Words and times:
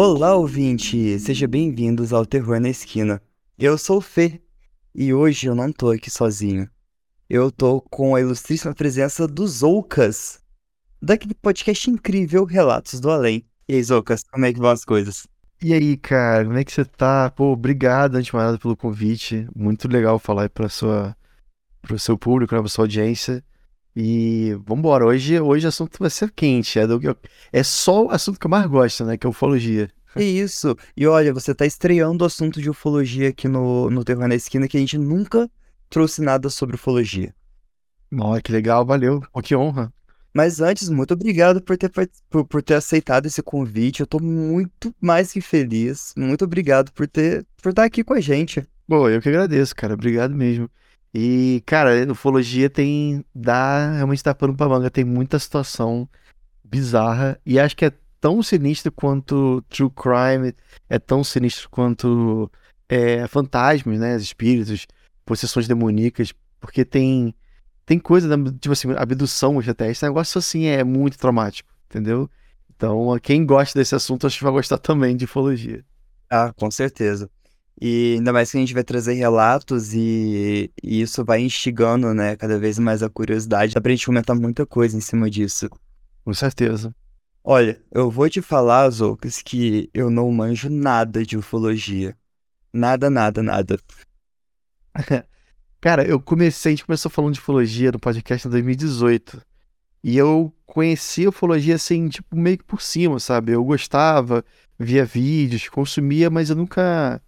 Olá, 0.00 0.36
ouvinte! 0.36 1.18
Sejam 1.18 1.48
bem-vindos 1.48 2.12
ao 2.12 2.24
Terror 2.24 2.60
na 2.60 2.68
Esquina. 2.68 3.20
Eu 3.58 3.76
sou 3.76 3.96
o 3.98 4.00
Fê 4.00 4.40
e 4.94 5.12
hoje 5.12 5.48
eu 5.48 5.56
não 5.56 5.72
tô 5.72 5.90
aqui 5.90 6.08
sozinho. 6.08 6.70
Eu 7.28 7.50
tô 7.50 7.80
com 7.80 8.14
a 8.14 8.20
ilustríssima 8.20 8.72
presença 8.72 9.26
dos 9.26 9.58
Zoucas, 9.58 10.40
daquele 11.02 11.34
podcast 11.34 11.90
incrível 11.90 12.44
Relatos 12.44 13.00
do 13.00 13.10
Além. 13.10 13.44
E 13.68 13.74
aí, 13.74 13.82
Zoucas, 13.82 14.22
como 14.22 14.46
é 14.46 14.52
que 14.52 14.60
vão 14.60 14.70
as 14.70 14.84
coisas? 14.84 15.26
E 15.60 15.74
aí, 15.74 15.96
cara, 15.96 16.44
como 16.44 16.56
é 16.56 16.62
que 16.62 16.70
você 16.70 16.84
tá? 16.84 17.28
Pô, 17.30 17.46
obrigado, 17.46 18.14
antes 18.14 18.26
de 18.26 18.34
mais 18.34 18.46
nada, 18.46 18.58
pelo 18.58 18.76
convite. 18.76 19.48
Muito 19.52 19.88
legal 19.88 20.20
falar 20.20 20.42
aí 20.42 20.48
pra 20.48 20.68
sua, 20.68 21.16
pro 21.82 21.98
seu 21.98 22.16
público, 22.16 22.54
né, 22.54 22.60
pra 22.60 22.68
sua 22.68 22.84
audiência. 22.84 23.42
E 23.96 24.56
vambora, 24.66 25.06
hoje, 25.06 25.40
hoje 25.40 25.66
o 25.66 25.68
assunto 25.68 25.98
vai 25.98 26.10
ser 26.10 26.30
quente. 26.30 26.78
É, 26.78 26.86
do, 26.86 27.00
é 27.52 27.62
só 27.62 28.06
o 28.06 28.10
assunto 28.10 28.38
que 28.38 28.46
eu 28.46 28.50
mais 28.50 28.66
gosto, 28.66 29.04
né? 29.04 29.16
Que 29.16 29.26
é 29.26 29.30
ufologia. 29.30 29.90
É 30.14 30.22
isso. 30.22 30.76
E 30.96 31.06
olha, 31.06 31.32
você 31.32 31.54
tá 31.54 31.66
estreando 31.66 32.24
o 32.24 32.26
assunto 32.26 32.60
de 32.60 32.70
ufologia 32.70 33.28
aqui 33.28 33.48
no, 33.48 33.90
no 33.90 34.04
Terror 34.04 34.28
na 34.28 34.34
Esquina, 34.34 34.68
que 34.68 34.76
a 34.76 34.80
gente 34.80 34.98
nunca 34.98 35.50
trouxe 35.88 36.22
nada 36.22 36.48
sobre 36.50 36.76
ufologia. 36.76 37.34
Olha, 38.12 38.40
que 38.40 38.52
legal, 38.52 38.84
valeu. 38.86 39.22
Oh, 39.32 39.42
que 39.42 39.54
honra. 39.54 39.92
Mas 40.32 40.60
antes, 40.60 40.88
muito 40.88 41.14
obrigado 41.14 41.60
por 41.60 41.76
ter, 41.76 41.90
por, 42.30 42.44
por 42.44 42.62
ter 42.62 42.74
aceitado 42.74 43.26
esse 43.26 43.42
convite. 43.42 44.00
Eu 44.00 44.06
tô 44.06 44.20
muito 44.20 44.94
mais 45.00 45.32
que 45.32 45.40
feliz. 45.40 46.12
Muito 46.16 46.44
obrigado 46.44 46.92
por 46.92 47.08
ter 47.08 47.46
por 47.62 47.70
estar 47.70 47.84
aqui 47.84 48.04
com 48.04 48.14
a 48.14 48.20
gente. 48.20 48.66
Bom, 48.86 49.08
eu 49.08 49.20
que 49.20 49.28
agradeço, 49.28 49.74
cara. 49.74 49.94
Obrigado 49.94 50.34
mesmo. 50.34 50.70
E, 51.20 51.64
cara, 51.66 51.90
ufologia 52.12 52.70
tem. 52.70 53.24
dá. 53.34 53.92
realmente 53.94 54.22
dá 54.22 54.32
pano 54.32 54.54
pra 54.54 54.68
manga. 54.68 54.88
Tem 54.88 55.04
muita 55.04 55.36
situação 55.36 56.08
bizarra. 56.62 57.40
E 57.44 57.58
acho 57.58 57.76
que 57.76 57.86
é 57.86 57.92
tão 58.20 58.40
sinistro 58.40 58.92
quanto 58.92 59.60
True 59.62 59.90
Crime, 59.90 60.54
é 60.88 60.96
tão 60.96 61.24
sinistro 61.24 61.68
quanto 61.70 62.48
é, 62.88 63.26
fantasmas, 63.26 63.98
né? 63.98 64.16
Espíritos, 64.16 64.86
possessões 65.26 65.66
demoníacas. 65.66 66.32
Porque 66.60 66.84
tem. 66.84 67.34
Tem 67.84 67.98
coisa, 67.98 68.28
tipo 68.60 68.72
assim, 68.72 68.92
abdução 68.96 69.58
até. 69.58 69.90
Esse 69.90 70.04
negócio 70.04 70.38
assim 70.38 70.66
é 70.66 70.84
muito 70.84 71.18
traumático, 71.18 71.68
entendeu? 71.86 72.30
Então, 72.76 73.18
quem 73.20 73.44
gosta 73.44 73.76
desse 73.76 73.94
assunto, 73.96 74.24
acho 74.24 74.38
que 74.38 74.44
vai 74.44 74.52
gostar 74.52 74.78
também 74.78 75.16
de 75.16 75.24
ufologia. 75.24 75.84
Ah, 76.30 76.52
com 76.54 76.70
certeza. 76.70 77.28
E 77.80 78.14
ainda 78.14 78.32
mais 78.32 78.50
que 78.50 78.56
a 78.56 78.60
gente 78.60 78.74
vai 78.74 78.82
trazer 78.82 79.14
relatos 79.14 79.94
e, 79.94 80.70
e 80.82 81.00
isso 81.00 81.24
vai 81.24 81.40
instigando, 81.40 82.12
né, 82.12 82.36
cada 82.36 82.58
vez 82.58 82.78
mais 82.78 83.02
a 83.02 83.08
curiosidade. 83.08 83.74
Dá 83.74 83.80
pra 83.80 83.92
gente 83.92 84.06
comentar 84.06 84.34
muita 84.34 84.66
coisa 84.66 84.96
em 84.96 85.00
cima 85.00 85.30
disso. 85.30 85.68
Com 86.24 86.34
certeza. 86.34 86.94
Olha, 87.44 87.80
eu 87.92 88.10
vou 88.10 88.28
te 88.28 88.42
falar, 88.42 88.90
Zoucas, 88.90 89.40
que 89.40 89.88
eu 89.94 90.10
não 90.10 90.30
manjo 90.32 90.68
nada 90.68 91.24
de 91.24 91.36
ufologia. 91.36 92.16
Nada, 92.72 93.08
nada, 93.08 93.42
nada. 93.42 93.78
Cara, 95.80 96.04
eu 96.04 96.20
comecei, 96.20 96.72
a 96.72 96.74
gente 96.74 96.84
começou 96.84 97.10
falando 97.10 97.34
de 97.34 97.40
ufologia 97.40 97.92
no 97.92 98.00
podcast 98.00 98.46
em 98.46 98.50
2018. 98.50 99.40
E 100.02 100.16
eu 100.16 100.52
conheci 100.66 101.26
a 101.26 101.28
ufologia 101.28 101.76
assim, 101.76 102.08
tipo, 102.08 102.36
meio 102.36 102.58
que 102.58 102.64
por 102.64 102.82
cima, 102.82 103.20
sabe? 103.20 103.52
Eu 103.52 103.64
gostava, 103.64 104.44
via 104.78 105.04
vídeos, 105.04 105.68
consumia, 105.68 106.28
mas 106.28 106.50
eu 106.50 106.56
nunca 106.56 107.22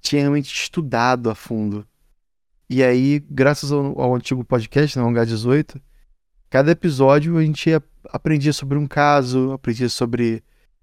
tinha 0.00 0.22
realmente 0.22 0.52
estudado 0.52 1.30
a 1.30 1.34
fundo. 1.34 1.86
E 2.70 2.82
aí, 2.82 3.18
graças 3.30 3.72
ao, 3.72 3.98
ao 4.00 4.14
antigo 4.14 4.44
podcast, 4.44 4.98
né, 4.98 5.04
o 5.04 5.08
H18, 5.08 5.80
cada 6.50 6.70
episódio 6.70 7.38
a 7.38 7.42
gente 7.42 7.70
aprendia 8.04 8.52
sobre 8.52 8.76
um 8.76 8.86
caso, 8.86 9.52
aprendia 9.52 9.88
sobre 9.88 10.42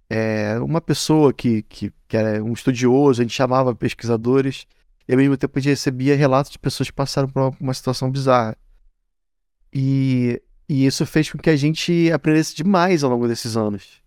é, 0.09 0.57
uma 0.59 0.81
pessoa 0.81 1.33
que, 1.33 1.63
que, 1.63 1.91
que, 2.07 2.17
era 2.17 2.43
um 2.43 2.53
estudioso, 2.53 3.21
a 3.21 3.23
gente 3.23 3.35
chamava 3.35 3.75
pesquisadores, 3.75 4.65
e 5.07 5.13
ao 5.13 5.17
mesmo 5.17 5.37
tempo 5.37 5.57
a 5.57 5.61
gente 5.61 5.71
recebia 5.71 6.15
relatos 6.15 6.51
de 6.51 6.59
pessoas 6.59 6.89
que 6.89 6.95
passaram 6.95 7.29
por 7.29 7.39
uma, 7.39 7.57
uma 7.59 7.73
situação 7.73 8.09
bizarra. 8.09 8.57
E, 9.71 10.41
e 10.67 10.85
isso 10.85 11.05
fez 11.05 11.29
com 11.31 11.37
que 11.37 11.49
a 11.49 11.55
gente 11.55 12.11
aprendesse 12.11 12.55
demais 12.55 13.03
ao 13.03 13.11
longo 13.11 13.27
desses 13.27 13.55
anos. 13.55 14.01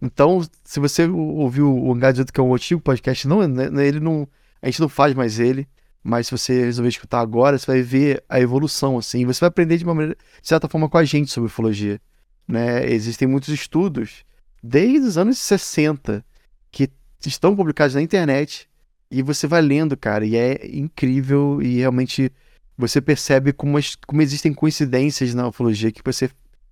Então, 0.00 0.46
se 0.62 0.78
você 0.78 1.06
ouviu 1.08 1.74
o 1.74 1.94
H18, 1.94 2.30
que 2.30 2.38
é 2.38 2.42
um 2.42 2.54
antigo 2.54 2.80
podcast, 2.80 3.26
não, 3.26 3.46
né, 3.48 3.86
ele 3.86 3.98
não 3.98 4.28
a 4.60 4.66
gente 4.66 4.80
não 4.80 4.88
faz 4.88 5.14
mais 5.14 5.38
ele, 5.38 5.68
mas 6.02 6.26
se 6.26 6.32
você 6.32 6.64
resolver 6.64 6.88
escutar 6.88 7.20
agora, 7.20 7.58
você 7.58 7.66
vai 7.66 7.82
ver 7.82 8.22
a 8.28 8.40
evolução, 8.40 8.96
assim. 8.96 9.24
Você 9.26 9.40
vai 9.40 9.48
aprender 9.48 9.76
de 9.76 9.84
uma 9.84 9.94
maneira, 9.94 10.16
de 10.40 10.48
certa 10.48 10.68
forma, 10.68 10.88
com 10.88 10.98
a 10.98 11.04
gente 11.04 11.30
sobre 11.32 11.48
ufologia. 11.48 12.00
Né? 12.46 12.88
Existem 12.88 13.26
muitos 13.26 13.48
estudos, 13.48 14.24
desde 14.62 15.06
os 15.06 15.18
anos 15.18 15.38
60, 15.38 16.24
que 16.70 16.88
estão 17.24 17.56
publicados 17.56 17.94
na 17.94 18.02
internet, 18.02 18.68
e 19.10 19.22
você 19.22 19.46
vai 19.46 19.60
lendo, 19.60 19.96
cara, 19.96 20.24
e 20.24 20.36
é 20.36 20.66
incrível, 20.66 21.60
e 21.60 21.78
realmente 21.78 22.32
você 22.76 23.00
percebe 23.00 23.52
como, 23.52 23.78
as, 23.78 23.94
como 23.94 24.22
existem 24.22 24.52
coincidências 24.52 25.34
na 25.34 25.48
ufologia 25.48 25.90
que 25.90 26.02
você 26.04 26.30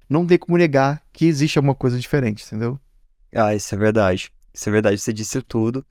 não 0.08 0.26
tem 0.26 0.38
como 0.38 0.58
negar 0.58 1.02
que 1.12 1.26
existe 1.26 1.58
alguma 1.58 1.74
coisa 1.74 1.98
diferente, 1.98 2.44
entendeu? 2.44 2.78
Ah, 3.34 3.54
isso 3.54 3.74
é 3.74 3.78
verdade. 3.78 4.30
Isso 4.52 4.68
é 4.68 4.72
verdade, 4.72 4.98
você 4.98 5.12
disse 5.12 5.40
tudo. 5.42 5.84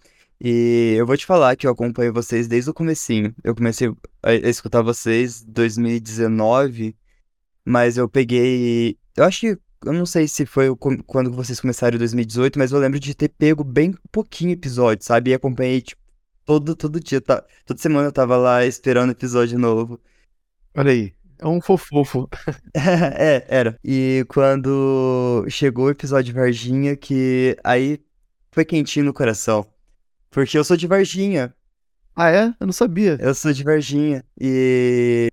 E 0.45 0.95
eu 0.97 1.05
vou 1.05 1.15
te 1.15 1.25
falar 1.25 1.55
que 1.55 1.65
eu 1.65 1.71
acompanho 1.71 2.11
vocês 2.11 2.49
desde 2.49 2.69
o 2.69 2.73
comecinho. 2.73 3.33
Eu 3.41 3.55
comecei 3.55 3.89
a 4.21 4.33
escutar 4.33 4.81
vocês 4.81 5.41
em 5.41 5.51
2019, 5.51 6.97
mas 7.63 7.97
eu 7.97 8.09
peguei. 8.09 8.97
Eu 9.15 9.23
acho 9.23 9.39
que. 9.39 9.59
Eu 9.85 9.93
não 9.93 10.05
sei 10.05 10.27
se 10.27 10.45
foi 10.45 10.67
quando 11.05 11.31
vocês 11.31 11.59
começaram 11.59 11.95
em 11.95 11.99
2018, 11.99 12.59
mas 12.59 12.71
eu 12.71 12.79
lembro 12.79 12.99
de 12.99 13.13
ter 13.15 13.29
pego 13.29 13.63
bem 13.63 13.93
pouquinho 14.11 14.51
episódio, 14.51 15.05
sabe? 15.05 15.31
E 15.31 15.33
acompanhei, 15.33 15.81
tipo, 15.81 16.01
todo, 16.45 16.75
todo 16.75 16.99
dia. 16.99 17.21
Tá, 17.21 17.43
toda 17.65 17.79
semana 17.79 18.07
eu 18.09 18.11
tava 18.11 18.35
lá 18.35 18.65
esperando 18.65 19.11
episódio 19.11 19.57
novo. 19.57 19.99
Olha 20.75 20.91
aí. 20.91 21.13
É 21.39 21.47
um 21.47 21.61
fofofo. 21.61 22.29
é, 22.75 23.45
era. 23.47 23.79
E 23.83 24.25
quando 24.27 25.45
chegou 25.49 25.85
o 25.85 25.89
episódio 25.89 26.33
Varginha, 26.33 26.95
que 26.97 27.57
aí 27.63 27.99
foi 28.51 28.65
quentinho 28.65 29.05
no 29.05 29.13
coração. 29.13 29.72
Porque 30.33 30.57
eu 30.57 30.63
sou 30.63 30.75
de 30.75 30.87
Varginha. 30.87 31.53
Ah, 32.15 32.31
é? 32.31 32.47
Eu 32.59 32.65
não 32.65 32.73
sabia. 32.73 33.17
Eu 33.21 33.35
sou 33.35 33.53
de 33.53 33.63
Varginha. 33.63 34.25
E. 34.39 35.29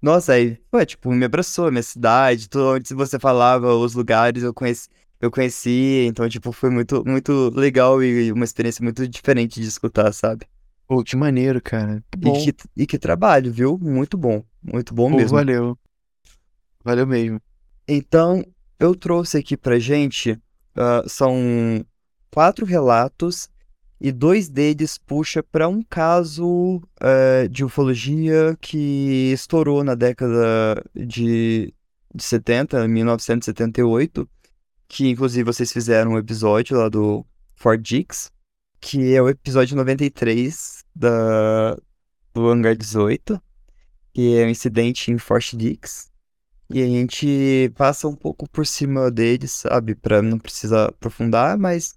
Nossa, 0.00 0.32
aí, 0.32 0.58
pô, 0.70 0.84
tipo, 0.84 1.12
me 1.12 1.24
abraçou, 1.24 1.70
minha 1.70 1.82
cidade, 1.82 2.48
tudo 2.48 2.74
onde 2.74 2.94
você 2.94 3.18
falava, 3.18 3.74
os 3.74 3.94
lugares 3.94 4.42
eu 4.42 4.52
conheci, 4.52 4.88
eu 5.18 5.30
conheci, 5.30 6.04
então, 6.06 6.28
tipo, 6.28 6.52
foi 6.52 6.68
muito, 6.68 7.02
muito 7.06 7.50
legal 7.54 8.02
e 8.02 8.30
uma 8.30 8.44
experiência 8.44 8.82
muito 8.82 9.08
diferente 9.08 9.60
de 9.60 9.66
escutar, 9.66 10.12
sabe? 10.12 10.46
Pô, 10.86 11.02
que 11.02 11.16
maneiro, 11.16 11.60
cara. 11.62 12.02
Que 12.10 12.18
bom. 12.18 12.36
E, 12.36 12.52
que, 12.52 12.68
e 12.76 12.86
que 12.86 12.98
trabalho, 12.98 13.50
viu? 13.50 13.78
Muito 13.78 14.18
bom. 14.18 14.44
Muito 14.62 14.92
bom 14.92 15.10
Pô, 15.10 15.16
mesmo. 15.16 15.38
Valeu. 15.38 15.78
Valeu 16.82 17.06
mesmo. 17.06 17.40
Então, 17.88 18.44
eu 18.78 18.94
trouxe 18.94 19.38
aqui 19.38 19.56
pra 19.56 19.78
gente, 19.78 20.32
uh, 20.32 21.08
são 21.08 21.84
quatro 22.30 22.66
relatos 22.66 23.48
e 24.04 24.12
dois 24.12 24.50
deles 24.50 24.98
puxa 24.98 25.42
para 25.42 25.66
um 25.66 25.82
caso 25.82 26.78
é, 27.00 27.48
de 27.48 27.64
ufologia 27.64 28.54
que 28.60 29.32
estourou 29.32 29.82
na 29.82 29.94
década 29.94 30.84
de, 30.94 31.72
de 32.14 32.22
70, 32.22 32.86
1978, 32.86 34.28
que 34.86 35.08
inclusive 35.08 35.42
vocês 35.42 35.72
fizeram 35.72 36.10
um 36.10 36.18
episódio 36.18 36.76
lá 36.76 36.90
do 36.90 37.24
Fort 37.56 37.80
Dix, 37.80 38.30
que 38.78 39.14
é 39.14 39.22
o 39.22 39.28
episódio 39.30 39.74
93 39.74 40.84
da, 40.94 41.74
do 42.34 42.46
Hangar 42.50 42.76
18, 42.76 43.40
que 44.12 44.36
é 44.36 44.44
um 44.44 44.50
incidente 44.50 45.10
em 45.12 45.16
Fort 45.16 45.54
Dix. 45.54 46.12
E 46.68 46.82
a 46.82 46.86
gente 46.86 47.72
passa 47.74 48.06
um 48.06 48.14
pouco 48.14 48.46
por 48.50 48.66
cima 48.66 49.10
deles, 49.10 49.52
sabe? 49.52 49.94
Pra 49.94 50.20
não 50.20 50.38
precisar 50.38 50.90
aprofundar, 50.90 51.56
mas 51.56 51.96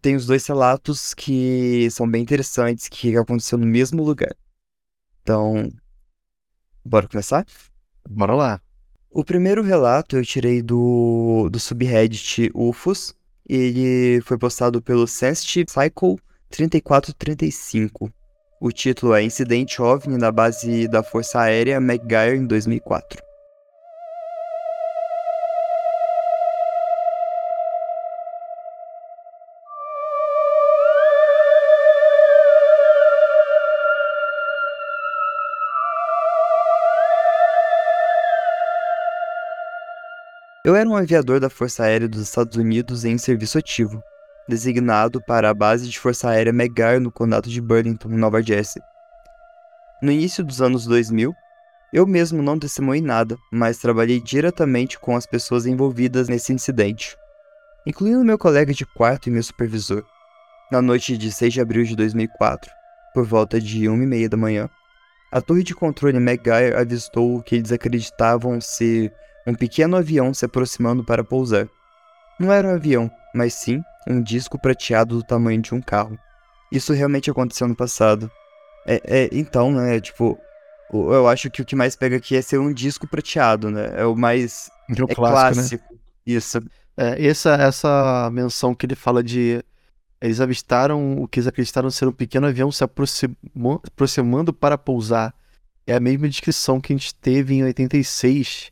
tem 0.00 0.14
os 0.14 0.26
dois 0.26 0.46
relatos 0.46 1.14
que 1.14 1.88
são 1.90 2.08
bem 2.08 2.22
interessantes, 2.22 2.88
que 2.88 3.16
aconteceu 3.16 3.56
no 3.56 3.66
mesmo 3.66 4.02
lugar. 4.02 4.36
Então, 5.22 5.70
bora 6.84 7.08
começar? 7.08 7.46
Bora 8.08 8.34
lá. 8.34 8.60
O 9.10 9.24
primeiro 9.24 9.62
relato 9.62 10.16
eu 10.16 10.24
tirei 10.24 10.62
do, 10.62 11.48
do 11.50 11.58
subreddit 11.58 12.50
UFOS. 12.54 13.14
Ele 13.48 14.20
foi 14.20 14.38
postado 14.38 14.80
pelo 14.80 15.06
Sensitive 15.06 15.70
Cycle 15.70 16.16
3435. 16.48 18.12
O 18.60 18.70
título 18.70 19.14
é 19.14 19.22
Incidente 19.22 19.80
OVNI 19.80 20.18
na 20.18 20.30
base 20.30 20.86
da 20.86 21.02
Força 21.02 21.40
Aérea 21.40 21.76
McGuire 21.78 22.36
em 22.36 22.46
2004. 22.46 23.29
Eu 40.70 40.76
era 40.76 40.88
um 40.88 40.94
aviador 40.94 41.40
da 41.40 41.50
Força 41.50 41.82
Aérea 41.82 42.08
dos 42.08 42.20
Estados 42.20 42.56
Unidos 42.56 43.04
em 43.04 43.18
serviço 43.18 43.58
ativo. 43.58 44.00
designado 44.48 45.20
para 45.20 45.50
a 45.50 45.54
base 45.54 45.88
de 45.88 45.98
Força 45.98 46.30
Aérea 46.30 46.52
Megar 46.52 47.00
no 47.00 47.10
condado 47.10 47.50
de 47.50 47.60
Burlington, 47.60 48.10
Nova 48.10 48.40
Jersey. 48.40 48.80
No 50.00 50.12
início 50.12 50.44
dos 50.44 50.62
anos 50.62 50.86
2000, 50.86 51.34
eu 51.92 52.06
mesmo 52.06 52.40
não 52.40 52.56
testemunhei 52.56 53.02
nada, 53.02 53.36
mas 53.52 53.78
trabalhei 53.78 54.20
diretamente 54.20 54.96
com 54.96 55.16
as 55.16 55.26
pessoas 55.26 55.66
envolvidas 55.66 56.28
nesse 56.28 56.52
incidente, 56.52 57.16
incluindo 57.84 58.24
meu 58.24 58.38
colega 58.38 58.72
de 58.72 58.86
quarto 58.86 59.28
e 59.28 59.32
meu 59.32 59.42
supervisor. 59.42 60.04
Na 60.70 60.80
noite 60.80 61.18
de 61.18 61.32
6 61.32 61.52
de 61.52 61.60
abril 61.60 61.82
de 61.82 61.96
2004, 61.96 62.70
por 63.12 63.24
volta 63.24 63.60
de 63.60 63.86
1h30 63.86 64.28
da 64.28 64.36
manhã, 64.36 64.70
a 65.32 65.40
torre 65.40 65.64
de 65.64 65.74
controle 65.74 66.18
McGuire 66.18 66.76
avistou 66.76 67.38
o 67.38 67.42
que 67.42 67.56
eles 67.56 67.72
acreditavam 67.72 68.60
ser 68.60 69.12
um 69.46 69.54
pequeno 69.54 69.96
avião 69.96 70.32
se 70.34 70.44
aproximando 70.44 71.04
para 71.04 71.24
pousar. 71.24 71.68
Não 72.38 72.52
era 72.52 72.68
um 72.68 72.74
avião, 72.74 73.10
mas 73.34 73.54
sim 73.54 73.82
um 74.08 74.22
disco 74.22 74.58
prateado 74.58 75.16
do 75.16 75.22
tamanho 75.22 75.60
de 75.60 75.74
um 75.74 75.80
carro. 75.80 76.18
Isso 76.72 76.92
realmente 76.92 77.30
aconteceu 77.30 77.68
no 77.68 77.76
passado. 77.76 78.30
É, 78.86 79.00
é, 79.04 79.28
então, 79.32 79.70
né, 79.72 80.00
tipo, 80.00 80.38
eu 80.92 81.28
acho 81.28 81.50
que 81.50 81.62
o 81.62 81.64
que 81.64 81.76
mais 81.76 81.94
pega 81.94 82.16
aqui 82.16 82.36
é 82.36 82.42
ser 82.42 82.58
um 82.58 82.72
disco 82.72 83.06
prateado, 83.06 83.70
né? 83.70 83.92
É 83.94 84.04
o 84.04 84.16
mais 84.16 84.70
é, 84.88 84.92
é 84.92 85.14
clássico, 85.14 85.20
né? 85.20 85.32
clássico. 85.32 85.92
Né? 85.92 85.98
Isso. 86.26 86.58
É, 86.96 87.26
essa, 87.26 87.54
essa 87.54 88.30
menção 88.32 88.74
que 88.74 88.86
ele 88.86 88.94
fala 88.94 89.22
de 89.22 89.62
eles 90.20 90.40
avistaram 90.40 91.22
o 91.22 91.26
que 91.26 91.40
eles 91.40 91.46
acreditaram 91.46 91.90
ser 91.90 92.06
um 92.06 92.12
pequeno 92.12 92.46
avião 92.46 92.70
se 92.70 92.84
aproximou, 92.84 93.80
aproximando 93.86 94.52
para 94.52 94.76
pousar. 94.76 95.34
É 95.86 95.94
a 95.94 96.00
mesma 96.00 96.28
descrição 96.28 96.80
que 96.80 96.92
a 96.92 96.96
gente 96.96 97.14
teve 97.14 97.54
em 97.54 97.64
86, 97.64 98.70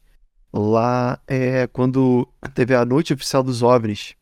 lá 0.52 1.20
é, 1.26 1.66
quando 1.66 2.28
teve 2.54 2.74
a 2.74 2.84
Noite 2.84 3.12
Oficial 3.12 3.42
dos 3.42 3.62
OVNIs. 3.62 4.14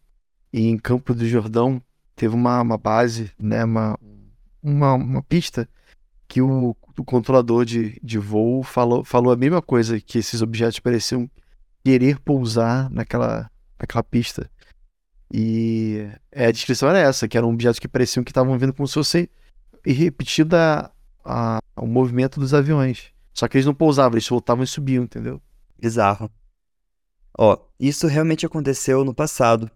E 0.53 0.69
em 0.69 0.79
Campo 0.79 1.15
do 1.15 1.27
Jordão 1.27 1.83
teve 2.15 2.35
uma, 2.35 2.61
uma 2.61 2.79
base, 2.79 3.31
né, 3.39 3.65
uma, 3.65 3.99
uma, 4.63 4.95
uma 4.95 5.23
pista 5.23 5.69
que 6.29 6.41
o, 6.41 6.75
o 6.99 7.05
controlador 7.05 7.65
de, 7.65 8.01
de 8.03 8.19
voo 8.19 8.63
falou, 8.63 9.05
falou 9.05 9.33
a 9.33 9.37
mesma 9.37 9.63
coisa, 9.63 10.01
que 10.01 10.19
esses 10.19 10.43
objetos 10.43 10.81
pareciam 10.81 11.31
querer 11.85 12.19
pousar 12.19 12.91
naquela, 12.91 13.51
naquela 13.79 14.03
pista. 14.03 14.51
E 15.33 16.09
é, 16.33 16.47
a 16.47 16.53
descrição 16.53 16.89
era 16.89 16.99
essa, 16.99 17.29
que 17.29 17.37
eram 17.37 17.51
objetos 17.51 17.79
que 17.79 17.89
pareciam 17.89 18.25
que 18.25 18.31
estavam 18.31 18.59
vindo 18.59 18.73
como 18.73 18.87
se 18.87 18.95
fosse 18.95 19.31
repetida 19.85 20.91
a, 21.25 21.59
a, 21.59 21.83
o 21.83 21.87
movimento 21.87 22.41
dos 22.41 22.55
aviões. 22.55 23.13
Só 23.33 23.47
que 23.47 23.57
eles 23.57 23.67
não 23.67 23.75
pousavam, 23.75 24.15
eles 24.15 24.29
voltavam 24.29 24.65
e 24.65 24.67
subiam, 24.67 25.05
entendeu? 25.05 25.41
Bizarro. 25.79 26.31
Ó, 27.39 27.59
isso 27.79 28.07
realmente 28.07 28.47
aconteceu 28.47 29.05
no 29.05 29.15
passado. 29.15 29.71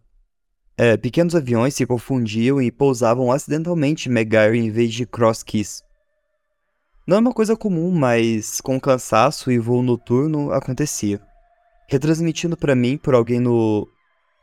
É, 0.76 0.96
pequenos 0.96 1.34
aviões 1.34 1.74
se 1.74 1.84
confundiam 1.84 2.60
e 2.60 2.72
pousavam 2.72 3.30
acidentalmente 3.30 4.08
Megair 4.08 4.54
em 4.54 4.70
vez 4.70 4.92
de 4.94 5.04
Cross 5.04 5.42
Keys. 5.42 5.82
Não 7.06 7.16
é 7.16 7.20
uma 7.20 7.34
coisa 7.34 7.56
comum, 7.56 7.90
mas 7.90 8.60
com 8.60 8.80
cansaço 8.80 9.50
e 9.50 9.58
voo 9.58 9.82
noturno 9.82 10.52
acontecia. 10.52 11.20
Retransmitindo 11.88 12.56
para 12.56 12.74
mim 12.74 12.96
por 12.96 13.14
alguém 13.14 13.40
no 13.40 13.86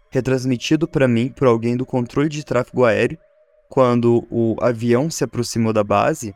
retransmitido 0.10 0.88
para 0.88 1.07
mim 1.07 1.30
por 1.30 1.48
alguém 1.48 1.75
do 1.75 1.86
controle 1.86 2.30
de 2.30 2.44
tráfego 2.44 2.86
aéreo, 2.86 3.18
quando 3.69 4.25
o 4.30 4.56
avião 4.62 5.10
se 5.10 5.24
aproximou 5.24 5.74
da 5.74 5.83
base, 5.83 6.33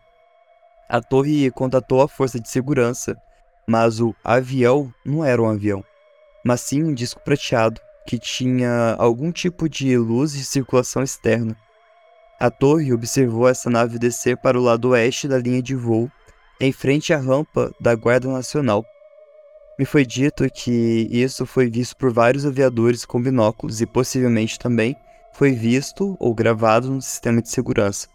a 0.90 1.02
torre 1.02 1.50
contatou 1.52 2.02
a 2.02 2.08
força 2.08 2.40
de 2.40 2.50
segurança, 2.50 3.16
mas 3.72 4.02
o 4.02 4.14
avião 4.22 4.94
não 5.06 5.24
era 5.24 5.42
um 5.42 5.48
avião, 5.48 5.82
mas 6.44 6.60
sim 6.60 6.84
um 6.84 6.94
disco 6.94 7.22
prateado 7.24 7.80
que 8.06 8.20
tinha 8.20 8.98
algum 9.00 9.32
tipo 9.32 9.70
de 9.70 9.98
luz 9.98 10.34
de 10.34 10.44
circulação 10.44 11.02
externa. 11.02 11.56
A 12.38 12.52
torre 12.52 12.92
observou 12.92 13.48
essa 13.48 13.70
nave 13.70 13.98
descer 13.98 14.36
para 14.36 14.60
o 14.60 14.62
lado 14.62 14.90
oeste 14.90 15.26
da 15.26 15.38
linha 15.38 15.62
de 15.62 15.74
voo, 15.74 16.12
em 16.60 16.74
frente 16.74 17.14
à 17.14 17.18
rampa 17.18 17.74
da 17.80 17.96
Guarda 17.96 18.28
Nacional. 18.28 18.86
Me 19.80 19.86
foi 19.86 20.06
dito 20.06 20.46
que 20.52 21.08
isso 21.10 21.46
foi 21.46 21.70
visto 21.70 21.96
por 21.96 22.12
vários 22.12 22.46
aviadores 22.46 23.06
com 23.06 23.22
binóculos 23.22 23.80
e 23.80 23.86
possivelmente 23.86 24.60
também 24.60 24.98
foi 25.32 25.54
visto 25.54 26.18
ou 26.20 26.36
gravado 26.36 26.92
no 26.92 27.02
sistema 27.02 27.42
de 27.42 27.48
segurança. 27.48 28.10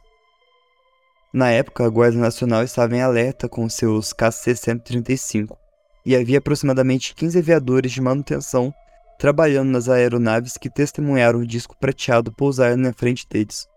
Na 1.37 1.50
época, 1.50 1.85
a 1.85 1.88
Guarda 1.91 2.17
Nacional 2.17 2.62
estava 2.62 2.97
em 2.97 3.03
alerta 3.03 3.47
com 3.47 3.69
seus 3.69 4.15
KC-135 4.15 5.55
e 6.03 6.17
havia 6.17 6.38
aproximadamente 6.38 7.15
15 7.15 7.38
aviadores 7.38 7.93
de 7.93 8.00
manutenção 8.00 8.73
trabalhando 9.19 9.69
nas 9.69 9.87
aeronaves 9.87 10.56
que 10.56 10.71
testemunharam 10.71 11.41
o 11.41 11.47
disco 11.47 11.77
prateado 11.79 12.33
pousar 12.33 12.75
na 12.79 12.91
frente 12.91 13.29
deles. 13.29 13.69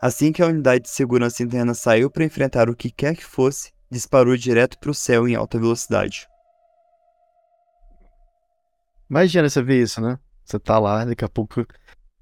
Assim 0.00 0.30
que 0.30 0.40
a 0.40 0.46
unidade 0.46 0.84
de 0.84 0.90
segurança 0.90 1.42
interna 1.42 1.74
saiu 1.74 2.08
para 2.08 2.22
enfrentar 2.22 2.70
o 2.70 2.76
que 2.76 2.92
quer 2.92 3.16
que 3.16 3.24
fosse, 3.24 3.72
disparou 3.90 4.36
direto 4.36 4.78
para 4.78 4.92
o 4.92 4.94
céu 4.94 5.26
em 5.26 5.34
alta 5.34 5.58
velocidade. 5.58 6.28
Imagina 9.10 9.50
você 9.50 9.60
ver 9.60 9.82
isso, 9.82 10.00
né? 10.00 10.16
Você 10.44 10.60
tá 10.60 10.78
lá, 10.78 11.04
daqui 11.04 11.24
a 11.24 11.28
pouco. 11.28 11.66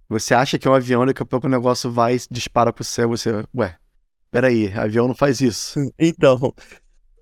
Você 0.08 0.32
acha 0.32 0.58
que 0.58 0.66
é 0.66 0.70
um 0.70 0.74
avião, 0.74 1.04
daqui 1.04 1.22
a 1.22 1.26
pouco 1.26 1.46
o 1.46 1.50
negócio 1.50 1.92
vai, 1.92 2.16
dispara 2.30 2.72
pro 2.72 2.82
céu, 2.82 3.10
você. 3.10 3.30
Ué, 3.54 3.76
peraí, 4.34 4.72
avião 4.72 5.06
não 5.06 5.14
faz 5.14 5.40
isso. 5.40 5.78
Então, 5.96 6.52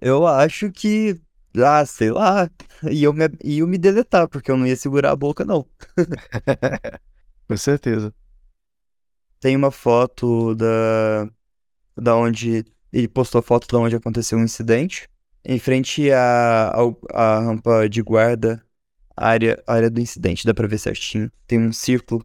eu 0.01 0.27
acho 0.27 0.73
que. 0.73 1.21
Ah, 1.57 1.85
sei 1.85 2.11
lá. 2.11 2.51
E 2.91 3.05
eu 3.05 3.13
me, 3.13 3.29
eu 3.45 3.67
me 3.67 3.77
deletar, 3.77 4.27
porque 4.29 4.51
eu 4.51 4.57
não 4.57 4.67
ia 4.67 4.77
segurar 4.77 5.11
a 5.13 5.17
boca, 5.17 5.45
não. 5.45 5.67
Com 7.47 7.57
certeza. 7.59 8.15
Tem 9.39 9.55
uma 9.55 9.71
foto 9.71 10.55
da. 10.55 11.29
Da 11.97 12.17
onde. 12.17 12.65
Ele 12.91 13.09
postou 13.09 13.41
a 13.41 13.43
foto 13.43 13.67
da 13.69 13.79
onde 13.79 13.97
aconteceu 13.97 14.39
o 14.39 14.41
um 14.41 14.45
incidente. 14.45 15.07
Em 15.45 15.59
frente 15.59 16.11
à, 16.11 16.73
à 17.13 17.41
rampa 17.41 17.89
de 17.89 18.01
guarda 18.03 18.65
área, 19.17 19.63
a 19.67 19.75
área 19.75 19.91
do 19.91 20.01
incidente, 20.01 20.47
dá 20.47 20.55
pra 20.55 20.69
ver 20.69 20.79
certinho. 20.79 21.31
Tem 21.47 21.59
um 21.59 21.73
círculo. 21.73 22.25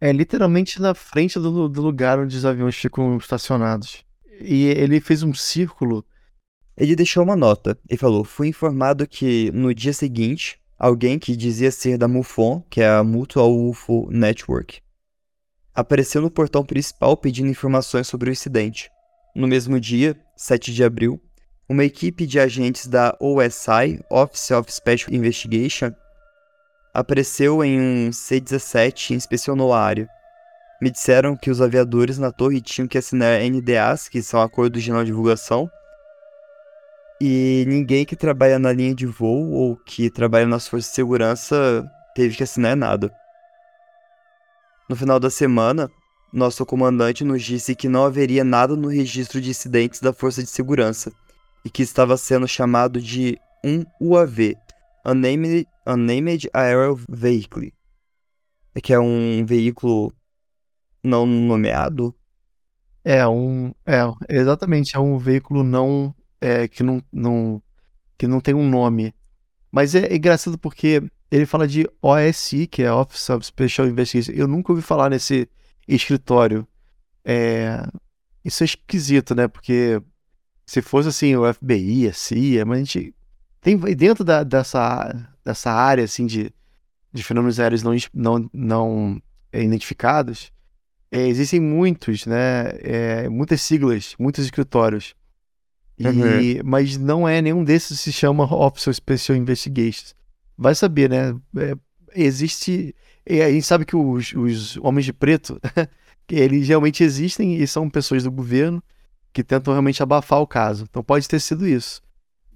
É 0.00 0.12
literalmente 0.12 0.80
na 0.80 0.94
frente 0.94 1.38
do, 1.38 1.68
do 1.68 1.82
lugar 1.82 2.18
onde 2.18 2.36
os 2.36 2.46
aviões 2.46 2.74
ficam 2.74 3.18
estacionados. 3.18 4.02
E 4.40 4.64
ele 4.64 5.00
fez 5.00 5.22
um 5.22 5.34
círculo. 5.34 6.04
Ele 6.76 6.96
deixou 6.96 7.22
uma 7.22 7.36
nota 7.36 7.78
e 7.88 7.96
falou: 7.96 8.24
Fui 8.24 8.48
informado 8.48 9.06
que 9.06 9.50
no 9.52 9.74
dia 9.74 9.92
seguinte, 9.92 10.58
alguém 10.78 11.18
que 11.18 11.36
dizia 11.36 11.70
ser 11.70 11.98
da 11.98 12.08
MUFON, 12.08 12.62
que 12.70 12.80
é 12.80 12.88
a 12.88 13.04
Mutual 13.04 13.54
UFO 13.54 14.08
Network, 14.10 14.80
apareceu 15.74 16.22
no 16.22 16.30
portão 16.30 16.64
principal 16.64 17.16
pedindo 17.16 17.50
informações 17.50 18.06
sobre 18.06 18.30
o 18.30 18.32
incidente. 18.32 18.90
No 19.36 19.46
mesmo 19.46 19.78
dia, 19.78 20.18
7 20.34 20.72
de 20.72 20.82
abril, 20.82 21.20
uma 21.68 21.84
equipe 21.84 22.26
de 22.26 22.40
agentes 22.40 22.86
da 22.86 23.16
OSI, 23.20 24.02
Office 24.10 24.50
of 24.50 24.72
Special 24.72 25.14
Investigation, 25.14 25.92
apareceu 26.92 27.64
em 27.64 27.80
um 27.80 28.12
C-17 28.12 29.10
e 29.10 29.14
inspecionou 29.14 29.72
a 29.72 29.80
área. 29.80 30.08
Me 30.80 30.90
disseram 30.90 31.36
que 31.36 31.50
os 31.50 31.60
aviadores 31.60 32.18
na 32.18 32.32
torre 32.32 32.60
tinham 32.60 32.88
que 32.88 32.98
assinar 32.98 33.40
NDAs, 33.42 34.08
que 34.08 34.22
são 34.22 34.40
acordos 34.40 34.82
de 34.82 34.90
não 34.90 35.04
divulgação, 35.04 35.70
e 37.20 37.64
ninguém 37.68 38.06
que 38.06 38.16
trabalha 38.16 38.58
na 38.58 38.72
linha 38.72 38.94
de 38.94 39.04
voo 39.04 39.50
ou 39.50 39.76
que 39.76 40.08
trabalha 40.08 40.46
nas 40.46 40.66
forças 40.66 40.88
de 40.88 40.96
segurança 40.96 41.86
teve 42.14 42.34
que 42.34 42.42
assinar 42.42 42.74
nada. 42.74 43.12
No 44.88 44.96
final 44.96 45.20
da 45.20 45.28
semana, 45.28 45.90
nosso 46.32 46.64
comandante 46.64 47.22
nos 47.22 47.42
disse 47.42 47.74
que 47.74 47.88
não 47.88 48.04
haveria 48.04 48.42
nada 48.42 48.74
no 48.74 48.88
registro 48.88 49.38
de 49.38 49.50
incidentes 49.50 50.00
da 50.00 50.14
força 50.14 50.42
de 50.42 50.48
segurança 50.48 51.12
e 51.62 51.68
que 51.68 51.82
estava 51.82 52.16
sendo 52.16 52.48
chamado 52.48 53.00
de 53.00 53.38
um 53.62 53.84
UAV, 54.00 54.56
Unnamed, 55.04 55.68
Unnamed 55.94 56.48
Aerial 56.52 56.98
Vehicle, 57.08 57.72
que 58.82 58.92
é 58.92 58.98
um 58.98 59.44
veículo 59.44 60.12
não 61.02 61.26
nomeado. 61.26 62.14
É 63.02 63.26
um, 63.26 63.72
é 63.86 64.02
exatamente, 64.28 64.94
é 64.94 64.98
um 64.98 65.18
veículo 65.18 65.62
não 65.62 66.14
é, 66.40 66.68
que 66.68 66.82
não, 66.82 67.02
não 67.12 67.62
que 68.16 68.26
não 68.26 68.40
tem 68.40 68.54
um 68.54 68.68
nome. 68.68 69.14
Mas 69.72 69.94
é, 69.94 70.06
é 70.06 70.16
engraçado 70.16 70.58
porque 70.58 71.02
ele 71.30 71.46
fala 71.46 71.66
de 71.66 71.88
OSI, 72.02 72.66
que 72.66 72.82
é 72.82 72.92
Office 72.92 73.30
of 73.30 73.46
Special 73.46 73.86
Investigation. 73.86 74.32
Eu 74.32 74.48
nunca 74.48 74.72
ouvi 74.72 74.82
falar 74.82 75.08
nesse 75.08 75.48
escritório. 75.88 76.66
É, 77.24 77.82
isso 78.44 78.62
é 78.62 78.66
esquisito, 78.66 79.34
né? 79.34 79.48
Porque 79.48 80.02
se 80.66 80.82
fosse 80.82 81.08
assim 81.08 81.36
o 81.36 81.52
FBI, 81.52 82.08
a 82.08 82.12
CIA, 82.12 82.64
mas 82.64 82.80
a 82.80 82.84
gente 82.84 83.14
tem 83.60 83.76
dentro 83.76 84.24
da, 84.24 84.42
dessa, 84.42 85.12
dessa 85.50 85.70
área 85.70 86.04
assim 86.04 86.26
de, 86.26 86.52
de 87.12 87.22
fenômenos 87.22 87.60
aéreos 87.60 87.82
não, 87.82 87.94
não, 88.14 88.50
não 88.52 89.22
identificados, 89.52 90.52
é, 91.10 91.26
existem 91.26 91.58
muitos, 91.60 92.24
né? 92.24 92.68
É, 92.80 93.28
muitas 93.28 93.60
siglas, 93.60 94.14
muitos 94.18 94.44
escritórios. 94.44 95.14
E, 95.98 96.06
uhum. 96.06 96.60
Mas 96.64 96.96
não 96.96 97.28
é 97.28 97.42
nenhum 97.42 97.64
desses 97.64 98.00
se 98.00 98.12
chama 98.12 98.44
Officer 98.44 98.94
Special 98.94 99.36
Investigations. 99.36 100.14
Vai 100.56 100.74
saber, 100.74 101.10
né? 101.10 101.36
É, 101.56 101.74
existe. 102.14 102.94
A 103.28 103.50
gente 103.50 103.66
sabe 103.66 103.84
que 103.84 103.96
os, 103.96 104.32
os 104.34 104.76
homens 104.78 105.04
de 105.04 105.12
preto, 105.12 105.60
eles 106.30 106.68
realmente 106.68 107.02
existem 107.02 107.56
e 107.56 107.66
são 107.66 107.90
pessoas 107.90 108.22
do 108.22 108.30
governo 108.30 108.82
que 109.32 109.44
tentam 109.44 109.74
realmente 109.74 110.02
abafar 110.02 110.40
o 110.40 110.46
caso. 110.46 110.86
Então 110.88 111.02
pode 111.02 111.28
ter 111.28 111.40
sido 111.40 111.66
isso. 111.66 112.00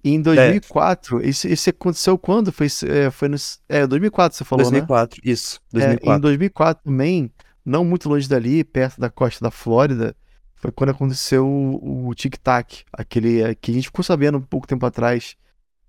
E 0.05 0.11
em 0.11 0.21
2004, 0.21 1.23
é. 1.23 1.27
isso, 1.27 1.49
isso 1.49 1.71
aconteceu 1.71 2.19
quando? 2.19 2.53
Foi, 2.53 2.67
é, 2.87 3.11
foi 3.11 3.27
no. 3.27 3.37
É, 3.67 3.87
2004 3.87 4.37
você 4.37 4.45
falou, 4.45 4.63
2004, 4.63 5.23
né? 5.25 5.33
isso. 5.33 5.59
2004. 5.73 6.13
É, 6.13 6.17
em 6.17 6.21
2004 6.21 6.85
também, 6.85 7.31
não 7.65 7.87
muito 7.87 8.07
longe 8.07 8.29
dali, 8.29 8.63
perto 8.63 9.01
da 9.01 9.09
costa 9.09 9.43
da 9.43 9.51
Flórida, 9.51 10.15
foi 10.57 10.71
quando 10.71 10.91
aconteceu 10.91 11.47
o, 11.47 12.09
o 12.09 12.15
Tic 12.15 12.37
Tac, 12.37 12.85
aquele 12.93 13.55
que 13.55 13.71
a 13.71 13.75
gente 13.75 13.87
ficou 13.87 14.05
sabendo 14.05 14.37
um 14.37 14.43
pouco 14.43 14.67
tempo 14.67 14.85
atrás 14.85 15.37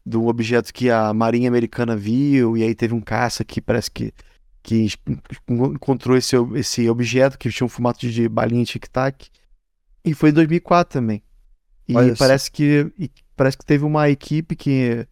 do 0.06 0.28
objeto 0.28 0.74
que 0.74 0.90
a 0.90 1.14
Marinha 1.14 1.50
Americana 1.50 1.98
viu, 1.98 2.56
e 2.56 2.64
aí 2.64 2.74
teve 2.74 2.94
um 2.94 3.02
caça 3.02 3.44
que 3.44 3.60
parece 3.60 3.92
que, 3.92 4.14
que 4.64 4.88
encontrou 5.50 6.16
esse, 6.16 6.38
esse 6.54 6.90
objeto 6.90 7.38
que 7.38 7.50
tinha 7.50 7.66
um 7.66 7.70
formato 7.70 8.08
de 8.08 8.30
balinha 8.30 8.64
Tic 8.64 8.86
Tac. 8.88 9.28
E 10.06 10.14
foi 10.14 10.30
em 10.30 10.34
2004 10.34 11.02
também. 11.02 11.22
E 11.88 11.96
Olha 11.96 12.16
parece 12.16 12.50
que 12.50 12.92
parece 13.36 13.58
que 13.58 13.66
teve 13.66 13.84
uma 13.84 14.10
equipe 14.10 14.56
que, 14.56 15.08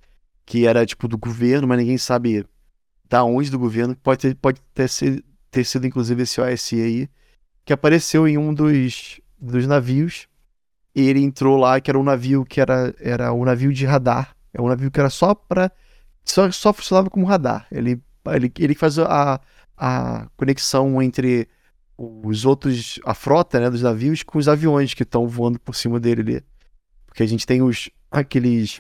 que 0.46 0.66
era 0.66 0.86
tipo 0.86 1.08
do 1.08 1.18
governo, 1.18 1.68
mas 1.68 1.78
ninguém 1.78 1.98
sabe 1.98 2.46
da 3.10 3.24
onde 3.24 3.50
do 3.50 3.60
governo. 3.60 3.96
Pode 3.96 4.22
ter, 4.22 4.36
pode 4.36 4.62
ter, 4.74 4.88
sido, 4.90 5.24
ter 5.52 5.64
sido 5.64 5.88
inclusive 5.88 6.24
esse 6.24 6.42
OSI 6.42 6.82
aí, 6.82 7.10
que 7.66 7.74
apareceu 7.74 8.28
em 8.28 8.38
um 8.38 8.54
dos, 8.54 9.20
dos 9.40 9.68
navios. 9.68 10.28
E 10.96 11.10
ele 11.10 11.22
entrou 11.22 11.58
lá, 11.58 11.82
que 11.82 11.90
era 11.90 11.98
um 11.98 12.04
navio 12.04 12.46
que 12.46 12.62
era, 12.62 12.94
era 13.00 13.34
um 13.34 13.44
navio 13.44 13.74
de 13.74 13.86
radar 13.86 14.36
é 14.54 14.62
um 14.62 14.68
navio 14.68 14.92
que 14.92 15.00
era 15.00 15.10
só 15.10 15.34
para 15.34 15.72
só, 16.24 16.50
só 16.52 16.72
funcionava 16.72 17.10
como 17.10 17.26
radar. 17.26 17.68
Ele, 17.72 18.02
ele, 18.28 18.52
ele 18.60 18.76
faz 18.76 19.00
a, 19.00 19.42
a 19.76 20.28
conexão 20.38 21.02
entre 21.02 21.50
os 21.98 22.46
outros, 22.46 23.00
a 23.04 23.14
frota 23.14 23.60
né, 23.60 23.70
dos 23.70 23.82
navios 23.82 24.24
com 24.24 24.38
os 24.38 24.48
aviões 24.48 24.94
que 24.94 25.04
estão 25.04 25.28
voando 25.28 25.60
por 25.60 25.76
cima 25.76 26.00
dele 26.00 26.22
ali. 26.22 26.44
Porque 27.08 27.24
a 27.24 27.28
gente 27.28 27.46
tem 27.46 27.62
os 27.62 27.90
aqueles 28.14 28.80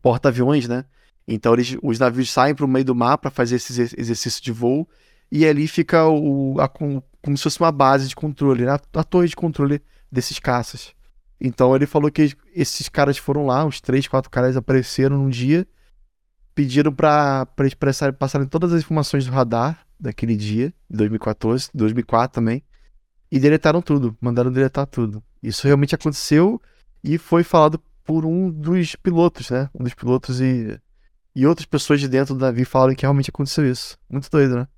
porta-aviões, 0.00 0.68
né? 0.68 0.84
Então 1.26 1.54
eles, 1.54 1.76
os 1.82 1.98
navios 1.98 2.30
saem 2.30 2.54
para 2.54 2.64
o 2.64 2.68
meio 2.68 2.84
do 2.84 2.94
mar 2.94 3.16
para 3.18 3.30
fazer 3.30 3.56
esse 3.56 3.80
exercício 3.96 4.42
de 4.42 4.52
voo 4.52 4.88
e 5.30 5.46
ali 5.46 5.66
fica 5.66 6.06
o, 6.06 6.60
a, 6.60 6.68
como 6.68 7.02
se 7.36 7.44
fosse 7.44 7.60
uma 7.60 7.72
base 7.72 8.08
de 8.08 8.14
controle, 8.14 8.64
né? 8.64 8.72
a, 8.72 8.80
a 9.00 9.04
torre 9.04 9.28
de 9.28 9.36
controle 9.36 9.80
desses 10.10 10.38
caças. 10.38 10.94
Então 11.40 11.74
ele 11.74 11.86
falou 11.86 12.10
que 12.10 12.36
esses 12.54 12.88
caras 12.88 13.16
foram 13.16 13.46
lá, 13.46 13.64
uns 13.64 13.80
três, 13.80 14.06
quatro 14.06 14.30
caras 14.30 14.56
apareceram 14.56 15.16
num 15.16 15.30
dia, 15.30 15.66
pediram 16.54 16.92
para 16.92 17.48
eles 17.60 17.74
passarem 18.18 18.46
todas 18.46 18.72
as 18.72 18.82
informações 18.82 19.24
do 19.24 19.32
radar 19.32 19.84
daquele 19.98 20.36
dia, 20.36 20.74
2014, 20.90 21.70
2004 21.72 22.34
também, 22.34 22.62
e 23.30 23.40
deletaram 23.40 23.80
tudo, 23.80 24.16
mandaram 24.20 24.52
deletar 24.52 24.86
tudo. 24.86 25.22
Isso 25.42 25.66
realmente 25.66 25.94
aconteceu 25.94 26.60
e 27.02 27.16
foi 27.16 27.42
falado 27.42 27.82
por 28.04 28.24
um 28.24 28.50
dos 28.50 28.96
pilotos, 28.96 29.50
né? 29.50 29.70
Um 29.74 29.84
dos 29.84 29.94
pilotos 29.94 30.40
e, 30.40 30.78
e 31.34 31.46
outras 31.46 31.66
pessoas 31.66 32.00
de 32.00 32.08
dentro 32.08 32.34
do 32.34 32.40
navio 32.40 32.66
falaram 32.66 32.94
que 32.94 33.02
realmente 33.02 33.30
aconteceu 33.30 33.70
isso. 33.70 33.98
Muito 34.10 34.30
doido, 34.30 34.56
né? 34.56 34.68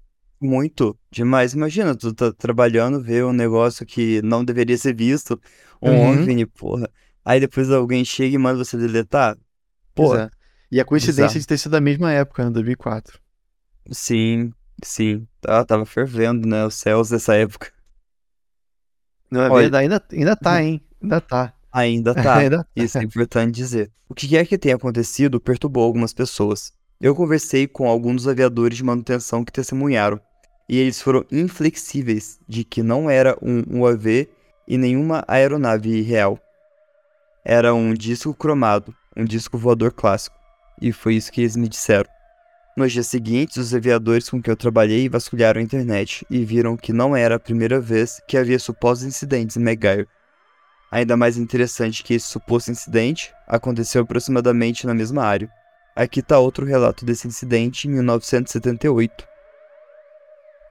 Muito, 0.40 0.98
demais. 1.10 1.54
Imagina, 1.54 1.94
tu 1.94 2.12
tá 2.12 2.32
trabalhando, 2.32 3.00
ver 3.00 3.24
um 3.24 3.32
negócio 3.32 3.86
que 3.86 4.20
não 4.22 4.44
deveria 4.44 4.76
ser 4.76 4.94
visto, 4.94 5.40
um 5.80 5.90
uhum. 5.90 6.22
OVNI, 6.22 6.46
porra. 6.46 6.90
Aí 7.24 7.40
depois 7.40 7.70
alguém 7.70 8.04
chega 8.04 8.34
e 8.34 8.38
manda 8.38 8.62
você 8.62 8.76
deletar. 8.76 9.38
Porra. 9.94 10.30
É. 10.30 10.44
E 10.70 10.80
a 10.80 10.84
coincidência 10.84 11.28
bizarro. 11.28 11.40
de 11.40 11.46
ter 11.46 11.58
sido 11.58 11.72
da 11.72 11.80
mesma 11.80 12.12
época, 12.12 12.44
né, 12.44 12.50
2004. 12.50 13.18
Sim, 13.90 14.52
sim. 14.82 15.26
Ah, 15.46 15.64
tava 15.64 15.86
fervendo, 15.86 16.46
né, 16.46 16.66
os 16.66 16.74
céus 16.74 17.08
dessa 17.08 17.34
época. 17.34 17.72
Não, 19.30 19.42
é 19.42 19.50
Olha... 19.50 19.62
verdade, 19.62 19.82
ainda, 19.84 20.04
ainda 20.12 20.36
tá, 20.36 20.62
hein? 20.62 20.82
Ainda 21.02 21.20
tá. 21.20 21.53
Ainda 21.74 22.14
tá. 22.14 22.36
ainda 22.38 22.58
tá. 22.58 22.66
Isso 22.76 22.96
é 22.96 23.02
importante 23.02 23.52
dizer. 23.52 23.90
O 24.08 24.14
que 24.14 24.28
quer 24.28 24.46
que 24.46 24.56
tenha 24.56 24.76
acontecido 24.76 25.40
perturbou 25.40 25.82
algumas 25.82 26.14
pessoas. 26.14 26.72
Eu 27.00 27.16
conversei 27.16 27.66
com 27.66 27.88
alguns 27.88 28.22
dos 28.22 28.28
aviadores 28.28 28.78
de 28.78 28.84
manutenção 28.84 29.44
que 29.44 29.52
testemunharam, 29.52 30.20
e 30.68 30.78
eles 30.78 31.02
foram 31.02 31.26
inflexíveis 31.30 32.38
de 32.48 32.64
que 32.64 32.82
não 32.82 33.10
era 33.10 33.36
um 33.42 33.80
UAV 33.80 34.28
e 34.66 34.78
nenhuma 34.78 35.24
aeronave 35.26 36.00
real. 36.00 36.38
Era 37.44 37.74
um 37.74 37.92
disco 37.92 38.32
cromado, 38.32 38.94
um 39.16 39.24
disco 39.24 39.58
voador 39.58 39.92
clássico, 39.92 40.36
e 40.80 40.92
foi 40.92 41.16
isso 41.16 41.32
que 41.32 41.40
eles 41.40 41.56
me 41.56 41.68
disseram. 41.68 42.08
Nos 42.76 42.92
dias 42.92 43.06
seguintes, 43.06 43.56
os 43.56 43.74
aviadores 43.74 44.30
com 44.30 44.40
que 44.40 44.50
eu 44.50 44.56
trabalhei 44.56 45.08
vasculharam 45.08 45.60
a 45.60 45.64
internet 45.64 46.26
e 46.30 46.44
viram 46.44 46.76
que 46.76 46.92
não 46.92 47.14
era 47.14 47.34
a 47.34 47.40
primeira 47.40 47.80
vez 47.80 48.20
que 48.26 48.36
havia 48.36 48.58
supostos 48.58 49.06
incidentes 49.06 49.56
em 49.56 49.60
Megair. 49.60 50.08
Ainda 50.94 51.16
mais 51.16 51.36
interessante 51.36 52.04
que 52.04 52.14
esse 52.14 52.28
suposto 52.28 52.70
incidente 52.70 53.34
aconteceu 53.48 54.02
aproximadamente 54.02 54.86
na 54.86 54.94
mesma 54.94 55.24
área. 55.24 55.50
Aqui 55.96 56.20
está 56.20 56.38
outro 56.38 56.64
relato 56.64 57.04
desse 57.04 57.26
incidente 57.26 57.88
em 57.88 57.90
1978. 57.90 59.26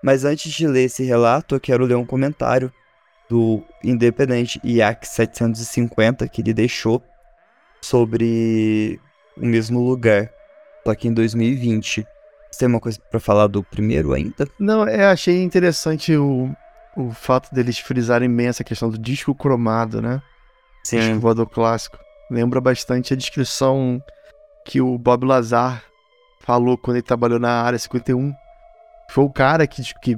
Mas 0.02 0.24
antes 0.24 0.50
de 0.54 0.66
ler 0.66 0.86
esse 0.86 1.04
relato, 1.04 1.56
eu 1.56 1.60
quero 1.60 1.84
ler 1.84 1.96
um 1.96 2.06
comentário 2.06 2.72
do 3.30 3.62
Independente 3.84 4.62
IAC 4.64 5.06
750 5.06 6.26
que 6.30 6.40
ele 6.40 6.54
deixou 6.54 7.04
sobre 7.82 9.02
o 9.36 9.46
mesmo 9.46 9.82
lugar, 9.82 10.32
só 10.86 10.96
que 10.96 11.10
em 11.10 11.14
2020. 11.14 12.08
Você 12.50 12.60
tem 12.60 12.70
uma 12.70 12.80
coisa 12.80 12.98
para 13.12 13.20
falar 13.20 13.48
do 13.48 13.62
primeiro 13.62 14.14
ainda? 14.14 14.48
Não, 14.58 14.88
eu 14.88 15.08
achei 15.10 15.44
interessante 15.44 16.16
o, 16.16 16.50
o 16.96 17.12
fato 17.12 17.54
deles 17.54 17.80
frisarem 17.80 18.34
bem 18.34 18.48
essa 18.48 18.64
questão 18.64 18.90
do 18.90 18.98
disco 18.98 19.34
cromado, 19.34 20.02
né? 20.02 20.22
Sim. 20.84 21.00
Disco 21.00 21.20
voador 21.20 21.50
clássico. 21.50 21.98
Lembra 22.30 22.60
bastante 22.62 23.14
a 23.14 23.18
descrição 23.18 24.02
que 24.66 24.82
o 24.82 24.98
Bob 24.98 25.26
Lazar 25.26 25.84
falou 26.42 26.78
quando 26.78 26.98
ele 26.98 27.04
trabalhou 27.04 27.40
na 27.40 27.62
área 27.62 27.80
51. 27.80 28.34
Foi 29.10 29.24
o 29.24 29.30
cara 29.30 29.66
que, 29.68 29.82
que 30.02 30.18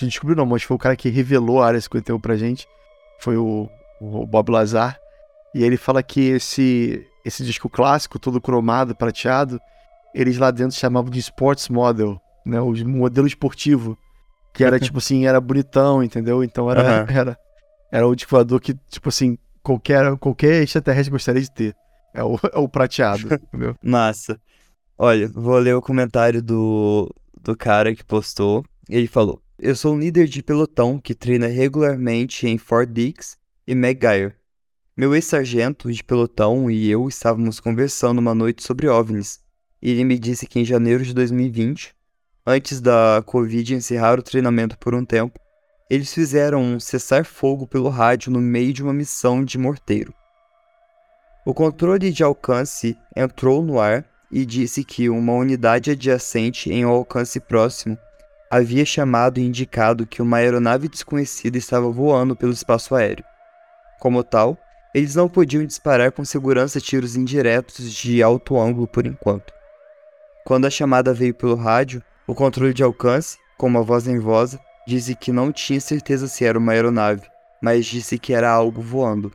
descobriu 0.00 0.36
não, 0.36 0.46
mas 0.46 0.62
foi 0.62 0.74
o 0.74 0.78
cara 0.78 0.96
que 0.96 1.08
revelou 1.08 1.62
a 1.62 1.66
Área 1.66 1.80
51 1.80 2.18
pra 2.20 2.36
gente. 2.36 2.66
Foi 3.20 3.36
o, 3.36 3.68
o 4.00 4.26
Bob 4.26 4.50
Lazar. 4.50 4.98
E 5.54 5.62
ele 5.62 5.76
fala 5.76 6.02
que 6.02 6.30
esse, 6.30 7.06
esse 7.24 7.44
disco 7.44 7.68
clássico, 7.68 8.18
todo 8.18 8.40
cromado, 8.40 8.94
prateado, 8.94 9.60
eles 10.14 10.38
lá 10.38 10.50
dentro 10.50 10.76
chamavam 10.76 11.10
de 11.10 11.18
sports 11.20 11.68
model, 11.68 12.20
né? 12.44 12.60
O 12.60 12.72
modelo 12.86 13.26
esportivo. 13.26 13.96
Que 14.52 14.64
era 14.64 14.78
tipo 14.80 14.98
assim, 14.98 15.26
era 15.26 15.40
bonitão, 15.40 16.02
entendeu? 16.02 16.42
Então 16.42 16.70
era, 16.70 17.04
uhum. 17.04 17.06
era, 17.16 17.38
era 17.90 18.06
o 18.06 18.14
discoador 18.14 18.60
que, 18.60 18.74
tipo 18.88 19.08
assim, 19.08 19.38
qualquer, 19.62 20.16
qualquer 20.18 20.62
extraterrestre 20.62 21.10
gostaria 21.10 21.42
de 21.42 21.50
ter. 21.50 21.76
É 22.14 22.22
o, 22.22 22.36
é 22.52 22.58
o 22.58 22.68
prateado, 22.68 23.34
entendeu? 23.34 23.76
Massa. 23.82 24.40
Olha, 24.98 25.28
vou 25.28 25.58
ler 25.58 25.74
o 25.74 25.82
comentário 25.82 26.42
do, 26.42 27.12
do 27.40 27.56
cara 27.56 27.94
que 27.94 28.04
postou. 28.04 28.64
Ele 28.88 29.06
falou: 29.06 29.42
eu 29.64 29.76
sou 29.76 29.94
um 29.94 29.98
líder 30.00 30.26
de 30.26 30.42
pelotão 30.42 30.98
que 30.98 31.14
treina 31.14 31.46
regularmente 31.46 32.48
em 32.48 32.58
Fort 32.58 32.88
Dix 32.90 33.38
e 33.64 33.70
McGuire. 33.72 34.34
Meu 34.96 35.14
ex-sargento 35.14 35.90
de 35.92 36.02
pelotão 36.02 36.68
e 36.68 36.90
eu 36.90 37.08
estávamos 37.08 37.60
conversando 37.60 38.18
uma 38.18 38.34
noite 38.34 38.60
sobre 38.62 38.88
OVNIs. 38.88 39.38
E 39.80 39.92
ele 39.92 40.02
me 40.02 40.18
disse 40.18 40.48
que 40.48 40.58
em 40.58 40.64
janeiro 40.64 41.04
de 41.04 41.14
2020, 41.14 41.94
antes 42.46 42.80
da 42.80 43.22
Covid 43.24 43.74
encerrar 43.74 44.18
o 44.18 44.22
treinamento 44.22 44.76
por 44.78 44.94
um 44.94 45.04
tempo, 45.04 45.38
eles 45.88 46.12
fizeram 46.12 46.62
um 46.62 46.80
cessar-fogo 46.80 47.66
pelo 47.66 47.88
rádio 47.88 48.32
no 48.32 48.40
meio 48.40 48.72
de 48.72 48.82
uma 48.82 48.92
missão 48.92 49.44
de 49.44 49.58
morteiro. 49.58 50.14
O 51.44 51.52
controle 51.52 52.10
de 52.10 52.22
alcance 52.22 52.96
entrou 53.16 53.62
no 53.62 53.80
ar 53.80 54.04
e 54.30 54.46
disse 54.46 54.84
que 54.84 55.10
uma 55.10 55.34
unidade 55.34 55.90
adjacente 55.90 56.72
em 56.72 56.86
um 56.86 56.88
alcance 56.88 57.38
próximo 57.38 57.98
havia 58.50 58.84
chamado 58.84 59.38
e 59.38 59.42
indicado 59.42 60.06
que 60.06 60.22
uma 60.22 60.38
aeronave 60.38 60.88
desconhecida 60.88 61.58
estava 61.58 61.90
voando 61.90 62.36
pelo 62.36 62.52
espaço 62.52 62.94
aéreo. 62.94 63.24
Como 64.00 64.22
tal, 64.22 64.58
eles 64.94 65.14
não 65.14 65.28
podiam 65.28 65.64
disparar 65.64 66.12
com 66.12 66.24
segurança 66.24 66.80
tiros 66.80 67.16
indiretos 67.16 67.90
de 67.90 68.22
alto 68.22 68.58
ângulo 68.58 68.86
por 68.86 69.06
enquanto. 69.06 69.52
Quando 70.44 70.66
a 70.66 70.70
chamada 70.70 71.14
veio 71.14 71.34
pelo 71.34 71.54
rádio, 71.54 72.02
o 72.26 72.34
controle 72.34 72.72
de 72.72 72.82
alcance, 72.82 73.38
com 73.56 73.66
uma 73.66 73.82
voz 73.82 74.06
nervosa, 74.06 74.60
disse 74.86 75.14
que 75.14 75.32
não 75.32 75.52
tinha 75.52 75.80
certeza 75.80 76.28
se 76.28 76.44
era 76.44 76.58
uma 76.58 76.72
aeronave, 76.72 77.22
mas 77.60 77.86
disse 77.86 78.18
que 78.18 78.32
era 78.32 78.50
algo 78.50 78.80
voando. 78.80 79.32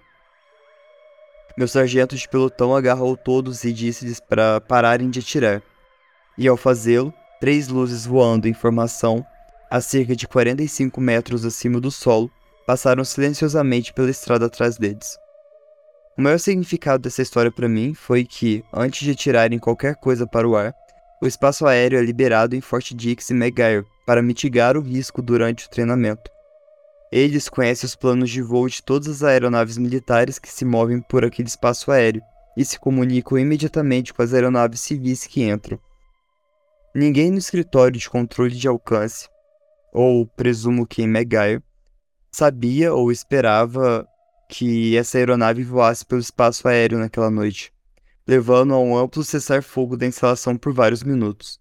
Meu 1.57 1.67
sargento 1.67 2.15
de 2.15 2.27
pelotão 2.29 2.75
agarrou 2.75 3.17
todos 3.17 3.63
e 3.63 3.73
disse-lhes 3.73 4.19
para 4.19 4.61
pararem 4.61 5.09
de 5.09 5.19
atirar. 5.19 5.61
E 6.37 6.47
ao 6.47 6.55
fazê-lo, 6.55 7.13
três 7.39 7.67
luzes 7.67 8.05
voando 8.05 8.47
em 8.47 8.53
formação 8.53 9.25
a 9.69 9.81
cerca 9.81 10.15
de 10.15 10.27
45 10.27 11.01
metros 11.01 11.43
acima 11.43 11.81
do 11.81 11.91
solo 11.91 12.31
passaram 12.65 13.03
silenciosamente 13.03 13.93
pela 13.93 14.09
estrada 14.09 14.45
atrás 14.45 14.77
deles. 14.77 15.17
O 16.17 16.21
maior 16.21 16.39
significado 16.39 17.03
dessa 17.03 17.21
história 17.21 17.51
para 17.51 17.67
mim 17.67 17.93
foi 17.93 18.23
que, 18.23 18.63
antes 18.73 19.05
de 19.05 19.15
tirarem 19.15 19.59
qualquer 19.59 19.95
coisa 19.95 20.25
para 20.25 20.47
o 20.47 20.55
ar, 20.55 20.73
O 21.19 21.25
espaço 21.25 21.65
aéreo 21.65 21.97
é 21.97 22.01
liberado 22.03 22.55
em 22.55 22.61
Fort 22.61 22.93
Dix 22.93 23.31
e 23.31 23.33
McGuire 23.33 23.85
para 24.05 24.21
mitigar 24.21 24.77
o 24.77 24.81
risco 24.81 25.19
durante 25.19 25.65
o 25.65 25.69
treinamento. 25.69 26.29
Eles 27.11 27.49
conhecem 27.49 27.87
os 27.87 27.95
planos 27.95 28.29
de 28.29 28.41
voo 28.41 28.67
de 28.67 28.83
todas 28.83 29.07
as 29.07 29.23
aeronaves 29.23 29.77
militares 29.77 30.37
que 30.37 30.51
se 30.51 30.63
movem 30.63 31.01
por 31.01 31.25
aquele 31.25 31.47
espaço 31.47 31.91
aéreo 31.91 32.21
e 32.55 32.63
se 32.63 32.79
comunicam 32.79 33.37
imediatamente 33.37 34.13
com 34.13 34.21
as 34.21 34.31
aeronaves 34.31 34.81
civis 34.81 35.25
que 35.25 35.43
entram. 35.43 35.79
Ninguém 36.93 37.31
no 37.31 37.37
escritório 37.37 37.99
de 37.99 38.09
controle 38.09 38.55
de 38.55 38.67
alcance, 38.67 39.27
ou 39.91 40.27
presumo 40.27 40.85
que 40.85 41.01
em 41.01 41.05
McGuire, 41.05 41.63
sabia 42.31 42.93
ou 42.93 43.11
esperava 43.11 44.07
que 44.49 44.95
essa 44.95 45.17
aeronave 45.17 45.63
voasse 45.63 46.05
pelo 46.05 46.21
espaço 46.21 46.67
aéreo 46.67 46.99
naquela 46.99 47.31
noite, 47.31 47.73
levando 48.27 48.73
a 48.73 48.79
um 48.79 48.97
amplo 48.97 49.23
cessar-fogo 49.23 49.95
da 49.95 50.05
instalação 50.05 50.57
por 50.57 50.73
vários 50.73 51.01
minutos. 51.01 51.59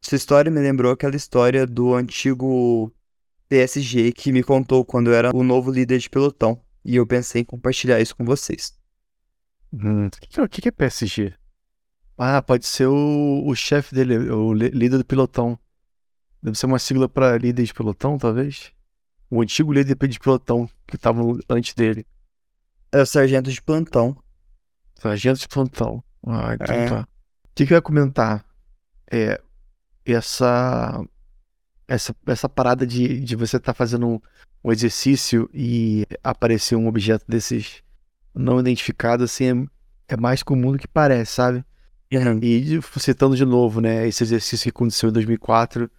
Sua 0.00 0.16
história 0.16 0.50
me 0.50 0.60
lembrou 0.60 0.92
aquela 0.92 1.16
história 1.16 1.66
do 1.66 1.94
antigo 1.94 2.90
PSG 3.48 4.12
que 4.12 4.32
me 4.32 4.42
contou 4.42 4.84
quando 4.84 5.10
eu 5.10 5.14
era 5.14 5.34
o 5.34 5.44
novo 5.44 5.70
líder 5.70 5.98
de 5.98 6.08
pelotão, 6.08 6.60
e 6.84 6.96
eu 6.96 7.06
pensei 7.06 7.42
em 7.42 7.44
compartilhar 7.44 8.00
isso 8.00 8.16
com 8.16 8.24
vocês. 8.24 8.74
Hum, 9.72 10.06
o 10.38 10.48
que, 10.48 10.60
que 10.62 10.68
é 10.68 10.72
PSG? 10.72 11.34
Ah, 12.16 12.40
pode 12.40 12.66
ser 12.66 12.86
o, 12.86 13.42
o 13.44 13.54
chefe 13.54 13.94
dele, 13.94 14.30
o 14.30 14.52
líder 14.52 14.98
do 14.98 15.04
pelotão. 15.04 15.58
Deve 16.42 16.56
ser 16.56 16.66
uma 16.66 16.78
sigla 16.78 17.08
para 17.08 17.36
líder 17.36 17.64
de 17.64 17.74
pelotão, 17.74 18.18
talvez? 18.18 18.72
O 19.30 19.42
antigo 19.42 19.72
líder 19.72 19.96
de 20.06 20.18
pelotão 20.18 20.68
que 20.86 20.96
estava 20.96 21.20
antes 21.48 21.74
dele. 21.74 22.06
É 22.92 23.00
o 23.00 23.06
sargento 23.06 23.50
de 23.50 23.60
plantão. 23.60 24.16
Sargento 24.94 25.40
de 25.40 25.48
plantão. 25.48 26.02
Ah, 26.26 26.54
então 26.54 26.74
é. 26.74 26.88
tá. 26.88 27.00
O 27.02 27.48
que, 27.54 27.66
que 27.66 27.72
eu 27.72 27.76
ia 27.76 27.82
comentar? 27.82 28.44
É. 29.10 29.40
Essa. 30.04 31.04
Essa, 31.86 32.16
essa 32.26 32.48
parada 32.48 32.86
de, 32.86 33.20
de 33.20 33.36
você 33.36 33.58
estar 33.58 33.74
tá 33.74 33.76
fazendo 33.76 34.08
um, 34.08 34.20
um 34.64 34.72
exercício 34.72 35.50
e 35.52 36.06
aparecer 36.22 36.76
um 36.76 36.88
objeto 36.88 37.26
desses 37.28 37.82
não 38.34 38.58
identificado, 38.58 39.24
assim, 39.24 39.68
é, 40.08 40.14
é 40.14 40.16
mais 40.16 40.42
comum 40.42 40.72
do 40.72 40.78
que 40.78 40.88
parece, 40.88 41.32
sabe? 41.32 41.64
Uhum. 42.10 42.38
E 42.42 42.80
citando 42.98 43.36
de 43.36 43.44
novo, 43.44 43.80
né, 43.80 44.06
esse 44.06 44.22
exercício 44.22 44.64
que 44.64 44.76
aconteceu 44.76 45.10
em 45.10 45.12
2004, 45.12 45.90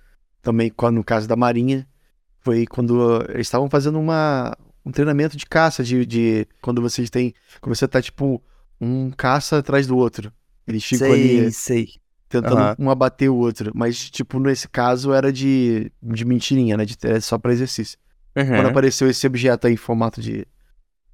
também 0.41 0.71
no 0.91 1.03
caso 1.03 1.27
da 1.27 1.35
Marinha, 1.35 1.87
foi 2.39 2.65
quando 2.65 3.21
eles 3.29 3.47
estavam 3.47 3.69
fazendo 3.69 3.99
uma, 3.99 4.55
um 4.85 4.91
treinamento 4.91 5.35
de 5.35 5.45
caça, 5.45 5.83
de, 5.83 6.05
de 6.05 6.47
quando 6.61 6.81
vocês 6.81 7.09
têm, 7.09 7.33
quando 7.59 7.75
você 7.75 7.87
tá 7.87 8.01
tipo 8.01 8.41
um 8.79 9.11
caça 9.11 9.57
atrás 9.57 9.87
do 9.87 9.97
outro. 9.97 10.31
Eles 10.67 10.83
ficam 10.83 11.07
sei, 11.09 11.39
ali 11.39 11.51
sei. 11.51 11.89
tentando 12.27 12.75
uhum. 12.79 12.87
um 12.87 12.89
abater 12.89 13.29
o 13.29 13.35
outro, 13.35 13.71
mas 13.75 14.09
tipo 14.09 14.39
nesse 14.39 14.67
caso 14.67 15.13
era 15.13 15.31
de, 15.31 15.91
de 16.01 16.25
mentirinha, 16.25 16.75
né, 16.75 16.85
de, 16.85 16.97
era 17.03 17.21
só 17.21 17.37
para 17.37 17.53
exercício. 17.53 17.97
Uhum. 18.35 18.47
Quando 18.47 18.67
apareceu 18.67 19.09
esse 19.09 19.25
objeto 19.25 19.67
aí 19.67 19.73
em 19.73 19.77
formato 19.77 20.21
de, 20.21 20.45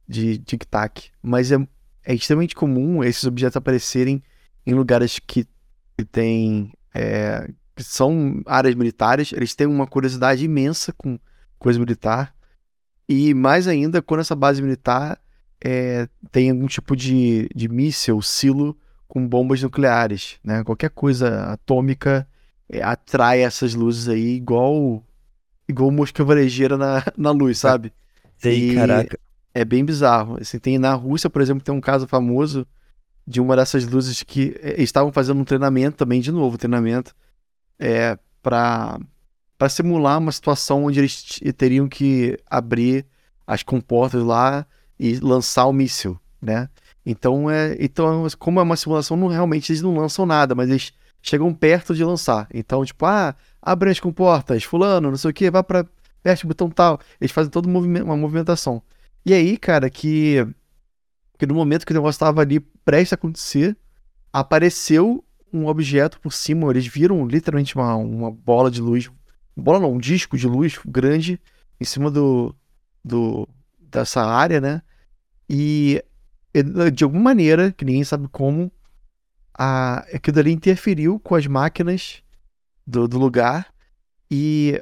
de 0.07 0.39
tic-tac. 0.39 1.11
Mas 1.21 1.51
é, 1.51 1.57
é 2.03 2.15
extremamente 2.15 2.55
comum 2.55 3.03
esses 3.03 3.23
objetos 3.25 3.57
aparecerem 3.57 4.23
em 4.65 4.73
lugares 4.73 5.19
que, 5.19 5.45
que 5.97 6.05
tem. 6.05 6.71
É, 6.93 7.47
que 7.75 7.83
são 7.83 8.41
áreas 8.45 8.75
militares, 8.75 9.31
eles 9.31 9.55
têm 9.55 9.67
uma 9.67 9.87
curiosidade 9.87 10.43
imensa 10.43 10.91
com 10.93 11.17
coisa 11.57 11.79
militar. 11.79 12.35
E 13.07 13.33
mais 13.33 13.67
ainda 13.67 14.01
quando 14.01 14.21
essa 14.21 14.35
base 14.35 14.61
militar 14.61 15.20
é, 15.63 16.07
tem 16.31 16.49
algum 16.49 16.65
tipo 16.65 16.95
de, 16.95 17.47
de 17.53 17.69
míssil, 17.69 18.21
silo 18.21 18.75
com 19.07 19.27
bombas 19.27 19.61
nucleares. 19.61 20.39
Né? 20.43 20.63
Qualquer 20.63 20.89
coisa 20.89 21.51
atômica 21.51 22.27
é, 22.69 22.81
atrai 22.81 23.41
essas 23.41 23.73
luzes 23.75 24.07
aí 24.07 24.35
igual 24.35 25.03
igual 25.67 25.91
mosca 25.91 26.23
varejeira 26.23 26.77
na, 26.77 27.03
na 27.15 27.31
luz, 27.31 27.59
sabe? 27.59 27.93
Sei, 28.37 28.73
caraca. 28.75 29.19
É 29.53 29.63
bem 29.63 29.85
bizarro. 29.85 30.37
Assim, 30.39 30.57
tem 30.57 30.77
na 30.79 30.93
Rússia, 30.93 31.29
por 31.29 31.41
exemplo, 31.41 31.63
tem 31.63 31.73
um 31.73 31.81
caso 31.81 32.07
famoso 32.07 32.65
de 33.27 33.39
uma 33.39 33.55
dessas 33.55 33.85
luzes 33.85 34.23
que 34.23 34.55
é, 34.61 34.81
estavam 34.81 35.11
fazendo 35.11 35.39
um 35.39 35.45
treinamento 35.45 35.97
também, 35.97 36.19
de 36.19 36.31
novo, 36.31 36.57
treinamento, 36.57 37.13
é, 37.77 38.17
para 38.41 38.99
para 39.57 39.69
simular 39.69 40.17
uma 40.17 40.31
situação 40.31 40.85
onde 40.85 40.99
eles 40.99 41.39
teriam 41.55 41.87
que 41.87 42.35
abrir 42.49 43.05
as 43.45 43.61
comportas 43.61 44.23
lá 44.23 44.65
e 45.01 45.19
lançar 45.19 45.65
o 45.65 45.73
míssil, 45.73 46.19
né? 46.39 46.69
Então, 47.03 47.49
é, 47.49 47.75
então 47.79 48.27
como 48.37 48.59
é 48.59 48.63
uma 48.63 48.77
simulação, 48.77 49.17
não, 49.17 49.27
realmente 49.27 49.71
eles 49.71 49.81
não 49.81 49.97
lançam 49.97 50.27
nada, 50.27 50.53
mas 50.53 50.69
eles 50.69 50.93
chegam 51.23 51.51
perto 51.55 51.95
de 51.95 52.03
lançar. 52.03 52.47
Então, 52.53 52.85
tipo, 52.85 53.03
ah, 53.03 53.35
abre 53.59 53.89
as 53.89 53.99
comportas, 53.99 54.63
fulano, 54.63 55.09
não 55.09 55.17
sei 55.17 55.31
o 55.31 55.33
que, 55.33 55.49
vá 55.49 55.63
para 55.63 55.87
aperte 56.19 56.45
o 56.45 56.47
botão 56.47 56.69
tal. 56.69 56.99
Eles 57.19 57.31
fazem 57.31 57.49
toda 57.49 57.67
uma 57.67 58.15
movimentação. 58.15 58.83
E 59.25 59.33
aí, 59.33 59.57
cara, 59.57 59.89
que, 59.89 60.47
que 61.39 61.47
no 61.47 61.55
momento 61.55 61.83
que 61.83 61.93
o 61.93 61.95
negócio 61.95 62.17
estava 62.17 62.41
ali 62.41 62.59
prestes 62.85 63.13
a 63.13 63.15
acontecer, 63.15 63.75
apareceu 64.31 65.23
um 65.51 65.65
objeto 65.65 66.19
por 66.19 66.31
cima. 66.31 66.69
Eles 66.69 66.85
viram 66.85 67.25
literalmente 67.25 67.75
uma, 67.75 67.95
uma 67.95 68.29
bola 68.29 68.69
de 68.69 68.81
luz. 68.81 69.09
Bola 69.57 69.79
não, 69.79 69.93
um 69.93 69.99
disco 69.99 70.37
de 70.37 70.47
luz 70.47 70.79
grande 70.85 71.39
em 71.79 71.85
cima 71.85 72.11
do, 72.11 72.55
do 73.03 73.47
dessa 73.79 74.23
área, 74.23 74.61
né? 74.61 74.81
E 75.53 76.01
de 76.93 77.03
alguma 77.03 77.23
maneira, 77.23 77.71
que 77.71 77.83
ninguém 77.83 78.03
sabe 78.03 78.27
como, 78.29 78.71
a, 79.53 79.99
aquilo 80.13 80.39
ali 80.39 80.51
interferiu 80.51 81.19
com 81.19 81.35
as 81.35 81.45
máquinas 81.45 82.23
do, 82.87 83.05
do 83.07 83.19
lugar 83.19 83.73
e 84.29 84.81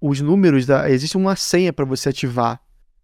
os 0.00 0.20
números 0.20 0.66
da. 0.66 0.90
Existe 0.90 1.16
uma 1.16 1.34
senha 1.34 1.72
para 1.72 1.86
você 1.86 2.10
ativar 2.10 2.60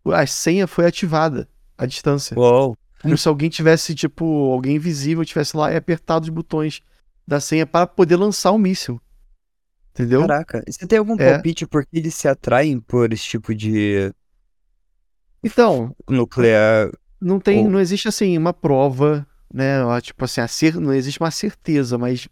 a 0.07 0.27
senha 0.27 0.67
foi 0.67 0.87
ativada 0.87 1.49
à 1.77 1.85
distância. 1.85 2.39
Uou. 2.39 2.77
Como 3.03 3.17
se 3.17 3.29
alguém 3.29 3.49
tivesse, 3.49 3.95
tipo, 3.95 4.25
alguém 4.53 4.77
invisível 4.77 5.25
tivesse 5.25 5.57
lá 5.57 5.73
e 5.73 5.77
apertado 5.77 6.25
os 6.25 6.29
botões 6.29 6.83
da 7.27 7.41
senha 7.41 7.67
para 7.67 7.87
poder 7.87 8.17
lançar 8.17 8.51
o 8.51 8.57
um 8.57 8.59
míssil. 8.59 9.01
Entendeu? 9.93 10.21
Caraca, 10.21 10.63
você 10.67 10.87
tem 10.87 10.99
algum 10.99 11.15
é. 11.19 11.33
palpite 11.33 11.67
por 11.67 11.85
que 11.85 11.99
eles 11.99 12.15
se 12.15 12.29
atraem 12.29 12.79
por 12.81 13.13
esse 13.13 13.25
tipo 13.25 13.55
de. 13.55 14.13
Então. 15.43 15.95
Nuclear. 16.09 16.91
Não 17.21 17.39
tem, 17.39 17.65
ou... 17.65 17.71
não 17.71 17.81
existe 17.81 18.09
assim 18.09 18.37
uma 18.37 18.53
prova, 18.53 19.27
né? 19.53 19.79
Tipo 20.01 20.25
assim, 20.25 20.47
cer... 20.47 20.77
não 20.77 20.93
existe 20.93 21.21
uma 21.21 21.31
certeza, 21.31 21.99
mas 21.99 22.29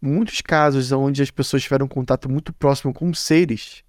muitos 0.00 0.40
casos 0.40 0.92
onde 0.92 1.22
as 1.22 1.30
pessoas 1.30 1.62
tiveram 1.62 1.86
um 1.86 1.88
contato 1.88 2.28
muito 2.30 2.52
próximo 2.52 2.92
com 2.92 3.12
seres 3.12 3.84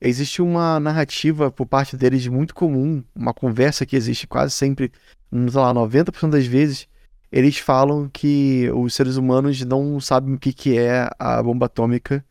existe 0.00 0.40
uma 0.40 0.78
narrativa 0.78 1.50
por 1.50 1.66
parte 1.66 1.96
deles 1.96 2.26
muito 2.26 2.54
comum, 2.54 3.02
uma 3.14 3.34
conversa 3.34 3.84
que 3.84 3.96
existe 3.96 4.26
quase 4.26 4.52
sempre, 4.52 4.92
sei 5.32 5.60
lá, 5.60 5.74
90% 5.74 6.30
das 6.30 6.46
vezes, 6.46 6.86
eles 7.30 7.58
falam 7.58 8.08
que 8.08 8.70
os 8.74 8.94
seres 8.94 9.16
humanos 9.16 9.60
não 9.64 10.00
sabem 10.00 10.34
o 10.34 10.38
que, 10.38 10.52
que 10.52 10.78
é 10.78 11.10
a 11.18 11.42
bomba 11.42 11.66
atômica 11.66 12.24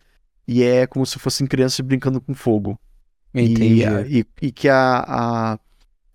e 0.47 0.63
é 0.63 0.88
como 0.88 1.06
se 1.06 1.19
fossem 1.19 1.45
crianças 1.45 1.82
brincando 1.82 2.21
com 2.21 2.34
fogo. 2.34 2.80
Entendi. 3.34 3.84
E, 4.08 4.19
e, 4.19 4.47
e 4.47 4.52
que 4.52 4.69
a, 4.69 5.06
a, 5.08 5.60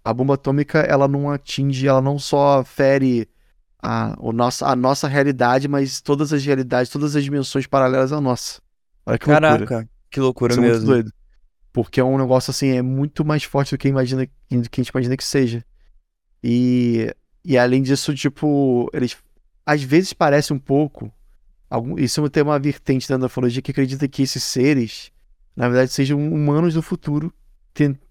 a 0.05 0.13
bomba 0.13 0.35
atômica, 0.35 0.81
ela 0.81 1.07
não 1.07 1.31
atinge, 1.31 1.87
ela 1.87 2.01
não 2.01 2.19
só 2.19 2.65
fere 2.65 3.29
a, 3.81 4.17
o 4.19 4.33
nosso, 4.33 4.65
a 4.65 4.75
nossa 4.75 5.09
realidade, 5.09 5.69
mas 5.69 6.01
todas 6.01 6.33
as 6.33 6.45
realidades, 6.45 6.91
todas 6.91 7.15
as 7.15 7.25
dimensões 7.25 7.67
paralelas 7.67 8.13
à 8.13 8.21
nossa. 8.21 8.61
Olha 9.07 9.19
que 9.19 9.27
Caraca, 9.27 9.59
loucura. 9.59 9.89
que 10.11 10.21
loucura 10.21 10.53
Isso 10.53 10.61
mesmo. 10.61 10.75
É 10.75 10.79
muito 10.79 10.87
doido. 10.87 11.13
Porque 11.73 12.01
é 12.01 12.05
um 12.05 12.19
negócio 12.19 12.51
assim, 12.51 12.69
é 12.69 12.83
muito 12.83 13.25
mais 13.25 13.45
forte 13.45 13.75
do 13.75 13.79
que, 13.79 13.89
imagina, 13.89 14.25
do 14.25 14.71
que 14.71 14.81
a 14.81 14.85
gente 14.85 14.89
imagina 14.89 15.17
que 15.17 15.25
seja. 15.25 15.65
E, 16.43 17.15
e 17.45 17.57
além 17.57 17.83
disso, 17.83 18.15
tipo, 18.15 18.91
eles 18.93 19.17
às 19.65 19.83
vezes 19.83 20.13
parece 20.13 20.53
um 20.53 20.59
pouco. 20.59 21.11
Algum, 21.71 21.99
isso 21.99 22.29
tem 22.29 22.43
uma 22.43 22.59
vertente 22.59 23.09
da 23.09 23.27
ufologia 23.27 23.63
que 23.63 23.71
acredita 23.71 24.07
que 24.07 24.23
esses 24.23 24.43
seres, 24.43 25.11
na 25.57 25.69
verdade, 25.69 25.93
sejam 25.93 26.19
humanos 26.21 26.75
do 26.75 26.83
futuro 26.83 27.33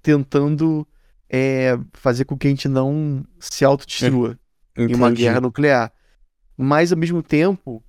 tentando 0.02 0.88
é, 1.32 1.80
fazer 1.94 2.26
com 2.26 2.38
que 2.38 2.48
a 2.48 2.50
gente 2.50 2.68
não 2.68 3.26
se 3.40 3.64
autodestrua 3.64 4.38
em 4.78 4.94
uma 4.94 5.10
guerra 5.10 5.40
nuclear. 5.40 5.94
Mas, 6.58 6.92
ao 6.92 6.98
mesmo 6.98 7.24
tempo, 7.24 7.82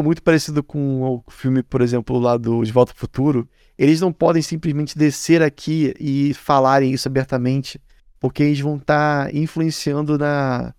muito 0.00 0.22
parecido 0.22 0.62
com 0.62 1.02
o 1.02 1.30
filme, 1.30 1.62
por 1.62 1.82
exemplo, 1.82 2.18
lá 2.18 2.36
do 2.36 2.62
De 2.62 2.72
Volta 2.72 2.92
ao 2.92 2.96
Futuro, 2.96 3.48
eles 3.76 4.00
não 4.00 4.12
podem 4.12 4.40
simplesmente 4.40 4.96
descer 4.96 5.42
aqui 5.42 5.92
e 5.98 6.32
falarem 6.34 6.92
isso 6.92 7.08
abertamente, 7.08 7.80
porque 8.20 8.44
eles 8.44 8.60
vão 8.60 8.76
estar 8.76 9.26
tá 9.26 9.36
influenciando 9.36 10.16
na, 10.16 10.72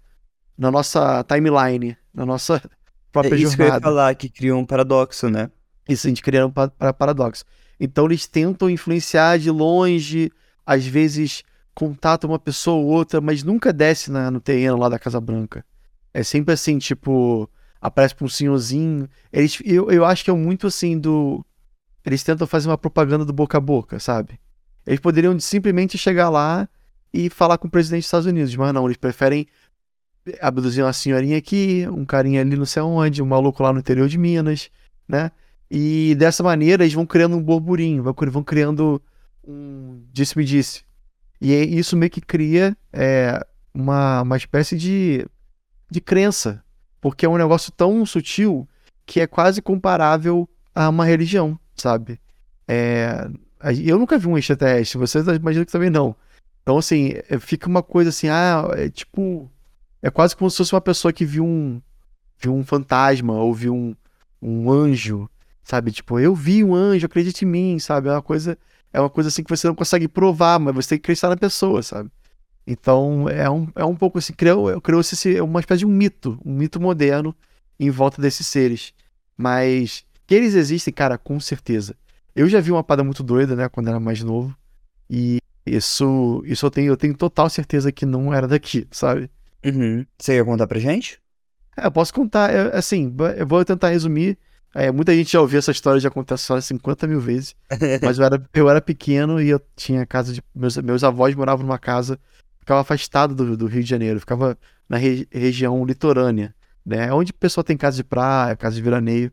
na 0.57 0.71
nossa 0.71 1.23
timeline, 1.25 1.97
na 2.13 2.25
nossa 2.25 2.61
própria 3.11 3.35
é 3.35 3.39
isso 3.39 3.57
jornada. 3.57 3.57
que 3.57 3.61
eu 3.61 3.75
ia 3.75 3.81
falar, 3.81 4.15
que 4.15 4.29
cria 4.29 4.55
um 4.55 4.65
paradoxo, 4.65 5.29
né? 5.29 5.51
Isso, 5.87 6.07
a 6.07 6.09
gente 6.09 6.23
cria 6.23 6.47
um 6.47 6.51
pa 6.51 6.69
paradoxo. 6.93 7.43
Então 7.77 8.05
eles 8.05 8.25
tentam 8.25 8.69
influenciar 8.69 9.37
de 9.37 9.51
longe, 9.51 10.31
às 10.65 10.87
vezes 10.87 11.43
contatam 11.73 12.29
uma 12.29 12.39
pessoa 12.39 12.77
ou 12.77 12.85
outra, 12.85 13.19
mas 13.19 13.43
nunca 13.43 13.73
desce 13.73 14.11
na, 14.11 14.29
no 14.29 14.39
terreno 14.39 14.77
lá 14.77 14.89
da 14.89 14.99
Casa 14.99 15.19
Branca. 15.19 15.65
É 16.13 16.23
sempre 16.23 16.53
assim, 16.53 16.77
tipo, 16.77 17.49
aparece 17.81 18.15
pra 18.15 18.25
um 18.25 18.29
senhorzinho. 18.29 19.09
Eles, 19.31 19.59
eu, 19.65 19.89
eu 19.91 20.05
acho 20.05 20.23
que 20.23 20.29
é 20.29 20.33
muito 20.33 20.67
assim 20.67 20.97
do. 20.97 21.45
Eles 22.05 22.23
tentam 22.23 22.45
fazer 22.45 22.69
uma 22.69 22.77
propaganda 22.77 23.25
do 23.25 23.33
boca 23.33 23.57
a 23.57 23.61
boca, 23.61 23.99
sabe? 23.99 24.39
Eles 24.85 24.99
poderiam 24.99 25.37
simplesmente 25.39 25.97
chegar 25.97 26.29
lá 26.29 26.67
e 27.13 27.29
falar 27.29 27.57
com 27.57 27.67
o 27.67 27.71
presidente 27.71 28.01
dos 28.01 28.07
Estados 28.07 28.27
Unidos, 28.27 28.55
mas 28.55 28.73
não, 28.73 28.85
eles 28.85 28.97
preferem 28.97 29.47
abduzir 30.41 30.83
uma 30.83 30.93
senhorinha 30.93 31.37
aqui, 31.37 31.85
um 31.89 32.05
carinha 32.05 32.41
ali 32.41 32.55
não 32.55 32.65
sei 32.65 32.81
onde, 32.81 33.21
um 33.21 33.25
maluco 33.25 33.61
lá 33.61 33.71
no 33.73 33.79
interior 33.79 34.07
de 34.07 34.17
Minas, 34.17 34.69
né? 35.07 35.31
E 35.69 36.15
dessa 36.15 36.43
maneira 36.43 36.83
eles 36.83 36.93
vão 36.93 37.05
criando 37.05 37.35
um 37.35 37.41
burburinho, 37.41 38.03
vão 38.03 38.43
criando 38.43 39.01
um 39.45 40.01
disse-me-disse. 40.11 40.83
E 41.43 41.77
isso 41.77 41.97
meio 41.97 42.09
que 42.09 42.21
cria 42.21 42.73
é, 42.93 43.45
uma, 43.73 44.21
uma 44.21 44.37
espécie 44.37 44.77
de, 44.77 45.27
de 45.91 45.99
crença, 45.99 46.63
porque 47.01 47.25
é 47.25 47.29
um 47.29 47.37
negócio 47.37 47.69
tão 47.73 48.05
sutil 48.05 48.65
que 49.05 49.19
é 49.19 49.27
quase 49.27 49.61
comparável 49.61 50.49
a 50.73 50.87
uma 50.87 51.03
religião, 51.03 51.59
sabe? 51.75 52.17
É, 52.65 53.29
eu 53.83 53.99
nunca 53.99 54.17
vi 54.17 54.27
um 54.29 54.37
extraterrestre, 54.37 54.97
vocês 54.97 55.27
imaginam 55.27 55.65
que 55.65 55.71
também 55.71 55.89
não. 55.89 56.15
Então, 56.61 56.77
assim, 56.77 57.11
é, 57.29 57.37
fica 57.37 57.67
uma 57.67 57.83
coisa 57.83 58.09
assim, 58.09 58.29
ah, 58.29 58.65
é 58.71 58.89
tipo. 58.89 59.51
É 60.01 60.09
quase 60.09 60.37
como 60.37 60.49
se 60.49 60.57
fosse 60.57 60.73
uma 60.73 60.79
pessoa 60.79 61.11
que 61.11 61.25
viu 61.25 61.43
um, 61.45 61.81
viu 62.39 62.55
um 62.55 62.63
fantasma 62.63 63.33
ou 63.33 63.53
viu 63.53 63.73
um, 63.73 63.93
um 64.41 64.71
anjo, 64.71 65.29
sabe? 65.61 65.91
Tipo, 65.91 66.21
eu 66.21 66.33
vi 66.33 66.63
um 66.63 66.73
anjo, 66.73 67.05
acredite 67.05 67.43
em 67.43 67.49
mim, 67.49 67.79
sabe? 67.79 68.07
É 68.07 68.11
uma 68.13 68.21
coisa, 68.21 68.57
é 68.93 68.99
uma 68.99 69.09
coisa 69.09 69.29
assim 69.29 69.43
que 69.43 69.49
você 69.49 69.67
não 69.67 69.75
consegue 69.75 70.07
provar, 70.07 70.59
mas 70.59 70.73
você 70.75 70.89
tem 70.89 70.99
que 70.99 71.03
acreditar 71.05 71.29
na 71.29 71.37
pessoa, 71.37 71.81
sabe? 71.81 72.09
Então, 72.65 73.27
é 73.27 73.49
um, 73.49 73.67
é 73.75 73.83
um 73.83 73.95
pouco 73.95 74.19
assim, 74.19 74.33
criou, 74.33 74.79
criou-se 74.79 75.15
esse, 75.15 75.41
uma 75.41 75.59
espécie 75.59 75.79
de 75.79 75.85
um 75.85 75.89
mito, 75.89 76.39
um 76.45 76.53
mito 76.53 76.79
moderno 76.79 77.35
em 77.79 77.89
volta 77.89 78.21
desses 78.21 78.47
seres. 78.47 78.93
Mas 79.35 80.05
que 80.25 80.35
eles 80.35 80.53
existem, 80.53 80.93
cara, 80.93 81.17
com 81.17 81.39
certeza. 81.39 81.95
Eu 82.35 82.47
já 82.47 82.61
vi 82.61 82.71
uma 82.71 82.83
parada 82.83 83.03
muito 83.03 83.23
doida, 83.23 83.55
né, 83.55 83.67
quando 83.67 83.89
era 83.89 83.99
mais 83.99 84.23
novo. 84.23 84.55
E 85.09 85.39
isso, 85.65 86.41
isso 86.45 86.65
eu 86.65 86.71
tenho, 86.71 86.87
eu 86.91 86.97
tenho 86.97 87.15
total 87.15 87.49
certeza 87.49 87.91
que 87.91 88.05
não 88.05 88.33
era 88.33 88.47
daqui, 88.47 88.87
sabe? 88.91 89.29
Uhum. 89.65 90.05
Você 90.17 90.35
ia 90.35 90.45
contar 90.45 90.67
pra 90.67 90.79
gente? 90.79 91.19
É, 91.77 91.85
eu 91.85 91.91
posso 91.91 92.13
contar, 92.13 92.53
eu, 92.53 92.77
assim, 92.77 93.13
eu 93.37 93.47
vou 93.47 93.63
tentar 93.65 93.89
resumir. 93.89 94.37
É, 94.75 94.91
muita 94.91 95.13
gente 95.15 95.31
já 95.31 95.39
ouviu 95.39 95.59
essa 95.59 95.71
história, 95.71 95.99
já 95.99 96.09
aconteceu 96.09 96.37
só 96.37 96.59
50 96.59 97.07
mil 97.07 97.19
vezes. 97.19 97.55
mas 98.01 98.17
eu 98.17 98.25
era, 98.25 98.43
eu 98.53 98.69
era 98.69 98.81
pequeno 98.81 99.41
e 99.41 99.49
eu 99.49 99.61
tinha 99.75 100.05
casa 100.05 100.33
de. 100.33 100.41
Meus, 100.53 100.77
meus 100.77 101.03
avós 101.03 101.35
moravam 101.35 101.65
numa 101.65 101.77
casa, 101.77 102.19
ficava 102.59 102.81
afastado 102.81 103.35
do, 103.35 103.55
do 103.55 103.67
Rio 103.67 103.83
de 103.83 103.89
Janeiro, 103.89 104.19
ficava 104.19 104.57
na 104.89 104.97
re, 104.97 105.27
região 105.31 105.85
litorânea, 105.85 106.55
né? 106.85 107.13
Onde 107.13 107.31
o 107.31 107.35
pessoal 107.35 107.63
tem 107.63 107.77
casa 107.77 107.97
de 107.97 108.03
praia, 108.03 108.55
casa 108.55 108.75
de 108.75 108.81
veraneio. 108.81 109.31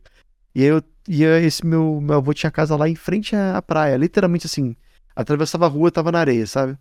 E 0.54 0.62
eu 0.62 0.82
e 1.08 1.24
esse 1.24 1.66
meu, 1.66 2.00
meu 2.00 2.18
avô 2.18 2.32
tinha 2.32 2.52
casa 2.52 2.76
lá 2.76 2.88
em 2.88 2.94
frente 2.94 3.34
à 3.34 3.60
praia, 3.60 3.96
literalmente 3.96 4.46
assim, 4.46 4.76
atravessava 5.16 5.66
a 5.66 5.68
rua, 5.68 5.90
tava 5.90 6.12
na 6.12 6.20
areia, 6.20 6.46
sabe? 6.46 6.78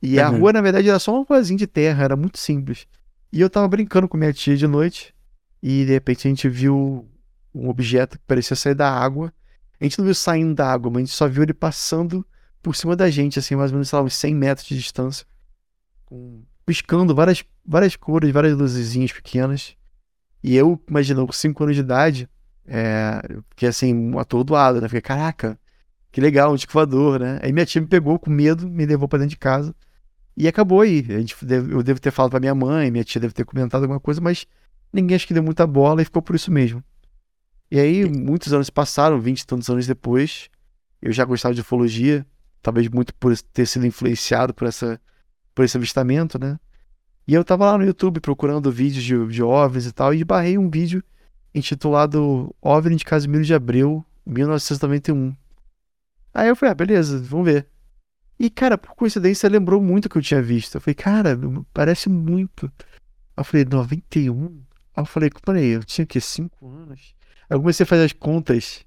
E 0.00 0.18
uhum. 0.18 0.24
a 0.24 0.28
rua, 0.28 0.52
na 0.52 0.60
verdade, 0.60 0.88
era 0.88 0.98
só 0.98 1.14
uma 1.14 1.24
coisinha 1.24 1.58
de 1.58 1.66
terra, 1.66 2.04
era 2.04 2.14
muito 2.14 2.38
simples. 2.38 2.86
E 3.32 3.40
eu 3.40 3.50
tava 3.50 3.66
brincando 3.66 4.06
com 4.06 4.16
minha 4.16 4.32
tia 4.32 4.56
de 4.56 4.66
noite, 4.66 5.14
e 5.62 5.84
de 5.84 5.92
repente 5.92 6.28
a 6.28 6.30
gente 6.30 6.48
viu 6.48 7.08
um 7.56 7.68
objeto 7.68 8.18
que 8.18 8.24
parecia 8.26 8.54
sair 8.54 8.74
da 8.74 8.90
água. 8.90 9.32
A 9.80 9.84
gente 9.84 9.98
não 9.98 10.04
viu 10.04 10.14
saindo 10.14 10.54
da 10.54 10.70
água, 10.70 10.90
mas 10.90 10.96
a 10.96 11.04
gente 11.06 11.14
só 11.14 11.28
viu 11.28 11.42
ele 11.42 11.54
passando 11.54 12.24
por 12.62 12.74
cima 12.74 12.96
da 12.96 13.08
gente, 13.08 13.38
assim, 13.38 13.54
mais 13.54 13.70
ou 13.70 13.76
menos, 13.76 13.88
sei 13.88 13.98
lá, 13.98 14.04
uns 14.04 14.14
100 14.14 14.34
metros 14.34 14.66
de 14.66 14.76
distância. 14.76 15.26
Piscando 16.64 17.14
várias, 17.14 17.44
várias 17.64 17.96
cores, 17.96 18.30
várias 18.30 18.56
luzezinhas 18.56 19.12
pequenas. 19.12 19.76
E 20.42 20.54
eu, 20.56 20.80
imaginando, 20.88 21.26
com 21.26 21.32
5 21.32 21.62
anos 21.62 21.76
de 21.76 21.82
idade, 21.82 22.28
é, 22.66 23.20
fiquei 23.50 23.68
assim, 23.68 24.16
atordoado, 24.18 24.80
né? 24.80 24.88
Fiquei, 24.88 25.00
caraca, 25.00 25.58
que 26.10 26.20
legal, 26.20 26.52
um 26.52 26.56
disco 26.56 26.72
voador, 26.72 27.20
né? 27.20 27.38
Aí 27.42 27.52
minha 27.52 27.66
tia 27.66 27.80
me 27.80 27.86
pegou 27.86 28.18
com 28.18 28.30
medo, 28.30 28.68
me 28.68 28.86
levou 28.86 29.08
pra 29.08 29.18
dentro 29.18 29.30
de 29.30 29.38
casa. 29.38 29.74
E 30.36 30.48
acabou 30.48 30.80
aí. 30.80 31.04
A 31.08 31.20
gente 31.20 31.36
deve, 31.44 31.72
eu 31.72 31.82
devo 31.82 32.00
ter 32.00 32.10
falado 32.10 32.30
pra 32.30 32.40
minha 32.40 32.54
mãe, 32.54 32.90
minha 32.90 33.04
tia 33.04 33.20
deve 33.20 33.32
ter 33.32 33.44
comentado 33.44 33.82
alguma 33.82 34.00
coisa, 34.00 34.20
mas 34.20 34.46
ninguém 34.92 35.14
acho 35.14 35.26
que 35.26 35.34
deu 35.34 35.42
muita 35.42 35.66
bola 35.66 36.02
e 36.02 36.04
ficou 36.04 36.20
por 36.20 36.34
isso 36.34 36.50
mesmo. 36.50 36.82
E 37.70 37.80
aí, 37.80 38.04
muitos 38.04 38.52
anos 38.52 38.70
passaram, 38.70 39.20
vinte 39.20 39.40
e 39.40 39.46
tantos 39.46 39.68
anos 39.68 39.86
depois, 39.86 40.48
eu 41.02 41.12
já 41.12 41.24
gostava 41.24 41.54
de 41.54 41.60
ufologia, 41.60 42.26
talvez 42.62 42.88
muito 42.88 43.14
por 43.14 43.36
ter 43.38 43.66
sido 43.66 43.86
influenciado 43.86 44.54
por, 44.54 44.66
essa, 44.68 45.00
por 45.54 45.64
esse 45.64 45.76
avistamento, 45.76 46.38
né? 46.38 46.58
E 47.26 47.34
eu 47.34 47.44
tava 47.44 47.66
lá 47.66 47.76
no 47.76 47.84
YouTube 47.84 48.20
procurando 48.20 48.70
vídeos 48.70 49.02
de, 49.02 49.26
de 49.26 49.42
OVNIs 49.42 49.86
e 49.86 49.92
tal, 49.92 50.14
e 50.14 50.22
barrei 50.22 50.56
um 50.56 50.70
vídeo 50.70 51.02
intitulado 51.52 52.54
OVNI 52.62 52.96
de 52.96 53.04
Casimiro 53.04 53.44
de 53.44 53.52
Abreu, 53.52 54.04
1991. 54.24 55.34
Aí 56.32 56.48
eu 56.48 56.54
falei, 56.54 56.72
ah, 56.72 56.74
beleza, 56.74 57.18
vamos 57.18 57.46
ver. 57.46 57.66
E, 58.38 58.50
cara, 58.50 58.76
por 58.76 58.94
coincidência, 58.94 59.48
lembrou 59.48 59.80
muito 59.80 60.08
que 60.08 60.18
eu 60.18 60.22
tinha 60.22 60.42
visto. 60.42 60.74
Eu 60.74 60.80
falei, 60.80 60.94
cara, 60.94 61.38
parece 61.72 62.08
muito. 62.08 62.70
Aí 63.36 63.40
eu 63.40 63.44
falei, 63.44 63.64
91? 63.64 64.62
Aí 64.94 65.02
eu 65.02 65.06
falei, 65.06 65.30
peraí, 65.44 65.68
eu 65.68 65.82
tinha 65.82 66.06
que 66.06 66.20
5 66.20 66.68
anos? 66.68 67.15
Eu 67.48 67.60
comecei 67.60 67.84
a 67.84 67.86
fazer 67.86 68.04
as 68.04 68.12
contas. 68.12 68.84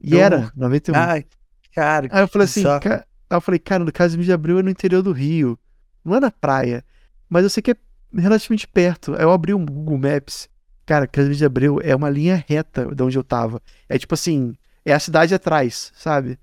E 0.00 0.14
eu... 0.14 0.20
era, 0.20 0.52
91. 0.56 0.94
Ai, 0.94 1.26
cara. 1.74 2.08
Aí 2.10 2.22
eu 2.22 2.28
falei 2.28 2.44
assim, 2.44 2.62
cara... 2.62 3.06
Aí 3.28 3.36
eu 3.36 3.40
falei, 3.40 3.58
cara, 3.60 3.84
no 3.84 3.92
Casimiro 3.92 4.24
de 4.26 4.32
Abreu 4.32 4.58
é 4.58 4.62
no 4.62 4.70
interior 4.70 5.02
do 5.02 5.12
Rio. 5.12 5.58
Não 6.04 6.16
é 6.16 6.20
na 6.20 6.30
praia. 6.30 6.84
Mas 7.28 7.44
eu 7.44 7.50
sei 7.50 7.62
que 7.62 7.70
é 7.70 7.76
relativamente 8.12 8.66
perto. 8.66 9.14
Aí 9.14 9.22
eu 9.22 9.30
abri 9.30 9.54
um 9.54 9.64
Google 9.64 9.98
Maps. 9.98 10.48
Cara, 10.84 11.06
Casimiro 11.06 11.38
de 11.38 11.44
Abreu 11.44 11.80
é 11.82 11.94
uma 11.94 12.10
linha 12.10 12.44
reta 12.48 12.92
de 12.92 13.02
onde 13.02 13.16
eu 13.16 13.22
tava. 13.22 13.62
É 13.88 13.96
tipo 13.96 14.14
assim, 14.14 14.54
é 14.84 14.92
a 14.92 14.98
cidade 14.98 15.32
atrás, 15.32 15.92
sabe? 15.94 16.38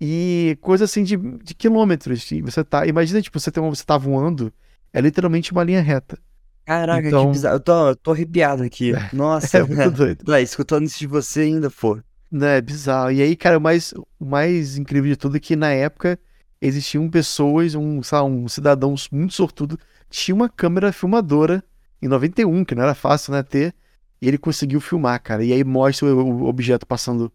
E 0.00 0.58
coisa 0.60 0.84
assim 0.84 1.04
de, 1.04 1.16
de 1.16 1.54
quilômetros. 1.54 2.30
E 2.32 2.40
você 2.42 2.64
tá. 2.64 2.86
Imagina, 2.86 3.22
tipo, 3.22 3.38
você, 3.38 3.50
tem 3.50 3.62
uma, 3.62 3.74
você 3.74 3.84
tá 3.84 3.96
voando, 3.96 4.52
é 4.92 5.00
literalmente 5.00 5.52
uma 5.52 5.62
linha 5.62 5.80
reta. 5.80 6.18
Caraca, 6.68 7.08
então... 7.08 7.24
que 7.24 7.32
bizarro. 7.32 7.56
Eu 7.56 7.60
tô, 7.60 7.96
tô 7.96 8.10
arrepiado 8.12 8.62
aqui. 8.62 8.92
É, 8.98 9.08
Nossa, 9.16 9.58
é 9.58 9.62
muito 9.62 9.90
doido. 9.96 10.34
É, 10.34 10.42
escutando 10.42 10.84
isso 10.84 10.98
de 10.98 11.06
você 11.06 11.40
ainda 11.40 11.70
for. 11.70 12.04
É, 12.30 12.60
bizarro. 12.60 13.10
E 13.10 13.22
aí, 13.22 13.34
cara, 13.34 13.56
o 13.56 13.60
mais, 13.60 13.94
o 14.20 14.26
mais 14.26 14.76
incrível 14.76 15.10
de 15.10 15.16
tudo 15.16 15.38
é 15.38 15.40
que 15.40 15.56
na 15.56 15.70
época 15.70 16.18
existiam 16.60 17.08
pessoas, 17.08 17.74
um, 17.74 18.02
sabe, 18.02 18.28
um 18.28 18.46
cidadão 18.48 18.94
muito 19.10 19.32
sortudo, 19.32 19.78
tinha 20.10 20.34
uma 20.34 20.48
câmera 20.48 20.92
filmadora 20.92 21.64
em 22.02 22.08
91, 22.08 22.64
que 22.66 22.74
não 22.74 22.82
era 22.82 22.94
fácil, 22.94 23.32
né, 23.32 23.42
ter. 23.42 23.74
E 24.20 24.28
ele 24.28 24.36
conseguiu 24.36 24.78
filmar, 24.78 25.22
cara. 25.22 25.42
E 25.42 25.54
aí 25.54 25.64
mostra 25.64 26.06
o, 26.14 26.44
objeto 26.44 26.86
passando 26.86 27.32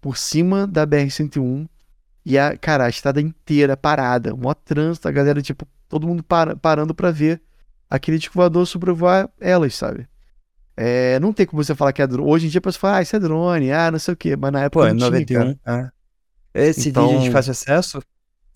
por 0.00 0.16
cima 0.16 0.68
da 0.68 0.86
BR-101. 0.86 1.68
E 2.24 2.38
a, 2.38 2.56
cara, 2.56 2.84
a 2.84 2.88
estrada 2.88 3.20
inteira 3.20 3.76
parada. 3.76 4.36
Maior 4.36 4.54
trânsito, 4.54 5.08
a 5.08 5.10
galera, 5.10 5.42
tipo, 5.42 5.66
todo 5.88 6.06
mundo 6.06 6.22
para, 6.22 6.54
parando 6.54 6.94
para 6.94 7.10
ver 7.10 7.42
aquele 7.88 8.18
disco 8.18 8.34
voador 8.34 8.66
sobrevoar 8.66 9.28
elas, 9.40 9.74
sabe? 9.74 10.08
É, 10.76 11.18
não 11.18 11.32
tem 11.32 11.44
como 11.44 11.62
você 11.62 11.74
falar 11.74 11.92
que 11.92 12.00
é 12.00 12.06
drone. 12.06 12.30
Hoje 12.30 12.46
em 12.46 12.50
dia 12.50 12.58
a 12.58 12.62
pessoa 12.62 12.80
fala, 12.80 12.96
ah, 12.98 13.02
isso 13.02 13.16
é 13.16 13.18
drone, 13.18 13.72
ah, 13.72 13.90
não 13.90 13.98
sei 13.98 14.14
o 14.14 14.16
quê. 14.16 14.36
Mas 14.36 14.52
na 14.52 14.62
época 14.62 14.84
Pô, 14.84 14.86
é 14.86 14.92
91. 14.92 15.56
Ah. 15.66 15.90
Esse 16.54 16.90
então, 16.90 17.08
vídeo 17.08 17.24
de 17.24 17.30
fácil 17.30 17.50
acesso? 17.50 18.00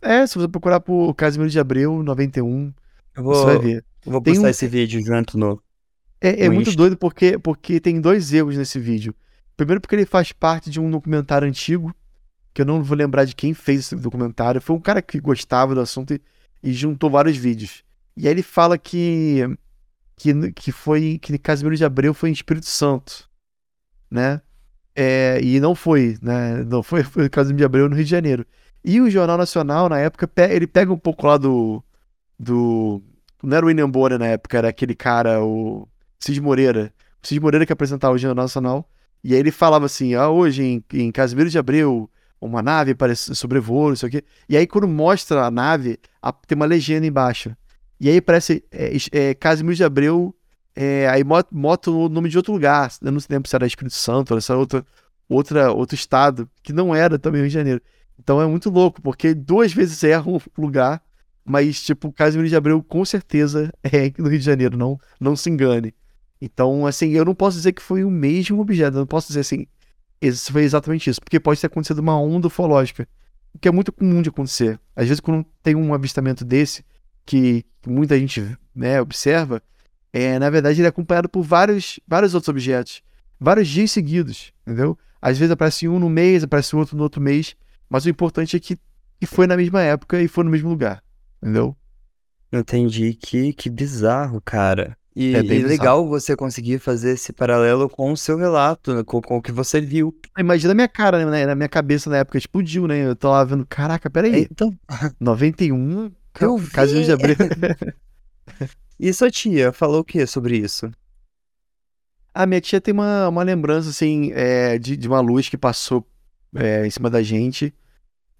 É, 0.00 0.26
se 0.26 0.38
você 0.38 0.48
procurar 0.48 0.80
por 0.80 1.14
Casimiro 1.14 1.50
de 1.50 1.58
Abreu 1.58 2.02
91, 2.02 2.72
eu 3.16 3.22
vou, 3.22 3.34
você 3.34 3.44
vai 3.44 3.58
ver. 3.58 3.84
Eu 4.04 4.12
vou 4.12 4.22
postar 4.22 4.46
um... 4.46 4.48
esse 4.48 4.66
vídeo 4.66 5.04
junto 5.04 5.38
no. 5.38 5.62
É, 6.20 6.44
é 6.44 6.48
no 6.48 6.54
muito 6.54 6.68
Insta. 6.68 6.78
doido 6.78 6.96
porque, 6.96 7.38
porque 7.38 7.80
tem 7.80 8.00
dois 8.00 8.32
erros 8.32 8.56
nesse 8.56 8.78
vídeo. 8.78 9.14
Primeiro, 9.56 9.80
porque 9.80 9.94
ele 9.94 10.06
faz 10.06 10.32
parte 10.32 10.70
de 10.70 10.80
um 10.80 10.90
documentário 10.90 11.46
antigo, 11.46 11.94
que 12.54 12.62
eu 12.62 12.66
não 12.66 12.82
vou 12.82 12.96
lembrar 12.96 13.24
de 13.24 13.34
quem 13.34 13.52
fez 13.52 13.80
esse 13.80 13.96
documentário. 13.96 14.60
Foi 14.60 14.74
um 14.74 14.80
cara 14.80 15.02
que 15.02 15.20
gostava 15.20 15.74
do 15.74 15.80
assunto 15.80 16.14
e, 16.14 16.20
e 16.62 16.72
juntou 16.72 17.10
vários 17.10 17.36
vídeos. 17.36 17.84
E 18.16 18.26
aí 18.26 18.34
ele 18.34 18.42
fala 18.42 18.76
que 18.78 19.42
que, 20.16 20.52
que 20.52 20.72
foi 20.72 21.18
que 21.20 21.36
Casimiro 21.38 21.76
de 21.76 21.84
Abreu 21.84 22.14
foi 22.14 22.28
em 22.28 22.32
Espírito 22.32 22.66
Santo, 22.66 23.28
né? 24.10 24.40
É, 24.94 25.40
e 25.42 25.58
não 25.58 25.74
foi, 25.74 26.18
né? 26.22 26.62
Não 26.64 26.82
foi, 26.82 27.02
foi 27.04 27.28
Casimiro 27.28 27.58
de 27.58 27.64
Abreu 27.64 27.88
no 27.88 27.96
Rio 27.96 28.04
de 28.04 28.10
Janeiro. 28.10 28.46
E 28.84 29.00
o 29.00 29.10
Jornal 29.10 29.38
Nacional, 29.38 29.88
na 29.88 29.98
época, 29.98 30.30
ele 30.50 30.66
pega 30.66 30.92
um 30.92 30.98
pouco 30.98 31.26
lá 31.26 31.36
do. 31.36 31.82
do 32.38 33.02
não 33.42 33.56
era 33.56 33.66
o 33.66 33.68
William 33.68 33.90
Bonner 33.90 34.18
na 34.18 34.26
época, 34.26 34.58
era 34.58 34.68
aquele 34.68 34.94
cara, 34.94 35.42
o 35.42 35.88
Cid 36.20 36.40
Moreira. 36.40 36.92
O 37.22 37.26
Cid 37.26 37.40
Moreira 37.40 37.66
que 37.66 37.72
apresentava 37.72 38.14
o 38.14 38.18
Jornal 38.18 38.44
Nacional. 38.44 38.88
E 39.24 39.34
aí 39.34 39.40
ele 39.40 39.50
falava 39.50 39.86
assim: 39.86 40.14
ah, 40.14 40.28
hoje 40.28 40.62
em, 40.62 40.84
em 40.94 41.12
Casimiro 41.12 41.48
de 41.50 41.58
Abreu, 41.58 42.10
uma 42.40 42.62
nave 42.62 42.94
parece 42.94 43.34
sobrevoou, 43.34 43.90
não 43.90 43.96
sei 43.96 44.08
o 44.08 44.12
quê. 44.12 44.24
E 44.48 44.56
aí, 44.56 44.66
quando 44.66 44.88
mostra 44.88 45.44
a 45.46 45.50
nave, 45.50 45.98
a, 46.20 46.32
tem 46.32 46.56
uma 46.56 46.66
legenda 46.66 47.06
embaixo. 47.06 47.56
E 48.02 48.10
aí 48.10 48.20
parece 48.20 48.64
é, 48.72 48.96
é, 49.12 49.32
Casimiro 49.32 49.76
de 49.76 49.84
Abreu, 49.84 50.34
é, 50.74 51.08
aí 51.08 51.22
mota 51.22 51.88
o 51.88 52.08
nome 52.08 52.28
de 52.28 52.36
outro 52.36 52.52
lugar. 52.52 52.90
Eu 53.00 53.12
não 53.12 53.20
lembro 53.30 53.48
se 53.48 53.54
era 53.54 53.64
Espírito 53.64 53.94
Santo 53.94 54.36
essa 54.36 54.56
outra, 54.56 54.84
outra, 55.28 55.70
outro 55.70 55.94
estado, 55.94 56.50
que 56.64 56.72
não 56.72 56.92
era 56.92 57.16
também 57.16 57.42
Rio 57.42 57.48
de 57.48 57.54
Janeiro. 57.54 57.80
Então 58.18 58.42
é 58.42 58.46
muito 58.48 58.70
louco, 58.70 59.00
porque 59.00 59.32
duas 59.32 59.72
vezes 59.72 60.02
erra 60.02 60.28
o 60.28 60.42
lugar, 60.58 61.00
mas, 61.44 61.80
tipo, 61.80 62.10
Casimiro 62.10 62.48
de 62.48 62.56
Abreu 62.56 62.82
com 62.82 63.04
certeza 63.04 63.72
é 63.84 64.12
no 64.18 64.28
Rio 64.28 64.40
de 64.40 64.44
Janeiro, 64.44 64.76
não, 64.76 64.98
não 65.20 65.36
se 65.36 65.48
engane. 65.48 65.94
Então, 66.40 66.84
assim, 66.84 67.10
eu 67.10 67.24
não 67.24 67.36
posso 67.36 67.56
dizer 67.56 67.70
que 67.70 67.80
foi 67.80 68.02
o 68.02 68.10
mesmo 68.10 68.60
objeto, 68.60 68.96
eu 68.96 69.00
não 69.00 69.06
posso 69.06 69.28
dizer 69.28 69.40
assim, 69.40 69.64
isso 70.20 70.50
foi 70.50 70.64
exatamente 70.64 71.08
isso, 71.08 71.20
porque 71.20 71.38
pode 71.38 71.60
ter 71.60 71.68
acontecido 71.68 72.00
uma 72.00 72.20
onda 72.20 72.48
ufológica, 72.48 73.06
o 73.54 73.60
que 73.60 73.68
é 73.68 73.70
muito 73.70 73.92
comum 73.92 74.20
de 74.20 74.28
acontecer. 74.28 74.80
Às 74.96 75.06
vezes, 75.06 75.20
quando 75.20 75.46
tem 75.62 75.76
um 75.76 75.94
avistamento 75.94 76.44
desse, 76.44 76.84
que 77.24 77.64
muita 77.86 78.18
gente 78.18 78.56
né, 78.74 79.00
observa, 79.00 79.62
é, 80.12 80.38
na 80.38 80.50
verdade 80.50 80.80
ele 80.80 80.86
é 80.86 80.88
acompanhado 80.88 81.28
por 81.28 81.42
vários, 81.42 81.98
vários 82.06 82.34
outros 82.34 82.48
objetos, 82.48 83.02
vários 83.38 83.68
dias 83.68 83.90
seguidos, 83.90 84.52
entendeu? 84.66 84.98
Às 85.20 85.38
vezes 85.38 85.52
aparece 85.52 85.88
um 85.88 85.98
no 85.98 86.10
mês, 86.10 86.44
aparece 86.44 86.74
outro 86.74 86.96
no 86.96 87.02
outro 87.02 87.20
mês, 87.20 87.56
mas 87.88 88.04
o 88.04 88.10
importante 88.10 88.56
é 88.56 88.60
que, 88.60 88.78
que 89.20 89.26
foi 89.26 89.46
na 89.46 89.56
mesma 89.56 89.80
época 89.82 90.20
e 90.20 90.28
foi 90.28 90.44
no 90.44 90.50
mesmo 90.50 90.68
lugar, 90.68 91.02
entendeu? 91.42 91.76
Entendi, 92.52 93.14
que, 93.14 93.52
que 93.52 93.70
bizarro, 93.70 94.40
cara. 94.40 94.96
E, 95.14 95.34
é 95.34 95.40
e 95.40 95.62
legal 95.62 96.06
você 96.06 96.34
conseguir 96.34 96.78
fazer 96.78 97.12
esse 97.12 97.32
paralelo 97.32 97.88
com 97.88 98.12
o 98.12 98.16
seu 98.16 98.36
relato, 98.36 98.94
né, 98.94 99.02
com, 99.04 99.20
com 99.20 99.36
o 99.36 99.42
que 99.42 99.52
você 99.52 99.80
viu. 99.80 100.14
Imagina 100.38 100.72
a 100.72 100.74
minha 100.74 100.88
cara, 100.88 101.24
né? 101.30 101.46
Na 101.46 101.54
minha 101.54 101.68
cabeça 101.68 102.08
na 102.08 102.18
época 102.18 102.38
explodiu, 102.38 102.86
né? 102.86 103.06
Eu 103.06 103.14
tô 103.14 103.30
lá 103.30 103.44
vendo, 103.44 103.66
caraca, 103.66 104.08
peraí. 104.08 104.48
Então, 104.50 104.74
91, 105.20 106.10
eu 106.40 106.60
casinho 106.72 107.04
de 107.04 107.12
abril. 107.12 107.36
e 108.98 109.12
sua 109.12 109.30
tia 109.30 109.72
falou 109.72 110.00
o 110.00 110.04
que 110.04 110.26
sobre 110.26 110.56
isso? 110.56 110.90
A 112.34 112.46
minha 112.46 112.60
tia 112.60 112.80
tem 112.80 112.94
uma, 112.94 113.28
uma 113.28 113.42
lembrança, 113.42 113.90
assim, 113.90 114.32
é, 114.32 114.78
de, 114.78 114.96
de 114.96 115.06
uma 115.06 115.20
luz 115.20 115.48
que 115.48 115.58
passou 115.58 116.06
é, 116.54 116.86
em 116.86 116.90
cima 116.90 117.10
da 117.10 117.22
gente. 117.22 117.74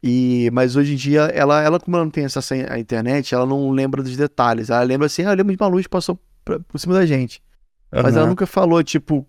E, 0.02 0.50
mas 0.52 0.74
hoje 0.74 0.94
em 0.94 0.96
dia, 0.96 1.22
ela, 1.34 1.62
ela, 1.62 1.78
como 1.78 1.96
ela 1.96 2.04
não 2.04 2.10
tem 2.10 2.24
acesso 2.24 2.54
à 2.54 2.78
internet, 2.78 3.34
ela 3.34 3.46
não 3.46 3.70
lembra 3.70 4.02
dos 4.02 4.16
detalhes. 4.16 4.70
Ela 4.70 4.82
lembra 4.82 5.06
assim, 5.06 5.22
ah, 5.22 5.30
eu 5.30 5.36
lembro 5.36 5.54
de 5.54 5.62
uma 5.62 5.68
luz 5.68 5.86
que 5.86 5.90
passou 5.90 6.18
pra, 6.44 6.58
por 6.58 6.78
cima 6.78 6.94
da 6.94 7.06
gente. 7.06 7.42
Uhum. 7.92 8.02
Mas 8.02 8.16
ela 8.16 8.26
nunca 8.26 8.46
falou, 8.46 8.82
tipo, 8.82 9.26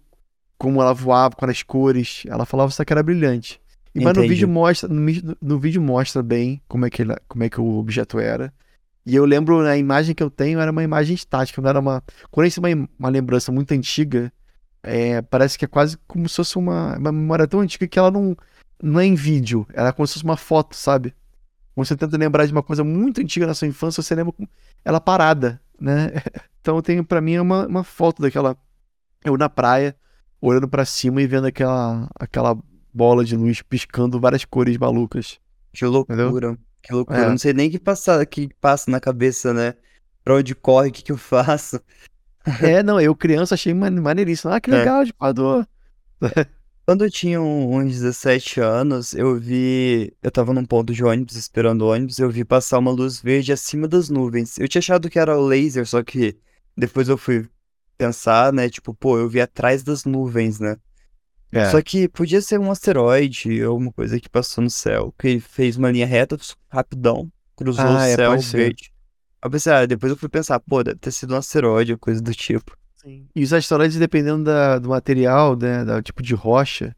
como 0.57 0.81
ela 0.81 0.93
voava, 0.93 1.35
com 1.35 1.45
as 1.45 1.61
cores. 1.61 2.23
Ela 2.27 2.45
falava 2.45 2.71
só 2.71 2.83
que 2.83 2.93
era 2.93 3.03
brilhante. 3.03 3.61
E, 3.95 4.03
mas 4.03 4.17
no 4.17 4.23
vídeo 4.23 4.47
mostra, 4.47 4.89
no, 4.89 5.37
no, 5.41 5.59
vídeo 5.59 5.81
mostra 5.81 6.23
bem 6.23 6.61
como 6.67 6.85
é, 6.85 6.89
que 6.89 7.03
ele, 7.03 7.15
como 7.27 7.43
é 7.43 7.49
que 7.49 7.61
o 7.61 7.77
objeto 7.77 8.19
era. 8.19 8.51
E 9.05 9.15
eu 9.15 9.25
lembro, 9.25 9.61
na 9.61 9.77
imagem 9.77 10.15
que 10.15 10.23
eu 10.23 10.31
tenho, 10.31 10.59
era 10.59 10.71
uma 10.71 10.83
imagem 10.83 11.13
estática, 11.13 11.61
não 11.61 11.69
era 11.69 11.79
uma. 11.79 12.03
Quando 12.31 12.47
é 12.47 12.75
uma, 12.75 12.89
uma 12.97 13.09
lembrança 13.09 13.51
muito 13.51 13.71
antiga, 13.73 14.31
é, 14.81 15.21
parece 15.21 15.57
que 15.57 15.65
é 15.65 15.67
quase 15.67 15.97
como 16.07 16.27
se 16.27 16.35
fosse 16.35 16.57
uma, 16.57 16.97
uma 16.97 17.11
memória 17.11 17.47
tão 17.47 17.59
antiga 17.59 17.87
que 17.87 17.99
ela 17.99 18.09
não, 18.09 18.35
não 18.81 18.99
é 18.99 19.05
em 19.05 19.15
vídeo, 19.15 19.67
ela 19.73 19.89
é 19.89 19.91
como 19.91 20.07
se 20.07 20.13
fosse 20.13 20.25
uma 20.25 20.37
foto, 20.37 20.75
sabe? 20.75 21.13
Quando 21.75 21.87
você 21.87 21.95
tenta 21.95 22.17
lembrar 22.17 22.45
de 22.45 22.51
uma 22.51 22.63
coisa 22.63 22.83
muito 22.83 23.21
antiga 23.21 23.47
na 23.47 23.53
sua 23.53 23.67
infância, 23.67 24.01
você 24.01 24.15
lembra 24.15 24.33
ela 24.83 24.99
parada, 24.99 25.61
né? 25.79 26.11
Então 26.63 26.77
eu 26.77 26.81
tenho 26.81 27.03
para 27.03 27.19
mim 27.19 27.33
é 27.33 27.41
uma, 27.41 27.67
uma 27.67 27.83
foto 27.83 28.21
daquela 28.21 28.55
eu 29.25 29.35
na 29.35 29.49
praia, 29.49 29.93
olhando 30.39 30.65
para 30.65 30.85
cima 30.85 31.21
e 31.21 31.27
vendo 31.27 31.45
aquela 31.45 32.09
aquela 32.17 32.57
bola 32.93 33.23
de 33.25 33.35
luz 33.35 33.61
piscando 33.61 34.19
várias 34.19 34.45
cores 34.45 34.77
malucas. 34.77 35.39
Que 35.73 35.85
loucura, 35.85 36.27
Entendeu? 36.27 36.57
que 36.81 36.93
loucura. 36.93 37.19
É. 37.19 37.29
Não 37.29 37.37
sei 37.37 37.53
nem 37.53 37.67
o 37.67 37.71
que 37.71 37.79
passa, 37.79 38.25
que 38.25 38.49
passa 38.61 38.91
na 38.91 38.99
cabeça, 38.99 39.53
né? 39.53 39.73
Pra 40.23 40.35
onde 40.35 40.53
corre, 40.53 40.89
o 40.89 40.91
que, 40.91 41.03
que 41.03 41.11
eu 41.11 41.17
faço. 41.17 41.79
É, 42.61 42.83
não, 42.83 42.99
eu 42.99 43.15
criança 43.15 43.55
achei 43.55 43.73
maneiríssimo. 43.73 44.51
Ah, 44.51 44.59
que 44.59 44.69
é. 44.69 44.77
legal, 44.77 45.03
é. 45.03 45.05
de 45.05 45.13
Padua. 45.13 45.65
Quando 46.85 47.05
eu 47.05 47.09
tinha 47.09 47.41
uns 47.41 47.93
17 47.93 48.59
anos, 48.59 49.13
eu 49.13 49.39
vi. 49.39 50.13
Eu 50.21 50.29
tava 50.29 50.53
num 50.53 50.65
ponto 50.65 50.91
de 50.91 51.05
ônibus, 51.05 51.37
esperando 51.37 51.83
o 51.83 51.91
ônibus, 51.93 52.19
eu 52.19 52.29
vi 52.29 52.43
passar 52.43 52.79
uma 52.79 52.91
luz 52.91 53.21
verde 53.21 53.53
acima 53.53 53.87
das 53.87 54.09
nuvens. 54.09 54.59
Eu 54.59 54.67
tinha 54.67 54.79
achado 54.79 55.09
que 55.09 55.17
era 55.17 55.37
o 55.37 55.45
laser, 55.45 55.87
só 55.87 56.03
que 56.03 56.37
depois 56.75 57.07
eu 57.07 57.17
fui 57.17 57.47
pensar, 57.97 58.51
né? 58.51 58.69
Tipo, 58.69 58.93
pô, 58.93 59.17
eu 59.17 59.29
vi 59.29 59.39
atrás 59.39 59.81
das 59.81 60.03
nuvens, 60.03 60.59
né? 60.59 60.75
É. 61.53 61.69
Só 61.69 61.81
que 61.81 62.07
podia 62.07 62.41
ser 62.41 62.59
um 62.59 62.71
asteroide 62.71 63.63
ou 63.63 63.77
uma 63.77 63.91
coisa 63.91 64.19
que 64.19 64.27
passou 64.27 64.63
no 64.63 64.69
céu, 64.69 65.13
que 65.19 65.39
fez 65.39 65.77
uma 65.77 65.91
linha 65.91 66.05
reta, 66.05 66.35
rapidão, 66.67 67.31
cruzou 67.55 67.85
ah, 67.85 67.93
o 67.93 67.99
é, 67.99 68.15
céu 68.15 68.39
verde. 68.39 68.91
Pensei, 69.51 69.73
ah, 69.73 69.85
depois 69.85 70.11
eu 70.11 70.17
fui 70.17 70.29
pensar, 70.29 70.59
pô, 70.59 70.83
deve 70.83 70.97
ter 70.97 71.11
sido 71.11 71.33
um 71.33 71.37
asteroide 71.37 71.91
ou 71.91 71.97
coisa 71.97 72.21
do 72.21 72.33
tipo. 72.33 72.75
Sim. 72.95 73.27
E 73.35 73.43
os 73.43 73.53
asteroides, 73.53 73.97
dependendo 73.97 74.45
da, 74.45 74.79
do 74.79 74.89
material, 74.89 75.55
né, 75.55 75.83
do 75.83 76.01
tipo 76.01 76.23
de 76.23 76.33
rocha, 76.33 76.95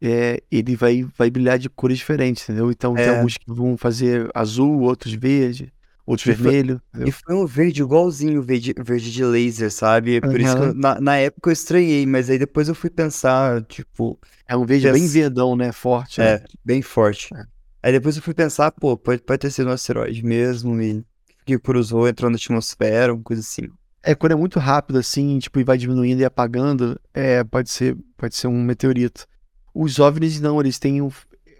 é, 0.00 0.42
ele 0.50 0.76
vai, 0.76 1.02
vai 1.16 1.30
brilhar 1.30 1.58
de 1.58 1.68
cores 1.68 1.98
diferentes, 1.98 2.44
entendeu? 2.44 2.70
Então 2.70 2.96
é. 2.96 3.02
tem 3.02 3.16
alguns 3.16 3.36
que 3.36 3.50
vão 3.50 3.76
fazer 3.76 4.30
azul, 4.34 4.82
outros 4.82 5.14
verde, 5.14 5.72
outros 6.06 6.26
e 6.26 6.32
vermelho. 6.32 6.80
Foi, 6.94 7.08
e 7.08 7.12
foi 7.12 7.34
um 7.34 7.44
verde 7.44 7.82
igualzinho 7.82 8.40
verde, 8.40 8.74
verde 8.78 9.12
de 9.12 9.24
laser, 9.24 9.70
sabe? 9.70 10.20
Por 10.20 10.30
uhum. 10.30 10.36
isso 10.36 10.56
que 10.56 10.62
eu, 10.62 10.74
na, 10.74 11.00
na 11.00 11.16
época 11.16 11.50
eu 11.50 11.52
estranhei, 11.52 12.06
mas 12.06 12.30
aí 12.30 12.38
depois 12.38 12.68
eu 12.68 12.74
fui 12.74 12.88
pensar, 12.88 13.62
tipo. 13.64 14.18
É 14.48 14.56
um 14.56 14.64
verde 14.64 14.90
bem 14.92 15.06
verdão, 15.08 15.56
né? 15.56 15.72
Forte. 15.72 16.20
É, 16.20 16.38
né? 16.38 16.44
bem 16.64 16.80
forte. 16.80 17.34
É. 17.34 17.44
Aí 17.82 17.92
depois 17.92 18.16
eu 18.16 18.22
fui 18.22 18.34
pensar, 18.34 18.70
pô, 18.70 18.96
pode, 18.96 19.22
pode 19.22 19.40
ter 19.40 19.50
sido 19.50 19.68
um 19.68 19.72
asteroide 19.72 20.24
mesmo, 20.24 20.80
e 20.80 21.04
que 21.44 21.58
cruzou, 21.58 22.08
entrou 22.08 22.30
na 22.30 22.36
atmosfera, 22.36 23.14
uma 23.14 23.22
coisa 23.22 23.40
assim. 23.40 23.68
É, 24.02 24.14
quando 24.14 24.32
é 24.32 24.36
muito 24.36 24.58
rápido 24.58 24.98
assim, 24.98 25.38
tipo, 25.38 25.58
e 25.60 25.64
vai 25.64 25.76
diminuindo 25.76 26.20
e 26.20 26.24
apagando, 26.24 27.00
é, 27.14 27.42
pode 27.44 27.70
ser, 27.70 27.96
pode 28.16 28.36
ser 28.36 28.46
um 28.46 28.62
meteorito. 28.62 29.26
Os 29.74 29.98
OVNIs 29.98 30.40
não, 30.40 30.60
eles 30.60 30.78
têm 30.78 31.02
um, 31.02 31.10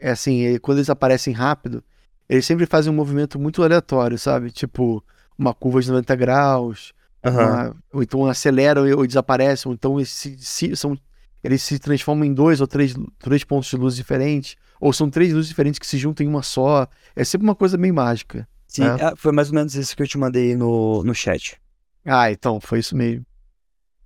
é 0.00 0.11
assim, 0.11 0.44
é, 0.44 0.59
quando 0.59 0.78
eles 0.78 0.90
aparecem 0.90 1.32
rápido, 1.32 1.82
eles 2.28 2.44
sempre 2.44 2.66
fazem 2.66 2.92
um 2.92 2.96
movimento 2.96 3.38
muito 3.38 3.62
aleatório, 3.62 4.18
sabe? 4.18 4.50
Tipo, 4.50 5.02
uma 5.38 5.54
curva 5.54 5.80
de 5.80 5.88
90 5.88 6.16
graus, 6.16 6.92
uhum. 7.24 7.32
uma, 7.32 7.76
ou 7.92 8.02
então 8.02 8.26
aceleram 8.26 8.82
ou 8.96 9.06
desaparecem, 9.06 9.68
ou 9.70 9.74
então 9.74 9.98
eles 9.98 10.10
se, 10.10 10.36
se, 10.38 10.76
são, 10.76 10.98
eles 11.42 11.62
se 11.62 11.78
transformam 11.78 12.24
em 12.24 12.34
dois 12.34 12.60
ou 12.60 12.66
três, 12.66 12.94
três 13.18 13.44
pontos 13.44 13.68
de 13.68 13.76
luz 13.76 13.94
diferentes, 13.94 14.56
ou 14.80 14.92
são 14.92 15.08
três 15.08 15.32
luzes 15.32 15.48
diferentes 15.48 15.78
que 15.78 15.86
se 15.86 15.98
juntam 15.98 16.26
em 16.26 16.28
uma 16.28 16.42
só. 16.42 16.86
É 17.14 17.24
sempre 17.24 17.46
uma 17.46 17.54
coisa 17.54 17.78
bem 17.78 17.92
mágica. 17.92 18.48
Sim, 18.66 18.82
né? 18.82 19.12
foi 19.16 19.32
mais 19.32 19.48
ou 19.48 19.54
menos 19.54 19.74
isso 19.74 19.96
que 19.96 20.02
eu 20.02 20.08
te 20.08 20.18
mandei 20.18 20.54
no, 20.54 21.02
no 21.02 21.14
chat. 21.14 21.60
Ah, 22.04 22.30
então, 22.30 22.60
foi 22.60 22.80
isso 22.80 22.96
mesmo. 22.96 23.24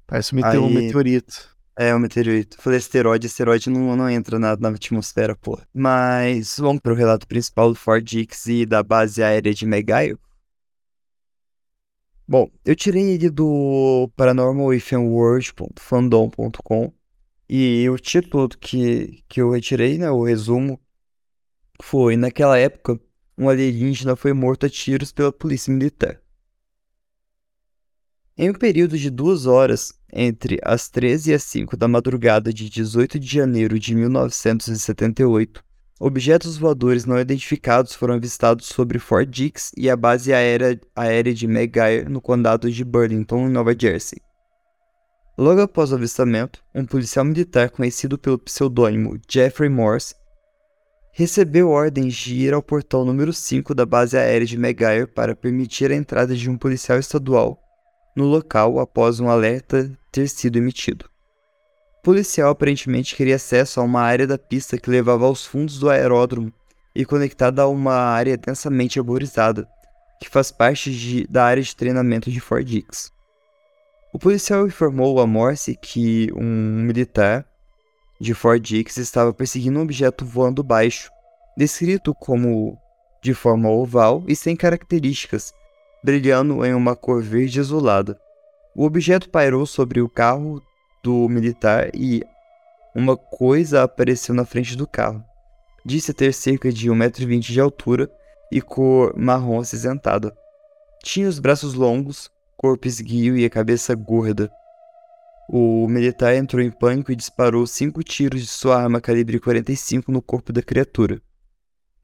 Parece 0.06 0.34
um, 0.34 0.44
Aí... 0.44 0.58
um 0.58 0.70
meteorito. 0.70 1.50
É, 1.76 1.94
um 1.94 1.98
meteorito. 1.98 2.56
Falei 2.60 2.78
asteroide, 2.78 3.26
asteroide 3.26 3.68
não, 3.70 3.96
não 3.96 4.10
entra 4.10 4.38
na, 4.38 4.56
na 4.56 4.68
atmosfera, 4.70 5.36
pô. 5.36 5.58
Mas 5.72 6.58
vamos 6.58 6.82
pro 6.82 6.94
relato 6.94 7.26
principal 7.26 7.70
do 7.70 7.74
Ford 7.74 8.04
Dix 8.04 8.44
e 8.46 8.66
da 8.66 8.82
base 8.82 9.22
aérea 9.22 9.54
de 9.54 9.64
Megaio. 9.64 10.18
Bom, 12.28 12.50
eu 12.64 12.76
tirei 12.76 13.14
ele 13.14 13.30
do 13.30 14.08
paranormalwithinworld.fandom.com 14.14 16.92
e 17.48 17.88
o 17.90 17.98
título 17.98 18.48
que, 18.48 19.24
que 19.28 19.40
eu 19.40 19.50
retirei, 19.50 19.98
né, 19.98 20.08
o 20.10 20.22
resumo, 20.22 20.80
foi 21.82 22.16
Naquela 22.16 22.56
época, 22.58 23.00
um 23.36 23.48
alienígena 23.48 24.14
foi 24.14 24.32
morto 24.32 24.66
a 24.66 24.70
tiros 24.70 25.10
pela 25.10 25.32
polícia 25.32 25.72
militar. 25.72 26.20
Em 28.36 28.50
um 28.50 28.54
período 28.54 28.96
de 28.96 29.10
duas 29.10 29.46
horas, 29.46 29.92
entre 30.12 30.58
as 30.64 30.88
13 30.88 31.30
e 31.30 31.34
as 31.34 31.42
5 31.44 31.76
da 31.76 31.86
madrugada 31.86 32.52
de 32.52 32.68
18 32.68 33.18
de 33.18 33.26
janeiro 33.26 33.78
de 33.78 33.94
1978, 33.94 35.62
objetos 35.98 36.56
voadores 36.56 37.04
não 37.04 37.18
identificados 37.18 37.94
foram 37.94 38.14
avistados 38.14 38.66
sobre 38.66 38.98
Fort 38.98 39.28
Dix 39.28 39.72
e 39.76 39.90
a 39.90 39.96
base 39.96 40.32
aérea, 40.32 40.80
aérea 40.96 41.34
de 41.34 41.46
Megair 41.46 42.08
no 42.08 42.20
condado 42.20 42.70
de 42.70 42.84
Burlington, 42.84 43.48
Nova 43.48 43.74
Jersey. 43.78 44.20
Logo 45.36 45.60
após 45.60 45.92
o 45.92 45.94
avistamento, 45.94 46.62
um 46.74 46.84
policial 46.84 47.24
militar 47.24 47.70
conhecido 47.70 48.18
pelo 48.18 48.38
pseudônimo 48.38 49.18
Jeffrey 49.28 49.68
Morse 49.68 50.14
recebeu 51.12 51.70
ordens 51.70 52.14
de 52.14 52.34
ir 52.34 52.54
ao 52.54 52.62
portão 52.62 53.04
número 53.04 53.32
5 53.32 53.74
da 53.74 53.84
base 53.84 54.16
aérea 54.16 54.46
de 54.46 54.58
Megair 54.58 55.08
para 55.08 55.34
permitir 55.34 55.90
a 55.90 55.94
entrada 55.94 56.34
de 56.34 56.48
um 56.48 56.56
policial 56.56 56.98
estadual 56.98 57.58
no 58.14 58.24
local 58.24 58.78
após 58.78 59.20
um 59.20 59.28
alerta 59.28 59.90
ter 60.10 60.28
sido 60.28 60.56
emitido. 60.56 61.08
O 61.98 62.02
policial 62.02 62.50
aparentemente 62.50 63.14
queria 63.14 63.36
acesso 63.36 63.80
a 63.80 63.82
uma 63.82 64.00
área 64.00 64.26
da 64.26 64.38
pista 64.38 64.78
que 64.78 64.90
levava 64.90 65.26
aos 65.26 65.44
fundos 65.44 65.78
do 65.78 65.90
aeródromo 65.90 66.52
e 66.94 67.04
conectada 67.04 67.62
a 67.62 67.68
uma 67.68 67.94
área 67.94 68.36
densamente 68.36 68.98
arborizada, 68.98 69.68
que 70.20 70.28
faz 70.28 70.50
parte 70.50 70.90
de, 70.90 71.26
da 71.26 71.44
área 71.44 71.62
de 71.62 71.76
treinamento 71.76 72.30
de 72.30 72.40
Fort 72.40 72.64
Dix. 72.64 73.12
O 74.12 74.18
policial 74.18 74.66
informou 74.66 75.20
a 75.20 75.26
Morse 75.26 75.76
que 75.76 76.32
um 76.34 76.82
militar 76.82 77.46
de 78.20 78.34
Fort 78.34 78.60
Dix 78.60 78.96
estava 78.96 79.32
perseguindo 79.32 79.78
um 79.78 79.82
objeto 79.82 80.24
voando 80.24 80.62
baixo, 80.62 81.10
descrito 81.56 82.14
como 82.14 82.76
de 83.22 83.34
forma 83.34 83.70
oval 83.70 84.24
e 84.26 84.34
sem 84.34 84.56
características, 84.56 85.52
brilhando 86.02 86.64
em 86.64 86.74
uma 86.74 86.96
cor 86.96 87.22
verde 87.22 87.60
azulada. 87.60 88.18
O 88.74 88.84
objeto 88.84 89.28
pairou 89.28 89.66
sobre 89.66 90.00
o 90.00 90.08
carro 90.08 90.62
do 91.02 91.28
militar 91.28 91.90
e 91.94 92.22
uma 92.94 93.16
coisa 93.16 93.82
apareceu 93.82 94.34
na 94.34 94.44
frente 94.44 94.76
do 94.76 94.86
carro. 94.86 95.24
Disse 95.84 96.12
ter 96.12 96.32
cerca 96.32 96.72
de 96.72 96.90
1,20m 96.90 97.38
de 97.40 97.60
altura 97.60 98.10
e 98.50 98.60
cor 98.60 99.14
marrom 99.16 99.60
acinzentada. 99.60 100.34
Tinha 101.02 101.28
os 101.28 101.38
braços 101.38 101.74
longos, 101.74 102.30
corpo 102.56 102.86
esguio 102.86 103.36
e 103.36 103.44
a 103.44 103.50
cabeça 103.50 103.94
gorda. 103.94 104.50
O 105.48 105.88
militar 105.88 106.34
entrou 106.34 106.62
em 106.62 106.70
pânico 106.70 107.10
e 107.10 107.16
disparou 107.16 107.66
cinco 107.66 108.02
tiros 108.04 108.42
de 108.42 108.46
sua 108.46 108.80
arma 108.80 109.00
calibre 109.00 109.40
45 109.40 110.12
no 110.12 110.20
corpo 110.20 110.52
da 110.52 110.62
criatura. 110.62 111.20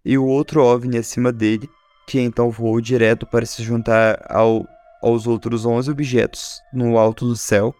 E 0.04 0.16
o 0.16 0.24
outro 0.24 0.62
OVNI 0.62 0.98
acima 0.98 1.32
dele, 1.32 1.68
que 2.06 2.20
então 2.20 2.50
voou 2.50 2.80
direto 2.80 3.26
para 3.26 3.44
se 3.44 3.62
juntar 3.62 4.24
ao, 4.28 4.66
aos 5.02 5.26
outros 5.26 5.66
11 5.66 5.90
objetos 5.90 6.60
no 6.72 6.96
alto 6.96 7.26
do 7.26 7.36
céu, 7.36 7.74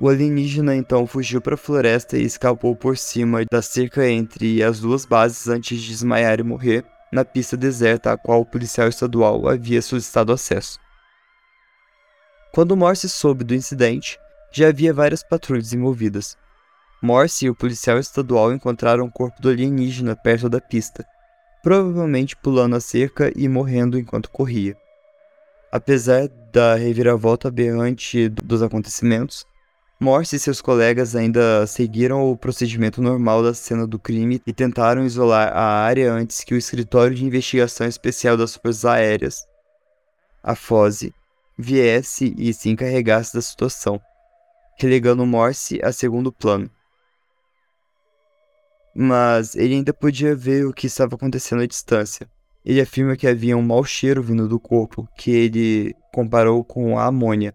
o 0.00 0.08
alienígena 0.08 0.76
então 0.76 1.06
fugiu 1.06 1.40
para 1.40 1.54
a 1.54 1.58
floresta 1.58 2.16
e 2.16 2.22
escapou 2.22 2.76
por 2.76 2.96
cima 2.96 3.44
da 3.50 3.60
cerca 3.60 4.08
entre 4.08 4.62
as 4.62 4.78
duas 4.78 5.04
bases 5.04 5.48
antes 5.48 5.80
de 5.80 5.88
desmaiar 5.88 6.38
e 6.38 6.44
morrer 6.44 6.84
na 7.12 7.24
pista 7.24 7.56
deserta 7.56 8.12
a 8.12 8.16
qual 8.16 8.42
o 8.42 8.46
policial 8.46 8.86
estadual 8.86 9.48
havia 9.48 9.82
solicitado 9.82 10.32
acesso. 10.32 10.78
Quando 12.52 12.76
Morse 12.76 13.08
soube 13.08 13.42
do 13.42 13.54
incidente, 13.54 14.20
já 14.52 14.68
havia 14.68 14.92
várias 14.92 15.22
patrulhas 15.22 15.72
envolvidas. 15.72 16.36
Morse 17.02 17.46
e 17.46 17.50
o 17.50 17.54
policial 17.54 17.98
estadual 17.98 18.52
encontraram 18.52 19.04
o 19.04 19.10
corpo 19.10 19.40
do 19.40 19.48
alienígena 19.48 20.14
perto 20.14 20.48
da 20.48 20.60
pista, 20.60 21.04
provavelmente 21.62 22.36
pulando 22.36 22.76
a 22.76 22.80
cerca 22.80 23.32
e 23.34 23.48
morrendo 23.48 23.98
enquanto 23.98 24.30
corria. 24.30 24.76
Apesar 25.70 26.28
da 26.52 26.74
reviravolta 26.74 27.48
aberrante 27.48 28.28
dos 28.28 28.62
acontecimentos, 28.62 29.44
Morse 30.00 30.36
e 30.36 30.38
seus 30.38 30.60
colegas 30.60 31.16
ainda 31.16 31.66
seguiram 31.66 32.30
o 32.30 32.36
procedimento 32.36 33.02
normal 33.02 33.42
da 33.42 33.52
cena 33.52 33.84
do 33.84 33.98
crime 33.98 34.40
e 34.46 34.52
tentaram 34.52 35.04
isolar 35.04 35.48
a 35.48 35.82
área 35.82 36.12
antes 36.12 36.44
que 36.44 36.54
o 36.54 36.56
Escritório 36.56 37.16
de 37.16 37.24
Investigação 37.24 37.84
Especial 37.84 38.36
das 38.36 38.54
Forças 38.54 38.84
Aéreas, 38.84 39.44
a 40.40 40.54
FOSE, 40.54 41.12
viesse 41.58 42.32
e 42.38 42.54
se 42.54 42.68
encarregasse 42.68 43.34
da 43.34 43.42
situação, 43.42 44.00
relegando 44.78 45.26
Morse 45.26 45.80
a 45.82 45.90
segundo 45.90 46.30
plano. 46.30 46.70
Mas 49.00 49.54
ele 49.54 49.74
ainda 49.74 49.94
podia 49.94 50.34
ver 50.34 50.66
o 50.66 50.72
que 50.72 50.88
estava 50.88 51.14
acontecendo 51.14 51.62
à 51.62 51.66
distância. 51.66 52.28
Ele 52.64 52.80
afirma 52.80 53.16
que 53.16 53.28
havia 53.28 53.56
um 53.56 53.62
mau 53.62 53.84
cheiro 53.84 54.20
vindo 54.20 54.48
do 54.48 54.58
corpo, 54.58 55.08
que 55.16 55.30
ele 55.30 55.94
comparou 56.12 56.64
com 56.64 56.98
a 56.98 57.04
amônia. 57.04 57.54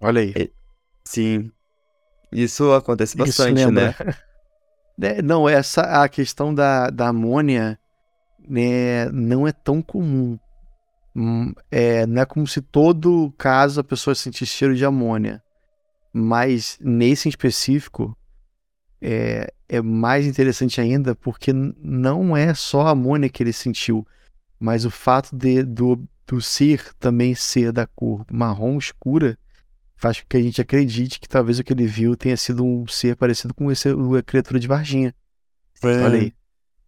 Olha 0.00 0.20
aí. 0.20 0.52
Sim. 1.04 1.50
Isso 2.30 2.72
acontece 2.72 3.16
bastante, 3.16 3.60
Isso 3.60 3.72
né? 3.72 3.92
É, 5.02 5.20
não, 5.20 5.48
essa 5.48 5.80
a 5.80 6.08
questão 6.08 6.54
da, 6.54 6.88
da 6.90 7.08
amônia 7.08 7.76
né, 8.48 9.06
não 9.10 9.48
é 9.48 9.50
tão 9.50 9.82
comum. 9.82 10.38
Hum, 11.16 11.52
é, 11.72 12.06
não 12.06 12.22
é 12.22 12.24
como 12.24 12.46
se 12.46 12.60
todo 12.60 13.34
caso 13.36 13.80
a 13.80 13.84
pessoa 13.84 14.14
sentisse 14.14 14.52
cheiro 14.52 14.76
de 14.76 14.84
amônia. 14.84 15.42
Mas 16.12 16.78
nesse 16.80 17.26
em 17.26 17.30
específico, 17.30 18.16
é, 19.02 19.52
é 19.68 19.82
mais 19.82 20.26
interessante 20.26 20.80
ainda 20.80 21.14
porque 21.14 21.52
não 21.52 22.36
é 22.36 22.54
só 22.54 22.82
a 22.82 22.90
amônia 22.90 23.28
que 23.28 23.42
ele 23.42 23.52
sentiu, 23.52 24.06
mas 24.60 24.84
o 24.84 24.90
fato 24.90 25.34
de, 25.34 25.64
do, 25.64 26.00
do 26.24 26.40
ser 26.40 26.94
também 27.00 27.34
ser 27.34 27.72
da 27.72 27.84
cor 27.84 28.24
marrom 28.30 28.78
escura 28.78 29.36
faz 29.96 30.20
com 30.20 30.26
que 30.28 30.36
a 30.36 30.42
gente 30.42 30.60
acredite 30.60 31.18
que 31.18 31.28
talvez 31.28 31.58
o 31.58 31.64
que 31.64 31.72
ele 31.72 31.86
viu 31.86 32.16
tenha 32.16 32.36
sido 32.36 32.64
um 32.64 32.86
ser 32.86 33.16
parecido 33.16 33.52
com 33.52 33.70
esse, 33.70 33.88
a 33.88 34.22
criatura 34.22 34.60
de 34.60 34.68
Varginha. 34.68 35.14
Olha 36.04 36.20
aí. 36.20 36.32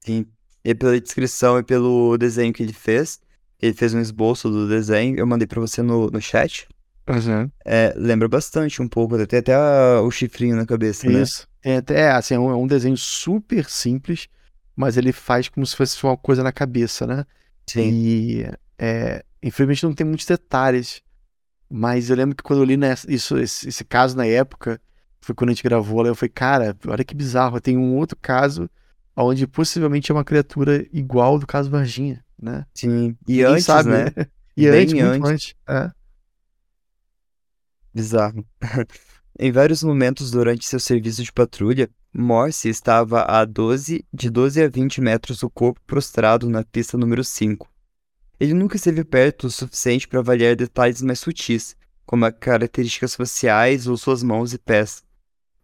Sim. 0.01 0.27
E 0.65 0.75
pela 0.75 1.01
descrição 1.01 1.59
e 1.59 1.63
pelo 1.63 2.17
desenho 2.17 2.53
que 2.53 2.63
ele 2.63 2.73
fez, 2.73 3.21
ele 3.61 3.75
fez 3.75 3.93
um 3.93 4.01
esboço 4.01 4.49
do 4.51 4.69
desenho, 4.69 5.19
eu 5.19 5.27
mandei 5.27 5.47
para 5.47 5.61
você 5.61 5.83
no, 5.83 6.09
no 6.11 6.21
chat. 6.21 6.69
Uhum. 7.09 7.51
É, 7.65 7.93
lembra 7.97 8.29
bastante 8.29 8.81
um 8.81 8.89
pouco, 8.89 9.27
tem 9.27 9.39
até 9.39 9.55
a, 9.55 10.01
o 10.01 10.11
chifrinho 10.11 10.57
na 10.57 10.65
cabeça, 10.65 11.09
né? 11.09 11.23
Isso. 11.23 11.47
É, 11.63 11.83
é, 11.89 12.11
assim, 12.11 12.35
é 12.35 12.39
um, 12.39 12.51
é 12.51 12.57
um, 12.57 12.67
desenho 12.67 12.97
super 12.97 13.69
simples, 13.69 14.29
mas 14.75 14.97
ele 14.97 15.13
faz 15.13 15.49
como 15.49 15.67
se 15.67 15.77
fosse 15.77 16.03
uma 16.05 16.17
coisa 16.17 16.43
na 16.43 16.53
cabeça, 16.53 17.07
né? 17.07 17.25
Sim. 17.67 17.91
E, 17.91 18.51
é, 18.79 19.25
infelizmente, 19.43 19.85
não 19.85 19.95
tem 19.95 20.07
muitos 20.07 20.27
detalhes 20.27 21.03
mas 21.77 22.11
eu 22.11 22.17
lembro 22.17 22.37
que 22.37 22.43
quando 22.43 22.61
eu 22.61 22.65
li 22.65 22.77
nessa, 22.77 23.13
isso, 23.13 23.37
esse, 23.37 23.69
esse, 23.69 23.85
caso 23.85 24.17
na 24.17 24.25
época, 24.25 24.81
foi 25.21 25.35
quando 25.35 25.51
a 25.51 25.53
gente 25.53 25.65
gravou, 25.65 26.07
eu 26.07 26.15
falei, 26.15 26.31
cara, 26.33 26.77
olha 26.87 27.05
que 27.05 27.15
bizarro, 27.17 27.61
tem 27.61 27.77
um 27.77 27.97
outro 27.97 28.17
caso 28.21 28.71
onde 29.17 29.47
possivelmente 29.47 30.11
é 30.11 30.15
uma 30.15 30.25
criatura 30.25 30.87
igual 30.93 31.39
do 31.39 31.47
caso 31.47 31.71
Varginha, 31.71 32.25
né? 32.41 32.65
Sim, 32.75 33.17
e 33.27 33.33
Ninguém 33.33 33.45
antes, 33.45 33.65
sabe, 33.65 33.91
né? 33.91 34.05
e 34.57 34.71
Bem 34.71 34.83
antes, 34.83 35.03
antes. 35.03 35.31
antes. 35.31 35.55
É. 35.69 35.91
Bizarro. 37.95 38.45
em 39.39 39.53
vários 39.53 39.83
momentos 39.83 40.31
durante 40.31 40.67
seu 40.67 40.81
serviço 40.81 41.23
de 41.23 41.33
patrulha, 41.33 41.89
Morse 42.13 42.69
estava 42.69 43.23
a 43.23 43.45
12, 43.45 44.05
de 44.13 44.31
12 44.31 44.63
a 44.63 44.69
20 44.69 45.01
metros 45.01 45.39
do 45.39 45.51
corpo 45.51 45.81
prostrado 45.87 46.49
na 46.49 46.65
pista 46.65 46.97
número 46.97 47.25
5. 47.25 47.69
Ele 48.39 48.55
nunca 48.55 48.77
esteve 48.77 49.05
perto 49.05 49.47
o 49.47 49.51
suficiente 49.51 50.07
para 50.07 50.21
avaliar 50.21 50.57
detalhes 50.57 51.03
mais 51.03 51.21
sutis, 51.21 51.77
como 52.05 52.31
características 52.33 53.15
faciais 53.15 53.87
ou 53.87 53.97
suas 53.97 54.23
mãos 54.23 54.53
e 54.53 54.59
pés. 54.59 55.03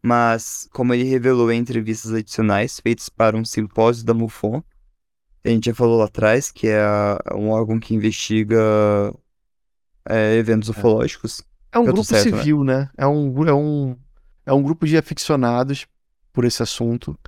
Mas, 0.03 0.69
como 0.73 0.95
ele 0.95 1.05
revelou 1.05 1.53
em 1.53 1.59
entrevistas 1.59 2.13
adicionais 2.13 2.81
feitas 2.81 3.09
para 3.09 3.37
um 3.37 3.45
simpósio 3.45 4.05
da 4.05 4.15
MUFON, 4.15 4.63
a 5.45 5.49
gente 5.49 5.67
já 5.67 5.75
falou 5.75 5.99
lá 5.99 6.07
atrás, 6.07 6.51
que 6.51 6.69
é 6.69 6.83
um 7.35 7.51
órgão 7.51 7.79
que 7.79 7.95
investiga 7.95 8.59
é, 10.09 10.37
eventos 10.37 10.69
é. 10.69 10.73
ufológicos. 10.73 11.43
É 11.73 11.79
um 11.79 11.85
grupo 11.85 12.05
certo, 12.05 12.31
né? 12.31 12.39
civil, 12.39 12.65
né? 12.65 12.79
né? 12.79 12.91
É, 12.97 13.07
um, 13.07 13.47
é, 13.47 13.55
um, 13.55 13.97
é 14.47 14.53
um 14.53 14.63
grupo 14.63 14.87
de 14.87 14.97
aficionados 14.97 15.87
por 16.33 16.45
esse 16.45 16.63
assunto. 16.63 17.19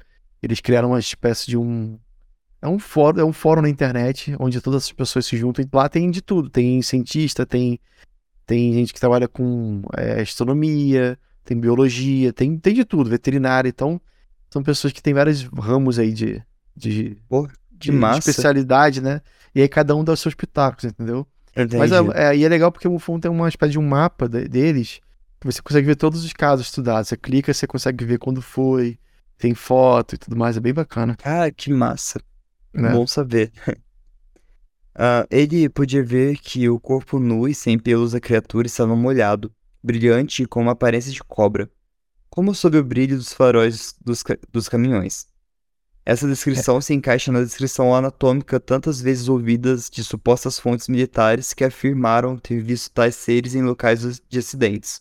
Eles 0.42 0.60
criaram 0.60 0.88
uma 0.88 0.98
espécie 0.98 1.46
de 1.46 1.56
um 1.56 1.98
é 2.62 2.68
um 2.68 2.78
fórum, 2.78 3.20
é 3.20 3.24
um 3.24 3.32
fórum 3.32 3.62
na 3.62 3.68
internet 3.68 4.36
onde 4.38 4.60
todas 4.60 4.84
as 4.84 4.92
pessoas 4.92 5.26
se 5.26 5.36
juntam. 5.36 5.64
Lá 5.72 5.88
tem 5.88 6.10
de 6.10 6.22
tudo. 6.22 6.48
Tem 6.48 6.80
cientista, 6.80 7.44
tem, 7.44 7.80
tem 8.46 8.72
gente 8.72 8.94
que 8.94 9.00
trabalha 9.00 9.26
com 9.26 9.82
é, 9.96 10.22
astronomia, 10.22 11.18
tem 11.44 11.58
biologia, 11.58 12.32
tem, 12.32 12.56
tem 12.56 12.72
de 12.72 12.84
tudo, 12.84 13.10
veterinária. 13.10 13.68
Então, 13.68 14.00
são 14.48 14.62
pessoas 14.62 14.92
que 14.92 15.02
têm 15.02 15.12
vários 15.12 15.42
ramos 15.42 15.98
aí 15.98 16.12
de, 16.12 16.40
de, 16.76 17.16
Pô, 17.28 17.48
de, 17.72 17.90
de 17.90 18.18
especialidade, 18.18 19.00
né? 19.00 19.20
E 19.52 19.60
aí 19.60 19.68
cada 19.68 19.96
um 19.96 20.04
dá 20.04 20.12
os 20.12 20.20
seus 20.20 20.34
pitacos, 20.34 20.84
entendeu? 20.84 21.26
Entendi. 21.52 21.76
Mas 21.76 21.92
é, 21.92 21.96
é, 22.14 22.36
e 22.36 22.44
é 22.44 22.48
legal 22.48 22.72
porque 22.72 22.88
o 22.88 22.92
MUFON 22.92 23.20
tem 23.20 23.30
uma 23.30 23.48
espécie 23.48 23.72
de 23.72 23.78
um 23.78 23.86
mapa 23.86 24.28
de, 24.28 24.48
deles 24.48 25.00
que 25.40 25.46
você 25.46 25.60
consegue 25.60 25.86
ver 25.86 25.96
todos 25.96 26.24
os 26.24 26.32
casos 26.32 26.66
estudados. 26.66 27.08
Você 27.08 27.16
clica, 27.16 27.52
você 27.52 27.66
consegue 27.66 28.04
ver 28.04 28.18
quando 28.18 28.40
foi, 28.40 28.98
tem 29.36 29.54
foto 29.54 30.14
e 30.14 30.18
tudo 30.18 30.36
mais. 30.36 30.56
É 30.56 30.60
bem 30.60 30.72
bacana. 30.72 31.16
Ah, 31.24 31.50
que 31.50 31.72
massa. 31.72 32.20
Né? 32.72 32.90
Bom 32.90 33.06
saber. 33.06 33.52
uh, 33.68 35.26
ele 35.30 35.68
podia 35.68 36.02
ver 36.02 36.38
que 36.38 36.68
o 36.68 36.78
corpo 36.78 37.18
nu 37.18 37.48
e 37.48 37.54
sem 37.54 37.78
pelos 37.78 38.12
da 38.12 38.20
criatura 38.20 38.66
estava 38.66 38.94
molhado, 38.96 39.52
brilhante 39.82 40.44
e 40.44 40.46
com 40.46 40.62
uma 40.62 40.72
aparência 40.72 41.12
de 41.12 41.22
cobra, 41.22 41.68
como 42.30 42.54
sob 42.54 42.78
o 42.78 42.84
brilho 42.84 43.16
dos 43.16 43.32
faróis 43.32 43.94
dos, 44.00 44.22
dos 44.50 44.68
caminhões. 44.68 45.26
Essa 46.04 46.26
descrição 46.26 46.78
é. 46.78 46.80
se 46.80 46.92
encaixa 46.92 47.30
na 47.30 47.42
descrição 47.42 47.94
anatômica 47.94 48.58
tantas 48.58 49.00
vezes 49.00 49.28
ouvidas 49.28 49.88
de 49.88 50.02
supostas 50.02 50.58
fontes 50.58 50.88
militares 50.88 51.54
que 51.54 51.64
afirmaram 51.64 52.36
ter 52.36 52.60
visto 52.60 52.90
tais 52.90 53.14
seres 53.14 53.54
em 53.54 53.62
locais 53.62 54.20
de 54.28 54.38
acidentes, 54.38 55.00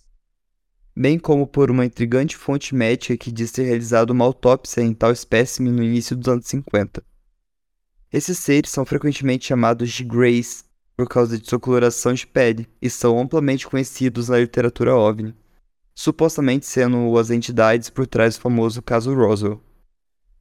bem 0.95 1.17
como 1.17 1.47
por 1.47 1.71
uma 1.71 1.85
intrigante 1.85 2.37
fonte 2.37 2.75
médica 2.75 3.17
que 3.17 3.31
diz 3.31 3.51
ter 3.51 3.63
realizado 3.63 4.11
uma 4.11 4.25
autópsia 4.25 4.81
em 4.81 4.93
tal 4.93 5.11
espécime 5.11 5.71
no 5.71 5.83
início 5.83 6.15
dos 6.15 6.27
anos 6.27 6.45
50. 6.45 7.03
Esses 8.13 8.37
seres 8.37 8.69
são 8.69 8.85
frequentemente 8.85 9.47
chamados 9.47 9.89
de 9.89 10.03
Greys 10.03 10.65
por 10.95 11.07
causa 11.07 11.35
de 11.35 11.49
sua 11.49 11.59
coloração 11.59 12.13
de 12.13 12.27
pele 12.27 12.67
e 12.79 12.91
são 12.91 13.19
amplamente 13.19 13.65
conhecidos 13.65 14.29
na 14.29 14.37
literatura 14.37 14.95
OVNI, 14.95 15.33
supostamente 15.95 16.67
sendo 16.67 17.17
as 17.17 17.31
entidades 17.31 17.89
por 17.89 18.05
trás 18.05 18.35
do 18.35 18.41
famoso 18.41 18.83
caso 18.83 19.15
Roswell. 19.15 19.59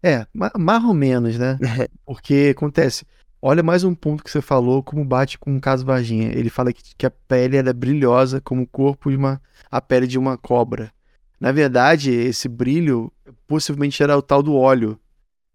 É, 0.03 0.27
mais 0.33 0.85
ou 0.85 0.95
menos, 0.95 1.39
né? 1.39 1.59
Porque 2.07 2.55
acontece. 2.57 3.05
Olha 3.43 3.63
mais 3.63 3.85
um 3.85 3.95
ponto 3.95 4.23
que 4.23 4.31
você 4.31 4.43
falou, 4.43 4.83
como 4.83 5.05
bate 5.05 5.39
com 5.39 5.57
o 5.57 5.61
caso 5.61 5.85
Varginha. 5.85 6.29
Ele 6.29 6.51
fala 6.51 6.73
que, 6.73 6.83
que 6.97 7.07
a 7.07 7.11
pele 7.11 7.57
é 7.57 7.73
brilhosa 7.73 8.41
como 8.41 8.63
o 8.63 8.67
corpo 8.67 9.11
de 9.11 9.17
uma. 9.17 9.41
a 9.71 9.81
pele 9.81 10.07
de 10.07 10.19
uma 10.19 10.37
cobra. 10.37 10.93
Na 11.39 11.53
verdade, 11.53 12.11
esse 12.11 12.49
brilho 12.49 13.11
possivelmente 13.47 14.03
era 14.03 14.17
o 14.17 14.23
tal 14.23 14.43
do 14.43 14.55
óleo 14.55 15.01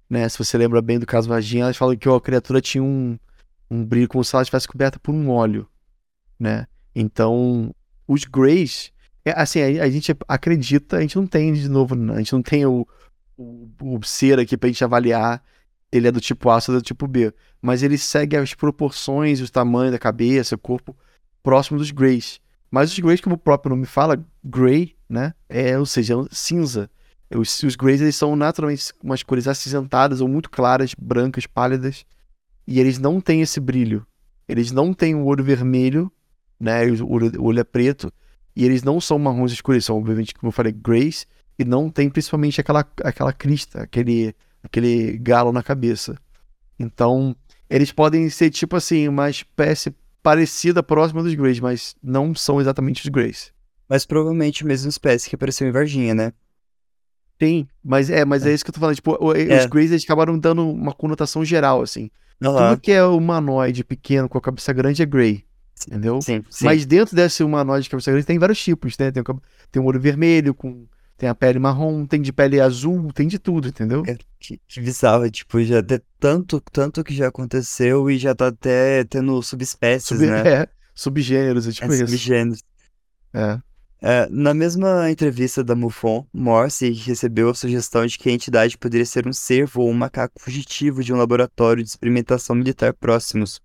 né? 0.10 0.28
Se 0.30 0.38
você 0.38 0.58
lembra 0.58 0.82
bem 0.82 1.00
do 1.00 1.06
caso 1.06 1.28
Varginha, 1.28 1.64
elas 1.64 1.78
falam 1.78 1.98
que 1.98 2.08
ó, 2.08 2.16
a 2.16 2.22
criatura 2.22 2.62
tinha 2.62 2.84
um, 2.84 3.18
um 3.70 3.84
brilho 3.84 4.08
como 4.08 4.24
se 4.24 4.36
ela 4.36 4.44
estivesse 4.44 4.68
coberta 4.68 5.00
por 5.00 5.14
um 5.14 5.30
óleo, 5.30 5.68
né? 6.40 6.68
Então, 6.94 7.74
os 8.08 8.24
Greys, 8.24 8.92
é, 9.24 9.32
assim, 9.32 9.60
a, 9.62 9.84
a, 9.84 9.90
gente 9.90 10.16
acredita, 10.28 10.98
a 10.98 11.02
gente 11.02 11.16
não 11.16 11.28
tem, 11.28 11.54
de 11.54 11.68
novo, 11.68 11.96
a 12.14 12.18
gente 12.18 12.34
não 12.34 12.42
tem 12.42 12.66
o, 12.66 12.88
o, 13.38 13.70
o 13.82 14.04
ser 14.04 14.40
aqui 14.40 14.58
pra 14.58 14.70
gente 14.70 14.84
avaliar 14.84 15.44
ele 15.92 16.08
é 16.08 16.12
do 16.12 16.20
tipo 16.20 16.50
A 16.50 16.56
ou 16.56 16.76
do 16.76 16.82
tipo 16.82 17.08
B, 17.08 17.34
mas 17.62 17.82
ele 17.82 17.98
segue 17.98 18.36
as 18.36 18.54
proporções, 18.54 19.40
os 19.40 19.50
tamanhos 19.50 19.94
da 19.94 20.00
cabeça, 20.00 20.56
o 20.56 20.60
corpo 20.60 20.96
próximo 21.42 21.78
dos 21.78 21.92
Greys. 21.92 22.42
Mas 22.70 22.92
os 22.92 23.00
Greys, 23.00 23.22
como 23.22 23.36
o 23.36 23.40
próprio 23.40 23.70
nome 23.70 23.86
fala, 23.86 24.22
Grey 24.44 24.96
né? 25.10 25.34
É, 25.48 25.78
ou 25.78 25.86
seja, 25.86 26.16
é 26.16 26.18
cinza. 26.32 26.90
Os, 27.34 27.64
os 27.64 27.76
Greys 27.76 28.02
eles 28.02 28.16
são 28.16 28.36
naturalmente 28.36 28.92
umas 29.04 29.24
cores 29.24 29.48
acinzentadas 29.48 30.22
ou 30.22 30.28
muito 30.28 30.50
claras, 30.50 30.94
brancas, 30.98 31.46
pálidas, 31.46 32.06
e 32.68 32.80
eles 32.80 33.00
não 33.00 33.22
têm 33.22 33.42
esse 33.42 33.60
brilho. 33.60 34.06
Eles 34.48 34.72
não 34.72 34.94
têm 34.94 35.16
o 35.16 35.26
olho 35.26 35.44
vermelho, 35.44 36.12
né? 36.60 36.86
O 36.86 37.12
olho, 37.12 37.42
o 37.42 37.46
olho 37.46 37.60
é 37.60 37.64
preto, 37.64 38.12
e 38.56 38.64
eles 38.64 38.84
não 38.84 39.02
são 39.02 39.18
marrons 39.18 39.52
escuros, 39.52 39.86
são 39.86 39.98
obviamente, 39.98 40.34
como 40.34 40.50
eu 40.50 40.52
falei, 40.52 40.72
Greys, 40.72 41.26
e 41.58 41.64
não 41.64 41.90
tem 41.90 42.10
principalmente 42.10 42.60
aquela, 42.60 42.86
aquela 43.04 43.34
crista, 43.34 43.84
aquele, 43.84 44.36
aquele 44.64 45.18
galo 45.18 45.52
na 45.52 45.64
cabeça. 45.64 46.18
Então, 46.78 47.36
eles 47.70 47.92
podem 47.92 48.30
ser 48.30 48.50
tipo 48.50 48.76
assim, 48.76 49.08
uma 49.08 49.30
espécie 49.30 49.96
parecida, 50.22 50.84
próxima 50.84 51.24
dos 51.24 51.34
Greys, 51.34 51.60
mas 51.60 51.96
não 52.02 52.34
são 52.36 52.60
exatamente 52.60 53.04
os 53.04 53.10
Greys. 53.10 53.54
Mas 53.88 54.06
provavelmente 54.06 54.64
a 54.64 54.68
mesma 54.68 54.90
espécie 54.90 55.30
que 55.30 55.36
apareceu 55.36 55.68
em 55.68 55.72
Varginha, 55.72 56.14
né? 56.14 56.34
Sim, 57.42 57.68
mas 57.84 58.10
é, 58.10 58.24
mas 58.26 58.46
é, 58.46 58.50
é 58.50 58.54
isso 58.54 58.64
que 58.64 58.70
eu 58.70 58.74
tô 58.74 58.80
falando. 58.80 58.96
Tipo, 58.96 59.18
os 59.22 59.36
é. 59.36 59.68
Greys 59.68 59.92
eles 59.92 60.04
acabaram 60.04 60.38
dando 60.40 60.68
uma 60.68 60.94
conotação 60.94 61.44
geral, 61.44 61.82
assim. 61.82 62.10
Uhum. 62.42 62.56
Tudo 62.56 62.82
que 62.82 62.92
é 62.92 63.04
humanoide 63.04 63.84
pequeno 63.84 64.28
com 64.28 64.38
a 64.38 64.42
cabeça 64.42 64.74
grande 64.74 65.02
é 65.02 65.06
Grey. 65.06 65.46
Entendeu? 65.88 66.22
Sim, 66.22 66.44
sim. 66.50 66.66
Mas 66.66 66.86
dentro 66.86 67.16
desse 67.16 67.44
humanoide 67.44 67.84
de 67.84 67.90
cabeça 67.90 68.10
grande 68.10 68.26
tem 68.26 68.40
vários 68.40 68.62
tipos, 68.62 68.98
né? 68.98 69.12
Tem, 69.12 69.24
tem 69.72 69.82
um 69.82 69.86
olho 69.86 70.00
vermelho, 70.00 70.54
com, 70.54 70.88
tem 71.18 71.30
a 71.30 71.36
pele 71.36 71.60
marrom, 71.60 72.06
tem 72.06 72.22
de 72.22 72.34
pele 72.34 72.60
azul, 72.60 73.12
tem 73.14 73.28
de 73.28 73.40
tudo, 73.40 73.70
entendeu? 73.70 74.04
É, 74.06 74.18
que, 74.40 74.60
que 74.68 74.82
bizarro, 74.82 75.30
tipo, 75.32 75.64
já 75.64 75.82
tem 75.82 76.02
tanto, 76.20 76.62
tanto 76.72 77.04
que 77.04 77.14
já 77.14 77.28
aconteceu 77.28 78.10
e 78.10 78.18
já 78.18 78.36
tá 78.36 78.48
até 78.48 79.04
tendo 79.06 79.42
subespécies, 79.42 80.08
Sub, 80.08 80.26
né? 80.26 80.48
É, 80.48 80.68
subgêneros, 80.94 81.68
é 81.68 81.72
tipo 81.72 81.92
é, 81.92 81.96
isso. 81.96 82.08
Subgêneros. 82.08 82.64
É. 83.34 83.60
É, 84.02 84.28
na 84.30 84.54
mesma 84.54 85.10
entrevista 85.10 85.64
da 85.64 85.74
MUFON, 85.74 86.28
Morse 86.34 86.92
recebeu 86.92 87.50
a 87.50 87.56
sugestão 87.56 88.06
de 88.06 88.18
que 88.18 88.30
a 88.30 88.32
entidade 88.32 88.78
poderia 88.78 89.06
ser 89.06 89.26
um 89.26 89.34
cervo 89.34 89.82
ou 89.82 89.90
um 89.90 89.94
macaco 89.94 90.40
fugitivo 90.40 91.04
de 91.04 91.14
um 91.14 91.18
laboratório 91.18 91.82
de 91.82 91.90
experimentação 91.90 92.56
militar 92.56 92.94
próximos. 92.94 93.62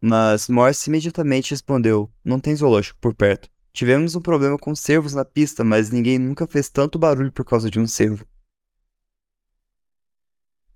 Mas 0.00 0.48
Morse 0.48 0.90
imediatamente 0.90 1.52
respondeu: 1.52 2.10
Não 2.24 2.40
tem 2.40 2.56
zoológico 2.56 2.98
por 3.00 3.14
perto. 3.14 3.48
Tivemos 3.72 4.14
um 4.14 4.20
problema 4.20 4.58
com 4.58 4.74
cervos 4.74 5.14
na 5.14 5.24
pista, 5.24 5.64
mas 5.64 5.90
ninguém 5.90 6.18
nunca 6.18 6.46
fez 6.46 6.68
tanto 6.68 6.98
barulho 6.98 7.32
por 7.32 7.44
causa 7.44 7.70
de 7.70 7.80
um 7.80 7.86
cervo. 7.86 8.26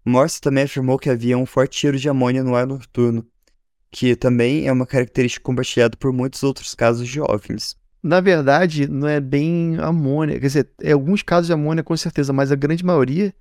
Morse 0.04 0.40
também 0.40 0.64
afirmou 0.64 0.98
que 0.98 1.10
havia 1.10 1.36
um 1.36 1.44
forte 1.46 1.78
cheiro 1.78 1.98
de 1.98 2.08
amônia 2.08 2.42
no 2.42 2.54
ar 2.54 2.66
noturno, 2.66 3.26
que 3.90 4.14
também 4.14 4.66
é 4.66 4.72
uma 4.72 4.86
característica 4.86 5.44
compartilhada 5.44 5.96
por 5.96 6.12
muitos 6.12 6.42
outros 6.42 6.74
casos 6.74 7.08
de 7.08 7.20
OVNIs 7.20 7.76
na 8.06 8.20
verdade, 8.20 8.86
não 8.86 9.08
é 9.08 9.18
bem 9.18 9.76
amônia. 9.80 10.38
Quer 10.38 10.46
dizer, 10.46 10.70
é 10.80 10.92
alguns 10.92 11.22
casos 11.22 11.48
de 11.48 11.52
amônia 11.52 11.82
com 11.82 11.96
certeza, 11.96 12.32
mas 12.32 12.52
a 12.52 12.54
grande 12.54 12.84
maioria 12.84 13.34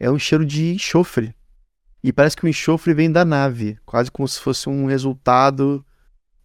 é 0.00 0.10
um 0.10 0.18
cheiro 0.18 0.44
de 0.44 0.72
enxofre. 0.72 1.34
E 2.02 2.10
parece 2.10 2.34
que 2.34 2.46
o 2.46 2.48
enxofre 2.48 2.94
vem 2.94 3.12
da 3.12 3.26
nave, 3.26 3.78
quase 3.84 4.10
como 4.10 4.26
se 4.26 4.40
fosse 4.40 4.70
um 4.70 4.86
resultado, 4.86 5.84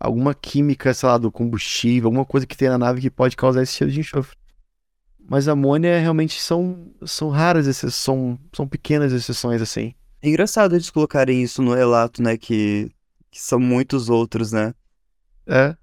alguma 0.02 0.34
química, 0.34 0.94
sei 0.96 1.08
lá, 1.08 1.18
do 1.18 1.32
combustível, 1.32 2.08
alguma 2.08 2.26
coisa 2.26 2.48
que 2.48 2.58
tem 2.58 2.68
na 2.68 2.78
nave 2.78 3.00
que 3.00 3.10
pode 3.10 3.38
causar 3.38 3.62
esse 3.62 3.74
cheiro 3.74 3.94
de 3.94 4.00
enxofre. 4.00 4.36
Mas 5.20 5.48
amônia 5.48 6.00
realmente 6.00 6.42
são, 6.42 6.92
são 7.06 7.30
raras 7.30 7.68
exceções, 7.68 7.96
são, 7.96 8.40
são 8.52 8.68
pequenas 8.68 9.14
exceções 9.14 9.62
assim. 9.62 9.94
É 10.22 10.28
engraçado 10.28 10.76
eles 10.76 10.90
colocarem 10.90 11.44
isso 11.44 11.62
no 11.62 11.74
relato, 11.74 12.22
né? 12.22 12.36
Que, 12.36 12.92
que 13.30 13.40
são 13.40 13.60
muitos 13.60 14.10
outros, 14.10 14.52
né? 14.52 14.74
É. 15.46 15.76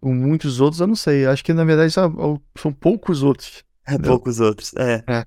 Com 0.00 0.12
muitos 0.12 0.60
outros, 0.60 0.80
eu 0.80 0.86
não 0.88 0.96
sei. 0.96 1.24
Acho 1.26 1.44
que 1.44 1.52
na 1.52 1.64
verdade 1.64 1.92
são, 1.92 2.42
são 2.58 2.72
poucos 2.72 3.22
outros. 3.22 3.64
É, 3.86 3.96
poucos 3.96 4.40
outros, 4.40 4.74
é. 4.74 5.04
é. 5.06 5.24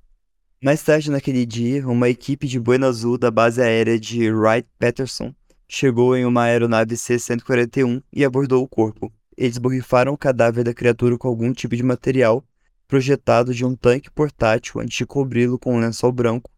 Mais 0.62 0.82
tarde 0.82 1.10
naquele 1.10 1.46
dia, 1.46 1.88
uma 1.88 2.10
equipe 2.10 2.46
de 2.46 2.60
Buena 2.60 2.88
Azul 2.88 3.16
da 3.16 3.30
base 3.30 3.62
aérea 3.62 3.98
de 3.98 4.30
Wright-Patterson 4.30 5.34
chegou 5.72 6.16
em 6.16 6.24
uma 6.24 6.42
aeronave 6.42 6.96
C-141 6.96 8.02
e 8.12 8.24
abordou 8.24 8.60
o 8.60 8.68
corpo. 8.68 9.12
Eles 9.36 9.56
borrifaram 9.56 10.12
o 10.12 10.18
cadáver 10.18 10.64
da 10.64 10.74
criatura 10.74 11.16
com 11.16 11.28
algum 11.28 11.52
tipo 11.52 11.76
de 11.76 11.82
material 11.84 12.44
projetado 12.88 13.54
de 13.54 13.64
um 13.64 13.76
tanque 13.76 14.10
portátil 14.10 14.80
antes 14.80 14.98
de 14.98 15.06
cobri-lo 15.06 15.60
com 15.60 15.76
um 15.76 15.78
lençol 15.78 16.10
branco. 16.10 16.50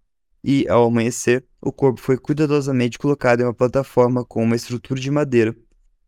E, 0.43 0.67
ao 0.67 0.87
amanhecer, 0.87 1.45
o 1.61 1.71
corpo 1.71 2.01
foi 2.01 2.17
cuidadosamente 2.17 2.99
colocado 2.99 3.43
em 3.43 3.45
uma 3.45 3.53
plataforma 3.53 4.25
com 4.25 4.43
uma 4.43 4.57
estrutura 4.57 4.99
de 4.99 5.11
madeira, 5.11 5.55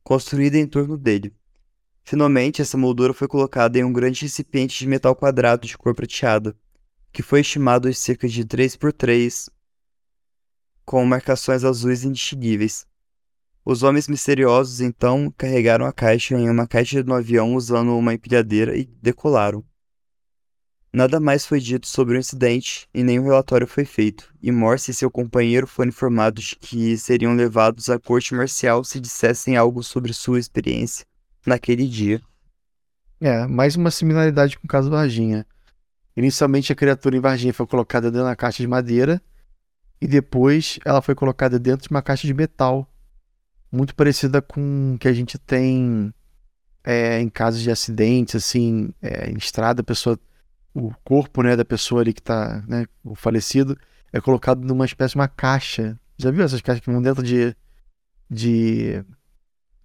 construída 0.02 0.56
em 0.56 0.66
torno 0.66 0.96
dele. 0.96 1.30
Finalmente, 2.04 2.62
essa 2.62 2.78
moldura 2.78 3.12
foi 3.12 3.28
colocada 3.28 3.78
em 3.78 3.84
um 3.84 3.92
grande 3.92 4.22
recipiente 4.22 4.78
de 4.78 4.88
metal 4.88 5.14
quadrado 5.14 5.66
de 5.66 5.76
cor 5.76 5.94
prateada, 5.94 6.56
que 7.12 7.22
foi 7.22 7.40
estimado 7.40 7.90
de 7.90 7.96
cerca 7.96 8.26
de 8.26 8.46
3 8.46 8.76
por 8.76 8.94
3, 8.94 9.50
com 10.86 11.04
marcações 11.04 11.64
azuis 11.64 12.02
indistinguíveis. 12.02 12.86
Os 13.66 13.82
homens 13.82 14.08
misteriosos 14.08 14.82
então 14.82 15.32
carregaram 15.38 15.86
a 15.86 15.92
caixa 15.92 16.36
em 16.36 16.50
uma 16.50 16.66
caixa 16.66 17.02
no 17.02 17.14
avião 17.14 17.54
usando 17.54 17.96
uma 17.96 18.12
empilhadeira 18.12 18.76
e 18.76 18.84
decolaram. 18.84 19.64
Nada 20.92 21.18
mais 21.18 21.46
foi 21.46 21.58
dito 21.58 21.88
sobre 21.88 22.16
o 22.16 22.20
incidente 22.20 22.86
e 22.92 23.02
nenhum 23.02 23.24
relatório 23.24 23.66
foi 23.66 23.86
feito, 23.86 24.32
e 24.40 24.52
Morse 24.52 24.90
e 24.90 24.94
seu 24.94 25.10
companheiro 25.10 25.66
foram 25.66 25.88
informados 25.88 26.44
de 26.44 26.56
que 26.56 26.96
seriam 26.98 27.34
levados 27.34 27.88
à 27.88 27.98
corte 27.98 28.34
marcial 28.34 28.84
se 28.84 29.00
dissessem 29.00 29.56
algo 29.56 29.82
sobre 29.82 30.12
sua 30.12 30.38
experiência 30.38 31.06
naquele 31.46 31.88
dia. 31.88 32.20
É, 33.18 33.46
mais 33.46 33.76
uma 33.76 33.90
similaridade 33.90 34.58
com 34.58 34.66
o 34.66 34.68
caso 34.68 34.90
Varginha. 34.90 35.46
Inicialmente 36.14 36.70
a 36.70 36.76
criatura 36.76 37.16
em 37.16 37.20
Varginha 37.20 37.54
foi 37.54 37.66
colocada 37.66 38.10
dentro 38.10 38.26
da 38.26 38.36
caixa 38.36 38.62
de 38.62 38.68
madeira 38.68 39.20
e 40.00 40.06
depois 40.06 40.78
ela 40.84 41.00
foi 41.00 41.14
colocada 41.14 41.58
dentro 41.58 41.88
de 41.88 41.90
uma 41.90 42.02
caixa 42.02 42.26
de 42.26 42.34
metal, 42.34 42.88
muito 43.74 43.94
parecida 43.94 44.40
com 44.40 44.94
o 44.94 44.98
que 44.98 45.08
a 45.08 45.12
gente 45.12 45.36
tem 45.38 46.14
é, 46.84 47.20
em 47.20 47.28
casos 47.28 47.60
de 47.60 47.70
acidentes, 47.70 48.36
assim, 48.36 48.92
é, 49.02 49.30
em 49.30 49.36
estrada, 49.36 49.80
a 49.80 49.84
pessoa, 49.84 50.18
o 50.74 50.92
corpo 51.02 51.42
né, 51.42 51.56
da 51.56 51.64
pessoa 51.64 52.02
ali 52.02 52.12
que 52.12 52.20
está, 52.20 52.62
né, 52.68 52.86
o 53.02 53.14
falecido, 53.14 53.76
é 54.12 54.20
colocado 54.20 54.60
numa 54.64 54.84
espécie 54.84 55.12
de 55.12 55.18
uma 55.18 55.28
caixa. 55.28 55.98
Já 56.16 56.30
viu 56.30 56.44
essas 56.44 56.60
caixas 56.60 56.84
que 56.84 56.90
vão 56.90 57.02
dentro 57.02 57.22
de, 57.22 57.56
de 58.30 59.04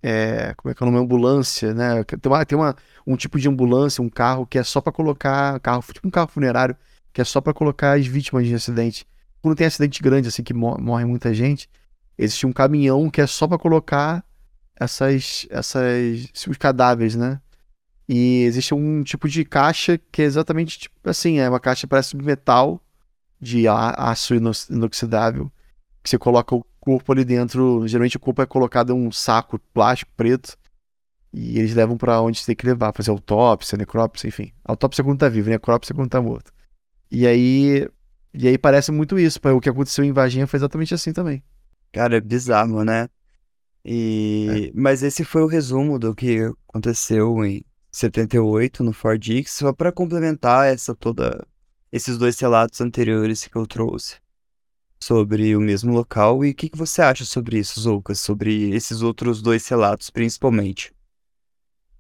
é, 0.04 0.54
como 0.56 0.72
é 0.72 0.76
que 0.76 0.84
é 0.84 0.86
o 0.86 0.92
nome? 0.92 1.04
Ambulância, 1.04 1.74
né? 1.74 2.04
Tem, 2.04 2.32
uma, 2.32 2.46
tem 2.46 2.58
uma, 2.58 2.76
um 3.06 3.16
tipo 3.16 3.40
de 3.40 3.50
ambulância, 3.50 4.04
um 4.04 4.10
carro 4.10 4.46
que 4.46 4.58
é 4.60 4.64
só 4.64 4.82
para 4.82 4.94
colocar, 4.94 5.60
carro, 5.60 5.84
tipo 5.92 6.08
um 6.08 6.12
carro 6.12 6.28
funerário, 6.28 6.76
que 7.12 7.22
é 7.22 7.24
só 7.24 7.42
para 7.42 7.54
colocar 7.54 7.98
as 7.98 8.06
vítimas 8.06 8.46
de 8.46 8.54
acidente. 8.54 9.08
Quando 9.42 9.56
tem 9.56 9.68
acidente 9.68 10.02
grande, 10.02 10.28
assim, 10.28 10.44
que 10.44 10.54
morre 10.54 11.06
muita 11.06 11.34
gente, 11.34 11.70
existe 12.20 12.46
um 12.46 12.52
caminhão 12.52 13.10
que 13.10 13.22
é 13.22 13.28
só 13.28 13.48
para 13.48 13.58
colocar 13.58 14.24
essas, 14.80 15.48
essas, 15.50 16.32
os 16.48 16.58
cadáveres, 16.58 17.16
né? 17.16 17.42
E 18.08 18.44
existe 18.44 18.74
um 18.74 19.04
tipo 19.04 19.30
de 19.30 19.46
caixa 19.46 20.00
que 20.12 20.22
é 20.22 20.26
exatamente 20.26 20.80
tipo 20.80 21.10
assim, 21.10 21.40
é 21.40 21.48
uma 21.48 21.60
caixa 21.60 21.88
parece 21.88 22.18
de 22.18 22.24
metal, 22.24 22.82
de 23.40 23.68
aço 23.68 24.34
inoxidável, 24.36 25.52
que 26.04 26.10
você 26.10 26.18
coloca 26.18 26.56
o 26.56 26.66
corpo 26.80 27.12
ali 27.12 27.24
dentro. 27.24 27.88
Geralmente 27.88 28.18
o 28.18 28.20
corpo 28.20 28.42
é 28.42 28.46
colocado 28.46 28.92
em 28.92 28.96
um 28.96 29.12
saco 29.12 29.60
plástico 29.74 30.12
preto. 30.18 30.58
E 31.32 31.60
eles 31.60 31.76
levam 31.76 31.96
para 31.96 32.20
onde 32.22 32.44
tem 32.44 32.56
que 32.56 32.66
levar, 32.66 32.92
fazer 32.92 33.12
autópsia, 33.12 33.78
necrópsia, 33.78 34.28
enfim. 34.28 34.52
Autópsia 34.66 35.04
quando 35.04 35.20
tá 35.20 35.30
vivo, 35.30 35.50
necrópsia 35.50 35.94
quando 35.94 36.10
tá 36.10 36.22
morto. 36.22 36.52
E 37.12 37.28
aí. 37.28 37.88
E 38.34 38.48
aí 38.48 38.58
parece 38.58 38.92
muito 38.92 39.18
isso. 39.20 39.40
O 39.44 39.62
que 39.62 39.70
aconteceu 39.70 40.04
em 40.04 40.12
Varginha 40.12 40.48
foi 40.48 40.58
exatamente 40.58 40.94
assim 40.94 41.14
também. 41.14 41.44
Cara, 41.92 42.18
é 42.18 42.22
bizarro, 42.22 42.84
né? 42.84 43.10
E... 43.84 44.70
É. 44.70 44.80
Mas 44.80 45.04
esse 45.04 45.24
foi 45.24 45.42
o 45.42 45.48
resumo 45.48 45.98
do 45.98 46.14
que 46.14 46.40
aconteceu 46.68 47.44
em 47.46 47.64
78 47.92 48.84
no 48.84 48.94
Ford 48.94 49.24
X, 49.24 49.52
só 49.52 49.74
para 49.74 49.92
complementar 49.92 50.68
essa 50.68 50.94
toda 50.94 51.46
esses 51.92 52.18
dois 52.18 52.40
relatos 52.40 52.80
anteriores 52.82 53.48
que 53.48 53.56
eu 53.56 53.66
trouxe 53.66 54.18
sobre 55.00 55.56
o 55.56 55.62
mesmo 55.62 55.92
local. 55.94 56.44
E 56.46 56.52
o 56.52 56.56
que, 56.56 56.70
que 56.70 56.78
você 56.78 57.02
acha 57.02 57.26
sobre 57.26 57.58
isso, 57.58 57.80
Zoucas? 57.80 58.20
Sobre 58.20 58.70
esses 58.72 59.02
outros 59.02 59.42
dois 59.42 59.68
relatos, 59.68 60.10
principalmente? 60.10 60.94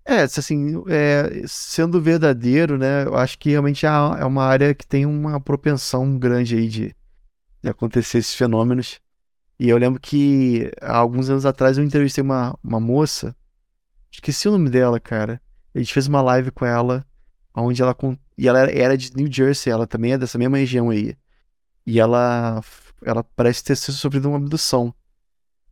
É, 0.05 0.23
assim, 0.23 0.83
é, 0.87 1.43
sendo 1.47 2.01
verdadeiro, 2.01 2.77
né, 2.77 3.05
eu 3.05 3.15
acho 3.15 3.37
que 3.37 3.51
realmente 3.51 3.85
é, 3.85 3.89
é 3.89 4.25
uma 4.25 4.43
área 4.43 4.73
que 4.73 4.85
tem 4.85 5.05
uma 5.05 5.39
propensão 5.39 6.17
grande 6.17 6.55
aí 6.55 6.67
de, 6.67 6.95
de 7.61 7.69
acontecer 7.69 8.17
esses 8.17 8.33
fenômenos. 8.33 8.99
E 9.59 9.67
eu 9.69 9.77
lembro 9.77 9.99
que 9.99 10.71
há 10.81 10.97
alguns 10.97 11.29
anos 11.29 11.45
atrás 11.45 11.77
eu 11.77 11.83
entrevistei 11.83 12.23
uma, 12.23 12.57
uma 12.63 12.79
moça, 12.79 13.35
esqueci 14.11 14.47
o 14.47 14.51
nome 14.51 14.69
dela, 14.69 14.99
cara. 14.99 15.41
A 15.75 15.79
gente 15.79 15.93
fez 15.93 16.07
uma 16.07 16.21
live 16.21 16.51
com 16.51 16.65
ela, 16.65 17.05
onde 17.53 17.81
ela. 17.81 17.95
E 18.37 18.47
ela 18.47 18.59
era 18.71 18.97
de 18.97 19.15
New 19.15 19.31
Jersey, 19.31 19.71
ela 19.71 19.85
também 19.85 20.13
é 20.13 20.17
dessa 20.17 20.37
mesma 20.37 20.57
região 20.57 20.89
aí. 20.89 21.15
E 21.85 21.99
ela 21.99 22.61
ela 23.03 23.23
parece 23.23 23.63
ter 23.63 23.75
sofrido 23.75 24.29
uma 24.29 24.37
abdução. 24.37 24.93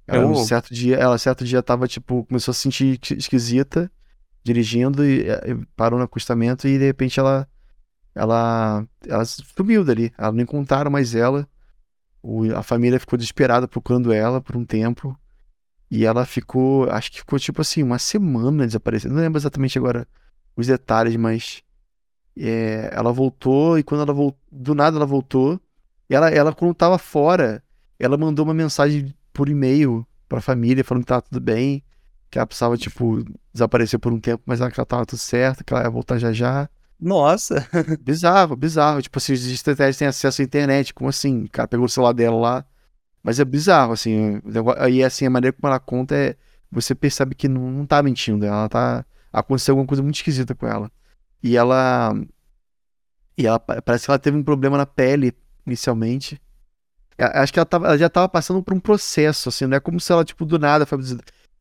Ela, 0.06 0.26
um 0.26 0.36
certo 0.36 0.74
dia, 0.74 0.96
ela 0.98 1.18
certo 1.18 1.44
dia 1.44 1.62
tava, 1.62 1.88
tipo, 1.88 2.26
começou 2.26 2.52
a 2.52 2.56
se 2.56 2.62
sentir 2.62 3.00
esquisita, 3.18 3.92
dirigindo 4.44 5.04
e, 5.06 5.28
e 5.30 5.66
parou 5.76 6.00
no 6.00 6.06
acostamento 6.06 6.68
e 6.68 6.78
de 6.78 6.86
repente 6.86 7.20
ela 7.20 7.48
ela 8.16 8.86
ela 9.08 9.26
sumiu 9.26 9.84
dali. 9.84 10.14
Ela 10.18 10.32
não 10.32 10.42
encontraram 10.42 10.90
mais 10.92 11.14
ela. 11.16 11.48
O, 12.22 12.44
a 12.56 12.64
família 12.64 13.00
ficou 13.00 13.18
desesperada 13.18 13.68
procurando 13.68 14.12
ela 14.12 14.42
por 14.42 14.56
um 14.56 14.66
tempo. 14.66 15.18
E 15.90 16.06
ela 16.06 16.26
ficou, 16.26 16.90
acho 16.90 17.12
que 17.12 17.20
ficou 17.20 17.40
tipo 17.40 17.62
assim, 17.62 17.82
uma 17.84 18.00
semana 18.00 18.66
desaparecendo. 18.66 19.16
Não 19.16 19.22
lembro 19.22 19.40
exatamente 19.40 19.78
agora 19.78 20.08
os 20.56 20.68
detalhes, 20.68 21.16
mas 21.16 21.64
é, 22.38 22.90
ela 22.94 23.12
voltou 23.12 23.80
e 23.80 23.84
quando 23.84 24.02
ela 24.02 24.14
voltou, 24.14 24.40
do 24.52 24.76
nada 24.76 24.98
ela 24.98 25.06
voltou. 25.06 25.60
Ela, 26.10 26.30
ela 26.30 26.54
quando 26.54 26.74
tava 26.74 26.98
fora, 26.98 27.64
ela 28.00 28.18
mandou 28.18 28.46
uma 28.46 28.54
mensagem 28.54 29.14
por 29.34 29.50
e-mail 29.50 30.06
pra 30.28 30.42
família 30.42 30.84
falando 30.84 31.04
que 31.04 31.08
tava 31.08 31.22
tudo 31.22 31.40
bem, 31.40 31.84
que 32.30 32.38
ela 32.38 32.46
precisava, 32.46 32.78
tipo, 32.78 33.24
desaparecer 33.54 34.00
por 34.00 34.12
um 34.12 34.20
tempo, 34.20 34.44
mas 34.46 34.60
ela, 34.62 34.70
que 34.70 34.80
ela 34.80 34.86
tava 34.86 35.06
tudo 35.06 35.20
certo, 35.20 35.64
que 35.64 35.74
ela 35.74 35.84
ia 35.84 35.90
voltar 35.90 36.18
já 36.18 36.32
já. 36.34 36.70
Nossa! 37.00 37.68
bizarro, 38.02 38.56
bizarro. 38.56 39.02
Tipo 39.02 39.18
assim, 39.18 39.34
os 39.34 39.46
estratégias 39.46 39.98
têm 39.98 40.08
acesso 40.08 40.42
à 40.42 40.46
internet, 40.46 40.94
como 40.94 41.10
assim? 41.10 41.44
O 41.46 41.50
cara 41.50 41.68
pegou 41.68 41.86
o 41.86 41.90
celular 41.90 42.14
dela 42.14 42.38
lá. 42.38 42.66
Mas 43.24 43.40
é 43.40 43.46
bizarro, 43.46 43.94
assim. 43.94 44.42
Aí, 44.78 45.04
assim, 45.04 45.26
a 45.26 45.30
maneira 45.30 45.56
como 45.56 45.68
ela 45.72 45.80
conta 45.80 46.16
é. 46.16 46.36
Você 46.72 46.94
percebe 46.96 47.36
que 47.36 47.48
não, 47.48 47.72
não 47.72 47.86
tá 47.86 48.02
mentindo. 48.04 48.46
Ela 48.46 48.68
tá. 48.70 49.06
Aconteceu 49.32 49.74
alguma 49.74 49.88
coisa 49.88 50.04
muito 50.04 50.16
esquisita 50.16 50.56
com 50.56 50.68
ela. 50.68 50.92
E 51.44 51.56
ela. 51.58 52.14
E 53.38 53.46
ela 53.46 53.60
parece 53.60 54.06
que 54.06 54.12
ela 54.12 54.20
teve 54.20 54.38
um 54.38 54.44
problema 54.44 54.78
na 54.78 54.86
pele 54.86 55.34
inicialmente. 55.66 56.42
Acho 57.18 57.52
que 57.52 57.60
ela, 57.60 57.66
tava, 57.66 57.88
ela 57.88 57.98
já 57.98 58.10
tava 58.10 58.30
passando 58.30 58.62
por 58.62 58.74
um 58.74 58.80
processo, 58.80 59.50
assim, 59.50 59.66
não 59.66 59.76
é 59.78 59.80
como 59.80 60.00
se 60.00 60.12
ela, 60.12 60.24
tipo, 60.24 60.46
do 60.46 60.60
nada 60.60 60.86
foi 60.86 61.00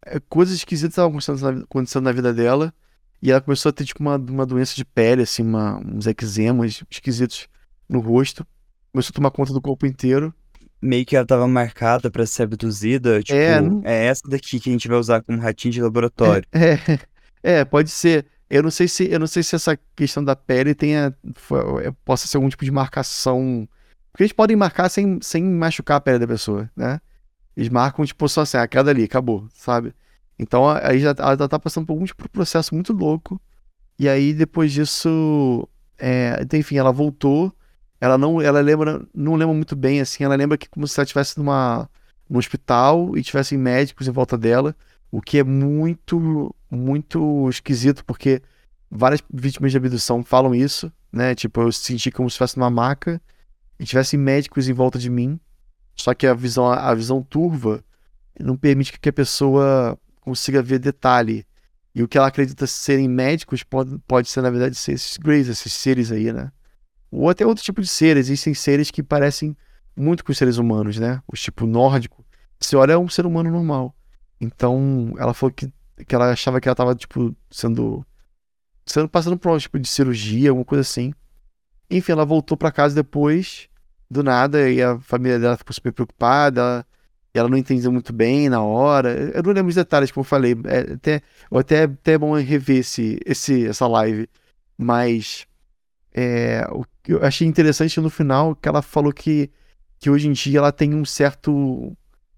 é, 0.04 0.20
Coisas 0.20 0.54
esquisitas 0.54 0.92
estavam 0.92 1.10
acontecendo, 1.10 1.64
acontecendo 1.64 2.04
na 2.04 2.12
vida 2.12 2.32
dela. 2.32 2.74
E 3.22 3.30
ela 3.30 3.40
começou 3.40 3.70
a 3.70 3.72
ter, 3.72 3.84
tipo, 3.84 4.02
uma, 4.02 4.16
uma 4.16 4.46
doença 4.46 4.74
de 4.74 4.84
pele, 4.84 5.22
assim, 5.22 5.42
uma, 5.42 5.78
uns 5.78 6.06
eczemas 6.06 6.82
esquisitos 6.90 7.48
no 7.88 8.00
rosto. 8.00 8.46
Começou 8.92 9.12
a 9.12 9.14
tomar 9.14 9.30
conta 9.30 9.52
do 9.52 9.60
corpo 9.60 9.86
inteiro. 9.86 10.34
Meio 10.80 11.06
que 11.06 11.16
ela 11.16 11.26
tava 11.26 11.48
marcada 11.48 12.10
para 12.10 12.26
ser 12.26 12.44
abduzida. 12.44 13.22
Tipo, 13.22 13.38
é, 13.38 13.60
não... 13.60 13.82
é 13.84 14.06
essa 14.06 14.22
daqui 14.28 14.60
que 14.60 14.68
a 14.68 14.72
gente 14.72 14.88
vai 14.88 14.98
usar 14.98 15.22
como 15.22 15.40
ratinho 15.40 15.72
de 15.72 15.82
laboratório. 15.82 16.46
É, 16.52 16.74
é, 16.74 17.00
é, 17.60 17.64
pode 17.64 17.90
ser. 17.90 18.26
Eu 18.48 18.62
não 18.62 18.70
sei 18.70 18.86
se 18.86 19.10
eu 19.10 19.18
não 19.18 19.26
sei 19.26 19.42
se 19.42 19.56
essa 19.56 19.76
questão 19.96 20.22
da 20.22 20.36
pele 20.36 20.74
tenha 20.74 21.12
é, 21.82 21.92
possa 22.04 22.28
ser 22.28 22.36
algum 22.36 22.48
tipo 22.48 22.64
de 22.64 22.70
marcação. 22.70 23.68
Porque 24.12 24.22
eles 24.22 24.32
podem 24.32 24.56
marcar 24.56 24.88
sem, 24.88 25.18
sem 25.20 25.42
machucar 25.42 25.96
a 25.96 26.00
pele 26.00 26.18
da 26.18 26.26
pessoa, 26.26 26.70
né? 26.76 27.00
Eles 27.56 27.70
marcam, 27.70 28.04
tipo, 28.04 28.28
só 28.28 28.42
assim, 28.42 28.58
a 28.58 28.62
ah, 28.62 28.90
ali, 28.90 29.04
acabou, 29.04 29.48
sabe? 29.54 29.94
Então 30.38 30.68
aí 30.68 30.98
já, 31.00 31.14
ela 31.18 31.36
já 31.36 31.48
tá 31.48 31.58
passando 31.58 31.86
por 31.86 31.92
algum 31.94 32.04
tipo 32.04 32.22
de 32.22 32.28
processo 32.28 32.74
muito 32.74 32.92
louco. 32.92 33.40
E 33.98 34.08
aí 34.08 34.34
depois 34.34 34.72
disso, 34.72 35.68
é, 35.98 36.38
então, 36.40 36.58
enfim, 36.58 36.76
ela 36.76 36.92
voltou. 36.92 37.52
Ela 38.00 38.18
não, 38.18 38.40
ela 38.42 38.60
lembra, 38.60 39.06
não 39.14 39.34
lembra 39.36 39.54
muito 39.54 39.74
bem 39.74 40.00
assim. 40.00 40.24
Ela 40.24 40.36
lembra 40.36 40.58
que 40.58 40.68
como 40.68 40.86
se 40.86 40.98
ela 40.98 41.04
estivesse 41.04 41.38
numa 41.38 41.88
no 42.28 42.38
hospital 42.38 43.16
e 43.16 43.22
tivessem 43.22 43.56
médicos 43.56 44.08
em 44.08 44.10
volta 44.10 44.36
dela, 44.36 44.74
o 45.12 45.20
que 45.20 45.38
é 45.38 45.44
muito, 45.44 46.54
muito 46.68 47.48
esquisito 47.48 48.04
porque 48.04 48.42
várias 48.90 49.22
vítimas 49.32 49.70
de 49.70 49.78
abdução 49.78 50.24
falam 50.24 50.54
isso, 50.54 50.92
né? 51.12 51.34
Tipo, 51.34 51.62
eu 51.62 51.72
senti 51.72 52.10
como 52.10 52.28
se 52.28 52.34
estivesse 52.34 52.58
numa 52.58 52.70
maca 52.70 53.20
e 53.78 53.84
tivessem 53.84 54.18
médicos 54.18 54.68
em 54.68 54.72
volta 54.72 54.98
de 54.98 55.08
mim. 55.08 55.38
Só 55.94 56.12
que 56.14 56.26
a 56.26 56.34
visão, 56.34 56.66
a 56.66 56.92
visão 56.94 57.22
turva 57.22 57.82
não 58.38 58.56
permite 58.56 58.98
que 58.98 59.08
a 59.08 59.12
pessoa 59.12 59.98
consiga 60.26 60.60
ver 60.60 60.80
detalhe. 60.80 61.46
E 61.94 62.02
o 62.02 62.08
que 62.08 62.18
ela 62.18 62.26
acredita 62.26 62.66
serem 62.66 63.08
médicos 63.08 63.62
pode, 63.62 63.96
pode 64.06 64.28
ser, 64.28 64.42
na 64.42 64.50
verdade, 64.50 64.74
ser 64.74 64.92
esses 64.92 65.16
Greys, 65.16 65.48
esses 65.48 65.72
seres 65.72 66.10
aí, 66.10 66.32
né? 66.32 66.52
Ou 67.10 67.30
até 67.30 67.46
outro 67.46 67.64
tipo 67.64 67.80
de 67.80 67.86
seres. 67.86 68.26
Existem 68.26 68.52
seres 68.52 68.90
que 68.90 69.02
parecem 69.02 69.56
muito 69.96 70.24
com 70.24 70.32
os 70.32 70.36
seres 70.36 70.58
humanos, 70.58 70.98
né? 70.98 71.22
O 71.26 71.36
tipo 71.36 71.64
nórdico. 71.64 72.24
Você 72.60 72.76
olha, 72.76 72.92
é 72.92 72.98
um 72.98 73.08
ser 73.08 73.24
humano 73.24 73.50
normal. 73.50 73.94
Então, 74.40 75.14
ela 75.16 75.32
falou 75.32 75.54
que, 75.54 75.72
que 76.06 76.14
ela 76.14 76.32
achava 76.32 76.60
que 76.60 76.68
ela 76.68 76.74
tava, 76.74 76.94
tipo, 76.94 77.34
sendo. 77.50 78.04
sendo 78.84 79.08
passando 79.08 79.38
por 79.38 79.52
um 79.52 79.58
tipo 79.58 79.78
de 79.78 79.88
cirurgia, 79.88 80.50
alguma 80.50 80.64
coisa 80.64 80.82
assim. 80.82 81.14
Enfim, 81.88 82.12
ela 82.12 82.26
voltou 82.26 82.56
para 82.56 82.72
casa 82.72 82.94
depois, 82.96 83.68
do 84.10 84.22
nada, 84.22 84.68
e 84.68 84.82
a 84.82 84.98
família 84.98 85.38
dela 85.38 85.56
ficou 85.56 85.72
super 85.72 85.92
preocupada. 85.92 86.60
Ela 86.60 86.86
ela 87.38 87.48
não 87.48 87.56
entendeu 87.56 87.92
muito 87.92 88.12
bem 88.12 88.48
na 88.48 88.62
hora. 88.62 89.32
Eu 89.34 89.42
não 89.42 89.52
lembro 89.52 89.68
os 89.68 89.74
detalhes, 89.74 90.10
como 90.10 90.22
eu 90.22 90.28
falei. 90.28 90.56
É 90.64 90.92
até, 90.94 91.22
até, 91.50 91.82
até 91.84 92.12
é 92.12 92.18
bom 92.18 92.34
rever 92.34 92.78
esse, 92.78 93.18
esse, 93.24 93.66
essa 93.66 93.86
live. 93.86 94.28
Mas 94.76 95.46
é, 96.14 96.66
o 96.70 96.84
que 97.02 97.12
eu 97.12 97.24
achei 97.24 97.46
interessante 97.46 98.00
no 98.00 98.10
final 98.10 98.54
que 98.54 98.68
ela 98.68 98.82
falou 98.82 99.12
que, 99.12 99.50
que 99.98 100.10
hoje 100.10 100.28
em 100.28 100.32
dia 100.32 100.58
ela 100.58 100.72
tem 100.72 100.94
um 100.94 101.04
certo 101.04 101.96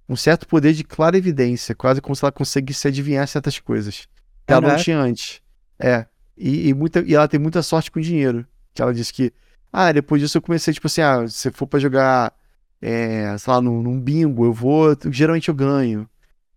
um 0.09 0.17
certo 0.17 0.49
poder 0.49 0.73
de 0.73 0.83
clara 0.83 1.19
evidência, 1.19 1.75
quase 1.75 2.01
como 2.01 2.17
se 2.17 2.25
ela 2.25 2.33
conseguisse 2.33 2.89
adivinhar 2.89 3.29
certas 3.29 3.59
coisas. 3.59 4.09
Que 4.47 4.53
ela 4.55 4.67
não 4.67 4.77
tinha 4.77 4.99
antes. 4.99 5.43
É. 5.79 6.07
E, 6.37 6.69
e, 6.69 6.75
muita, 6.75 7.01
e 7.01 7.15
ela 7.15 7.29
tem 7.29 7.39
muita 7.39 7.63
sorte 7.63 7.91
com 7.91 8.01
dinheiro. 8.01 8.47
Que 8.73 8.81
ela 8.81 8.95
disse 8.95 9.13
que. 9.13 9.33
Ah, 9.71 9.93
depois 9.93 10.23
disso 10.23 10.39
eu 10.39 10.43
comecei, 10.43 10.73
tipo 10.73 10.87
assim, 10.87 11.03
ah, 11.03 11.29
se 11.29 11.51
for 11.51 11.67
pra 11.67 11.79
jogar 11.79 12.33
é, 12.81 13.37
sei 13.39 13.53
lá, 13.53 13.61
num, 13.61 13.83
num, 13.83 14.01
bingo, 14.01 14.45
eu 14.45 14.53
vou, 14.53 14.97
geralmente 15.11 15.49
eu 15.49 15.55
ganho, 15.55 16.09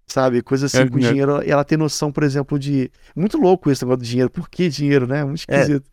sabe? 0.05 0.41
Coisa 0.41 0.67
assim, 0.67 0.79
é, 0.79 0.89
com 0.89 0.97
é. 0.97 1.01
dinheiro, 1.01 1.43
e 1.43 1.51
ela 1.51 1.63
tem 1.63 1.77
noção, 1.77 2.11
por 2.11 2.23
exemplo, 2.23 2.59
de. 2.59 2.91
Muito 3.15 3.37
louco 3.37 3.71
esse 3.71 3.83
negócio 3.83 4.03
de 4.03 4.09
dinheiro. 4.09 4.29
Por 4.29 4.49
que 4.49 4.69
dinheiro, 4.69 5.07
né? 5.07 5.23
Muito 5.23 5.43
é. 5.47 5.61
esquisito. 5.61 5.89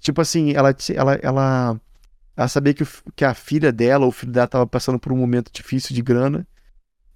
Tipo 0.00 0.20
assim, 0.20 0.52
ela, 0.52 0.74
ela, 0.94 1.14
ela, 1.22 1.80
ela 2.36 2.48
sabia 2.48 2.74
que, 2.74 2.82
o, 2.82 2.88
que 3.14 3.24
a 3.24 3.34
filha 3.34 3.70
dela, 3.70 4.04
ou 4.04 4.08
o 4.08 4.12
filho 4.12 4.32
dela, 4.32 4.48
tava 4.48 4.66
passando 4.66 4.98
por 4.98 5.12
um 5.12 5.16
momento 5.16 5.52
difícil 5.52 5.94
de 5.94 6.02
grana, 6.02 6.46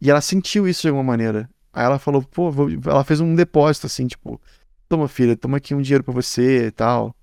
e 0.00 0.10
ela 0.10 0.20
sentiu 0.20 0.68
isso 0.68 0.82
de 0.82 0.88
alguma 0.88 1.04
maneira. 1.04 1.48
Aí 1.72 1.84
ela 1.84 1.98
falou, 1.98 2.22
pô, 2.22 2.50
vou... 2.50 2.68
ela 2.86 3.02
fez 3.04 3.20
um 3.20 3.34
depósito 3.34 3.86
assim, 3.86 4.06
tipo, 4.06 4.40
toma 4.88 5.08
filha, 5.08 5.36
toma 5.36 5.56
aqui 5.56 5.74
um 5.74 5.82
dinheiro 5.82 6.04
para 6.04 6.14
você 6.14 6.66
e 6.66 6.70
tal, 6.70 7.16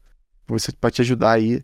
pra, 0.45 0.57
você, 0.57 0.71
pra 0.73 0.91
te 0.91 1.01
ajudar 1.01 1.31
aí. 1.31 1.63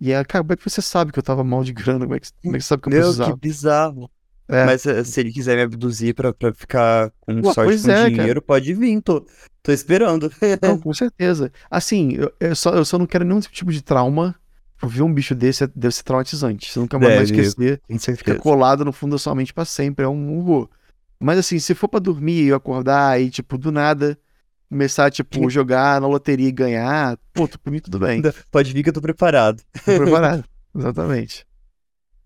E 0.00 0.12
ela, 0.12 0.24
cara, 0.24 0.44
como 0.44 0.52
é 0.52 0.56
que 0.56 0.68
você 0.68 0.82
sabe 0.82 1.12
que 1.12 1.18
eu 1.18 1.22
tava 1.22 1.42
mal 1.42 1.64
de 1.64 1.72
grana? 1.72 2.00
Como 2.00 2.14
é 2.14 2.20
que, 2.20 2.28
como 2.42 2.56
é 2.56 2.58
que 2.58 2.64
você 2.64 2.68
sabe 2.68 2.82
que 2.82 2.88
eu 2.88 2.92
Meu, 2.92 3.02
precisava? 3.02 3.32
que 3.32 3.40
bizarro. 3.40 4.10
É. 4.48 4.64
Mas 4.64 4.86
eh, 4.86 5.02
se 5.02 5.20
ele 5.20 5.32
quiser 5.32 5.56
me 5.56 5.62
abduzir 5.62 6.14
pra, 6.14 6.32
pra 6.32 6.52
ficar 6.54 7.10
com 7.20 7.34
Ué, 7.34 7.52
sorte 7.52 7.82
com 7.82 7.90
é, 7.90 8.08
dinheiro, 8.10 8.40
cara. 8.40 8.42
pode 8.42 8.74
vir, 8.74 9.00
tô, 9.02 9.26
tô 9.62 9.72
esperando. 9.72 10.30
Não, 10.62 10.78
com 10.78 10.92
certeza. 10.94 11.50
Assim, 11.70 12.12
eu, 12.12 12.32
eu, 12.38 12.54
só, 12.54 12.70
eu 12.74 12.84
só 12.84 12.96
não 12.98 13.06
quero 13.06 13.24
nenhum 13.24 13.40
tipo 13.40 13.72
de 13.72 13.82
trauma. 13.82 14.34
Ver 14.84 15.02
um 15.02 15.12
bicho 15.12 15.34
desse 15.34 15.64
é, 15.64 15.68
deve 15.74 15.94
ser 15.94 16.02
traumatizante. 16.02 16.70
Você 16.70 16.78
nunca 16.78 16.98
mais 16.98 17.14
vai 17.14 17.24
esquecer. 17.24 17.80
Você 17.88 18.14
fica 18.14 18.34
colado 18.36 18.84
no 18.84 18.92
fundo 18.92 19.12
da 19.12 19.18
sua 19.18 19.34
mente 19.34 19.52
pra 19.52 19.64
sempre. 19.64 20.04
É 20.04 20.08
um 20.08 20.36
horror. 20.38 20.68
Mas 21.18 21.38
assim, 21.38 21.58
se 21.58 21.74
for 21.74 21.88
pra 21.88 21.98
dormir 21.98 22.44
e 22.44 22.52
acordar 22.52 23.18
e, 23.20 23.30
tipo, 23.30 23.56
do 23.56 23.72
nada 23.72 24.18
começar, 24.68 25.10
tipo, 25.10 25.48
jogar 25.48 26.00
na 26.00 26.06
loteria 26.06 26.48
e 26.48 26.52
ganhar, 26.52 27.18
pô, 27.32 27.48
por 27.48 27.70
mim 27.70 27.80
tudo 27.80 27.98
bem. 27.98 28.22
Pode 28.50 28.72
vir 28.72 28.82
que 28.82 28.88
eu 28.88 28.92
tô 28.92 29.00
preparado. 29.00 29.62
Tô 29.84 29.96
preparado, 29.96 30.44
exatamente. 30.76 31.46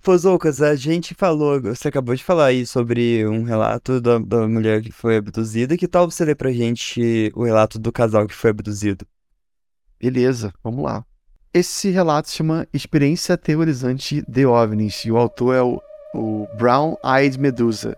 Fozoucas, 0.02 0.62
a 0.62 0.74
gente 0.74 1.14
falou, 1.14 1.60
você 1.60 1.88
acabou 1.88 2.14
de 2.14 2.24
falar 2.24 2.46
aí 2.46 2.64
sobre 2.64 3.26
um 3.26 3.42
relato 3.42 4.00
da, 4.00 4.18
da 4.18 4.48
mulher 4.48 4.80
que 4.80 4.90
foi 4.90 5.18
abduzida. 5.18 5.76
Que 5.76 5.86
tal 5.86 6.10
você 6.10 6.24
ler 6.24 6.36
pra 6.36 6.50
gente 6.50 7.30
o 7.34 7.44
relato 7.44 7.78
do 7.78 7.92
casal 7.92 8.26
que 8.26 8.34
foi 8.34 8.50
abduzido? 8.50 9.06
Beleza, 10.00 10.54
vamos 10.64 10.82
lá. 10.82 11.04
Esse 11.52 11.90
relato 11.90 12.30
se 12.30 12.36
chama 12.36 12.66
Experiência 12.72 13.34
Aterrorizante 13.34 14.24
de 14.26 14.46
OVNIs 14.46 15.04
e 15.04 15.10
o 15.10 15.18
autor 15.18 15.54
é 15.54 15.62
o, 15.62 15.82
o 16.14 16.48
Brown 16.56 16.96
Eyed 17.04 17.38
Medusa. 17.38 17.94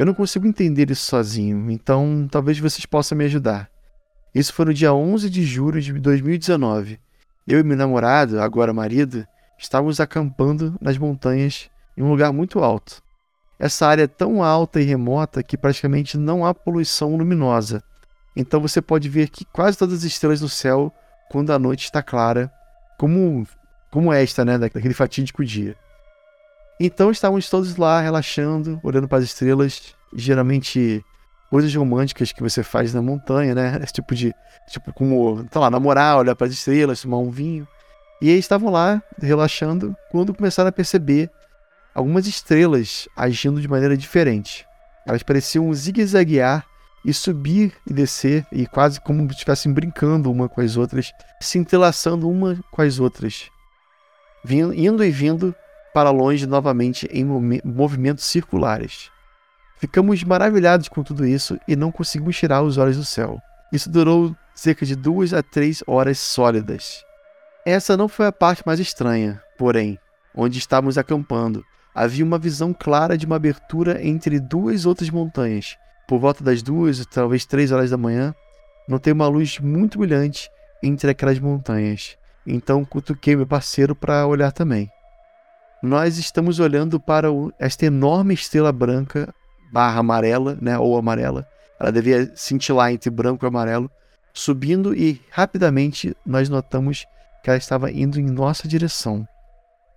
Eu 0.00 0.06
não 0.06 0.14
consigo 0.14 0.46
entender 0.46 0.90
isso 0.90 1.04
sozinho, 1.04 1.70
então 1.70 2.26
talvez 2.30 2.58
vocês 2.58 2.86
possam 2.86 3.18
me 3.18 3.26
ajudar. 3.26 3.68
Isso 4.34 4.50
foi 4.50 4.64
no 4.64 4.72
dia 4.72 4.94
11 4.94 5.28
de 5.28 5.44
julho 5.44 5.78
de 5.78 5.92
2019. 5.92 6.98
Eu 7.46 7.60
e 7.60 7.62
meu 7.62 7.76
namorado, 7.76 8.40
agora 8.40 8.72
marido, 8.72 9.26
estávamos 9.58 10.00
acampando 10.00 10.74
nas 10.80 10.96
montanhas 10.96 11.68
em 11.98 12.02
um 12.02 12.08
lugar 12.08 12.32
muito 12.32 12.60
alto. 12.60 13.02
Essa 13.58 13.88
área 13.88 14.04
é 14.04 14.06
tão 14.06 14.42
alta 14.42 14.80
e 14.80 14.84
remota 14.84 15.42
que 15.42 15.58
praticamente 15.58 16.16
não 16.16 16.46
há 16.46 16.54
poluição 16.54 17.14
luminosa. 17.14 17.84
Então 18.34 18.58
você 18.58 18.80
pode 18.80 19.06
ver 19.06 19.28
que 19.28 19.44
quase 19.44 19.76
todas 19.76 19.98
as 19.98 20.04
estrelas 20.04 20.40
no 20.40 20.48
céu 20.48 20.90
quando 21.30 21.52
a 21.52 21.58
noite 21.58 21.84
está 21.84 22.02
clara, 22.02 22.50
como 22.98 23.46
como 23.90 24.10
esta, 24.14 24.46
né, 24.46 24.56
daquele 24.56 24.94
fatídico 24.94 25.44
dia. 25.44 25.76
Então 26.82 27.10
estávamos 27.10 27.50
todos 27.50 27.76
lá 27.76 28.00
relaxando, 28.00 28.80
olhando 28.82 29.06
para 29.06 29.18
as 29.18 29.24
estrelas, 29.24 29.94
geralmente 30.14 31.04
coisas 31.50 31.74
românticas 31.74 32.32
que 32.32 32.42
você 32.42 32.62
faz 32.62 32.94
na 32.94 33.02
montanha, 33.02 33.54
né? 33.54 33.78
Esse 33.82 33.92
tipo 33.92 34.14
de. 34.14 34.34
Tipo, 34.66 34.90
como, 34.94 35.46
sei 35.52 35.60
lá, 35.60 35.70
namorar, 35.70 36.16
olhar 36.16 36.34
para 36.34 36.46
as 36.46 36.54
estrelas, 36.54 37.02
tomar 37.02 37.18
um 37.18 37.28
vinho. 37.28 37.68
E 38.22 38.30
eles 38.30 38.46
estavam 38.46 38.70
lá, 38.70 39.02
relaxando, 39.20 39.94
quando 40.10 40.32
começaram 40.32 40.70
a 40.70 40.72
perceber 40.72 41.30
algumas 41.94 42.26
estrelas 42.26 43.06
agindo 43.14 43.60
de 43.60 43.68
maneira 43.68 43.94
diferente. 43.94 44.66
Elas 45.06 45.22
pareciam 45.22 45.72
zigue-zaguear 45.74 46.64
e 47.04 47.12
subir 47.12 47.74
e 47.86 47.92
descer, 47.92 48.46
e 48.50 48.66
quase 48.66 49.00
como 49.02 49.22
se 49.28 49.32
estivessem 49.32 49.70
brincando 49.70 50.30
uma 50.30 50.48
com 50.48 50.62
as 50.62 50.78
outras, 50.78 51.12
se 51.40 51.58
entrelaçando 51.58 52.28
uma 52.28 52.58
com 52.70 52.80
as 52.80 52.98
outras, 52.98 53.50
vindo, 54.44 54.72
indo 54.72 55.04
e 55.04 55.10
vindo 55.10 55.54
para 55.92 56.10
longe 56.10 56.46
novamente 56.46 57.06
em 57.12 57.24
movimentos 57.64 58.24
circulares. 58.24 59.10
Ficamos 59.78 60.22
maravilhados 60.22 60.88
com 60.88 61.02
tudo 61.02 61.26
isso 61.26 61.58
e 61.66 61.74
não 61.74 61.90
conseguimos 61.90 62.36
tirar 62.36 62.62
os 62.62 62.76
olhos 62.76 62.96
do 62.96 63.04
céu. 63.04 63.38
Isso 63.72 63.90
durou 63.90 64.36
cerca 64.54 64.84
de 64.84 64.94
duas 64.94 65.32
a 65.32 65.42
três 65.42 65.82
horas 65.86 66.18
sólidas. 66.18 67.02
Essa 67.64 67.96
não 67.96 68.08
foi 68.08 68.26
a 68.26 68.32
parte 68.32 68.62
mais 68.66 68.78
estranha, 68.78 69.40
porém, 69.56 69.98
onde 70.34 70.58
estávamos 70.58 70.98
acampando, 70.98 71.64
havia 71.94 72.24
uma 72.24 72.38
visão 72.38 72.74
clara 72.74 73.16
de 73.16 73.26
uma 73.26 73.36
abertura 73.36 74.04
entre 74.06 74.38
duas 74.38 74.86
outras 74.86 75.10
montanhas. 75.10 75.76
Por 76.06 76.18
volta 76.18 76.42
das 76.42 76.62
duas, 76.62 77.04
talvez 77.06 77.46
três 77.46 77.72
horas 77.72 77.90
da 77.90 77.96
manhã, 77.96 78.34
notei 78.88 79.12
uma 79.12 79.28
luz 79.28 79.58
muito 79.58 79.98
brilhante 79.98 80.50
entre 80.82 81.10
aquelas 81.10 81.38
montanhas. 81.38 82.16
Então 82.46 82.84
cutuquei 82.84 83.36
meu 83.36 83.46
parceiro 83.46 83.94
para 83.94 84.26
olhar 84.26 84.52
também. 84.52 84.90
Nós 85.82 86.18
estamos 86.18 86.60
olhando 86.60 87.00
para 87.00 87.28
esta 87.58 87.86
enorme 87.86 88.34
estrela 88.34 88.70
branca 88.70 89.32
barra 89.72 90.00
amarela, 90.00 90.58
né, 90.60 90.78
ou 90.78 90.96
amarela. 90.96 91.46
Ela 91.78 91.90
devia 91.90 92.30
cintilar 92.34 92.92
entre 92.92 93.08
branco 93.08 93.46
e 93.46 93.48
amarelo, 93.48 93.90
subindo 94.34 94.94
e 94.94 95.22
rapidamente 95.30 96.14
nós 96.26 96.48
notamos 96.48 97.06
que 97.42 97.48
ela 97.48 97.56
estava 97.56 97.90
indo 97.90 98.20
em 98.20 98.26
nossa 98.26 98.68
direção. 98.68 99.26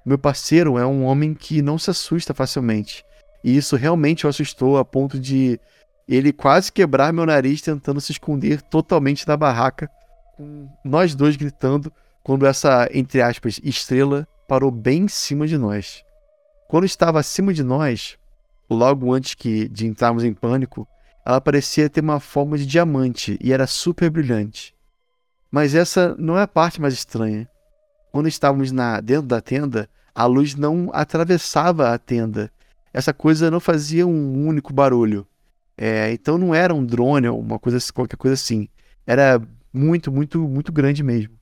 Meu 0.05 0.17
parceiro 0.17 0.77
é 0.77 0.85
um 0.85 1.03
homem 1.03 1.33
que 1.33 1.61
não 1.61 1.77
se 1.77 1.89
assusta 1.89 2.33
facilmente, 2.33 3.03
e 3.43 3.57
isso 3.57 3.75
realmente 3.75 4.25
o 4.25 4.29
assustou 4.29 4.77
a 4.77 4.85
ponto 4.85 5.19
de 5.19 5.59
ele 6.07 6.31
quase 6.31 6.71
quebrar 6.71 7.11
meu 7.11 7.25
nariz 7.25 7.61
tentando 7.61 7.99
se 7.99 8.11
esconder 8.11 8.61
totalmente 8.61 9.25
da 9.25 9.35
barraca, 9.35 9.89
com 10.37 10.69
nós 10.83 11.15
dois 11.15 11.35
gritando 11.35 11.91
quando 12.23 12.45
essa, 12.45 12.89
entre 12.93 13.21
aspas, 13.21 13.59
estrela 13.63 14.27
parou 14.47 14.71
bem 14.71 15.03
em 15.03 15.07
cima 15.07 15.47
de 15.47 15.57
nós. 15.57 16.03
Quando 16.67 16.85
estava 16.85 17.19
acima 17.19 17.53
de 17.53 17.63
nós, 17.63 18.17
logo 18.69 19.13
antes 19.13 19.35
que 19.35 19.67
de 19.69 19.85
entrarmos 19.85 20.23
em 20.23 20.33
pânico, 20.33 20.87
ela 21.25 21.39
parecia 21.39 21.89
ter 21.89 22.01
uma 22.01 22.19
forma 22.19 22.57
de 22.57 22.65
diamante 22.65 23.37
e 23.41 23.53
era 23.53 23.65
super 23.67 24.09
brilhante. 24.09 24.75
Mas 25.49 25.75
essa 25.75 26.15
não 26.17 26.37
é 26.37 26.41
a 26.41 26.47
parte 26.47 26.81
mais 26.81 26.93
estranha. 26.93 27.47
Quando 28.11 28.27
estávamos 28.27 28.71
na, 28.71 28.99
dentro 28.99 29.27
da 29.27 29.39
tenda, 29.39 29.89
a 30.13 30.25
luz 30.25 30.55
não 30.55 30.89
atravessava 30.93 31.93
a 31.93 31.97
tenda. 31.97 32.51
Essa 32.93 33.13
coisa 33.13 33.49
não 33.49 33.59
fazia 33.59 34.05
um 34.05 34.47
único 34.47 34.73
barulho. 34.73 35.25
É, 35.77 36.11
então 36.11 36.37
não 36.37 36.53
era 36.53 36.73
um 36.73 36.85
drone 36.85 37.27
ou 37.27 37.39
uma 37.39 37.57
coisa, 37.57 37.79
qualquer 37.93 38.17
coisa 38.17 38.33
assim. 38.33 38.67
Era 39.05 39.41
muito, 39.71 40.11
muito, 40.11 40.39
muito 40.47 40.71
grande 40.71 41.01
mesmo. 41.03 41.33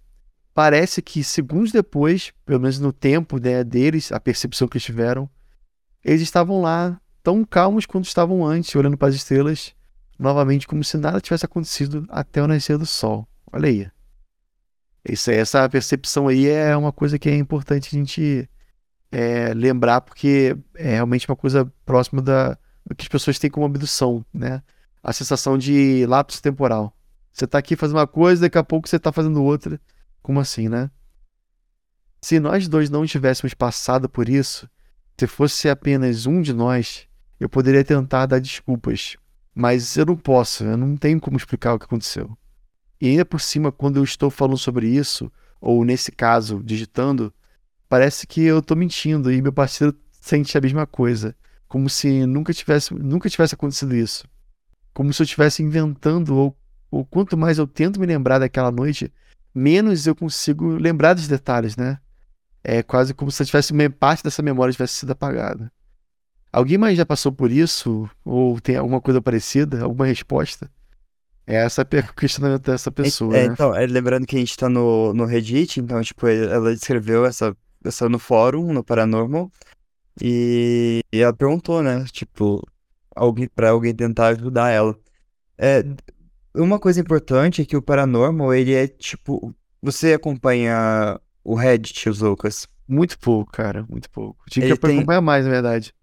Parece 0.54 1.02
que 1.02 1.24
segundos 1.24 1.72
depois, 1.72 2.34
pelo 2.46 2.60
menos 2.60 2.80
no 2.80 2.92
tempo 2.92 3.40
né, 3.40 3.64
deles, 3.64 4.12
a 4.12 4.20
percepção 4.20 4.68
que 4.68 4.78
eles 4.78 4.84
tiveram, 4.84 5.30
eles 6.04 6.22
estavam 6.22 6.62
lá 6.62 7.00
tão 7.24 7.46
calmos 7.46 7.86
quanto 7.86 8.06
estavam 8.06 8.46
antes, 8.46 8.76
olhando 8.76 8.98
para 8.98 9.08
as 9.08 9.16
estrelas, 9.16 9.74
novamente 10.20 10.68
como 10.68 10.84
se 10.84 10.98
nada 10.98 11.22
tivesse 11.22 11.46
acontecido 11.46 12.06
até 12.10 12.42
o 12.42 12.48
nascer 12.48 12.78
do 12.78 12.86
sol. 12.86 13.28
Olha 13.52 13.70
aí. 13.70 13.90
Isso, 15.08 15.32
essa 15.32 15.68
percepção 15.70 16.28
aí 16.28 16.48
é 16.48 16.76
uma 16.76 16.92
coisa 16.92 17.18
que 17.18 17.30
é 17.30 17.36
importante 17.36 17.96
a 17.96 17.98
gente 17.98 18.48
é, 19.12 19.54
lembrar, 19.54 20.02
porque 20.02 20.56
é 20.76 20.96
realmente 20.96 21.28
uma 21.28 21.36
coisa 21.36 21.72
próxima 21.86 22.22
da, 22.22 22.58
do 22.86 22.96
que 22.96 23.04
as 23.04 23.08
pessoas 23.08 23.40
têm 23.40 23.50
como 23.50 23.66
abdução, 23.66 24.24
né? 24.34 24.62
A 25.02 25.12
sensação 25.12 25.58
de 25.58 26.06
lapso 26.06 26.42
temporal. 26.42 26.96
Você 27.32 27.46
está 27.46 27.58
aqui 27.58 27.76
fazendo 27.76 27.98
uma 27.98 28.08
coisa, 28.08 28.42
daqui 28.42 28.58
a 28.58 28.64
pouco 28.64 28.88
você 28.88 28.98
está 28.98 29.12
fazendo 29.12 29.44
outra. 29.44 29.80
Como 30.22 30.40
assim, 30.40 30.70
né? 30.70 30.92
Se 32.22 32.40
nós 32.40 32.68
dois 32.68 32.90
não 32.90 33.06
tivéssemos 33.06 33.54
passado 33.54 34.08
por 34.08 34.30
isso, 34.30 34.70
se 35.20 35.28
fosse 35.28 35.70
apenas 35.70 36.26
um 36.26 36.42
de 36.42 36.54
nós, 36.54 37.08
eu 37.40 37.50
poderia 37.50 37.84
tentar 37.84 38.26
dar 38.28 38.40
desculpas, 38.40 39.18
mas 39.54 39.98
eu 39.98 40.06
não 40.06 40.16
posso, 40.16 40.64
eu 40.64 40.78
não 40.78 40.96
tenho 40.96 41.20
como 41.20 41.38
explicar 41.38 41.74
o 41.74 41.80
que 41.80 41.86
aconteceu. 41.86 42.38
E 43.00 43.10
ainda 43.10 43.26
por 43.26 43.42
cima, 43.42 43.72
quando 43.72 43.98
eu 43.98 44.04
estou 44.04 44.30
falando 44.30 44.58
sobre 44.58 44.88
isso, 44.88 45.32
ou 45.60 45.84
nesse 45.84 46.12
caso, 46.12 46.62
digitando, 46.64 47.34
parece 47.90 48.26
que 48.28 48.42
eu 48.42 48.60
estou 48.60 48.78
mentindo 48.78 49.32
e 49.32 49.42
meu 49.42 49.52
parceiro 49.52 49.96
sente 50.12 50.58
a 50.58 50.62
mesma 50.62 50.86
coisa, 50.86 51.36
como 51.68 51.90
se 51.90 52.26
nunca 52.26 52.54
tivesse, 52.54 52.94
nunca 52.94 53.30
tivesse 53.30 53.56
acontecido 53.56 53.96
isso. 53.96 54.28
Como 54.94 55.12
se 55.14 55.22
eu 55.22 55.24
estivesse 55.24 55.64
inventando, 55.64 56.36
ou, 56.36 56.58
ou 56.90 57.06
quanto 57.06 57.38
mais 57.38 57.58
eu 57.58 57.66
tento 57.66 58.00
me 58.00 58.06
lembrar 58.06 58.40
daquela 58.40 58.72
noite, 58.72 59.12
menos 59.54 60.08
eu 60.08 60.16
consigo 60.16 60.70
lembrar 60.76 61.14
dos 61.14 61.28
detalhes, 61.28 61.76
né? 61.76 62.00
É 62.64 62.84
quase 62.84 63.14
como 63.14 63.32
se 63.32 63.46
tivesse 63.46 63.74
uma 63.74 63.90
parte 63.90 64.24
dessa 64.24 64.42
memória 64.42 64.72
tivesse 64.72 64.94
sido 64.94 65.12
apagada. 65.12 65.72
Alguém 66.52 66.78
mais 66.78 66.98
já 66.98 67.06
passou 67.06 67.32
por 67.32 67.50
isso? 67.52 68.10
Ou 68.26 68.60
tem 68.60 68.76
alguma 68.76 69.00
coisa 69.00 69.22
parecida? 69.22 69.84
Alguma 69.84 70.06
resposta? 70.06 70.70
É 71.48 71.56
essa 71.56 71.82
o 71.82 72.14
questionamento 72.14 72.64
dessa 72.64 72.92
pessoa. 72.92 73.36
É, 73.36 73.48
né? 73.48 73.54
então, 73.54 73.74
é, 73.76 73.86
lembrando 73.86 74.28
que 74.28 74.36
a 74.36 74.40
gente 74.40 74.56
tá 74.56 74.70
no, 74.70 75.14
no 75.14 75.26
Reddit, 75.26 75.80
então, 75.80 76.02
tipo, 76.02 76.28
ela 76.28 76.72
escreveu 76.72 77.26
essa, 77.26 77.56
essa 77.84 78.08
no 78.08 78.20
fórum, 78.20 78.72
no 78.72 78.84
Paranormal, 78.84 79.52
e, 80.22 81.02
e 81.12 81.20
ela 81.20 81.34
perguntou, 81.34 81.82
né, 81.82 82.06
tipo, 82.12 82.62
alguém, 83.16 83.48
pra 83.48 83.72
alguém 83.72 83.94
tentar 83.94 84.28
ajudar 84.28 84.70
ela. 84.70 84.96
É, 85.58 85.84
uma 86.56 86.80
coisa 86.80 87.00
importante 87.00 87.62
é 87.62 87.66
que 87.66 87.78
o 87.78 87.82
Paranormal, 87.82 88.54
ele 88.54 88.74
é, 88.74 88.88
tipo, 88.88 89.54
você 89.82 90.14
acompanha 90.14 91.20
o 91.44 91.56
Reddit, 91.56 92.10
os 92.10 92.20
Lucas? 92.20 92.68
Muito 92.88 93.18
pouco, 93.18 93.52
cara, 93.52 93.86
muito 93.90 94.10
pouco. 94.10 94.44
Tinha 94.50 94.66
ele 94.66 94.76
que 94.76 94.80
tem... 94.82 94.98
acompanhar 94.98 95.22
mais, 95.22 95.46
na 95.46 95.52
verdade. 95.52 95.94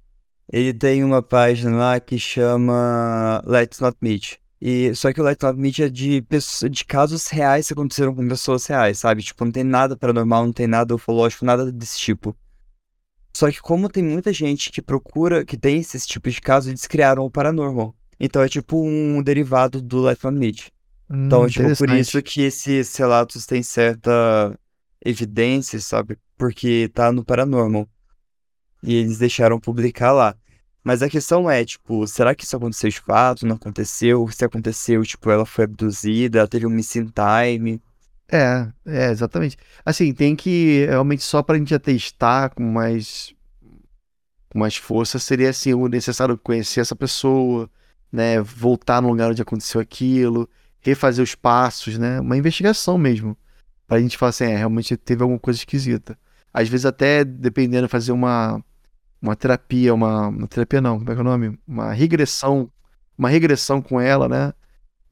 Ele 0.50 0.72
tem 0.72 1.04
uma 1.04 1.22
página 1.22 1.76
lá 1.76 2.00
que 2.00 2.18
chama 2.18 3.42
Let's 3.46 3.80
Not 3.80 3.98
Meet. 4.00 4.36
E, 4.60 4.94
só 4.94 5.12
que 5.12 5.20
o 5.20 5.24
Let's 5.24 5.44
Not 5.44 5.58
Meet 5.58 5.80
é 5.80 5.88
de, 5.88 6.24
de 6.70 6.84
casos 6.84 7.28
reais 7.28 7.66
que 7.66 7.74
aconteceram 7.74 8.14
com 8.14 8.26
pessoas 8.26 8.66
reais, 8.66 8.98
sabe? 8.98 9.22
Tipo, 9.22 9.44
não 9.44 9.52
tem 9.52 9.62
nada 9.62 9.96
paranormal, 9.96 10.46
não 10.46 10.52
tem 10.52 10.66
nada 10.66 10.94
ufológico, 10.94 11.44
nada 11.44 11.70
desse 11.70 11.98
tipo. 11.98 12.34
Só 13.36 13.50
que 13.50 13.60
como 13.60 13.88
tem 13.88 14.02
muita 14.02 14.32
gente 14.32 14.72
que 14.72 14.82
procura, 14.82 15.44
que 15.44 15.56
tem 15.56 15.78
esses 15.78 16.06
tipos 16.06 16.34
de 16.34 16.40
casos, 16.40 16.68
eles 16.68 16.86
criaram 16.86 17.24
o 17.24 17.30
Paranormal. 17.30 17.94
Então 18.18 18.42
é 18.42 18.48
tipo 18.48 18.82
um 18.84 19.22
derivado 19.22 19.80
do 19.80 20.00
Let's 20.00 20.22
Not 20.22 20.36
Meet. 20.36 20.68
Hum, 21.10 21.26
então 21.26 21.44
é 21.44 21.48
tipo 21.48 21.76
por 21.76 21.90
isso 21.90 22.20
que 22.22 22.42
esses 22.42 22.94
relatos 22.96 23.46
têm 23.46 23.62
certa 23.62 24.58
evidência, 25.04 25.78
sabe? 25.80 26.18
Porque 26.36 26.90
tá 26.92 27.12
no 27.12 27.24
Paranormal. 27.24 27.88
E 28.82 28.94
eles 28.94 29.18
deixaram 29.18 29.58
publicar 29.58 30.12
lá. 30.12 30.36
Mas 30.84 31.02
a 31.02 31.08
questão 31.08 31.50
é, 31.50 31.64
tipo, 31.64 32.06
será 32.06 32.34
que 32.34 32.44
isso 32.44 32.56
aconteceu 32.56 32.88
de 32.88 33.00
fato? 33.00 33.46
Não 33.46 33.56
aconteceu? 33.56 34.26
Se 34.28 34.44
aconteceu, 34.44 35.02
tipo, 35.02 35.30
ela 35.30 35.44
foi 35.44 35.64
abduzida, 35.64 36.38
ela 36.38 36.48
teve 36.48 36.66
um 36.66 36.70
missing 36.70 37.06
time. 37.06 37.80
É, 38.30 38.68
é, 38.86 39.10
exatamente. 39.10 39.56
Assim, 39.84 40.12
tem 40.12 40.36
que 40.36 40.86
realmente 40.86 41.22
só 41.22 41.42
pra 41.42 41.58
gente 41.58 41.74
atestar 41.74 42.54
com 42.54 42.62
mais, 42.62 43.34
com 44.50 44.58
mais 44.58 44.76
força, 44.76 45.18
seria 45.18 45.50
assim, 45.50 45.74
o 45.74 45.88
necessário 45.88 46.38
conhecer 46.38 46.80
essa 46.80 46.94
pessoa, 46.94 47.68
né? 48.12 48.40
Voltar 48.40 49.00
no 49.02 49.08
lugar 49.08 49.30
onde 49.30 49.42
aconteceu 49.42 49.80
aquilo, 49.80 50.48
refazer 50.80 51.22
os 51.22 51.34
passos, 51.34 51.98
né? 51.98 52.20
Uma 52.20 52.36
investigação 52.36 52.98
mesmo. 52.98 53.36
Pra 53.86 54.00
gente 54.00 54.18
falar 54.18 54.30
assim, 54.30 54.44
é, 54.44 54.56
realmente 54.56 54.96
teve 54.96 55.22
alguma 55.22 55.38
coisa 55.38 55.58
esquisita. 55.58 56.18
Às 56.52 56.68
vezes 56.68 56.86
até, 56.86 57.24
dependendo, 57.24 57.88
fazer 57.88 58.12
uma 58.12 58.62
uma 59.20 59.34
terapia, 59.36 59.92
uma, 59.92 60.28
uma 60.28 60.46
terapia 60.46 60.80
não, 60.80 60.98
como 60.98 61.10
é 61.10 61.14
que 61.14 61.18
é 61.18 61.22
o 61.22 61.24
nome? 61.24 61.58
Uma 61.66 61.92
regressão, 61.92 62.70
uma 63.16 63.28
regressão 63.28 63.82
com 63.82 64.00
ela, 64.00 64.28
né? 64.28 64.52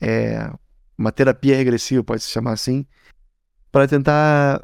É, 0.00 0.50
uma 0.96 1.12
terapia 1.12 1.56
regressiva, 1.56 2.04
pode 2.04 2.22
se 2.22 2.30
chamar 2.30 2.52
assim, 2.52 2.86
para 3.70 3.88
tentar 3.88 4.62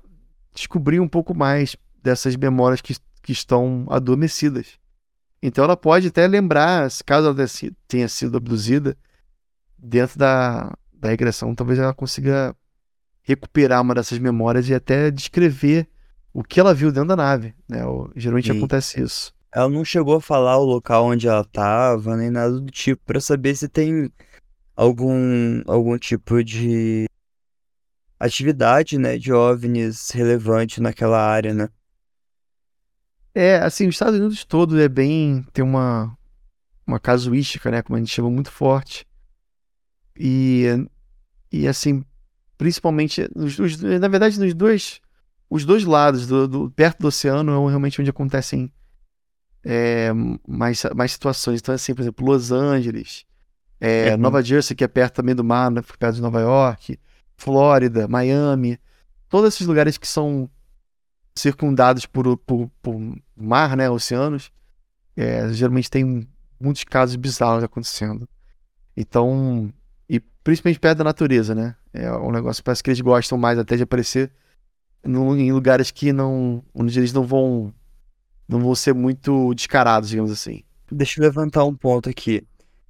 descobrir 0.55 1.01
um 1.01 1.09
pouco 1.09 1.35
mais 1.35 1.76
dessas 2.03 2.37
memórias 2.37 2.80
que, 2.80 2.95
que 3.22 3.33
estão 3.33 3.87
adormecidas. 3.91 4.78
Então 5.43 5.64
ela 5.64 5.76
pode 5.76 6.07
até 6.07 6.26
lembrar, 6.26 6.88
caso 7.05 7.26
ela 7.28 7.49
tenha 7.88 8.09
sido 8.09 8.36
abduzida, 8.36 8.97
dentro 9.76 10.16
da, 10.16 10.72
da 10.93 11.09
regressão, 11.09 11.55
talvez 11.55 11.80
ela 11.80 11.93
consiga 11.93 12.55
recuperar 13.22 13.82
uma 13.82 13.95
dessas 13.95 14.18
memórias 14.18 14.68
e 14.68 14.74
até 14.74 15.11
descrever 15.11 15.88
o 16.32 16.43
que 16.45 16.61
ela 16.61 16.72
viu 16.72 16.93
dentro 16.93 17.09
da 17.09 17.16
nave, 17.16 17.55
né? 17.68 17.80
Geralmente 18.14 18.53
e... 18.53 18.57
acontece 18.57 19.03
isso. 19.03 19.34
ela 19.53 19.68
não 19.68 19.84
chegou 19.84 20.16
a 20.16 20.20
falar 20.20 20.59
o 20.59 20.64
local 20.64 21.07
onde 21.07 21.26
ela 21.26 21.45
tava, 21.45 22.16
nem 22.16 22.30
nada 22.30 22.61
do 22.61 22.70
tipo, 22.70 23.03
pra 23.05 23.20
saber 23.20 23.55
se 23.57 23.68
tem 23.68 24.11
algum, 24.76 25.62
algum 25.66 25.99
tipo 25.99 26.43
de 26.43 27.07
atividade, 28.18 28.99
né, 28.99 29.18
de 29.18 29.32
OVNIs 29.32 30.11
relevante 30.11 30.80
naquela 30.80 31.20
área, 31.20 31.53
né? 31.53 31.68
É, 33.35 33.57
assim, 33.57 33.89
os 33.89 33.95
Estados 33.95 34.18
Unidos 34.18 34.45
todo 34.45 34.80
é 34.80 34.89
bem. 34.89 35.45
tem 35.53 35.64
uma, 35.64 36.16
uma 36.87 37.01
casuística, 37.01 37.70
né? 37.70 37.83
Como 37.83 37.97
a 37.97 37.99
gente 37.99 38.12
chama, 38.12 38.30
muito 38.30 38.51
forte. 38.51 39.07
E, 40.16 40.66
e 41.51 41.66
assim, 41.66 42.05
principalmente, 42.59 43.28
nos, 43.35 43.59
nos, 43.59 43.80
na 43.80 44.09
verdade, 44.09 44.39
nos 44.39 44.55
dois, 44.55 45.01
os 45.49 45.64
dois 45.64 45.85
lados, 45.85 46.26
do, 46.26 46.47
do, 46.47 46.70
perto 46.70 47.01
do 47.01 47.09
oceano, 47.09 47.53
é 47.53 47.68
realmente 47.68 48.01
onde 48.01 48.11
acontecem 48.11 48.72
é, 49.64 50.11
mais, 50.47 50.83
mais 50.95 51.12
situações. 51.12 51.61
Então, 51.61 51.74
assim, 51.74 51.95
por 51.95 52.03
exemplo, 52.03 52.26
Los 52.26 52.53
Angeles, 52.53 53.24
é, 53.80 54.12
uhum. 54.12 54.18
Nova 54.18 54.43
Jersey, 54.43 54.76
que 54.76 54.85
é 54.85 54.89
perto 54.89 55.14
também 55.14 55.35
do 55.35 55.43
mar, 55.43 55.70
né, 55.70 55.83
perto 55.99 56.16
de 56.16 56.22
Nova 56.22 56.41
York, 56.41 56.99
Flórida, 57.37 58.07
Miami, 58.07 58.78
todos 59.28 59.55
esses 59.55 59.66
lugares 59.66 59.99
que 59.99 60.07
são 60.07 60.49
circundados 61.35 62.07
por, 62.07 62.37
por, 62.39 62.70
por 62.80 63.01
mar, 63.37 63.76
né, 63.76 63.89
oceanos, 63.91 64.53
é, 65.16 65.53
geralmente 65.53 65.91
tem 65.91 66.28
muitos 66.61 66.85
casos 66.85 67.16
bizarros 67.16 67.64
acontecendo. 67.64 68.28
Então, 68.97 69.72
e 70.09 70.20
principalmente 70.20 70.80
perto 70.80 70.99
da 70.99 71.05
natureza, 71.05 71.55
né? 71.55 71.74
É 71.93 72.11
um 72.12 72.30
negócio 72.30 72.62
parece 72.62 72.83
que 72.83 72.91
eles 72.91 73.01
gostam 73.01 73.37
mais 73.37 73.59
até 73.59 73.76
de 73.76 73.83
aparecer 73.83 74.30
no, 75.05 75.37
em 75.37 75.53
lugares 75.53 75.91
que 75.91 76.12
não, 76.12 76.62
onde 76.74 76.99
eles 76.99 77.12
não 77.12 77.24
vão, 77.24 77.72
não 78.49 78.61
vão 78.61 78.74
ser 78.74 78.95
muito 78.95 79.55
descarados, 79.55 80.11
digamos 80.11 80.30
assim. 80.30 80.62
Deixa 80.91 81.20
eu 81.20 81.24
levantar 81.24 81.64
um 81.64 81.74
ponto 81.74 82.09
aqui. 82.09 82.47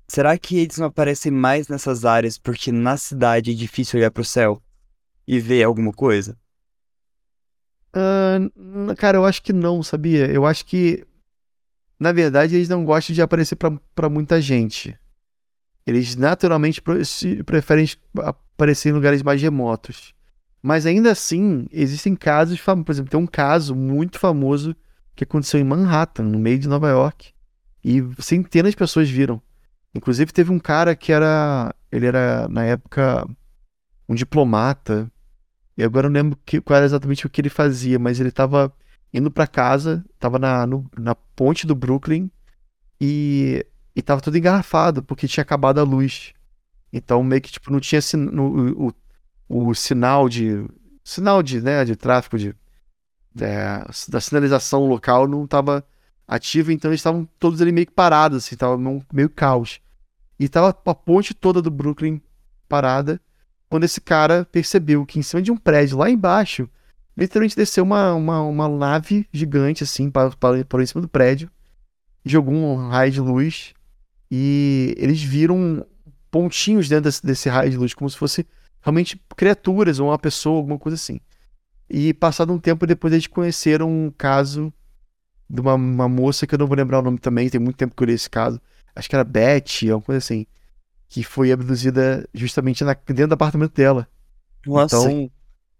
Será 0.08 0.36
que 0.36 0.58
eles 0.58 0.76
não 0.76 0.86
aparecem 0.86 1.32
mais 1.32 1.68
nessas 1.68 2.04
áreas 2.04 2.36
porque 2.36 2.70
na 2.70 2.96
cidade 2.96 3.50
é 3.50 3.54
difícil 3.54 3.98
olhar 3.98 4.10
pro 4.10 4.24
céu 4.24 4.62
e 5.26 5.40
ver 5.40 5.62
alguma 5.62 5.92
coisa? 5.92 6.36
Uh, 7.94 8.94
cara, 8.96 9.18
eu 9.18 9.24
acho 9.24 9.42
que 9.42 9.52
não, 9.52 9.82
sabia? 9.82 10.26
Eu 10.30 10.46
acho 10.46 10.64
que, 10.64 11.06
na 11.98 12.12
verdade, 12.12 12.56
eles 12.56 12.68
não 12.68 12.84
gostam 12.84 13.14
de 13.14 13.22
aparecer 13.22 13.56
para 13.56 14.08
muita 14.08 14.40
gente. 14.40 14.98
Eles 15.86 16.16
naturalmente 16.16 16.80
preferem 17.44 17.88
aparecer 18.18 18.90
em 18.90 18.92
lugares 18.92 19.22
mais 19.22 19.42
remotos. 19.42 20.14
Mas 20.62 20.86
ainda 20.86 21.10
assim, 21.10 21.66
existem 21.72 22.14
casos. 22.14 22.60
Por 22.60 22.90
exemplo, 22.90 23.10
tem 23.10 23.18
um 23.18 23.26
caso 23.26 23.74
muito 23.74 24.18
famoso 24.18 24.76
que 25.14 25.24
aconteceu 25.24 25.58
em 25.60 25.64
Manhattan, 25.64 26.22
no 26.22 26.38
meio 26.38 26.58
de 26.58 26.68
Nova 26.68 26.88
York. 26.88 27.32
E 27.84 28.00
centenas 28.20 28.70
de 28.70 28.76
pessoas 28.76 29.10
viram. 29.10 29.42
Inclusive, 29.92 30.32
teve 30.32 30.52
um 30.52 30.58
cara 30.58 30.94
que 30.94 31.12
era. 31.12 31.74
Ele 31.90 32.06
era, 32.06 32.48
na 32.48 32.64
época, 32.64 33.28
um 34.08 34.14
diplomata 34.14 35.10
e 35.76 35.82
agora 35.82 36.06
eu 36.06 36.10
não 36.10 36.20
lembro 36.20 36.38
que, 36.44 36.60
qual 36.60 36.76
era 36.76 36.86
exatamente 36.86 37.26
o 37.26 37.30
que 37.30 37.40
ele 37.40 37.48
fazia, 37.48 37.98
mas 37.98 38.20
ele 38.20 38.30
tava 38.30 38.72
indo 39.12 39.30
para 39.30 39.46
casa, 39.46 40.04
tava 40.18 40.38
na, 40.38 40.66
no, 40.66 40.90
na 40.98 41.14
ponte 41.14 41.66
do 41.66 41.74
Brooklyn 41.74 42.30
e, 43.00 43.64
e 43.94 44.02
tava 44.02 44.20
tudo 44.20 44.36
engarrafado, 44.38 45.02
porque 45.02 45.28
tinha 45.28 45.42
acabado 45.42 45.78
a 45.78 45.82
luz. 45.82 46.32
Então 46.92 47.22
meio 47.22 47.40
que 47.40 47.50
tipo, 47.50 47.72
não 47.72 47.80
tinha 47.80 48.02
sin, 48.02 48.28
o, 48.28 48.92
o, 49.48 49.74
sinal 49.74 50.28
de. 50.28 50.66
Sinal 51.04 51.42
de, 51.42 51.60
né, 51.60 51.84
de 51.84 51.96
tráfego 51.96 52.38
de, 52.38 52.54
é, 53.40 53.84
da 54.08 54.20
sinalização 54.20 54.86
local 54.86 55.26
não 55.26 55.44
estava 55.44 55.84
ativo, 56.28 56.70
então 56.70 56.90
eles 56.90 57.00
estavam 57.00 57.28
todos 57.38 57.60
ali 57.60 57.72
meio 57.72 57.86
que 57.86 57.92
parados, 57.92 58.44
assim, 58.44 58.56
tava 58.56 58.78
meio 59.12 59.28
caos. 59.28 59.80
E 60.38 60.48
tava 60.48 60.68
a 60.68 60.94
ponte 60.94 61.34
toda 61.34 61.60
do 61.60 61.70
Brooklyn 61.70 62.20
parada 62.68 63.20
quando 63.72 63.84
esse 63.84 64.02
cara 64.02 64.46
percebeu 64.52 65.06
que 65.06 65.18
em 65.18 65.22
cima 65.22 65.40
de 65.40 65.50
um 65.50 65.56
prédio 65.56 65.96
lá 65.96 66.10
embaixo, 66.10 66.68
literalmente 67.16 67.56
desceu 67.56 67.82
uma, 67.82 68.12
uma, 68.12 68.42
uma 68.42 68.68
nave 68.68 69.26
gigante, 69.32 69.82
assim, 69.82 70.10
para, 70.10 70.28
em 70.82 70.86
cima 70.86 71.00
do 71.00 71.08
prédio, 71.08 71.50
jogou 72.22 72.52
um 72.52 72.88
raio 72.90 73.10
de 73.10 73.20
luz 73.22 73.72
e 74.30 74.94
eles 74.98 75.22
viram 75.22 75.86
pontinhos 76.30 76.86
dentro 76.86 77.04
desse, 77.04 77.24
desse 77.24 77.48
raio 77.48 77.70
de 77.70 77.78
luz, 77.78 77.94
como 77.94 78.10
se 78.10 78.18
fosse 78.18 78.46
realmente 78.82 79.18
criaturas 79.34 79.98
ou 79.98 80.10
uma 80.10 80.18
pessoa, 80.18 80.58
alguma 80.58 80.78
coisa 80.78 80.96
assim. 80.96 81.18
E 81.88 82.12
passado 82.12 82.52
um 82.52 82.58
tempo 82.58 82.86
depois 82.86 83.10
eles 83.10 83.26
conheceram 83.26 83.90
um 83.90 84.10
caso 84.10 84.70
de 85.48 85.62
uma, 85.62 85.76
uma 85.76 86.10
moça 86.10 86.46
que 86.46 86.54
eu 86.54 86.58
não 86.58 86.66
vou 86.66 86.76
lembrar 86.76 86.98
o 86.98 87.02
nome 87.02 87.16
também, 87.16 87.48
tem 87.48 87.58
muito 87.58 87.78
tempo 87.78 87.96
que 87.96 88.02
eu 88.02 88.06
li 88.06 88.12
esse 88.12 88.28
caso. 88.28 88.60
Acho 88.94 89.08
que 89.08 89.16
era 89.16 89.24
Beth, 89.24 89.84
alguma 89.84 90.02
coisa 90.02 90.18
assim 90.18 90.46
que 91.12 91.22
foi 91.22 91.52
abduzida 91.52 92.26
justamente 92.32 92.82
na, 92.82 92.94
dentro 92.94 93.28
do 93.28 93.34
apartamento 93.34 93.74
dela. 93.74 94.08
Nossa. 94.66 94.96
Então, 94.96 95.30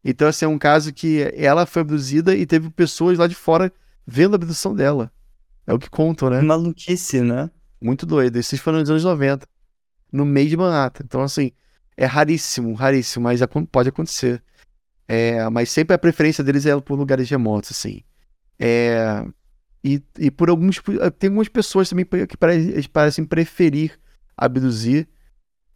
então, 0.05 0.29
assim, 0.29 0.45
é 0.45 0.49
um 0.49 0.59
caso 0.59 0.93
que 0.93 1.23
ela 1.35 1.65
foi 1.65 1.81
abduzida 1.81 2.37
e 2.37 2.45
teve 2.45 2.69
pessoas 2.69 3.17
lá 3.17 3.27
de 3.27 3.35
fora 3.35 3.73
vendo 4.07 4.35
a 4.35 4.37
abdução 4.37 4.75
dela. 4.75 5.11
É 5.67 5.73
o 5.73 5.79
que 5.79 5.89
contam, 5.89 6.29
né? 6.29 6.43
Maluquice, 6.43 7.23
né? 7.23 7.51
Muito 7.81 8.05
doido. 8.05 8.37
Esses 8.37 8.61
foram 8.61 8.81
nos 8.81 8.91
anos 8.91 9.05
90, 9.05 9.49
no 10.13 10.27
meio 10.27 10.51
de 10.51 10.57
Manhattan. 10.57 11.05
Então, 11.07 11.23
assim, 11.23 11.51
é 11.97 12.05
raríssimo, 12.05 12.75
raríssimo, 12.75 13.23
mas 13.23 13.41
pode 13.71 13.89
acontecer. 13.89 14.43
É, 15.09 15.49
mas 15.49 15.71
sempre 15.71 15.95
a 15.95 15.99
preferência 15.99 16.45
deles 16.45 16.67
é 16.67 16.79
por 16.79 16.99
lugares 16.99 17.31
remotos, 17.31 17.71
assim. 17.71 18.03
É, 18.59 19.25
e, 19.83 20.03
e 20.19 20.31
por 20.31 20.51
alguns. 20.51 20.79
Tem 21.19 21.29
algumas 21.29 21.49
pessoas 21.49 21.89
também 21.89 22.05
que 22.05 22.89
parecem 22.89 23.25
preferir 23.25 23.99
abduzir 24.37 25.09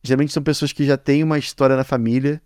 Geralmente 0.06 0.32
são 0.32 0.42
pessoas 0.42 0.72
que 0.72 0.84
já 0.84 0.96
têm 0.96 1.22
uma 1.22 1.38
história 1.38 1.76
na 1.76 1.84
família. 1.84 2.40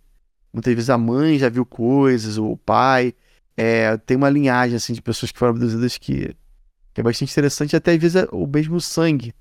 Muitas 0.53 0.73
vezes 0.73 0.89
a 0.89 0.97
mãe 0.97 1.39
já 1.39 1.49
viu 1.49 1.65
coisas, 1.65 2.37
ou 2.37 2.53
o 2.53 2.57
pai. 2.57 3.13
É, 3.55 3.95
tem 3.97 4.17
uma 4.17 4.29
linhagem 4.29 4.75
assim 4.75 4.93
de 4.93 5.01
pessoas 5.01 5.31
que 5.31 5.39
foram 5.39 5.51
abduzidas 5.51 5.97
que, 5.97 6.35
que 6.93 7.01
é 7.01 7.03
bastante 7.03 7.31
interessante. 7.31 7.75
Até 7.75 7.91
às 7.91 7.97
vezes 7.97 8.23
é 8.23 8.27
o 8.31 8.47
mesmo 8.47 8.79
sangue. 8.81 9.33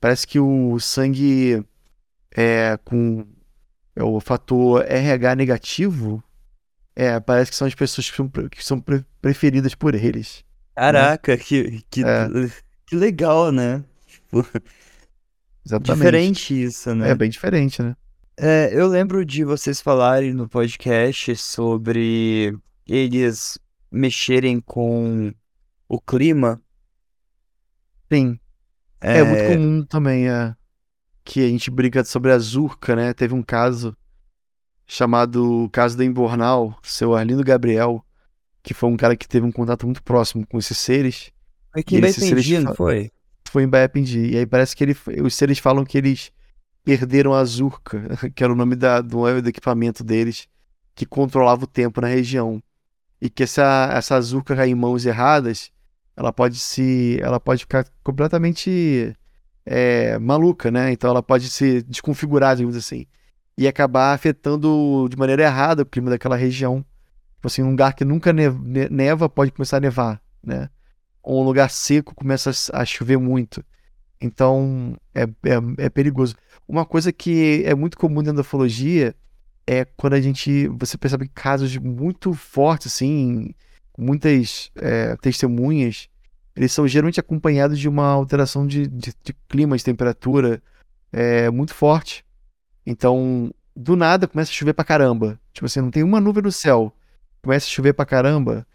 Parece 0.00 0.26
que 0.26 0.38
o 0.38 0.78
sangue 0.78 1.64
é 2.34 2.78
com 2.84 3.26
é 3.94 4.04
o 4.04 4.20
fator 4.20 4.84
RH 4.86 5.34
negativo. 5.34 6.22
É, 6.94 7.18
parece 7.18 7.50
que 7.50 7.56
são 7.56 7.66
as 7.66 7.74
pessoas 7.74 8.10
que 8.10 8.16
são, 8.16 8.28
que 8.28 8.64
são 8.64 8.80
pre 8.80 9.04
preferidas 9.20 9.74
por 9.74 9.94
eles. 9.94 10.44
Caraca, 10.74 11.32
né? 11.32 11.38
que, 11.38 11.82
que, 11.90 12.04
é. 12.04 12.28
que 12.86 12.94
legal, 12.94 13.50
né? 13.50 13.82
Tipo, 14.06 14.46
Exatamente. 15.66 15.96
Diferente 15.96 16.62
isso, 16.62 16.94
né? 16.94 17.10
É 17.10 17.14
bem 17.14 17.28
diferente, 17.28 17.82
né? 17.82 17.96
É, 18.36 18.70
eu 18.72 18.86
lembro 18.86 19.24
de 19.24 19.44
vocês 19.44 19.80
falarem 19.80 20.32
no 20.32 20.48
podcast 20.48 21.34
sobre 21.34 22.56
eles 22.86 23.58
mexerem 23.90 24.60
com 24.60 25.34
o 25.88 26.00
clima. 26.00 26.62
Sim. 28.12 28.38
É, 29.00 29.18
é 29.18 29.24
muito 29.24 29.44
comum 29.48 29.82
também 29.84 30.28
é, 30.28 30.54
que 31.24 31.44
a 31.44 31.48
gente 31.48 31.68
brinca 31.68 32.04
sobre 32.04 32.30
a 32.30 32.38
Zurca, 32.38 32.94
né? 32.94 33.12
Teve 33.12 33.34
um 33.34 33.42
caso 33.42 33.96
chamado 34.86 35.68
caso 35.72 35.98
da 35.98 36.04
Embornal, 36.04 36.78
seu 36.84 37.16
Arlindo 37.16 37.42
Gabriel, 37.42 38.04
que 38.62 38.72
foi 38.72 38.88
um 38.88 38.96
cara 38.96 39.16
que 39.16 39.26
teve 39.26 39.44
um 39.44 39.50
contato 39.50 39.84
muito 39.84 40.02
próximo 40.04 40.46
com 40.46 40.58
esses 40.58 40.78
seres. 40.78 41.32
Foi 41.72 41.82
quem 41.82 42.12
seres... 42.12 42.48
não 42.62 42.72
foi? 42.72 43.10
Foi 43.50 43.62
em 43.62 43.68
Baiapendi. 43.68 44.30
E 44.32 44.38
aí 44.38 44.46
parece 44.46 44.74
que 44.74 44.84
ele, 44.84 44.96
os 45.22 45.34
seres 45.34 45.58
falam 45.58 45.84
que 45.84 45.98
eles 45.98 46.32
perderam 46.84 47.34
a 47.34 47.44
Zurka, 47.44 48.00
que 48.34 48.44
era 48.44 48.52
o 48.52 48.56
nome 48.56 48.76
da, 48.76 49.00
do, 49.00 49.42
do 49.42 49.48
equipamento 49.48 50.04
deles, 50.04 50.48
que 50.94 51.04
controlava 51.04 51.64
o 51.64 51.66
tempo 51.66 52.00
na 52.00 52.06
região. 52.06 52.62
E 53.20 53.30
que 53.30 53.42
essa, 53.42 53.90
essa 53.92 54.20
Zurka 54.20 54.66
em 54.66 54.74
mãos 54.74 55.04
erradas, 55.06 55.70
ela 56.16 56.32
pode 56.32 56.58
se. 56.58 57.18
ela 57.22 57.40
pode 57.40 57.62
ficar 57.62 57.86
completamente 58.02 59.14
é, 59.64 60.18
maluca, 60.18 60.70
né? 60.70 60.92
Então 60.92 61.10
ela 61.10 61.22
pode 61.22 61.50
se 61.50 61.82
desconfigurar, 61.82 62.56
digamos 62.56 62.76
assim. 62.76 63.06
E 63.58 63.66
acabar 63.66 64.14
afetando 64.14 65.08
de 65.10 65.16
maneira 65.16 65.42
errada 65.42 65.82
o 65.82 65.86
clima 65.86 66.10
daquela 66.10 66.36
região. 66.36 66.84
Tipo 67.36 67.48
assim, 67.48 67.62
um 67.62 67.70
lugar 67.70 67.94
que 67.94 68.04
nunca 68.04 68.32
neva 68.32 69.28
pode 69.28 69.50
começar 69.50 69.78
a 69.78 69.80
nevar, 69.80 70.22
né? 70.42 70.68
Um 71.26 71.42
lugar 71.42 71.70
seco 71.70 72.14
começa 72.14 72.50
a 72.72 72.84
chover 72.84 73.18
muito. 73.18 73.64
Então 74.20 74.96
é, 75.14 75.22
é, 75.22 75.84
é, 75.86 75.90
perigoso. 75.90 76.36
Uma 76.68 76.84
coisa 76.84 77.12
que 77.12 77.62
é 77.64 77.74
muito 77.74 77.98
comum 77.98 78.22
da 78.22 78.40
ufologia 78.40 79.14
é 79.66 79.84
quando 79.84 80.14
a 80.14 80.20
gente. 80.20 80.68
Você 80.68 80.96
percebe 80.96 81.28
casos 81.28 81.76
muito 81.76 82.32
fortes, 82.32 82.94
assim, 82.94 83.54
muitas 83.98 84.70
é, 84.76 85.16
testemunhas, 85.16 86.08
eles 86.56 86.72
são 86.72 86.88
geralmente 86.88 87.20
acompanhados 87.20 87.78
de 87.78 87.88
uma 87.88 88.06
alteração 88.06 88.66
de, 88.66 88.86
de, 88.86 89.12
de 89.22 89.32
clima, 89.46 89.76
de 89.76 89.84
temperatura 89.84 90.62
é, 91.12 91.50
muito 91.50 91.74
forte. 91.74 92.24
Então, 92.84 93.52
do 93.74 93.94
nada 93.94 94.26
começa 94.26 94.50
a 94.50 94.54
chover 94.54 94.72
pra 94.72 94.84
caramba. 94.84 95.38
Tipo 95.52 95.66
assim, 95.66 95.80
não 95.80 95.90
tem 95.90 96.02
uma 96.02 96.20
nuvem 96.20 96.42
no 96.42 96.50
céu. 96.50 96.92
Começa 97.42 97.66
a 97.66 97.70
chover 97.70 97.92
pra 97.92 98.06
caramba. 98.06 98.66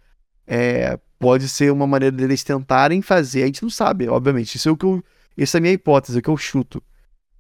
É, 0.46 1.00
pode 1.22 1.48
ser 1.48 1.72
uma 1.72 1.86
maneira 1.86 2.16
deles 2.16 2.44
tentarem 2.44 3.02
fazer. 3.02 3.44
A 3.44 3.46
gente 3.46 3.62
não 3.62 3.70
sabe, 3.70 4.10
obviamente. 4.10 4.56
Isso 4.56 4.68
é 4.68 4.72
o 4.72 4.76
que 4.76 4.86
eu, 4.86 5.04
essa 5.38 5.58
é 5.58 5.60
a 5.60 5.62
minha 5.62 5.74
hipótese, 5.74 6.18
é 6.18 6.20
o 6.20 6.24
que 6.24 6.30
eu 6.30 6.36
chuto. 6.36 6.84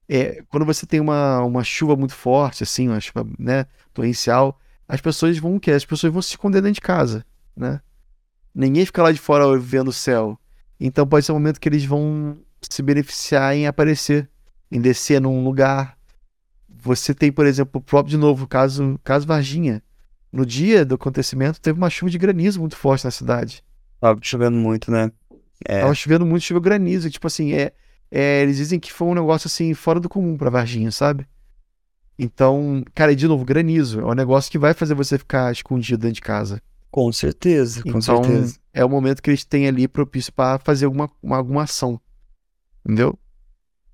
É, 0.08 0.44
quando 0.50 0.66
você 0.66 0.86
tem 0.86 1.00
uma, 1.00 1.42
uma 1.44 1.64
chuva 1.64 1.96
muito 1.96 2.14
forte, 2.14 2.64
assim, 2.64 2.88
uma 2.88 3.00
chuva 3.00 3.28
né, 3.40 3.66
torrencial, 3.92 4.60
as 4.88 5.02
pessoas 5.02 5.38
vão 5.40 5.56
o 5.56 5.60
quê? 5.60 5.72
As 5.72 5.84
pessoas 5.84 6.14
vão 6.14 6.22
se 6.22 6.30
esconder 6.30 6.62
dentro 6.62 6.76
de 6.76 6.82
casa, 6.82 7.26
né? 7.56 7.82
Ninguém 8.54 8.86
fica 8.86 9.02
lá 9.02 9.12
de 9.12 9.20
fora 9.20 9.58
vendo 9.58 9.88
o 9.88 9.94
céu. 9.94 10.38
Então 10.80 11.08
pode 11.08 11.26
ser 11.26 11.32
um 11.32 11.36
momento 11.36 11.60
que 11.60 11.70
eles 11.70 11.86
vão 11.86 12.38
se 12.62 12.84
beneficiar 12.84 13.56
em 13.56 13.66
aparecer, 13.66 14.30
em 14.70 14.80
descer 14.80 15.22
num 15.22 15.44
lugar. 15.44 15.98
Você 16.70 17.14
tem, 17.16 17.32
por 17.32 17.46
exemplo, 17.46 17.80
o 17.80 17.82
próprio, 17.82 18.12
de 18.12 18.18
novo, 18.18 18.48
caso, 18.48 19.00
caso 19.04 19.26
Varginha. 19.26 19.82
No 20.32 20.46
dia 20.46 20.86
do 20.86 20.96
acontecimento, 20.96 21.60
teve 21.62 21.78
uma 21.78 21.90
chuva 21.90 22.10
de 22.10 22.18
granizo 22.18 22.60
muito 22.60 22.76
forte 22.76 23.06
na 23.06 23.12
cidade. 23.12 23.64
Tava 24.02 24.20
chovendo 24.22 24.58
muito, 24.58 24.92
né? 24.92 25.12
É. 25.64 25.82
Tava 25.82 25.94
chovendo 25.94 26.26
muito, 26.26 26.44
choveu 26.44 26.60
granizo. 26.60 27.10
Tipo 27.10 27.28
assim, 27.28 27.54
é, 27.54 27.72
é, 28.10 28.42
eles 28.42 28.58
dizem 28.58 28.80
que 28.80 28.92
foi 28.92 29.08
um 29.08 29.14
negócio 29.14 29.48
assim, 29.48 29.74
fora 29.76 30.00
do 30.00 30.10
comum 30.10 30.36
pra 30.36 30.50
Varginha, 30.50 30.92
sabe? 30.92 31.28
Então, 32.18 32.84
cara, 32.94 33.14
e 33.14 33.16
de 33.16 33.28
novo, 33.28 33.46
granizo. 33.46 34.02
É 34.02 34.06
um 34.06 34.14
negócio 34.14 34.52
que 34.52 34.58
vai 34.58 34.74
fazer 34.74 34.96
você 34.96 35.18
ficar 35.18 35.52
escondido 35.52 36.02
dentro 36.02 36.16
de 36.16 36.22
casa. 36.22 36.62
Com 36.90 37.12
certeza, 37.12 37.84
com 37.84 37.90
então, 37.90 38.02
certeza. 38.02 38.60
É 38.74 38.84
o 38.84 38.90
momento 38.90 39.22
que 39.22 39.30
eles 39.30 39.46
têm 39.46 39.68
ali 39.68 39.88
propício 39.88 40.34
para 40.34 40.60
fazer 40.60 40.86
alguma, 40.86 41.10
uma, 41.22 41.38
alguma 41.38 41.64
ação. 41.64 42.02
Entendeu? 42.84 43.18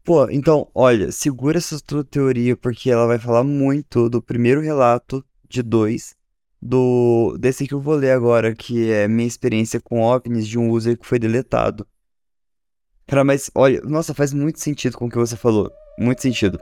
Pô, 0.03 0.27
então, 0.29 0.69
olha, 0.73 1.11
segura 1.11 1.57
essa 1.57 1.79
tua 1.81 2.03
teoria, 2.03 2.55
porque 2.55 2.89
ela 2.89 3.05
vai 3.05 3.19
falar 3.19 3.43
muito 3.43 4.09
do 4.09 4.21
primeiro 4.21 4.61
relato 4.61 5.23
de 5.49 5.61
dois, 5.61 6.15
do 6.67 7.37
desse 7.39 7.65
que 7.65 7.73
eu 7.73 7.79
vou 7.79 7.95
ler 7.95 8.11
agora, 8.11 8.53
que 8.53 8.91
é 8.91 9.07
minha 9.07 9.27
experiência 9.27 9.79
com 9.79 10.01
OVNIs 10.01 10.47
de 10.47 10.59
um 10.59 10.69
user 10.69 10.97
que 10.97 11.07
foi 11.07 11.17
deletado. 11.17 11.87
Cara, 13.07 13.23
mas 13.23 13.49
olha, 13.55 13.79
nossa, 13.81 14.13
faz 14.13 14.33
muito 14.33 14.59
sentido 14.59 14.97
com 14.97 15.05
o 15.05 15.09
que 15.09 15.17
você 15.17 15.37
falou. 15.37 15.71
Muito 15.97 16.21
sentido. 16.21 16.59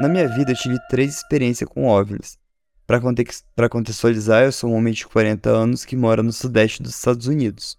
Na 0.00 0.08
minha 0.08 0.26
vida 0.26 0.52
eu 0.52 0.56
tive 0.56 0.78
três 0.88 1.16
experiências 1.16 1.68
com 1.68 1.86
OVNIs. 1.86 2.38
Para 2.86 3.68
contextualizar, 3.68 4.44
eu 4.44 4.50
sou 4.50 4.70
um 4.70 4.74
homem 4.74 4.94
de 4.94 5.06
40 5.06 5.50
anos 5.50 5.84
que 5.84 5.94
mora 5.94 6.22
no 6.22 6.32
sudeste 6.32 6.82
dos 6.82 6.96
Estados 6.96 7.26
Unidos. 7.26 7.78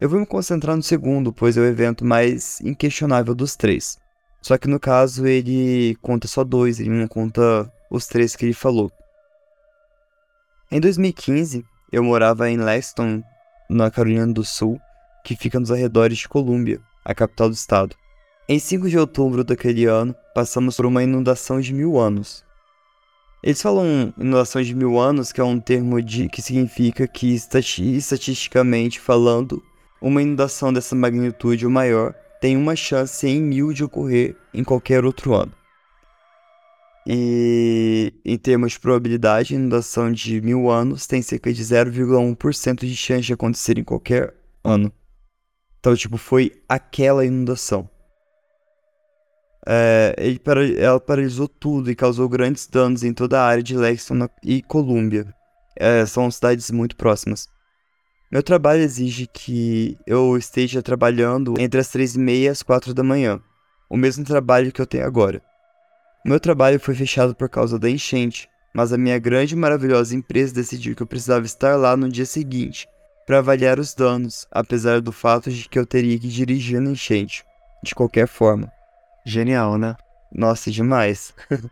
Eu 0.00 0.08
vou 0.08 0.18
me 0.18 0.26
concentrar 0.26 0.74
no 0.74 0.82
segundo, 0.82 1.32
pois 1.32 1.56
é 1.56 1.60
o 1.60 1.64
evento 1.64 2.04
mais 2.04 2.60
inquestionável 2.60 3.36
dos 3.36 3.54
três. 3.54 3.96
Só 4.42 4.58
que 4.58 4.66
no 4.66 4.80
caso 4.80 5.28
ele 5.28 5.94
conta 6.02 6.26
só 6.26 6.42
dois, 6.42 6.80
ele 6.80 6.90
não 6.90 7.06
conta 7.06 7.72
os 7.88 8.08
três 8.08 8.34
que 8.34 8.46
ele 8.46 8.52
falou. 8.52 8.90
Em 10.72 10.80
2015, 10.80 11.64
eu 11.92 12.02
morava 12.02 12.50
em 12.50 12.56
Lexington, 12.56 13.22
na 13.70 13.92
Carolina 13.92 14.26
do 14.26 14.44
Sul, 14.44 14.80
que 15.24 15.36
fica 15.36 15.60
nos 15.60 15.70
arredores 15.70 16.18
de 16.18 16.28
Columbia, 16.28 16.80
a 17.04 17.14
capital 17.14 17.48
do 17.48 17.54
estado. 17.54 17.94
Em 18.46 18.58
5 18.58 18.90
de 18.90 18.98
outubro 18.98 19.42
daquele 19.42 19.86
ano, 19.86 20.14
passamos 20.34 20.76
por 20.76 20.84
uma 20.84 21.02
inundação 21.02 21.62
de 21.62 21.72
mil 21.72 21.98
anos. 21.98 22.44
Eles 23.42 23.62
falam 23.62 24.12
inundação 24.18 24.60
de 24.60 24.74
mil 24.74 24.98
anos, 25.00 25.32
que 25.32 25.40
é 25.40 25.44
um 25.44 25.58
termo 25.58 26.02
de, 26.02 26.28
que 26.28 26.42
significa 26.42 27.08
que, 27.08 27.34
estatisticamente 27.34 29.00
falando, 29.00 29.62
uma 29.98 30.20
inundação 30.20 30.70
dessa 30.70 30.94
magnitude 30.94 31.64
ou 31.64 31.72
maior 31.72 32.12
tem 32.38 32.54
uma 32.54 32.76
chance 32.76 33.26
em 33.26 33.40
mil 33.40 33.72
de 33.72 33.82
ocorrer 33.82 34.36
em 34.52 34.62
qualquer 34.62 35.06
outro 35.06 35.32
ano. 35.32 35.52
E 37.06 38.12
em 38.26 38.36
termos 38.36 38.72
de 38.72 38.80
probabilidade, 38.80 39.54
inundação 39.54 40.12
de 40.12 40.42
mil 40.42 40.70
anos 40.70 41.06
tem 41.06 41.22
cerca 41.22 41.50
de 41.50 41.62
0,1% 41.62 42.80
de 42.80 42.94
chance 42.94 43.22
de 43.22 43.32
acontecer 43.32 43.78
em 43.78 43.84
qualquer 43.84 44.34
ano. 44.62 44.92
Então, 45.80 45.96
tipo, 45.96 46.18
foi 46.18 46.52
aquela 46.68 47.24
inundação. 47.24 47.88
É, 49.66 50.14
ela 50.78 51.00
paralisou 51.00 51.48
tudo 51.48 51.90
e 51.90 51.94
causou 51.94 52.28
grandes 52.28 52.66
danos 52.66 53.02
em 53.02 53.12
toda 53.12 53.40
a 53.40 53.46
área 53.46 53.62
de 53.62 53.76
Lexington 53.76 54.28
e 54.42 54.62
Columbia. 54.62 55.26
É, 55.76 56.04
são 56.06 56.30
cidades 56.30 56.70
muito 56.70 56.96
próximas. 56.96 57.48
Meu 58.30 58.42
trabalho 58.42 58.82
exige 58.82 59.26
que 59.26 59.96
eu 60.06 60.36
esteja 60.36 60.82
trabalhando 60.82 61.54
entre 61.58 61.80
as 61.80 61.88
três 61.88 62.14
e 62.14 62.18
meia 62.18 62.46
e 62.46 62.48
as 62.48 62.62
quatro 62.62 62.92
da 62.92 63.02
manhã, 63.02 63.40
o 63.88 63.96
mesmo 63.96 64.24
trabalho 64.24 64.72
que 64.72 64.80
eu 64.80 64.86
tenho 64.86 65.06
agora. 65.06 65.40
Meu 66.24 66.40
trabalho 66.40 66.80
foi 66.80 66.94
fechado 66.94 67.34
por 67.34 67.48
causa 67.48 67.78
da 67.78 67.88
enchente, 67.88 68.48
mas 68.74 68.92
a 68.92 68.98
minha 68.98 69.18
grande 69.18 69.54
e 69.54 69.56
maravilhosa 69.56 70.16
empresa 70.16 70.54
decidiu 70.54 70.96
que 70.96 71.02
eu 71.02 71.06
precisava 71.06 71.46
estar 71.46 71.76
lá 71.76 71.96
no 71.96 72.08
dia 72.08 72.26
seguinte 72.26 72.88
para 73.26 73.38
avaliar 73.38 73.78
os 73.78 73.94
danos, 73.94 74.46
apesar 74.50 75.00
do 75.00 75.12
fato 75.12 75.50
de 75.50 75.68
que 75.68 75.78
eu 75.78 75.86
teria 75.86 76.18
que 76.18 76.28
dirigir 76.28 76.80
na 76.80 76.90
enchente, 76.90 77.44
de 77.82 77.94
qualquer 77.94 78.26
forma. 78.26 78.73
Genial, 79.24 79.78
né? 79.78 79.96
Nossa, 80.32 80.70
demais. 80.70 81.34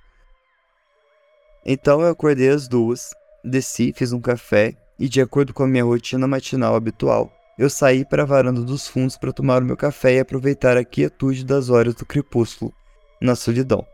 então 1.66 2.00
eu 2.00 2.08
acordei 2.08 2.48
às 2.48 2.66
duas, 2.66 3.10
desci, 3.44 3.92
fiz 3.94 4.12
um 4.12 4.20
café 4.20 4.74
e, 4.98 5.08
de 5.08 5.20
acordo 5.20 5.52
com 5.52 5.64
a 5.64 5.68
minha 5.68 5.84
rotina 5.84 6.26
matinal 6.26 6.74
habitual, 6.74 7.32
eu 7.58 7.68
saí 7.68 8.04
para 8.04 8.22
a 8.22 8.26
varanda 8.26 8.62
dos 8.62 8.88
fundos 8.88 9.16
para 9.16 9.32
tomar 9.32 9.62
o 9.62 9.64
meu 9.64 9.76
café 9.76 10.14
e 10.14 10.20
aproveitar 10.20 10.76
a 10.76 10.84
quietude 10.84 11.44
das 11.44 11.68
horas 11.68 11.94
do 11.94 12.06
crepúsculo, 12.06 12.72
na 13.20 13.34
solidão. 13.34 13.86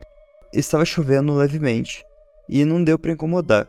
Estava 0.53 0.85
chovendo 0.85 1.35
levemente 1.35 2.05
e 2.49 2.65
não 2.65 2.83
deu 2.83 2.99
para 2.99 3.13
incomodar. 3.13 3.69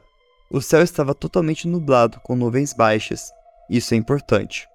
O 0.51 0.61
céu 0.61 0.81
estava 0.81 1.13
totalmente 1.13 1.67
nublado, 1.67 2.19
com 2.21 2.35
nuvens 2.35 2.73
baixas. 2.73 3.31
Isso 3.69 3.93
é 3.93 3.97
importante. 3.97 4.67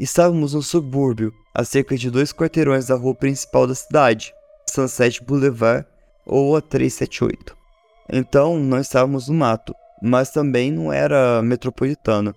Estávamos 0.00 0.54
no 0.54 0.62
subúrbio, 0.62 1.30
a 1.54 1.62
cerca 1.62 1.94
de 1.94 2.10
dois 2.10 2.32
quarteirões 2.32 2.86
da 2.86 2.94
rua 2.94 3.14
principal 3.14 3.66
da 3.66 3.74
cidade, 3.74 4.32
Sunset 4.70 5.22
Boulevard 5.22 5.86
ou 6.24 6.56
a 6.56 6.62
378. 6.62 7.54
Então 8.10 8.58
não 8.58 8.80
estávamos 8.80 9.28
no 9.28 9.34
mato, 9.34 9.74
mas 10.02 10.30
também 10.30 10.72
não 10.72 10.90
era 10.90 11.42
metropolitana. 11.42 12.34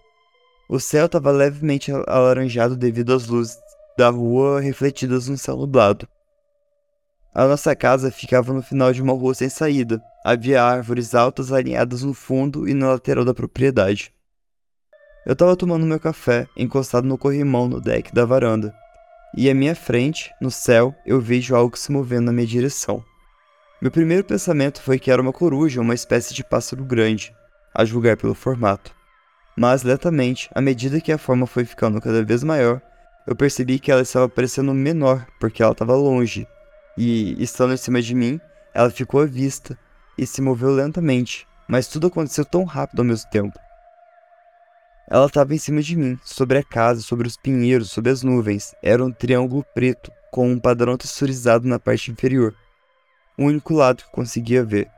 O 0.69 0.77
céu 0.77 1.05
estava 1.05 1.31
levemente 1.31 1.89
alaranjado 1.89 2.75
devido 2.75 3.13
às 3.13 3.27
luzes 3.27 3.57
da 3.97 4.09
rua 4.09 4.59
refletidas 4.59 5.29
no 5.29 5.37
céu 5.37 5.55
nublado. 5.55 6.05
A 7.33 7.47
nossa 7.47 7.73
casa 7.77 8.11
ficava 8.11 8.51
no 8.51 8.61
final 8.61 8.91
de 8.91 9.01
uma 9.01 9.13
rua 9.13 9.33
sem 9.33 9.47
saída. 9.47 10.03
Havia 10.25 10.61
árvores 10.61 11.15
altas 11.15 11.49
alinhadas 11.49 12.03
no 12.03 12.13
fundo 12.13 12.67
e 12.67 12.73
na 12.73 12.89
lateral 12.89 13.23
da 13.23 13.33
propriedade. 13.33 14.12
Eu 15.25 15.35
tava 15.35 15.55
tomando 15.55 15.85
meu 15.85 15.99
café, 15.99 16.47
encostado 16.55 17.07
no 17.07 17.17
corrimão 17.17 17.69
no 17.69 17.79
deck 17.79 18.13
da 18.13 18.25
varanda. 18.25 18.75
E 19.35 19.49
à 19.49 19.53
minha 19.53 19.73
frente, 19.73 20.31
no 20.39 20.51
céu, 20.51 20.93
eu 21.05 21.21
vejo 21.21 21.55
algo 21.55 21.77
se 21.77 21.91
movendo 21.91 22.25
na 22.25 22.33
minha 22.33 22.45
direção. 22.45 23.03
Meu 23.81 23.89
primeiro 23.89 24.23
pensamento 24.23 24.81
foi 24.81 24.99
que 24.99 25.09
era 25.09 25.21
uma 25.21 25.31
coruja, 25.31 25.81
uma 25.81 25.93
espécie 25.93 26.33
de 26.33 26.43
pássaro 26.43 26.83
grande, 26.83 27.33
a 27.73 27.85
julgar 27.85 28.17
pelo 28.17 28.35
formato. 28.35 28.93
Mas 29.55 29.83
lentamente, 29.83 30.49
à 30.53 30.59
medida 30.59 30.99
que 30.99 31.11
a 31.11 31.17
forma 31.17 31.47
foi 31.47 31.63
ficando 31.63 32.01
cada 32.01 32.23
vez 32.23 32.43
maior, 32.43 32.81
eu 33.25 33.35
percebi 33.35 33.79
que 33.79 33.91
ela 33.91 34.01
estava 34.01 34.27
parecendo 34.27 34.73
menor, 34.73 35.25
porque 35.39 35.63
ela 35.63 35.71
estava 35.71 35.95
longe. 35.95 36.45
E, 36.97 37.41
estando 37.41 37.73
em 37.73 37.77
cima 37.77 38.01
de 38.01 38.13
mim, 38.13 38.41
ela 38.73 38.89
ficou 38.89 39.21
à 39.21 39.25
vista 39.25 39.77
e 40.17 40.27
se 40.27 40.41
moveu 40.41 40.71
lentamente, 40.71 41.47
mas 41.67 41.87
tudo 41.87 42.07
aconteceu 42.07 42.43
tão 42.43 42.65
rápido 42.65 42.99
ao 42.99 43.05
mesmo 43.05 43.29
tempo. 43.29 43.57
Ela 45.09 45.25
estava 45.25 45.53
em 45.53 45.57
cima 45.57 45.81
de 45.81 45.95
mim, 45.95 46.17
sobre 46.23 46.57
a 46.57 46.63
casa, 46.63 47.01
sobre 47.01 47.27
os 47.27 47.35
pinheiros, 47.35 47.91
sobre 47.91 48.11
as 48.11 48.23
nuvens. 48.23 48.73
Era 48.81 49.03
um 49.03 49.11
triângulo 49.11 49.65
preto, 49.73 50.11
com 50.31 50.49
um 50.49 50.59
padrão 50.59 50.97
texturizado 50.97 51.67
na 51.67 51.77
parte 51.77 52.11
inferior. 52.11 52.55
O 53.37 53.45
único 53.45 53.73
lado 53.73 54.03
que 54.03 54.11
conseguia 54.11 54.63
ver. 54.63 54.89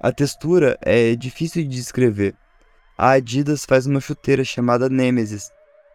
A 0.00 0.12
textura 0.12 0.76
é 0.82 1.14
difícil 1.14 1.62
de 1.62 1.68
descrever. 1.68 2.34
A 2.96 3.10
Adidas 3.10 3.64
faz 3.64 3.86
uma 3.86 4.00
chuteira 4.00 4.44
chamada 4.44 4.88
Nemesis. 4.88 5.50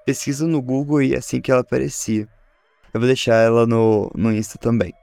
Pesquisa 0.06 0.48
no 0.48 0.62
Google 0.62 1.02
e 1.02 1.14
é 1.14 1.18
assim 1.18 1.40
que 1.40 1.52
ela 1.52 1.62
aparecia. 1.62 2.28
Eu 2.94 3.00
vou 3.00 3.08
deixar 3.08 3.36
ela 3.36 3.68
no, 3.68 4.12
no 4.16 4.32
Insta 4.32 4.58
também. 4.58 4.94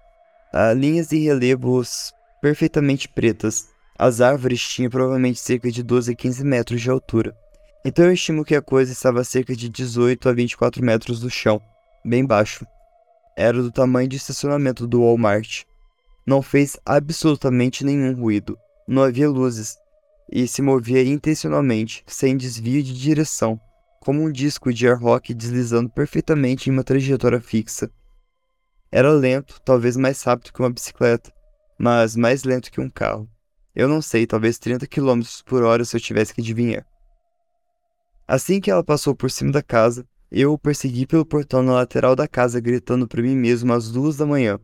Há 0.52 0.72
linhas 0.72 1.12
e 1.12 1.18
relevos 1.18 2.12
perfeitamente 2.42 3.08
pretas. 3.08 3.68
As 3.98 4.20
árvores 4.20 4.60
tinham 4.60 4.90
provavelmente 4.90 5.38
cerca 5.38 5.70
de 5.70 5.82
12 5.82 6.12
a 6.12 6.14
15 6.14 6.44
metros 6.44 6.80
de 6.80 6.90
altura. 6.90 7.36
Então 7.88 8.06
eu 8.06 8.12
estimo 8.12 8.44
que 8.44 8.56
a 8.56 8.60
coisa 8.60 8.90
estava 8.90 9.20
a 9.20 9.24
cerca 9.24 9.54
de 9.54 9.68
18 9.68 10.28
a 10.28 10.32
24 10.32 10.84
metros 10.84 11.20
do 11.20 11.30
chão, 11.30 11.62
bem 12.04 12.26
baixo. 12.26 12.66
Era 13.36 13.62
do 13.62 13.70
tamanho 13.70 14.08
de 14.08 14.16
estacionamento 14.16 14.88
do 14.88 15.02
Walmart. 15.02 15.62
Não 16.26 16.42
fez 16.42 16.76
absolutamente 16.84 17.84
nenhum 17.84 18.12
ruído. 18.20 18.58
Não 18.88 19.04
havia 19.04 19.30
luzes. 19.30 19.78
e 20.32 20.48
se 20.48 20.60
movia 20.60 21.04
intencionalmente, 21.04 22.02
sem 22.08 22.36
desvio 22.36 22.82
de 22.82 22.92
direção, 22.92 23.60
como 24.00 24.20
um 24.20 24.32
disco 24.32 24.72
de 24.72 24.88
air 24.88 24.98
rock 24.98 25.32
deslizando 25.32 25.88
perfeitamente 25.88 26.68
em 26.68 26.72
uma 26.72 26.82
trajetória 26.82 27.40
fixa. 27.40 27.88
Era 28.90 29.12
lento, 29.12 29.60
talvez 29.64 29.96
mais 29.96 30.20
rápido 30.24 30.52
que 30.52 30.58
uma 30.58 30.70
bicicleta, 30.70 31.32
mas 31.78 32.16
mais 32.16 32.42
lento 32.42 32.72
que 32.72 32.80
um 32.80 32.90
carro. 32.90 33.30
Eu 33.72 33.86
não 33.86 34.02
sei, 34.02 34.26
talvez 34.26 34.58
30 34.58 34.88
km 34.88 35.20
por 35.44 35.62
hora 35.62 35.84
se 35.84 35.96
eu 35.96 36.00
tivesse 36.00 36.34
que 36.34 36.40
adivinhar. 36.40 36.84
Assim 38.28 38.60
que 38.60 38.70
ela 38.70 38.82
passou 38.82 39.14
por 39.14 39.30
cima 39.30 39.52
da 39.52 39.62
casa, 39.62 40.04
eu 40.30 40.52
o 40.52 40.58
persegui 40.58 41.06
pelo 41.06 41.24
portão 41.24 41.62
na 41.62 41.74
lateral 41.74 42.16
da 42.16 42.26
casa, 42.26 42.60
gritando 42.60 43.06
para 43.06 43.22
mim 43.22 43.36
mesmo 43.36 43.72
às 43.72 43.90
duas 43.90 44.16
da 44.16 44.26
manhã. 44.26 44.58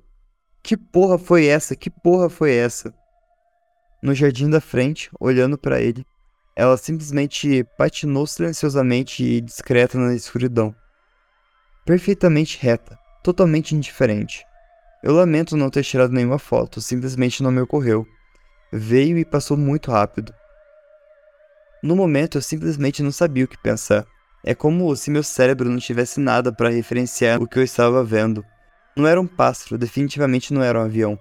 Que 0.63 0.77
porra 0.77 1.17
foi 1.17 1.47
essa? 1.47 1.77
Que 1.77 1.89
porra 1.89 2.29
foi 2.29 2.55
essa? 2.55 2.93
No 4.03 4.15
jardim 4.15 4.51
da 4.51 4.61
frente, 4.61 5.09
olhando 5.21 5.57
para 5.57 5.81
ele, 5.81 6.05
ela 6.57 6.77
simplesmente 6.77 7.65
patinou 7.79 8.27
silenciosamente 8.27 9.25
e 9.25 9.41
discreta 9.41 9.97
na 9.97 10.15
escuridão. 10.15 10.75
Perfeitamente 11.87 12.59
reta, 12.61 12.99
totalmente 13.23 13.75
indiferente. 13.75 14.45
Eu 15.03 15.15
lamento 15.15 15.57
não 15.57 15.71
ter 15.71 15.85
tirado 15.85 16.13
nenhuma 16.13 16.39
foto, 16.39 16.81
simplesmente 16.81 17.43
não 17.43 17.51
me 17.51 17.61
ocorreu. 17.61 18.07
Veio 18.73 19.19
e 19.19 19.25
passou 19.25 19.57
muito 19.57 19.91
rápido. 19.91 20.33
No 21.83 21.97
momento 21.97 22.39
eu 22.39 22.43
simplesmente 22.43 23.03
não 23.03 23.11
sabia 23.11 23.45
o 23.45 23.49
que 23.49 23.59
pensar. 23.59 24.07
É 24.45 24.55
como 24.55 24.95
se 24.95 25.11
meu 25.11 25.23
cérebro 25.23 25.69
não 25.69 25.79
tivesse 25.79 26.21
nada 26.21 26.53
para 26.53 26.69
referenciar 26.69 27.43
o 27.43 27.47
que 27.47 27.59
eu 27.59 27.63
estava 27.63 28.05
vendo. 28.05 28.45
Não 28.97 29.07
era 29.07 29.21
um 29.21 29.27
pássaro, 29.27 29.77
definitivamente 29.77 30.55
não 30.55 30.63
era 30.63 30.79
um 30.79 30.83
avião. 30.83 31.19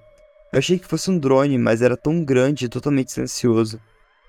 Eu 0.53 0.59
achei 0.59 0.77
que 0.77 0.87
fosse 0.87 1.09
um 1.09 1.17
drone, 1.17 1.57
mas 1.57 1.81
era 1.81 1.97
tão 1.97 2.23
grande 2.23 2.65
e 2.65 2.69
totalmente 2.69 3.11
silencioso. 3.11 3.79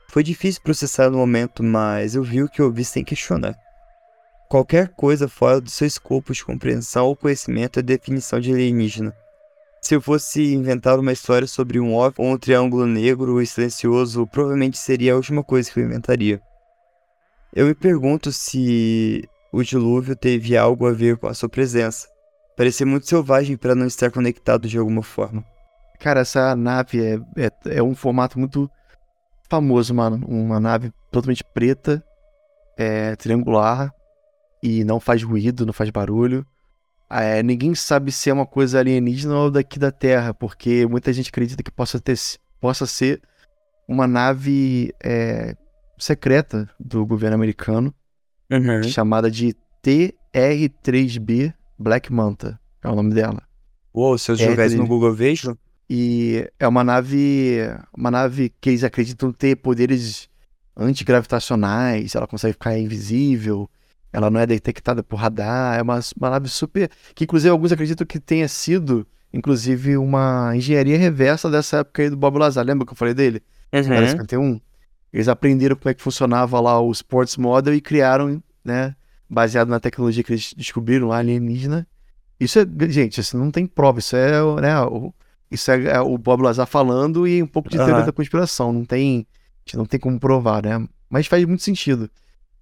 Foi 0.08 0.22
difícil 0.22 0.62
processar 0.62 1.10
no 1.10 1.18
momento, 1.18 1.62
mas 1.62 2.14
eu 2.14 2.22
vi 2.22 2.42
o 2.42 2.48
que 2.48 2.62
eu 2.62 2.72
vi 2.72 2.84
sem 2.84 3.04
questionar. 3.04 3.54
Qualquer 4.48 4.88
coisa 4.88 5.28
fora 5.28 5.60
do 5.60 5.70
seu 5.70 5.86
escopo 5.86 6.32
de 6.32 6.44
compreensão 6.44 7.06
ou 7.06 7.16
conhecimento 7.16 7.78
é 7.78 7.82
definição 7.82 8.38
de 8.38 8.52
alienígena. 8.52 9.14
Se 9.82 9.96
eu 9.96 10.00
fosse 10.00 10.54
inventar 10.54 10.96
uma 11.00 11.10
história 11.10 11.46
sobre 11.48 11.80
um 11.80 11.92
OVNI 11.92 12.14
ou 12.16 12.26
um 12.26 12.38
triângulo 12.38 12.86
negro 12.86 13.42
e 13.42 13.46
silencioso, 13.46 14.24
provavelmente 14.28 14.78
seria 14.78 15.12
a 15.12 15.16
última 15.16 15.42
coisa 15.42 15.68
que 15.68 15.80
eu 15.80 15.84
inventaria. 15.84 16.40
Eu 17.52 17.66
me 17.66 17.74
pergunto 17.74 18.30
se 18.30 19.28
o 19.52 19.60
dilúvio 19.60 20.14
teve 20.14 20.56
algo 20.56 20.86
a 20.86 20.92
ver 20.92 21.16
com 21.16 21.26
a 21.26 21.34
sua 21.34 21.48
presença. 21.48 22.06
Parecia 22.56 22.86
muito 22.86 23.08
selvagem 23.08 23.56
para 23.56 23.74
não 23.74 23.84
estar 23.84 24.12
conectado 24.12 24.68
de 24.68 24.78
alguma 24.78 25.02
forma. 25.02 25.44
Cara, 25.98 26.20
essa 26.20 26.54
nave 26.54 27.04
é, 27.04 27.14
é, 27.36 27.78
é, 27.78 27.82
um 27.82 27.94
formato 27.96 28.38
muito 28.38 28.70
famoso, 29.50 29.92
mano. 29.92 30.24
Uma 30.28 30.60
nave 30.60 30.92
totalmente 31.10 31.42
preta, 31.42 32.02
é, 32.76 33.16
triangular, 33.16 33.92
e 34.62 34.84
não 34.84 35.00
faz 35.00 35.24
ruído, 35.24 35.66
não 35.66 35.72
faz 35.72 35.90
barulho. 35.90 36.46
É, 37.12 37.42
ninguém 37.42 37.74
sabe 37.74 38.10
se 38.10 38.30
é 38.30 38.32
uma 38.32 38.46
coisa 38.46 38.78
alienígena 38.78 39.36
ou 39.36 39.50
daqui 39.50 39.78
da 39.78 39.90
Terra, 39.90 40.32
porque 40.32 40.86
muita 40.86 41.12
gente 41.12 41.28
acredita 41.28 41.62
que 41.62 41.70
possa, 41.70 42.00
ter, 42.00 42.18
possa 42.58 42.86
ser 42.86 43.20
uma 43.86 44.06
nave 44.06 44.94
é, 45.02 45.54
secreta 45.98 46.68
do 46.80 47.04
governo 47.04 47.34
americano, 47.34 47.94
uhum. 48.50 48.82
chamada 48.84 49.30
de 49.30 49.54
TR-3B 49.84 51.52
Black 51.78 52.12
Manta, 52.12 52.58
é 52.82 52.88
o 52.88 52.94
nome 52.94 53.12
dela. 53.12 53.42
Uou, 53.92 54.16
se 54.16 54.30
eu 54.30 54.36
isso 54.36 54.76
no 54.78 54.86
Google 54.86 55.12
vejo? 55.12 55.56
E 55.90 56.48
é 56.58 56.66
uma 56.66 56.82
nave, 56.82 57.58
uma 57.94 58.10
nave 58.10 58.50
que 58.60 58.70
eles 58.70 58.84
acreditam 58.84 59.30
ter 59.30 59.56
poderes 59.56 60.30
antigravitacionais, 60.74 62.14
ela 62.14 62.26
consegue 62.26 62.54
ficar 62.54 62.78
invisível, 62.78 63.68
ela 64.12 64.30
não 64.30 64.40
é 64.40 64.46
detectada 64.46 65.02
por 65.02 65.16
radar, 65.16 65.78
é 65.78 65.82
uma, 65.82 65.98
uma 66.18 66.30
nave 66.30 66.48
super. 66.48 66.90
Que 67.14 67.24
inclusive 67.24 67.50
alguns 67.50 67.72
acreditam 67.72 68.06
que 68.06 68.20
tenha 68.20 68.46
sido, 68.48 69.06
inclusive, 69.32 69.96
uma 69.96 70.52
engenharia 70.54 70.98
reversa 70.98 71.50
dessa 71.50 71.78
época 71.78 72.02
aí 72.02 72.10
do 72.10 72.16
Bob 72.16 72.38
Lazar. 72.38 72.64
Lembra 72.64 72.86
que 72.86 72.92
eu 72.92 72.96
falei 72.96 73.14
dele? 73.14 73.42
Uhum. 73.72 73.92
Era 73.92 74.08
51. 74.08 74.60
Eles 75.12 75.28
aprenderam 75.28 75.76
como 75.76 75.90
é 75.90 75.94
que 75.94 76.02
funcionava 76.02 76.60
lá 76.60 76.80
o 76.80 76.90
Sports 76.92 77.36
Model 77.36 77.74
e 77.74 77.80
criaram, 77.80 78.42
né? 78.64 78.94
baseado 79.32 79.68
na 79.68 79.80
tecnologia 79.80 80.22
que 80.22 80.30
eles 80.30 80.52
descobriram 80.54 81.08
lá 81.08 81.18
alienígena. 81.18 81.86
Isso 82.38 82.58
é, 82.58 82.66
gente, 82.88 83.18
isso 83.18 83.38
não 83.38 83.50
tem 83.50 83.66
prova, 83.66 83.98
isso 83.98 84.14
é, 84.14 84.60
né, 84.60 84.78
o, 84.82 85.14
isso 85.50 85.70
é, 85.70 85.84
é 85.84 86.00
o 86.00 86.18
Bob 86.18 86.42
Lazar 86.42 86.66
falando 86.66 87.26
e 87.26 87.42
um 87.42 87.46
pouco 87.46 87.70
de 87.70 87.76
teoria 87.76 88.00
uhum. 88.00 88.04
da 88.04 88.12
conspiração, 88.12 88.72
não 88.72 88.84
tem, 88.84 89.26
não 89.72 89.86
tem 89.86 89.98
como 89.98 90.20
provar, 90.20 90.62
né? 90.62 90.86
Mas 91.08 91.26
faz 91.26 91.42
muito 91.46 91.62
sentido 91.62 92.10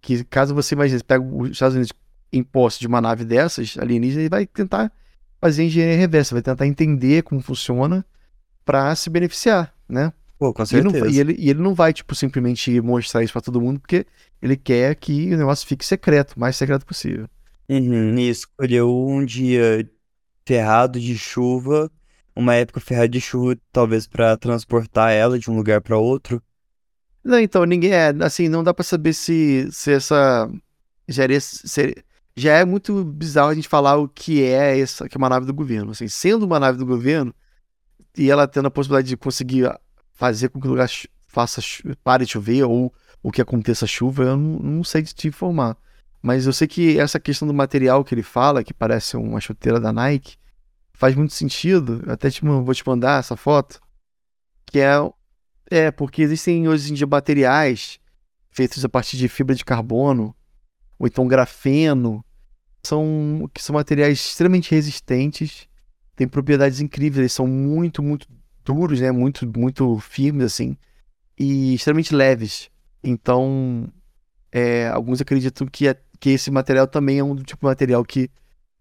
que 0.00 0.24
caso 0.24 0.54
você 0.54 0.74
imagine, 0.74 1.02
pega 1.02 1.24
os 1.24 1.50
Estados 1.50 1.74
Unidos 1.74 1.92
em 2.32 2.42
posse 2.42 2.80
de 2.80 2.86
uma 2.86 3.00
nave 3.00 3.24
dessas 3.24 3.76
alienígena, 3.78 4.22
ele 4.22 4.28
vai 4.28 4.46
tentar 4.46 4.92
fazer 5.40 5.64
engenharia 5.64 5.96
reversa, 5.96 6.34
vai 6.34 6.42
tentar 6.42 6.66
entender 6.66 7.22
como 7.22 7.40
funciona 7.40 8.04
para 8.64 8.94
se 8.94 9.10
beneficiar, 9.10 9.74
né? 9.88 10.12
Pô, 10.38 10.52
com 10.54 10.64
certeza. 10.64 11.06
E 11.06 11.18
ele, 11.18 11.32
não, 11.32 11.32
e, 11.32 11.34
ele, 11.34 11.36
e 11.38 11.50
ele 11.50 11.60
não 11.60 11.74
vai, 11.74 11.92
tipo, 11.92 12.14
simplesmente 12.14 12.80
mostrar 12.80 13.22
isso 13.22 13.32
para 13.32 13.42
todo 13.42 13.60
mundo, 13.60 13.80
porque 13.80 14.06
ele 14.40 14.56
quer 14.56 14.94
que 14.94 15.34
o 15.34 15.36
negócio 15.36 15.66
fique 15.66 15.84
secreto, 15.84 16.34
o 16.36 16.40
mais 16.40 16.56
secreto 16.56 16.86
possível. 16.86 17.28
Uhum, 17.68 18.18
e 18.18 18.28
escolheu 18.28 18.90
um 18.90 19.24
dia 19.24 19.88
ferrado 20.46 20.98
de 20.98 21.16
chuva, 21.16 21.90
uma 22.34 22.54
época 22.54 22.80
ferrada 22.80 23.08
de 23.08 23.20
chuva, 23.20 23.56
talvez 23.70 24.06
para 24.06 24.36
transportar 24.36 25.12
ela 25.12 25.38
de 25.38 25.50
um 25.50 25.56
lugar 25.56 25.80
para 25.80 25.98
outro. 25.98 26.42
Não, 27.22 27.38
então, 27.38 27.64
ninguém 27.64 27.92
é, 27.92 28.14
assim, 28.22 28.48
não 28.48 28.64
dá 28.64 28.72
para 28.72 28.84
saber 28.84 29.12
se, 29.12 29.68
se 29.70 29.92
essa 29.92 30.50
já, 31.06 31.24
se, 31.40 32.04
já 32.36 32.54
é 32.54 32.64
muito 32.64 33.04
bizarro 33.04 33.50
a 33.50 33.54
gente 33.54 33.68
falar 33.68 33.96
o 33.96 34.08
que 34.08 34.42
é 34.42 34.78
essa, 34.78 35.08
que 35.08 35.16
é 35.16 35.18
uma 35.18 35.28
nave 35.28 35.46
do 35.46 35.54
governo, 35.54 35.90
assim, 35.90 36.08
sendo 36.08 36.46
uma 36.46 36.58
nave 36.58 36.78
do 36.78 36.86
governo 36.86 37.34
e 38.16 38.30
ela 38.30 38.48
tendo 38.48 38.66
a 38.66 38.70
possibilidade 38.70 39.08
de 39.08 39.16
conseguir 39.16 39.70
fazer 40.12 40.48
com 40.48 40.60
que 40.60 40.66
o 40.66 40.70
lugar 40.70 40.88
faça 41.26 41.60
pare 42.02 42.24
de 42.24 42.32
chover 42.32 42.64
ou 42.64 42.92
o 43.22 43.30
que 43.30 43.42
aconteça 43.42 43.86
chuva, 43.86 44.24
eu 44.24 44.36
não, 44.36 44.58
não 44.58 44.84
sei 44.84 45.02
te 45.02 45.28
informar. 45.28 45.76
Mas 46.22 46.46
eu 46.46 46.52
sei 46.52 46.66
que 46.66 46.98
essa 46.98 47.18
questão 47.18 47.48
do 47.48 47.54
material 47.54 48.04
que 48.04 48.14
ele 48.14 48.22
fala, 48.22 48.64
que 48.64 48.74
parece 48.74 49.16
uma 49.16 49.40
chuteira 49.40 49.80
da 49.80 49.92
Nike, 49.92 50.36
faz 50.92 51.14
muito 51.14 51.32
sentido. 51.32 52.02
Até 52.06 52.30
te, 52.30 52.42
vou 52.42 52.74
te 52.74 52.86
mandar 52.86 53.20
essa 53.20 53.36
foto. 53.36 53.80
Que 54.66 54.80
é. 54.80 54.96
É, 55.70 55.90
porque 55.92 56.22
existem 56.22 56.68
hoje 56.68 56.90
em 56.90 56.94
dia 56.94 57.06
materiais 57.06 58.00
feitos 58.50 58.84
a 58.84 58.88
partir 58.88 59.16
de 59.16 59.28
fibra 59.28 59.54
de 59.54 59.64
carbono, 59.64 60.34
ou 60.98 61.06
então 61.06 61.28
grafeno, 61.28 62.24
são, 62.82 63.48
que 63.54 63.62
são 63.62 63.74
materiais 63.74 64.18
extremamente 64.18 64.72
resistentes, 64.72 65.68
têm 66.16 66.26
propriedades 66.26 66.80
incríveis, 66.80 67.18
eles 67.18 67.32
são 67.32 67.46
muito, 67.46 68.02
muito 68.02 68.26
duros, 68.64 69.00
né? 69.00 69.10
Muito, 69.12 69.46
muito 69.58 69.98
firmes, 70.00 70.44
assim, 70.44 70.76
e 71.38 71.74
extremamente 71.74 72.14
leves. 72.14 72.70
Então, 73.02 73.88
é, 74.52 74.88
alguns 74.88 75.20
acreditam 75.20 75.66
que, 75.66 75.88
é, 75.88 75.96
que 76.18 76.30
esse 76.30 76.50
material 76.50 76.86
também 76.86 77.18
é 77.18 77.24
um 77.24 77.36
tipo 77.36 77.60
de 77.60 77.70
material 77.70 78.04
que, 78.04 78.28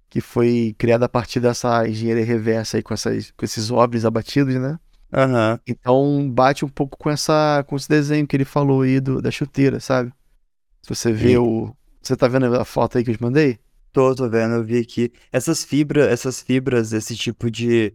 que 0.09 0.19
foi 0.21 0.75
criado 0.77 1.03
a 1.03 1.09
partir 1.09 1.39
dessa 1.39 1.87
engenharia 1.87 2.25
reversa 2.25 2.77
aí, 2.77 2.83
com, 2.83 2.93
essas, 2.93 3.31
com 3.31 3.45
esses 3.45 3.69
obres 3.71 4.05
abatidos, 4.05 4.55
né? 4.55 4.79
Uhum. 5.12 5.60
Então 5.66 6.30
bate 6.32 6.64
um 6.64 6.70
pouco 6.70 6.97
com 6.97 7.10
essa 7.10 7.64
com 7.68 7.76
esse 7.76 7.89
desenho 7.89 8.28
que 8.28 8.36
ele 8.36 8.45
falou 8.45 8.82
aí 8.82 8.99
do, 8.99 9.22
da 9.22 9.32
chuteira, 9.32 9.80
sabe? 9.80 10.14
Se 10.84 10.95
você 10.95 11.12
vê 11.12 11.32
e... 11.32 11.38
o. 11.38 11.76
Você 12.01 12.16
tá 12.16 12.28
vendo 12.28 12.45
a 12.55 12.64
foto 12.64 12.97
aí 12.97 13.03
que 13.03 13.12
eu 13.12 13.18
te 13.18 13.22
mandei? 13.22 13.60
Tô, 13.91 14.16
tô 14.16 14.30
vendo, 14.30 14.55
eu 14.55 14.64
vi 14.64 14.78
aqui. 14.80 15.12
Essas 15.32 15.64
fibras, 15.64 16.07
essas 16.07 16.41
fibras, 16.41 16.93
esse 16.93 17.16
tipo 17.16 17.49
de. 17.49 17.93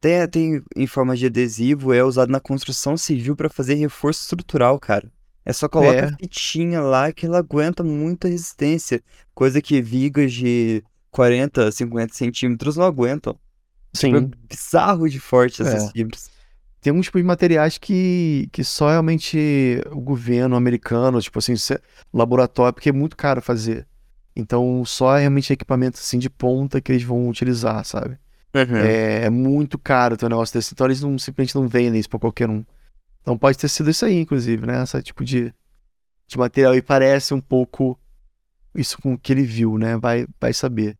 Tem, 0.00 0.26
tem 0.28 0.62
em 0.76 0.86
forma 0.86 1.16
de 1.16 1.26
adesivo, 1.26 1.92
é 1.92 2.02
usado 2.02 2.30
na 2.30 2.40
construção 2.40 2.96
civil 2.96 3.36
para 3.36 3.48
fazer 3.48 3.74
reforço 3.74 4.22
estrutural, 4.22 4.78
cara. 4.78 5.10
É 5.44 5.52
só 5.52 5.68
coloca 5.68 5.98
é. 5.98 6.04
a 6.04 6.16
fitinha 6.16 6.80
lá 6.80 7.12
que 7.12 7.26
ela 7.26 7.38
aguenta 7.38 7.82
muita 7.82 8.28
resistência. 8.28 9.02
Coisa 9.34 9.60
que 9.60 9.82
vigas 9.82 10.32
de 10.32 10.82
40, 11.10 11.70
50 11.70 12.14
centímetros 12.14 12.76
não 12.76 12.84
aguentam. 12.84 13.36
Sim. 13.92 14.14
Tipo, 14.14 14.34
é 14.34 14.46
bizarro 14.48 15.08
de 15.08 15.20
forte 15.20 15.62
essas 15.62 15.84
é. 15.84 15.90
fibras. 15.90 16.30
Tem 16.82 16.92
uns 16.92 17.06
tipo 17.06 17.18
de 17.18 17.24
materiais 17.24 17.78
que, 17.78 18.48
que 18.50 18.64
só 18.64 18.90
realmente 18.90 19.80
o 19.92 20.00
governo 20.00 20.56
americano, 20.56 21.22
tipo 21.22 21.38
assim, 21.38 21.54
laboratório, 22.12 22.74
porque 22.74 22.88
é 22.88 22.92
muito 22.92 23.16
caro 23.16 23.40
fazer. 23.40 23.86
Então, 24.34 24.84
só 24.84 25.16
realmente 25.16 25.52
equipamento 25.52 25.98
assim 25.98 26.18
de 26.18 26.28
ponta 26.28 26.80
que 26.80 26.90
eles 26.90 27.04
vão 27.04 27.28
utilizar, 27.28 27.84
sabe? 27.84 28.18
Uhum. 28.52 28.76
É, 28.76 29.26
é, 29.26 29.30
muito 29.30 29.78
caro 29.78 30.16
ter 30.16 30.26
um 30.26 30.30
negócio 30.30 30.52
desse. 30.52 30.74
Então, 30.74 30.86
eles 30.86 31.00
não, 31.00 31.16
simplesmente 31.20 31.54
não 31.54 31.68
vendem 31.68 32.00
isso 32.00 32.10
pra 32.10 32.18
qualquer 32.18 32.50
um. 32.50 32.64
Então 33.20 33.38
pode 33.38 33.56
ter 33.56 33.68
sido 33.68 33.88
isso 33.88 34.04
aí, 34.04 34.18
inclusive, 34.18 34.66
né? 34.66 34.82
Essa 34.82 35.00
tipo 35.00 35.24
de, 35.24 35.54
de 36.26 36.36
material. 36.36 36.74
E 36.74 36.82
parece 36.82 37.32
um 37.32 37.40
pouco 37.40 37.96
isso 38.74 39.00
com 39.00 39.14
o 39.14 39.18
que 39.18 39.32
ele 39.32 39.44
viu, 39.44 39.78
né? 39.78 39.96
Vai, 39.96 40.26
vai 40.40 40.52
saber. 40.52 40.98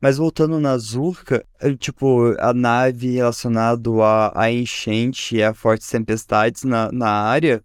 Mas 0.00 0.18
voltando 0.18 0.60
na 0.60 0.76
Zurka, 0.76 1.44
é, 1.60 1.74
tipo, 1.74 2.34
a 2.38 2.52
nave 2.52 3.12
relacionado 3.12 4.02
a, 4.02 4.32
a 4.34 4.50
enchente 4.50 5.36
e 5.36 5.42
a 5.42 5.54
fortes 5.54 5.88
tempestades 5.88 6.64
na, 6.64 6.92
na 6.92 7.08
área, 7.08 7.64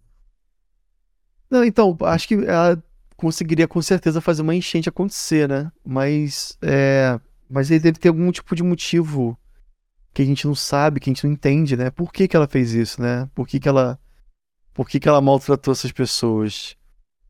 Não, 1.50 1.62
então, 1.62 1.96
acho 2.02 2.26
que 2.28 2.34
ela 2.34 2.82
conseguiria 3.16 3.68
com 3.68 3.80
certeza 3.82 4.20
fazer 4.20 4.42
uma 4.42 4.54
enchente 4.54 4.88
acontecer, 4.88 5.48
né? 5.48 5.70
Mas, 5.84 6.56
é, 6.62 7.20
mas 7.48 7.70
aí 7.70 7.78
deve 7.78 7.98
ter 7.98 8.08
algum 8.08 8.32
tipo 8.32 8.56
de 8.56 8.62
motivo 8.62 9.38
que 10.14 10.22
a 10.22 10.24
gente 10.24 10.46
não 10.46 10.54
sabe, 10.54 10.98
que 10.98 11.10
a 11.10 11.12
gente 11.12 11.24
não 11.24 11.32
entende, 11.32 11.76
né? 11.76 11.90
Por 11.90 12.12
que, 12.12 12.26
que 12.26 12.34
ela 12.36 12.48
fez 12.48 12.72
isso, 12.72 13.00
né? 13.00 13.28
Por 13.34 13.46
que, 13.46 13.60
que 13.60 13.68
ela. 13.68 13.98
Por 14.74 14.88
que, 14.88 14.98
que 14.98 15.08
ela 15.08 15.20
maltratou 15.20 15.72
essas 15.72 15.92
pessoas? 15.92 16.76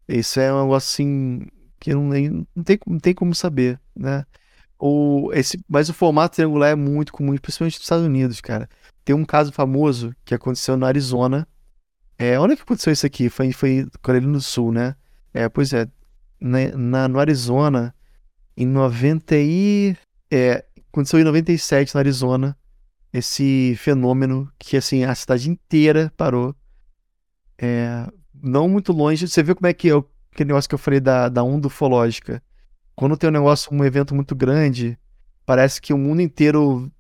Isso 0.08 0.40
é 0.40 0.46
negócio 0.52 0.76
assim 0.76 1.46
que 1.80 1.92
não, 1.92 2.04
não, 2.54 2.62
tem, 2.62 2.78
não 2.86 2.98
tem 3.00 3.14
como 3.14 3.34
saber, 3.34 3.80
né? 3.94 4.24
O, 4.84 5.30
esse, 5.32 5.64
mas 5.68 5.88
o 5.88 5.94
formato 5.94 6.34
triangular 6.34 6.70
é 6.70 6.74
muito 6.74 7.12
comum, 7.12 7.36
principalmente 7.36 7.74
nos 7.74 7.84
Estados 7.84 8.04
Unidos, 8.04 8.40
cara. 8.40 8.68
Tem 9.04 9.14
um 9.14 9.24
caso 9.24 9.52
famoso 9.52 10.12
que 10.24 10.34
aconteceu 10.34 10.76
no 10.76 10.84
Arizona. 10.84 11.46
É, 12.18 12.36
onde 12.40 12.54
é 12.54 12.56
que 12.56 12.62
aconteceu 12.62 12.92
isso 12.92 13.06
aqui? 13.06 13.28
Foi, 13.28 13.52
foi 13.52 13.86
Carolina 14.02 14.32
do 14.32 14.40
Sul, 14.40 14.72
né? 14.72 14.96
É, 15.32 15.48
pois 15.48 15.72
é. 15.72 15.86
Na, 16.40 16.76
na, 16.76 17.06
no 17.06 17.20
Arizona, 17.20 17.94
em 18.56 18.66
90 18.66 19.36
e... 19.36 19.96
É, 20.28 20.64
aconteceu 20.92 21.20
em 21.20 21.24
97 21.24 21.94
no 21.94 22.00
Arizona 22.00 22.58
esse 23.12 23.76
fenômeno 23.76 24.50
que, 24.58 24.76
assim, 24.76 25.04
a 25.04 25.14
cidade 25.14 25.48
inteira 25.48 26.12
parou. 26.16 26.56
É, 27.56 28.08
não 28.34 28.68
muito 28.68 28.92
longe. 28.92 29.28
Você 29.28 29.44
viu 29.44 29.54
como 29.54 29.68
é 29.68 29.72
que 29.72 29.90
é 29.90 29.94
o 29.94 30.04
negócio 30.40 30.68
que 30.68 30.74
eu 30.74 30.78
falei 30.78 30.98
da, 30.98 31.28
da 31.28 31.44
onda 31.44 31.68
ufológica. 31.68 32.42
Quando 32.94 33.16
tem 33.16 33.30
um 33.30 33.32
negócio, 33.32 33.72
um 33.74 33.84
evento 33.84 34.14
muito 34.14 34.34
grande, 34.34 34.98
parece 35.46 35.80
que 35.80 35.92
o 35.92 35.98
mundo 35.98 36.20
inteiro 36.20 36.90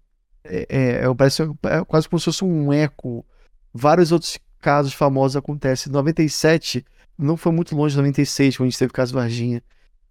é, 0.44 0.66
é, 0.68 1.04
é 1.04 1.14
parece 1.14 1.42
é 1.42 1.84
quase 1.84 2.08
como 2.08 2.18
se 2.18 2.26
fosse 2.26 2.44
um 2.44 2.72
eco. 2.72 3.24
Vários 3.72 4.12
outros 4.12 4.38
casos 4.60 4.92
famosos 4.92 5.36
acontecem. 5.36 5.92
97 5.92 6.84
não 7.18 7.36
foi 7.36 7.52
muito 7.52 7.76
longe 7.76 7.94
de 7.94 7.98
96, 7.98 8.56
quando 8.56 8.66
a 8.66 8.70
gente 8.70 8.78
teve 8.78 8.90
o 8.90 8.94
caso 8.94 9.14
Varginha. 9.14 9.62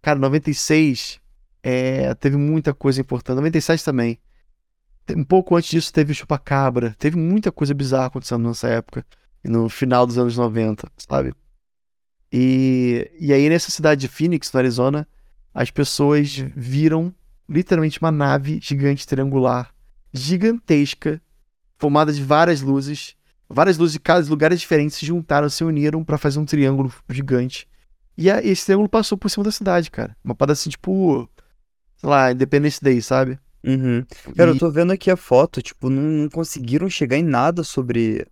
Cara, 0.02 0.18
96 0.20 1.20
é, 1.64 2.14
teve 2.16 2.38
muita 2.38 2.74
coisa 2.74 3.02
importante. 3.02 3.36
97 3.36 3.84
também. 3.84 4.20
Um 5.16 5.24
pouco 5.24 5.56
antes 5.56 5.70
disso 5.70 5.92
teve 5.92 6.12
o 6.12 6.16
Chupacabra. 6.16 6.96
Teve 6.98 7.18
muita 7.18 7.52
coisa 7.52 7.74
bizarra 7.74 8.08
acontecendo 8.08 8.48
nessa 8.48 8.68
época. 8.68 9.06
No 9.44 9.68
final 9.70 10.06
dos 10.06 10.18
anos 10.18 10.38
90, 10.38 10.88
sabe? 10.98 11.34
E, 12.32 13.12
e 13.20 13.34
aí, 13.34 13.50
nessa 13.50 13.72
cidade 13.72 14.02
de 14.02 14.08
Phoenix, 14.08 14.52
no 14.54 14.60
Arizona, 14.60 15.08
as 15.54 15.70
pessoas 15.70 16.36
viram 16.56 17.14
literalmente 17.47 17.99
uma 17.99 18.12
nave 18.12 18.60
gigante 18.62 19.06
triangular, 19.06 19.74
gigantesca, 20.14 21.22
formada 21.78 22.14
de 22.14 22.24
várias 22.24 22.62
luzes. 22.62 23.16
Várias 23.49 23.78
luzes 23.78 23.93
de 23.93 23.99
cada 23.99 24.26
lugares 24.30 24.62
diferentes 24.62 24.95
se 24.95 25.06
juntaram, 25.06 25.49
se 25.49 25.64
uniram 25.64 26.06
para 26.06 26.18
fazer 26.18 26.39
um 26.39 26.45
triângulo 26.45 26.93
gigante. 27.10 27.68
E 28.18 28.32
a, 28.32 28.41
esse 28.41 28.66
triângulo 28.66 28.88
passou 28.88 29.18
por 29.18 29.30
cima 29.30 29.43
da 29.43 29.52
cidade, 29.52 29.91
cara. 29.91 30.16
Uma 30.24 30.34
parada 30.34 30.54
assim, 30.54 30.70
tipo. 30.70 31.30
Sei 31.97 32.10
lá, 32.10 32.32
Independence 32.32 32.82
Day, 32.82 33.02
sabe? 33.02 33.38
Uhum. 33.64 34.06
Cara, 34.38 34.52
e... 34.52 34.54
eu 34.54 34.58
tô 34.58 34.72
vendo 34.72 34.91
aqui 34.91 35.12
a 35.12 35.18
foto, 35.18 35.62
tipo, 35.62 35.89
não, 35.89 36.02
não 36.02 36.30
conseguiram 36.30 36.89
chegar 36.89 37.18
em 37.18 37.24
nada 37.24 37.64
sobre 37.64 38.26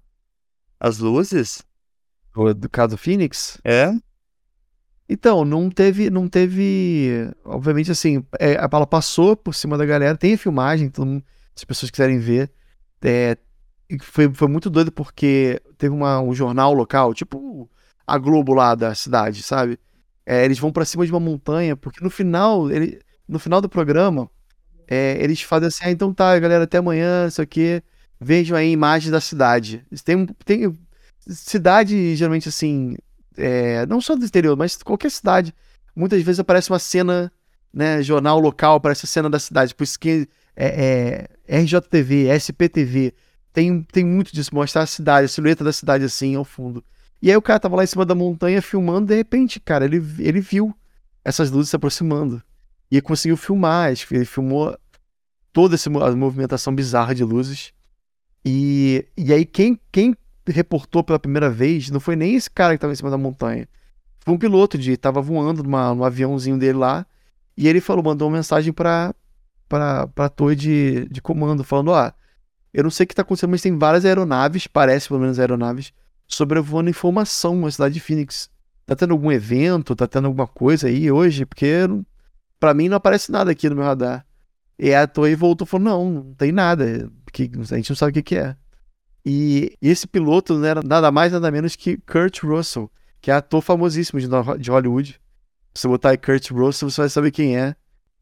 as 0.80 1.00
luzes 1.00 1.64
do 2.56 2.70
caso 2.70 2.98
Phoenix? 2.98 3.60
É. 3.64 3.92
Então, 5.10 5.44
não 5.44 5.72
teve, 5.72 6.12
não 6.12 6.28
teve, 6.28 7.28
obviamente 7.44 7.92
assim, 7.92 8.24
é, 8.40 8.54
ela 8.54 8.86
passou 8.86 9.36
por 9.36 9.56
cima 9.56 9.76
da 9.76 9.84
galera, 9.84 10.16
tem 10.16 10.36
a 10.36 10.38
filmagem, 10.38 10.86
então, 10.86 11.18
se 11.56 11.62
as 11.62 11.64
pessoas 11.64 11.90
quiserem 11.90 12.20
ver, 12.20 12.52
é, 13.04 13.36
foi, 14.02 14.32
foi 14.32 14.48
muito 14.48 14.70
doido 14.70 14.92
porque 14.92 15.60
teve 15.80 15.96
uma, 15.96 16.22
um 16.22 16.34
jornal 16.34 16.74
local, 16.74 17.14
tipo 17.14 17.68
a 18.06 18.18
Globo 18.20 18.54
lá 18.54 18.76
da 18.76 18.94
cidade, 18.94 19.42
sabe? 19.42 19.80
É, 20.26 20.46
eles 20.46 20.60
vão 20.60 20.72
para 20.72 20.86
cima 20.86 21.06
de 21.06 21.12
uma 21.12 21.20
montanha, 21.20 21.76
porque 21.76 22.04
no 22.04 22.10
final, 22.12 22.70
ele, 22.70 23.00
no 23.28 23.40
final 23.40 23.62
do 23.62 23.70
programa, 23.70 24.30
é, 24.88 25.18
eles 25.24 25.42
fazem 25.42 25.68
assim, 25.68 25.84
ah, 25.86 25.92
então 25.92 26.14
tá, 26.14 26.38
galera, 26.38 26.66
até 26.66 26.78
amanhã, 26.78 27.28
isso 27.28 27.42
aqui, 27.42 27.82
vejam 28.20 28.56
aí 28.56 28.72
imagens 28.72 29.12
da 29.12 29.22
cidade. 29.22 29.84
Tem, 30.04 30.26
tem 30.46 30.74
cidade, 31.28 32.16
geralmente 32.16 32.50
assim, 32.50 32.96
é, 33.40 33.86
não 33.86 34.02
só 34.02 34.16
do 34.16 34.24
exterior, 34.24 34.56
mas 34.56 34.76
qualquer 34.84 35.10
cidade, 35.10 35.54
muitas 35.96 36.22
vezes 36.22 36.40
aparece 36.40 36.70
uma 36.70 36.80
cena, 36.80 37.32
né, 37.74 38.02
jornal 38.04 38.40
local, 38.40 38.76
aparece 38.76 39.06
a 39.06 39.10
cena 39.10 39.30
da 39.30 39.40
cidade, 39.40 39.74
por 39.74 39.84
isso 39.84 40.00
que 40.00 40.28
é, 40.56 41.28
é 41.48 41.60
RJTV, 41.62 42.28
SPTV, 42.36 43.14
tem, 43.52 43.82
tem 43.84 44.06
muito 44.06 44.34
disso, 44.34 44.54
mostrar 44.54 44.84
a 44.84 44.88
cidade, 44.88 45.26
a 45.26 45.28
silhueta 45.30 45.64
da 45.64 45.74
cidade 45.74 46.04
assim, 46.04 46.36
ao 46.36 46.46
fundo. 46.46 46.84
E 47.22 47.30
aí 47.30 47.36
o 47.36 47.42
cara 47.42 47.60
tava 47.60 47.76
lá 47.76 47.84
em 47.84 47.88
cima 47.88 48.06
da 48.06 48.16
montanha 48.16 48.62
filmando, 48.62 49.08
de 49.08 49.16
repente, 49.16 49.60
cara, 49.60 49.86
ele, 49.86 49.98
ele 50.20 50.40
viu 50.40 50.74
essas 51.24 51.52
luzes 51.52 51.70
se 51.70 51.76
aproximando. 51.76 52.42
E 52.92 53.02
conseguiu 53.02 53.38
filmar, 53.38 53.92
ele 53.92 54.26
filmou 54.26 54.78
toda 55.52 55.76
essa 55.76 55.90
movimentação 55.90 56.74
bizarra 56.74 57.14
de 57.14 57.24
luzes. 57.24 57.74
E, 58.44 59.06
e 59.18 59.34
aí 59.34 59.46
quem, 59.46 59.80
quem 59.92 60.16
reportou 60.50 61.04
pela 61.04 61.20
primeira 61.20 61.50
vez 61.50 61.90
não 61.90 62.00
foi 62.00 62.16
nem 62.16 62.36
esse 62.36 62.50
cara 62.50 62.74
que 62.74 62.78
estava 62.78 62.94
em 62.94 62.96
cima 62.96 63.10
da 63.10 63.18
montanha. 63.18 63.68
Foi 64.20 64.34
um 64.34 64.38
piloto 64.38 64.78
de 64.78 64.98
tava 64.98 65.22
voando 65.22 65.64
numa, 65.64 65.94
no 65.94 66.04
aviãozinho 66.04 66.58
dele 66.58 66.78
lá 66.78 67.06
e 67.56 67.68
ele 67.68 67.82
falou, 67.82 68.04
mandou 68.04 68.28
uma 68.28 68.38
mensagem 68.38 68.74
para 68.74 69.14
para 69.68 70.08
para 70.08 70.30
torre 70.30 70.56
de, 70.56 71.08
de 71.10 71.22
comando 71.22 71.64
falando, 71.64 71.90
ó, 71.90 72.12
eu 72.74 72.84
não 72.84 72.92
sei 72.92 73.04
o 73.04 73.08
que 73.08 73.14
está 73.14 73.22
acontecendo, 73.22 73.52
mas 73.52 73.62
tem 73.62 73.78
várias 73.78 74.06
aeronaves, 74.06 74.68
parece 74.68 75.08
pelo 75.08 75.20
menos 75.20 75.40
aeronaves 75.40 75.94
sobrevoando 76.28 76.90
informação 76.90 77.56
na 77.56 77.72
cidade 77.72 77.96
de 77.96 78.00
Phoenix. 78.00 78.50
Tá 78.86 78.96
tendo 78.96 79.12
algum 79.12 79.32
evento, 79.32 79.96
tá 79.96 80.08
tendo 80.08 80.26
alguma 80.26 80.48
coisa 80.48 80.88
aí 80.88 81.12
hoje? 81.12 81.46
Porque 81.46 81.88
para 82.60 82.74
mim 82.74 82.88
não 82.88 82.98
aparece 82.98 83.32
nada 83.32 83.52
aqui 83.52 83.68
no 83.70 83.76
meu 83.76 83.84
radar. 83.84 84.26
E 84.78 84.94
a 84.94 85.06
torre 85.08 85.36
voltou 85.36 85.66
e 85.66 85.70
falou: 85.70 85.86
não, 85.86 86.10
não 86.10 86.34
tem 86.36 86.52
nada, 86.52 87.12
porque 87.26 87.52
a 87.54 87.76
gente 87.76 87.90
não 87.90 87.96
sabe 87.96 88.12
o 88.12 88.14
que, 88.14 88.22
que 88.22 88.36
é. 88.36 88.56
E 89.26 89.76
esse 89.82 90.08
piloto 90.08 90.56
não 90.56 90.66
era 90.66 90.82
nada 90.82 91.12
mais, 91.12 91.32
nada 91.32 91.52
menos 91.52 91.76
que 91.76 91.98
Kurt 91.98 92.44
Russell, 92.44 92.90
que 93.22 93.30
é 93.30 93.34
ator 93.34 93.62
famosíssimo 93.62 94.20
de 94.20 94.70
Hollywood. 94.70 95.20
Se 95.74 95.82
você 95.82 95.88
botar 95.88 96.10
aí 96.10 96.18
Kurt 96.18 96.52
Russell, 96.52 96.90
você 96.90 97.02
vai 97.02 97.10
saber 97.10 97.32
quem 97.32 97.58
é. 97.58 97.76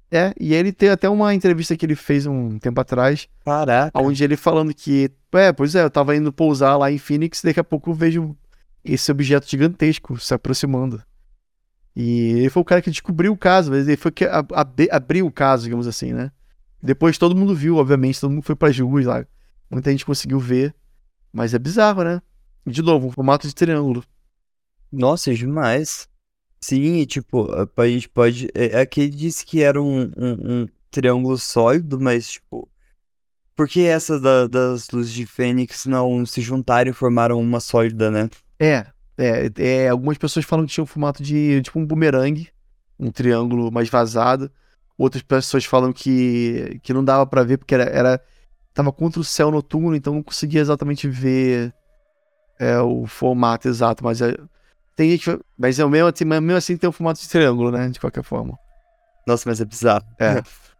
É, 0.10 0.34
e 0.39 0.54
ele 0.54 0.72
tem 0.72 0.89
até 0.89 1.10
uma 1.10 1.34
entrevista 1.34 1.76
que 1.76 1.86
ele 1.86 1.95
fez 1.95 2.26
um 2.26 2.58
tempo 2.60 2.80
atrás. 2.80 3.28
Caraca. 3.43 4.02
Onde 4.02 4.24
ele 4.24 4.38
falando 4.38 4.74
que, 4.74 5.12
é, 5.34 5.52
pois 5.52 5.76
é, 5.76 5.84
eu 5.84 5.89
tava 5.89 6.16
indo 6.16 6.32
pousar 6.32 6.78
lá 6.78 6.89
em 6.91 6.98
Phoenix, 6.98 7.41
daqui 7.41 7.60
a 7.60 7.64
pouco 7.64 7.89
eu 7.89 7.93
vejo 7.93 8.36
esse 8.84 9.12
objeto 9.12 9.50
gigantesco 9.50 10.18
se 10.18 10.34
aproximando. 10.34 11.03
E 11.94 12.30
ele 12.38 12.49
foi 12.49 12.61
o 12.61 12.65
cara 12.65 12.82
que 12.82 12.91
descobriu 12.91 13.34
o 13.34 13.38
caso, 13.38 13.74
ele 13.74 13.98
foi 13.98 14.11
que 14.11 14.26
abriu 14.91 15.26
o 15.26 15.32
caso, 15.32 15.64
digamos 15.64 15.88
assim, 15.88 16.14
né? 16.14 16.32
Depois 16.82 17.18
todo 17.18 17.36
mundo 17.36 17.56
viu, 17.56 17.78
obviamente, 17.78 18.22
todo 18.22 18.32
mundo 18.32 18.44
foi 18.44 18.56
para 18.56 18.69
as 18.69 18.80
ruas 18.80 19.06
lá. 19.06 19.26
Muita 19.69 19.91
gente 19.91 20.06
conseguiu 20.06 20.40
ver. 20.40 20.74
Mas 21.32 21.54
é 21.54 21.60
bizarro, 21.60 22.04
né? 22.04 22.22
De 22.66 22.82
novo, 22.82 23.08
um 23.08 23.12
formato 23.12 23.48
de 23.48 23.56
triângulo. 23.56 24.04
Nossa, 24.91 25.32
é 25.32 25.34
demais. 25.34 26.08
Sim, 26.60 27.06
tipo, 27.06 27.48
a 27.54 27.88
gente 27.88 28.10
pode. 28.10 28.49
É, 28.54 28.80
aqui 28.82 29.02
é 29.04 29.08
disse 29.08 29.45
que 29.45 29.62
era 29.62 29.82
um, 29.82 30.12
um, 30.18 30.64
um, 30.64 30.68
triângulo 30.91 31.38
sólido, 31.38 31.99
mas 31.99 32.30
tipo. 32.32 32.68
Por 33.56 33.68
que 33.68 33.86
essa 33.86 34.20
da, 34.20 34.45
das 34.48 34.90
luzes 34.91 35.12
de 35.12 35.26
Fênix 35.26 35.86
não 35.86 36.26
se 36.26 36.41
juntaram 36.41 36.91
e 36.91 36.94
formaram 36.94 37.40
uma 37.40 37.60
sólida, 37.60 38.12
né? 38.12 38.30
É, 38.60 38.86
é, 39.18 39.52
é, 39.58 39.90
algumas 39.90 40.18
pessoas 40.18 40.45
falam 40.45 40.66
que 40.66 40.74
tinha 40.74 40.84
um 40.84 40.88
formato 40.88 41.24
de 41.24 41.60
tipo 41.64 41.80
um 41.80 41.86
bumerangue, 41.86 42.49
um 42.99 43.12
triângulo 43.12 43.72
mais 43.72 43.90
vazado. 43.90 44.52
Outras 44.98 45.24
pessoas 45.24 45.66
falam 45.66 45.91
que, 45.91 46.80
que 46.84 46.94
não 46.94 47.04
dava 47.04 47.26
para 47.26 47.44
ver 47.44 47.58
porque 47.58 47.74
era, 47.74 47.86
era 47.86 48.22
tava 48.78 48.91
contra 48.91 49.20
o 49.20 49.24
céu 49.24 49.49
noturno, 49.49 49.95
então 49.95 50.14
não 50.14 50.22
conseguia 50.22 50.62
exatamente 50.62 51.08
ver 51.08 51.74
é, 52.60 52.80
o 52.80 53.08
formato 53.08 53.68
exato, 53.68 54.04
mas 54.04 54.22
é, 54.22 54.38
tem 54.95 55.10
gente, 55.10 55.40
mas 55.58 55.80
é 55.80 55.84
o 55.84 55.90
mesmo, 55.90 56.08
assim, 56.08 56.26
mesmo 56.26 56.56
assim 56.56 56.78
tem 56.78 56.88
um 56.88 56.94
formato 56.94 57.20
de 57.20 57.28
triângulo, 57.28 57.72
né, 57.72 57.90
de 57.90 57.99
qualquer 57.99 58.24
forma. 58.24 58.56
Nossa, 59.26 59.49
mas 59.49 59.60
é 59.60 59.66
bizarro. 59.66 60.06
É. 60.20 60.44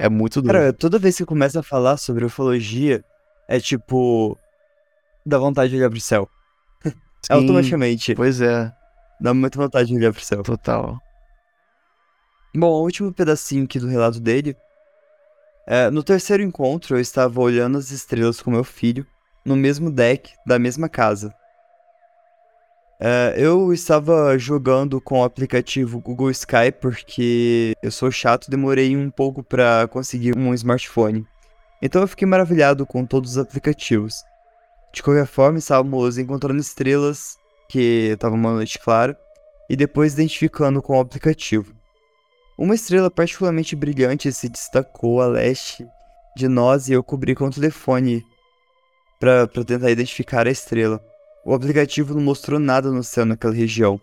É 0.00 0.08
muito 0.08 0.40
duro. 0.40 0.54
Cara, 0.54 0.72
toda 0.72 0.96
vez 0.96 1.16
que 1.16 1.24
começa 1.24 1.58
a 1.58 1.62
falar 1.62 1.96
sobre 1.96 2.24
ufologia, 2.24 3.04
é 3.48 3.58
tipo 3.58 4.38
dá 5.26 5.36
vontade 5.38 5.70
de 5.70 5.76
olhar 5.76 5.90
pro 5.90 6.00
céu. 6.00 6.28
Sim, 6.84 7.32
Automaticamente. 7.32 8.14
Pois 8.14 8.40
é. 8.40 8.72
Dá 9.20 9.34
muita 9.34 9.58
vontade 9.58 9.88
de 9.88 9.96
olhar 9.96 10.12
pro 10.12 10.22
céu. 10.22 10.44
Total. 10.44 10.96
Bom, 12.54 12.68
o 12.68 12.82
último 12.84 13.12
pedacinho 13.12 13.64
aqui 13.64 13.80
do 13.80 13.88
relato 13.88 14.20
dele 14.20 14.54
é, 15.68 15.90
no 15.90 16.02
terceiro 16.02 16.42
encontro, 16.42 16.96
eu 16.96 17.00
estava 17.00 17.40
olhando 17.40 17.76
as 17.76 17.90
estrelas 17.90 18.40
com 18.40 18.50
meu 18.50 18.64
filho, 18.64 19.06
no 19.44 19.54
mesmo 19.54 19.90
deck 19.90 20.32
da 20.46 20.58
mesma 20.58 20.88
casa. 20.88 21.32
É, 23.00 23.34
eu 23.36 23.72
estava 23.72 24.36
jogando 24.38 25.00
com 25.00 25.20
o 25.20 25.24
aplicativo 25.24 26.00
Google 26.00 26.30
Sky 26.30 26.72
porque 26.80 27.74
eu 27.80 27.90
sou 27.92 28.10
chato, 28.10 28.50
demorei 28.50 28.96
um 28.96 29.10
pouco 29.10 29.42
para 29.42 29.86
conseguir 29.88 30.36
um 30.36 30.52
smartphone. 30.54 31.24
Então 31.80 32.02
eu 32.02 32.08
fiquei 32.08 32.26
maravilhado 32.26 32.84
com 32.84 33.04
todos 33.04 33.32
os 33.32 33.38
aplicativos. 33.38 34.14
De 34.92 35.02
qualquer 35.02 35.26
forma, 35.26 35.58
estávamos 35.58 36.18
encontrando 36.18 36.60
estrelas 36.60 37.36
que 37.68 38.10
estava 38.14 38.34
uma 38.34 38.54
noite 38.54 38.78
clara, 38.78 39.16
e 39.68 39.76
depois 39.76 40.14
identificando 40.14 40.80
com 40.80 40.96
o 40.96 41.00
aplicativo. 41.00 41.77
Uma 42.58 42.74
estrela 42.74 43.08
particularmente 43.08 43.76
brilhante 43.76 44.32
se 44.32 44.48
destacou 44.48 45.22
a 45.22 45.28
leste 45.28 45.86
de 46.34 46.48
nós 46.48 46.88
e 46.88 46.92
eu 46.92 47.04
cobri 47.04 47.32
com 47.32 47.44
o 47.44 47.50
telefone 47.50 48.26
para 49.20 49.46
tentar 49.46 49.88
identificar 49.88 50.44
a 50.44 50.50
estrela. 50.50 51.00
O 51.44 51.54
aplicativo 51.54 52.14
não 52.14 52.20
mostrou 52.20 52.58
nada 52.58 52.90
no 52.90 53.04
céu 53.04 53.24
naquela 53.24 53.54
região. 53.54 54.00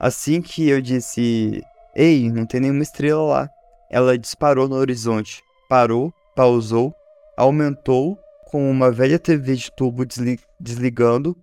Assim 0.00 0.42
que 0.42 0.68
eu 0.68 0.82
disse: 0.82 1.62
Ei, 1.94 2.28
não 2.28 2.44
tem 2.44 2.60
nenhuma 2.60 2.82
estrela 2.82 3.22
lá. 3.22 3.50
Ela 3.88 4.18
disparou 4.18 4.68
no 4.68 4.74
horizonte, 4.74 5.40
parou, 5.68 6.12
pausou, 6.34 6.92
aumentou 7.36 8.18
com 8.50 8.68
uma 8.68 8.90
velha 8.90 9.18
TV 9.18 9.54
de 9.54 9.70
tubo 9.70 10.04
desli 10.04 10.40
desligando 10.58 11.36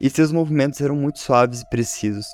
e 0.00 0.10
seus 0.10 0.32
movimentos 0.32 0.80
eram 0.80 0.96
muito 0.96 1.20
suaves 1.20 1.60
e 1.60 1.70
precisos. 1.70 2.26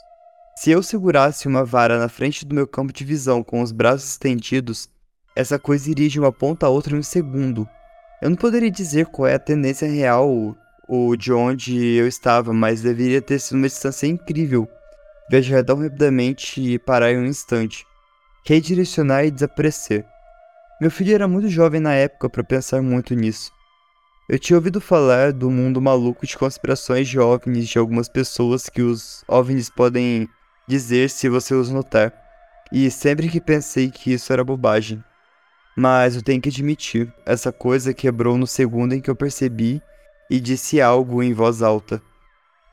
Se 0.59 0.71
eu 0.71 0.83
segurasse 0.83 1.47
uma 1.47 1.67
vara 1.67 1.99
na 1.99 2.09
frente 2.09 2.47
do 2.47 2.55
meu 2.55 2.67
campo 2.67 2.91
de 2.91 3.05
visão 3.05 3.45
com 3.45 3.61
os 3.61 3.73
braços 3.73 4.09
estendidos, 4.13 4.89
essa 5.37 5.59
coisa 5.59 5.91
iria 5.91 6.09
de 6.09 6.19
uma 6.19 6.33
ponta 6.33 6.65
a 6.65 6.71
outra 6.71 6.97
em 6.97 6.99
um 6.99 7.03
segundo. 7.03 7.69
Eu 8.23 8.31
não 8.31 8.37
poderia 8.37 8.71
dizer 8.71 9.05
qual 9.07 9.29
é 9.29 9.35
a 9.35 9.39
tendência 9.39 9.87
real 9.87 10.57
ou 10.89 11.15
de 11.15 11.31
onde 11.31 11.79
eu 11.79 12.09
estava, 12.09 12.55
mas 12.55 12.81
deveria 12.81 13.21
ter 13.21 13.39
sido 13.39 13.59
uma 13.59 13.69
distância 13.69 14.07
incrível. 14.07 14.67
Viajar 15.31 15.63
tão 15.63 15.77
rapidamente 15.77 16.59
e 16.59 16.79
parar 16.79 17.13
em 17.13 17.19
um 17.19 17.27
instante. 17.27 17.87
Redirecionar 18.43 19.27
e 19.27 19.31
desaparecer. 19.31 20.07
Meu 20.81 20.91
filho 20.91 21.15
era 21.15 21.29
muito 21.29 21.51
jovem 21.51 21.83
na 21.83 21.93
época 21.93 22.31
para 22.31 22.43
pensar 22.43 22.81
muito 22.81 23.15
nisso. 23.15 23.53
Eu 24.27 24.39
tinha 24.39 24.57
ouvido 24.57 24.81
falar 24.81 25.35
do 25.35 25.51
mundo 25.51 25.83
maluco 25.83 26.27
de 26.27 26.37
conspirações 26.39 27.07
de 27.09 27.19
OVNIs 27.19 27.69
de 27.69 27.79
algumas 27.79 28.09
pessoas 28.09 28.71
que 28.71 28.81
os 28.81 29.23
OVNIs 29.29 29.69
podem 29.69 30.29
dizer 30.67 31.11
se 31.11 31.29
você 31.29 31.55
os 31.55 31.71
notar. 31.71 32.13
E 32.73 32.91
sempre 32.91 33.29
que 33.29 33.41
pensei 33.41 33.91
que 33.91 34.13
isso 34.13 34.33
era 34.33 34.45
bobagem. 34.45 35.03
Mas 35.77 36.17
eu 36.17 36.23
tenho 36.23 36.41
que 36.41 36.49
admitir, 36.49 37.13
essa 37.27 37.53
coisa 37.53 37.93
quebrou 37.93 38.39
no 38.39 38.47
segundo 38.47 38.95
em 38.95 39.01
que 39.01 39.11
eu 39.11 39.15
percebi 39.15 39.83
e 40.31 40.41
disse 40.41 40.81
algo 40.81 41.23
em 41.23 41.35
voz 41.35 41.63
alta. 41.63 42.01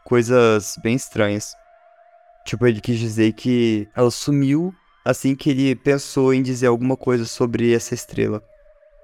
Coisas 0.05 0.77
bem 0.81 0.95
estranhas. 0.95 1.53
Tipo, 2.45 2.65
ele 2.65 2.79
quis 2.79 2.97
dizer 2.97 3.33
que 3.33 3.87
ela 3.95 4.09
sumiu 4.09 4.73
assim 5.05 5.35
que 5.35 5.49
ele 5.49 5.75
pensou 5.75 6.33
em 6.33 6.41
dizer 6.41 6.67
alguma 6.67 6.95
coisa 6.95 7.25
sobre 7.25 7.73
essa 7.73 7.93
estrela. 7.93 8.41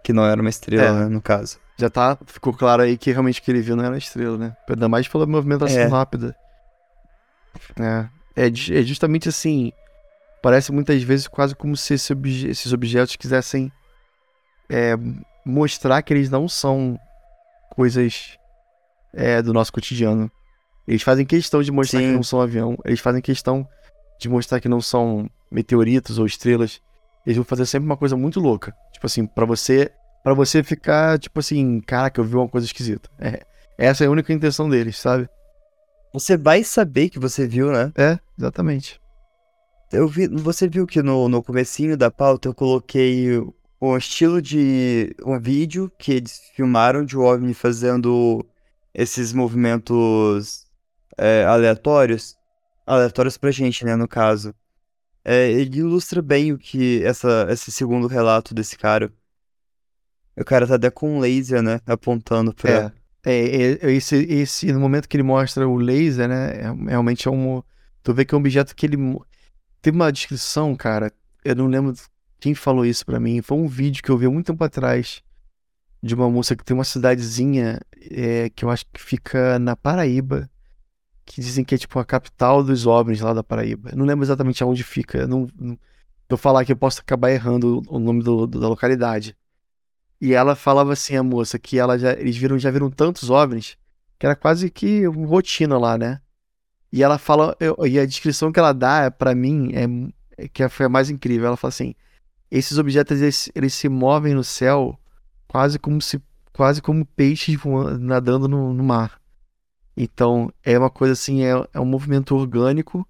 Que 0.03 0.13
não 0.13 0.25
era 0.25 0.39
uma 0.39 0.49
estrela, 0.49 0.83
é. 0.83 1.03
né, 1.03 1.07
no 1.07 1.21
caso. 1.21 1.59
Já 1.77 1.89
tá, 1.89 2.17
ficou 2.25 2.53
claro 2.53 2.81
aí 2.81 2.97
que 2.97 3.11
realmente 3.11 3.39
o 3.39 3.43
que 3.43 3.51
ele 3.51 3.61
viu 3.61 3.75
não 3.75 3.83
era 3.83 3.97
estrela, 3.97 4.37
né? 4.37 4.55
Ainda 4.69 4.89
mais 4.89 5.07
pela 5.07 5.25
movimentação 5.25 5.77
é. 5.77 5.85
rápida. 5.85 6.35
É. 7.79 8.18
é. 8.45 8.47
É 8.47 8.83
justamente 8.83 9.29
assim. 9.29 9.71
Parece 10.41 10.71
muitas 10.71 11.01
vezes 11.03 11.27
quase 11.27 11.53
como 11.53 11.75
se 11.75 11.95
esse 11.95 12.13
obje 12.13 12.47
esses 12.47 12.71
objetos 12.71 13.17
quisessem 13.17 13.69
é, 14.69 14.95
mostrar 15.45 16.01
que 16.01 16.13
eles 16.13 16.29
não 16.29 16.47
são 16.47 16.97
coisas 17.71 18.37
é, 19.13 19.41
do 19.41 19.53
nosso 19.53 19.73
cotidiano. 19.73 20.31
Eles 20.87 21.01
fazem 21.01 21.25
questão 21.25 21.61
de 21.61 21.71
mostrar 21.71 21.99
Sim. 21.99 22.07
que 22.07 22.13
não 22.13 22.23
são 22.23 22.41
avião. 22.41 22.77
Eles 22.85 22.99
fazem 22.99 23.21
questão 23.21 23.67
de 24.19 24.29
mostrar 24.29 24.59
que 24.59 24.69
não 24.69 24.81
são 24.81 25.29
meteoritos 25.51 26.17
ou 26.17 26.25
estrelas. 26.25 26.81
Eles 27.25 27.35
vão 27.35 27.45
fazer 27.45 27.65
sempre 27.65 27.85
uma 27.85 27.97
coisa 27.97 28.15
muito 28.15 28.39
louca. 28.39 28.73
Tipo 28.93 29.05
assim, 29.05 29.25
para 29.25 29.45
você 29.45 29.91
para 30.23 30.33
você 30.33 30.61
ficar, 30.61 31.17
tipo 31.17 31.39
assim, 31.39 31.79
caraca, 31.81 32.19
eu 32.19 32.25
vi 32.25 32.35
uma 32.35 32.47
coisa 32.47 32.65
esquisita. 32.65 33.09
É, 33.17 33.41
essa 33.77 34.03
é 34.03 34.07
a 34.07 34.11
única 34.11 34.33
intenção 34.33 34.69
deles, 34.69 34.97
sabe? 34.97 35.29
Você 36.13 36.35
vai 36.35 36.63
saber 36.63 37.09
que 37.09 37.19
você 37.19 37.47
viu, 37.47 37.71
né? 37.71 37.91
É, 37.95 38.19
exatamente. 38.37 38.99
Eu 39.91 40.07
vi, 40.07 40.27
você 40.27 40.67
viu 40.67 40.85
que 40.85 41.01
no, 41.01 41.27
no 41.29 41.41
comecinho 41.41 41.97
da 41.97 42.11
pauta 42.11 42.47
eu 42.47 42.53
coloquei 42.53 43.39
um 43.81 43.97
estilo 43.97 44.41
de 44.41 45.15
um 45.25 45.39
vídeo 45.39 45.91
que 45.97 46.13
eles 46.13 46.41
filmaram 46.55 47.05
de 47.05 47.17
OVNI 47.17 47.53
fazendo 47.53 48.45
esses 48.93 49.33
movimentos 49.33 50.65
é, 51.17 51.45
aleatórios, 51.45 52.37
aleatórios 52.85 53.37
pra 53.37 53.51
gente, 53.51 53.85
né, 53.85 53.95
no 53.95 54.07
caso. 54.07 54.53
É, 55.23 55.49
ele 55.51 55.79
ilustra 55.79 56.21
bem 56.21 56.51
o 56.51 56.57
que 56.57 57.03
essa, 57.03 57.47
esse 57.49 57.71
segundo 57.71 58.07
relato 58.07 58.53
desse 58.53 58.77
cara. 58.77 59.11
O 60.35 60.43
cara 60.43 60.65
tá 60.65 60.75
até 60.75 60.89
com 60.89 61.17
um 61.17 61.19
laser, 61.19 61.61
né, 61.61 61.81
apontando 61.85 62.53
pra... 62.53 62.71
É, 62.71 62.91
é, 63.25 63.87
é 63.87 63.91
esse, 63.91 64.15
esse, 64.15 64.71
no 64.71 64.79
momento 64.79 65.07
que 65.07 65.17
ele 65.17 65.23
mostra 65.23 65.67
o 65.67 65.75
laser, 65.75 66.27
né, 66.27 66.61
é, 66.61 66.73
realmente 66.89 67.27
é 67.27 67.31
um... 67.31 67.61
Tu 68.01 68.13
vê 68.13 68.25
que 68.25 68.33
é 68.33 68.37
um 68.37 68.41
objeto 68.41 68.75
que 68.75 68.85
ele... 68.85 68.97
Teve 69.81 69.95
uma 69.95 70.11
descrição, 70.11 70.75
cara, 70.75 71.11
eu 71.43 71.55
não 71.55 71.67
lembro 71.67 71.93
quem 72.39 72.55
falou 72.55 72.85
isso 72.85 73.05
para 73.05 73.19
mim? 73.19 73.41
Foi 73.41 73.57
um 73.57 73.67
vídeo 73.67 74.01
que 74.01 74.09
eu 74.09 74.17
vi 74.17 74.27
muito 74.27 74.47
tempo 74.47 74.63
atrás 74.63 75.21
de 76.01 76.15
uma 76.15 76.29
moça 76.29 76.55
que 76.55 76.63
tem 76.63 76.73
uma 76.73 76.85
cidadezinha 76.85 77.79
é, 78.09 78.49
que 78.49 78.63
eu 78.63 78.69
acho 78.69 78.85
que 78.91 79.01
fica 79.01 79.59
na 79.59 79.75
Paraíba, 79.75 80.49
que 81.25 81.41
dizem 81.41 81.65
que 81.65 81.75
é 81.75 81.77
tipo 81.77 81.99
a 81.99 82.05
capital 82.05 82.63
dos 82.63 82.85
OVNIs 82.85 83.19
lá 83.19 83.33
da 83.33 83.43
Paraíba. 83.43 83.89
Eu 83.91 83.97
não 83.97 84.05
lembro 84.05 84.23
exatamente 84.23 84.63
aonde 84.63 84.83
fica. 84.83 85.27
Não, 85.27 85.47
não, 85.59 85.77
eu 86.29 86.37
falar 86.37 86.63
que 86.63 86.71
eu 86.71 86.77
posso 86.77 87.01
acabar 87.01 87.31
errando 87.31 87.81
o 87.87 87.99
nome 87.99 88.23
do, 88.23 88.47
do, 88.47 88.59
da 88.59 88.69
localidade. 88.69 89.35
E 90.21 90.33
ela 90.33 90.55
falava 90.55 90.93
assim, 90.93 91.15
a 91.15 91.23
moça, 91.23 91.57
que 91.57 91.79
ela 91.79 91.97
já, 91.97 92.11
eles 92.13 92.35
viram, 92.35 92.59
já 92.59 92.69
viram 92.69 92.89
tantos 92.89 93.29
OVNIs 93.29 93.77
que 94.19 94.25
era 94.25 94.35
quase 94.35 94.69
que 94.69 95.05
rotina 95.05 95.77
lá, 95.77 95.97
né? 95.97 96.21
E 96.91 97.01
ela 97.01 97.17
fala, 97.17 97.55
eu, 97.59 97.77
e 97.87 97.97
a 97.97 98.05
descrição 98.05 98.51
que 98.51 98.59
ela 98.59 98.73
dá 98.73 99.09
para 99.09 99.33
mim 99.33 99.71
é, 99.73 100.43
é 100.43 100.47
que 100.49 100.67
foi 100.67 100.87
a 100.87 100.89
mais 100.89 101.09
incrível. 101.09 101.47
Ela 101.47 101.57
fala 101.57 101.69
assim: 101.69 101.95
esses 102.51 102.77
objetos 102.77 103.21
eles, 103.21 103.49
eles, 103.55 103.73
se 103.73 103.87
movem 103.87 104.33
no 104.33 104.43
céu 104.43 104.99
quase 105.47 105.79
como 105.79 106.01
se 106.01 106.21
quase 106.51 106.81
como 106.81 107.05
peixes 107.05 107.55
voando, 107.55 107.97
nadando 107.99 108.47
no, 108.47 108.73
no, 108.73 108.83
mar. 108.83 109.21
Então 109.95 110.51
é 110.63 110.77
uma 110.77 110.89
coisa 110.89 111.13
assim, 111.13 111.43
é, 111.43 111.51
é, 111.73 111.79
um 111.79 111.85
movimento 111.85 112.35
orgânico. 112.35 113.07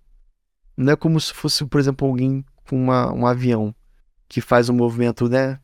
Não 0.77 0.93
é 0.93 0.95
como 0.95 1.19
se 1.19 1.33
fosse, 1.33 1.65
por 1.65 1.79
exemplo, 1.79 2.07
alguém 2.07 2.45
com 2.67 2.81
uma, 2.81 3.11
um 3.11 3.25
avião 3.25 3.73
que 4.27 4.41
faz 4.41 4.69
um 4.69 4.73
movimento, 4.73 5.27
né, 5.27 5.59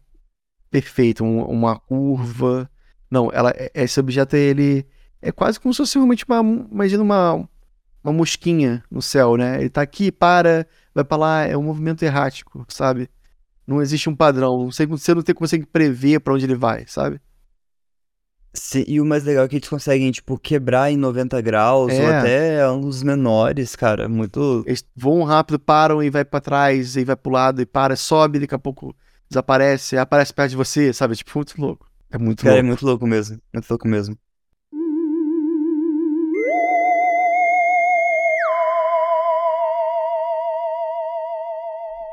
perfeito, 0.76 1.24
um, 1.24 1.42
uma 1.46 1.80
curva. 1.80 2.70
Não, 3.10 3.32
ela, 3.32 3.54
esse 3.74 3.98
objeto 3.98 4.36
ele 4.36 4.86
é 5.22 5.32
quase 5.32 5.58
como 5.58 5.74
se 5.74 5.78
fosse 5.78 5.96
realmente 5.96 6.26
uma, 6.28 6.42
imagina 6.70 7.02
uma 7.02 7.48
uma 8.04 8.14
mosquinha 8.14 8.84
no 8.92 9.02
céu, 9.02 9.36
né? 9.36 9.60
Ele 9.60 9.70
tá 9.70 9.82
aqui, 9.82 10.12
para, 10.12 10.68
vai 10.94 11.04
para 11.04 11.18
lá, 11.18 11.42
é 11.44 11.58
um 11.58 11.64
movimento 11.64 12.04
errático, 12.04 12.64
sabe? 12.68 13.10
Não 13.66 13.82
existe 13.82 14.08
um 14.10 14.16
padrão. 14.16 14.70
Você, 14.70 14.86
você 14.86 15.16
não 15.16 15.24
tem, 15.24 15.34
consegue 15.34 15.66
prever 15.66 16.20
para 16.20 16.34
onde 16.34 16.46
ele 16.46 16.54
vai, 16.54 16.86
sabe? 16.86 17.20
Sim, 18.54 18.84
e 18.88 19.02
o 19.02 19.06
mais 19.06 19.24
legal 19.24 19.46
é 19.46 19.48
que 19.48 19.56
eles 19.56 19.68
conseguem, 19.68 20.12
tipo, 20.12 20.38
quebrar 20.38 20.92
em 20.92 20.98
90 20.98 21.42
graus 21.42 21.92
é. 21.92 22.00
ou 22.00 22.14
até 22.14 22.62
ângulos 22.62 23.02
menores, 23.02 23.76
cara. 23.76 24.08
Muito. 24.08 24.64
Eles 24.68 24.86
voam 24.96 25.24
rápido, 25.24 25.58
param 25.58 26.04
e 26.04 26.10
vai 26.12 26.24
para 26.24 26.40
trás, 26.40 26.96
e 26.96 27.04
vai 27.04 27.16
pro 27.16 27.32
lado 27.32 27.62
e 27.62 27.66
para, 27.66 27.96
sobe, 27.96 28.40
daqui 28.40 28.54
a 28.54 28.60
pouco 28.60 28.96
desaparece, 29.30 29.98
aparece 29.98 30.34
perto 30.34 30.52
de 30.52 30.56
você, 30.58 30.94
sabe? 30.94 31.16
Tipo, 31.16 31.38
muito 31.40 31.60
louco. 31.62 31.88
É 32.12 32.18
muito 32.18 32.44
cara, 32.44 32.60
é 32.60 32.62
louco. 32.62 32.66
é 32.66 32.68
muito 32.68 32.86
louco 32.86 33.08
mesmo. 33.08 33.40
Muito 33.54 33.70
louco 33.70 33.88
mesmo. 33.88 34.18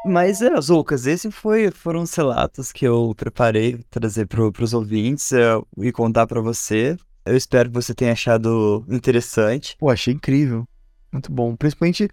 Mas 0.05 0.43
é, 0.43 0.61
Zoucas, 0.61 1.07
esses 1.07 1.33
foi, 1.33 1.71
foram 1.71 2.03
os 2.03 2.13
relatos 2.15 2.73
que 2.73 2.85
eu 2.85 3.15
preparei 3.17 3.79
trazer 3.89 4.27
para 4.27 4.65
os 4.65 4.75
ouvintes 4.75 5.33
é, 5.33 5.53
e 5.79 5.93
contar 5.93 6.27
para 6.27 6.41
você. 6.41 6.97
Eu 7.25 7.37
espero 7.37 7.69
que 7.69 7.75
você 7.75 7.95
tenha 7.95 8.13
achado 8.13 8.85
interessante. 8.89 9.77
Pô, 9.79 9.89
achei 9.89 10.13
incrível. 10.13 10.67
Muito 11.13 11.31
bom. 11.31 11.55
Principalmente, 11.55 12.09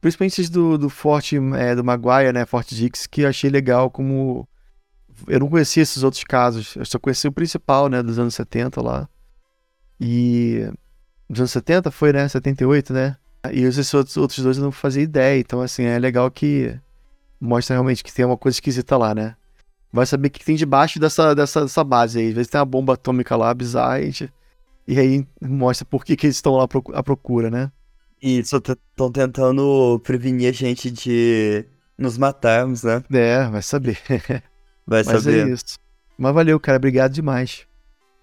principalmente 0.00 0.50
do, 0.50 0.78
do 0.78 0.88
Forte 0.88 1.36
é, 1.56 1.74
do 1.74 1.84
Maguire, 1.84 2.32
né? 2.32 2.46
Forte 2.46 2.74
Dix, 2.74 3.06
que 3.06 3.22
eu 3.22 3.28
achei 3.28 3.50
legal 3.50 3.90
como. 3.90 4.48
Eu 5.26 5.40
não 5.40 5.48
conhecia 5.48 5.82
esses 5.82 6.02
outros 6.02 6.22
casos. 6.24 6.76
Eu 6.76 6.84
só 6.84 6.98
conheci 6.98 7.26
o 7.26 7.32
principal, 7.32 7.88
né? 7.88 8.02
Dos 8.02 8.18
anos 8.18 8.34
70 8.34 8.80
lá. 8.80 9.08
E. 10.00 10.70
Dos 11.28 11.40
anos 11.40 11.50
70 11.50 11.90
foi, 11.90 12.12
né? 12.12 12.28
78, 12.28 12.92
né? 12.92 13.16
E 13.52 13.62
esses 13.62 13.92
outros, 13.94 14.16
outros 14.16 14.42
dois 14.42 14.56
eu 14.56 14.64
não 14.64 14.72
fazia 14.72 15.02
ideia. 15.02 15.38
Então, 15.38 15.60
assim, 15.60 15.84
é 15.84 15.98
legal 15.98 16.30
que 16.30 16.78
mostra 17.40 17.74
realmente 17.74 18.02
que 18.02 18.12
tem 18.12 18.24
uma 18.24 18.36
coisa 18.36 18.56
esquisita 18.56 18.96
lá, 18.96 19.14
né? 19.14 19.36
Vai 19.92 20.04
saber 20.06 20.28
o 20.28 20.30
que 20.30 20.44
tem 20.44 20.56
debaixo 20.56 20.98
dessa, 20.98 21.34
dessa, 21.34 21.62
dessa 21.62 21.84
base 21.84 22.18
aí. 22.18 22.28
Às 22.28 22.34
vezes 22.34 22.50
tem 22.50 22.58
uma 22.58 22.66
bomba 22.66 22.94
atômica 22.94 23.36
lá, 23.36 23.52
bizarra, 23.54 24.00
e, 24.00 24.12
e 24.86 24.98
aí 24.98 25.26
mostra 25.40 25.84
por 25.84 26.04
que, 26.04 26.16
que 26.16 26.26
eles 26.26 26.36
estão 26.36 26.54
lá 26.56 26.66
à 26.94 27.02
procura, 27.02 27.50
né? 27.50 27.70
E 28.20 28.38
estão 28.38 29.12
tentando 29.12 30.00
prevenir 30.04 30.48
a 30.48 30.52
gente 30.52 30.90
de 30.90 31.64
nos 31.96 32.18
matarmos, 32.18 32.82
né? 32.82 33.02
É, 33.12 33.48
vai 33.48 33.62
saber. 33.62 33.98
Vai 34.86 35.02
Mas 35.04 35.08
é 35.08 35.20
saber. 35.20 35.48
é 35.48 35.52
isso. 35.52 35.78
Mas 36.16 36.34
valeu, 36.34 36.58
cara. 36.58 36.78
Obrigado 36.78 37.12
demais. 37.12 37.66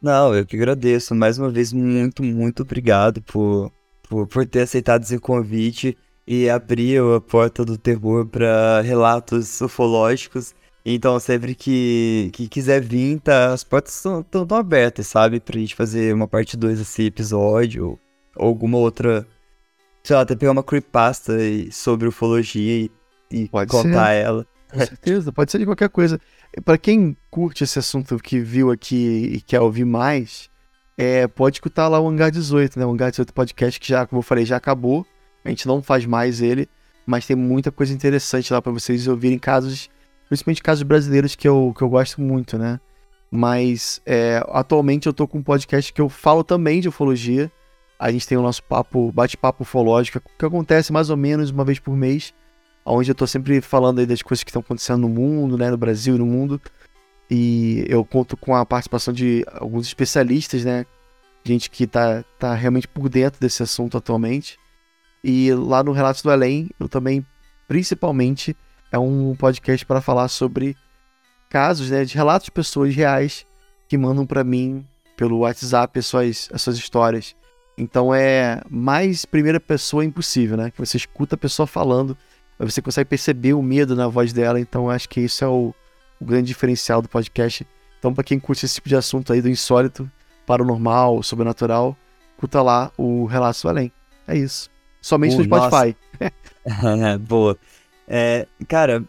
Não, 0.02 0.34
eu 0.34 0.44
que 0.46 0.56
agradeço. 0.56 1.14
Mais 1.14 1.38
uma 1.38 1.50
vez, 1.52 1.72
muito, 1.72 2.24
muito 2.24 2.64
obrigado 2.64 3.22
por 3.22 3.72
por, 4.08 4.28
por 4.28 4.46
ter 4.46 4.62
aceitado 4.62 5.04
esse 5.04 5.20
convite 5.20 5.98
e 6.28 6.50
abriu 6.50 7.16
a 7.16 7.22
porta 7.22 7.64
do 7.64 7.78
terror 7.78 8.26
para 8.26 8.82
relatos 8.82 9.62
ufológicos. 9.62 10.54
Então, 10.86 11.20
sempre 11.20 11.56
que, 11.56 12.30
que 12.34 12.48
quiser 12.48 12.82
vir, 12.82 13.20
tá, 13.20 13.54
as 13.54 13.64
portas 13.64 13.96
estão 13.96 14.48
abertas, 14.52 15.08
sabe? 15.08 15.40
Pra 15.40 15.60
gente 15.60 15.76
fazer 15.76 16.14
uma 16.14 16.28
parte 16.28 16.56
2 16.56 16.78
desse 16.80 17.04
episódio, 17.04 18.00
ou 18.36 18.48
alguma 18.48 18.78
outra. 18.78 19.26
Sei 20.06 20.16
lá, 20.16 20.22
até 20.22 20.36
pegar 20.36 20.52
uma 20.52 20.62
creepypasta 20.62 21.34
sobre 21.72 22.08
ufologia 22.08 22.86
e, 22.86 22.92
e 23.32 23.48
contar 23.50 24.10
ser. 24.10 24.22
ela. 24.22 24.48
Com 24.72 24.80
certeza, 24.80 25.32
pode 25.32 25.52
ser 25.52 25.58
de 25.58 25.66
qualquer 25.66 25.90
coisa. 25.90 26.22
Para 26.64 26.78
quem 26.78 27.18
curte 27.32 27.64
esse 27.64 27.80
assunto 27.80 28.20
que 28.20 28.40
viu 28.40 28.70
aqui 28.70 29.32
e 29.34 29.42
quer 29.42 29.62
ouvir 29.62 29.84
mais, 29.84 30.48
é, 30.96 31.28
pode 31.28 31.56
escutar 31.56 31.88
lá 31.88 32.00
o 32.00 32.08
Hangar 32.08 32.30
18, 32.30 32.78
né? 32.78 32.86
O 32.86 32.92
Hangar 32.92 33.10
18 33.10 33.34
podcast 33.34 33.80
que 33.80 33.88
já, 33.88 34.06
como 34.06 34.20
eu 34.20 34.24
falei, 34.24 34.46
já 34.46 34.58
acabou. 34.58 35.04
A 35.44 35.50
gente 35.50 35.68
não 35.68 35.82
faz 35.82 36.06
mais 36.06 36.40
ele, 36.40 36.70
mas 37.04 37.26
tem 37.26 37.36
muita 37.36 37.72
coisa 37.72 37.92
interessante 37.92 38.54
lá 38.54 38.62
para 38.62 38.72
vocês 38.72 39.08
ouvirem 39.08 39.40
casos, 39.40 39.90
principalmente 40.28 40.62
casos 40.62 40.84
brasileiros 40.84 41.34
que 41.34 41.48
eu, 41.48 41.74
que 41.76 41.82
eu 41.82 41.90
gosto 41.90 42.22
muito, 42.22 42.60
né? 42.60 42.80
Mas 43.32 44.04
é, 44.06 44.40
atualmente 44.50 45.08
eu 45.08 45.14
tô 45.14 45.28
com 45.28 45.40
um 45.40 45.44
podcast 45.44 45.92
que 45.92 46.00
eu 46.00 46.10
falo 46.10 46.44
também 46.44 46.80
de 46.80 46.90
ufologia. 46.90 47.52
A 47.98 48.12
gente 48.12 48.28
tem 48.28 48.38
o 48.38 48.42
nosso 48.42 48.64
papo, 48.64 49.12
bate-papo 49.12 49.64
ufológico, 49.64 50.22
que 50.38 50.46
acontece 50.46 50.92
mais 50.92 51.10
ou 51.10 51.18
menos 51.18 51.50
uma 51.50 51.64
vez 51.64 51.80
por 51.80 51.96
mês, 51.96 52.34
onde 52.86 53.10
eu 53.10 53.16
tô 53.16 53.26
sempre 53.26 53.62
falando 53.62 54.00
aí 54.00 54.06
das 54.06 54.22
coisas 54.22 54.44
que 54.44 54.50
estão 54.50 54.62
acontecendo 54.62 55.02
no 55.02 55.10
mundo, 55.10 55.58
né, 55.58 55.72
no 55.72 55.78
Brasil 55.78 56.16
e 56.16 56.20
no 56.20 56.26
mundo. 56.26 56.62
E 57.30 57.86
eu 57.88 58.04
conto 58.06 58.38
com 58.38 58.56
a 58.56 58.66
participação 58.66 59.14
de 59.14 59.46
alguns 59.54 59.88
especialistas, 59.88 60.64
né, 60.64 60.86
gente 61.44 61.70
que 61.70 61.88
tá, 61.88 62.24
tá 62.38 62.54
realmente 62.54 62.88
por 62.88 63.08
dentro 63.10 63.40
desse 63.40 63.64
assunto 63.64 63.98
atualmente. 63.98 64.60
E 65.24 65.54
lá 65.54 65.84
no 65.84 65.92
Relatos 65.92 66.22
do 66.22 66.30
Além, 66.30 66.70
eu 66.80 66.88
também, 66.88 67.26
principalmente, 67.68 68.56
é 68.92 69.00
um 69.00 69.36
podcast 69.36 69.86
para 69.86 70.02
falar 70.02 70.28
sobre 70.28 70.76
casos, 71.50 71.90
né, 71.90 72.04
de 72.04 72.14
relatos 72.16 72.46
de 72.46 72.52
pessoas 72.52 72.94
reais 72.94 73.46
que 73.88 73.98
mandam 73.98 74.26
para 74.26 74.44
mim 74.44 74.86
pelo 75.16 75.40
WhatsApp 75.40 75.98
as 75.98 76.06
suas, 76.06 76.50
as 76.52 76.62
suas 76.62 76.78
histórias. 76.78 77.36
Então 77.78 78.14
é 78.14 78.62
mais 78.70 79.26
primeira 79.26 79.60
pessoa 79.60 80.06
impossível, 80.06 80.56
né? 80.56 80.72
Que 80.72 80.80
você 80.80 80.98
escuta 80.98 81.36
a 81.36 81.38
pessoa 81.38 81.68
falando, 81.68 82.18
mas 82.58 82.74
você 82.74 82.82
consegue 82.82 83.10
perceber 83.10 83.54
o 83.54 83.62
medo 83.62 83.96
na 83.96 84.08
voz 84.08 84.32
dela. 84.32 84.60
Então 84.60 84.90
acho 84.90 85.10
que 85.10 85.22
isso 85.22 85.44
é 85.44 85.48
o, 85.48 85.74
o 86.20 86.26
grande 86.26 86.48
diferencial 86.48 87.02
do 87.02 87.10
podcast. 87.10 87.68
Então, 88.00 88.14
para 88.14 88.24
quem 88.24 88.40
curte 88.40 88.66
esse 88.66 88.76
tipo 88.76 88.88
de 88.88 88.96
assunto 88.96 89.34
aí 89.34 89.42
do 89.42 89.50
insólito, 89.50 90.10
paranormal, 90.46 91.24
sobrenatural, 91.24 91.98
escuta 92.34 92.62
lá 92.62 92.92
o 92.98 93.26
Relatos 93.26 93.62
do 93.62 93.70
Além. 93.70 93.92
É 94.28 94.38
isso. 94.38 94.70
Somente 95.02 95.36
uh, 95.36 95.40
no 95.40 95.44
Spotify. 95.44 95.96
Boa. 97.28 97.58
É, 98.08 98.48
cara, 98.68 99.04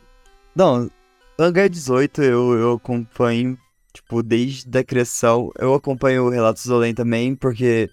não, 0.54 0.90
Hangar 1.38 1.68
18 1.68 2.22
eu, 2.22 2.52
eu 2.54 2.72
acompanho, 2.72 3.58
tipo, 3.92 4.22
desde 4.22 4.78
a 4.78 4.82
criação. 4.82 5.52
Eu 5.58 5.74
acompanho 5.74 6.24
o 6.24 6.30
Relatos 6.30 6.64
do 6.64 6.74
Além 6.74 6.94
também, 6.94 7.34
porque 7.34 7.90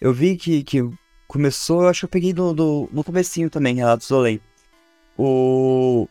eu 0.00 0.12
vi 0.12 0.36
que, 0.36 0.62
que 0.62 0.88
começou, 1.26 1.82
eu 1.82 1.88
acho 1.88 2.00
que 2.00 2.04
eu 2.06 2.10
peguei 2.10 2.32
no, 2.32 2.52
no, 2.52 2.88
no 2.92 3.04
comecinho 3.04 3.50
também, 3.50 3.74
Relatos 3.74 4.08
do 4.08 4.16
Além. 4.16 4.40
O 5.18 6.08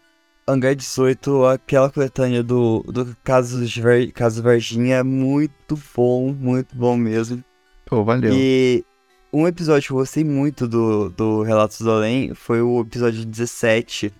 Hangar 0.47 0.75
18, 0.75 1.45
aquela 1.45 1.89
coletânea 1.89 2.43
do, 2.43 2.83
do 2.87 3.15
Caso, 3.23 3.63
Ver, 3.81 4.11
Caso 4.11 4.41
Varginha 4.41 4.97
é 4.97 5.03
muito 5.03 5.79
bom, 5.95 6.31
muito 6.33 6.75
bom 6.75 6.97
mesmo. 6.97 7.43
Pô, 7.85 8.03
valeu. 8.03 8.33
E 8.33 8.83
um 9.31 9.47
episódio 9.47 9.87
que 9.87 9.93
eu 9.93 9.97
gostei 9.97 10.23
muito 10.23 10.67
do, 10.67 11.09
do 11.09 11.43
Relatos 11.43 11.81
do 11.81 11.91
Além 11.91 12.33
foi 12.33 12.61
o 12.61 12.81
episódio 12.81 13.25
17 13.25 14.11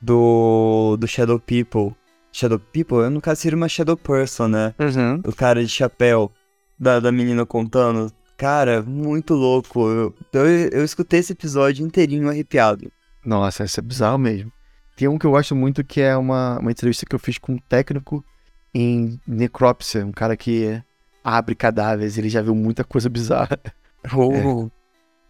do, 0.00 0.96
do 0.98 1.06
Shadow 1.06 1.38
People. 1.38 1.94
Shadow 2.32 2.58
People? 2.58 2.98
Eu, 2.98 3.10
no 3.10 3.20
caso, 3.20 3.40
seria 3.40 3.56
uma 3.56 3.68
Shadow 3.68 3.96
Person, 3.96 4.48
né? 4.48 4.74
Uhum. 4.78 5.20
O 5.26 5.34
cara 5.34 5.62
de 5.64 5.68
chapéu 5.68 6.30
da, 6.78 7.00
da 7.00 7.10
menina 7.10 7.44
contando. 7.44 8.12
Cara, 8.40 8.80
muito 8.80 9.34
louco. 9.34 9.86
Eu, 9.86 10.14
eu, 10.32 10.46
eu 10.46 10.82
escutei 10.82 11.20
esse 11.20 11.34
episódio 11.34 11.86
inteirinho 11.86 12.26
arrepiado. 12.26 12.90
Nossa, 13.22 13.64
esse 13.64 13.78
é 13.78 13.82
bizarro 13.82 14.16
mesmo. 14.16 14.50
Tem 14.96 15.06
um 15.06 15.18
que 15.18 15.26
eu 15.26 15.32
gosto 15.32 15.54
muito 15.54 15.84
que 15.84 16.00
é 16.00 16.16
uma, 16.16 16.58
uma 16.58 16.70
entrevista 16.70 17.04
que 17.04 17.14
eu 17.14 17.18
fiz 17.18 17.36
com 17.36 17.52
um 17.52 17.58
técnico 17.58 18.24
em 18.72 19.20
necrópsia, 19.26 20.06
um 20.06 20.10
cara 20.10 20.38
que 20.38 20.82
abre 21.22 21.54
cadáveres, 21.54 22.16
ele 22.16 22.30
já 22.30 22.40
viu 22.40 22.54
muita 22.54 22.82
coisa 22.82 23.10
bizarra. 23.10 23.60
Oh, 24.16 24.32
é. 24.32 24.70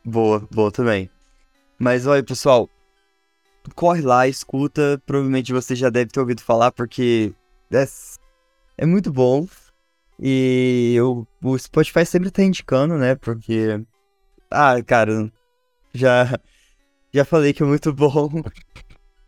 Boa, 0.09 0.47
boa 0.49 0.71
também. 0.71 1.11
Mas 1.77 2.07
olha, 2.07 2.23
pessoal, 2.23 2.71
corre 3.75 4.01
lá, 4.01 4.29
escuta. 4.29 5.03
Provavelmente 5.05 5.53
você 5.53 5.75
já 5.75 5.91
deve 5.91 6.13
ter 6.13 6.21
ouvido 6.21 6.41
falar, 6.41 6.71
porque 6.71 7.35
é, 7.73 7.85
é 8.79 8.87
muito 8.87 9.13
bom. 9.13 9.49
E 10.23 10.95
eu, 10.97 11.27
o 11.43 11.59
Spotify 11.59 12.05
sempre 12.05 12.31
tá 12.31 12.43
indicando, 12.43 12.97
né? 12.99 13.15
Porque. 13.15 13.81
Ah, 14.51 14.83
cara, 14.83 15.33
já, 15.95 16.39
já 17.13 17.25
falei 17.25 17.53
que 17.53 17.63
é 17.63 17.67
muito 17.67 17.93
bom. 17.95 18.29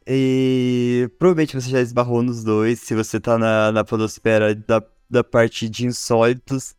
E 0.07 1.09
provavelmente 1.19 1.55
você 1.55 1.71
já 1.71 1.81
esbarrou 1.81 2.23
nos 2.23 2.43
dois. 2.45 2.81
Se 2.81 2.95
você 2.95 3.21
tá 3.21 3.39
na, 3.39 3.73
na 3.73 3.85
podosfera 3.85 4.55
da, 4.55 4.83
da 5.09 5.23
parte 5.25 5.69
de 5.69 5.87
insólitos, 5.87 6.75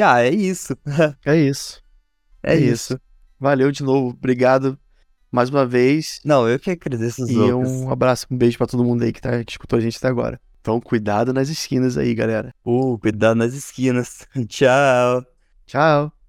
ah, 0.00 0.22
é 0.22 0.30
isso. 0.30 0.76
É 1.24 1.36
isso. 1.36 1.82
É, 2.42 2.54
é 2.54 2.58
isso. 2.58 2.94
isso. 2.94 3.00
Valeu 3.40 3.72
de 3.72 3.82
novo. 3.82 4.10
Obrigado 4.10 4.78
mais 5.32 5.50
uma 5.50 5.66
vez. 5.66 6.20
Não, 6.24 6.48
eu 6.48 6.58
que 6.58 6.70
agradeço 6.70 7.24
os 7.24 7.30
E 7.30 7.38
outros. 7.38 7.70
um 7.72 7.90
abraço, 7.90 8.26
um 8.30 8.36
beijo 8.36 8.58
para 8.58 8.66
todo 8.66 8.84
mundo 8.84 9.02
aí 9.02 9.12
que, 9.12 9.20
tá, 9.20 9.42
que 9.42 9.52
escutou 9.52 9.78
a 9.78 9.82
gente 9.82 9.96
até 9.96 10.08
agora. 10.08 10.40
Então, 10.64 10.80
cuidado 10.80 11.30
nas 11.34 11.50
esquinas 11.50 11.98
aí, 11.98 12.14
galera. 12.14 12.54
Uh, 12.64 12.98
cuidado 12.98 13.36
nas 13.36 13.52
esquinas. 13.52 14.26
Tchau. 14.48 15.22
Tchau. 15.66 16.23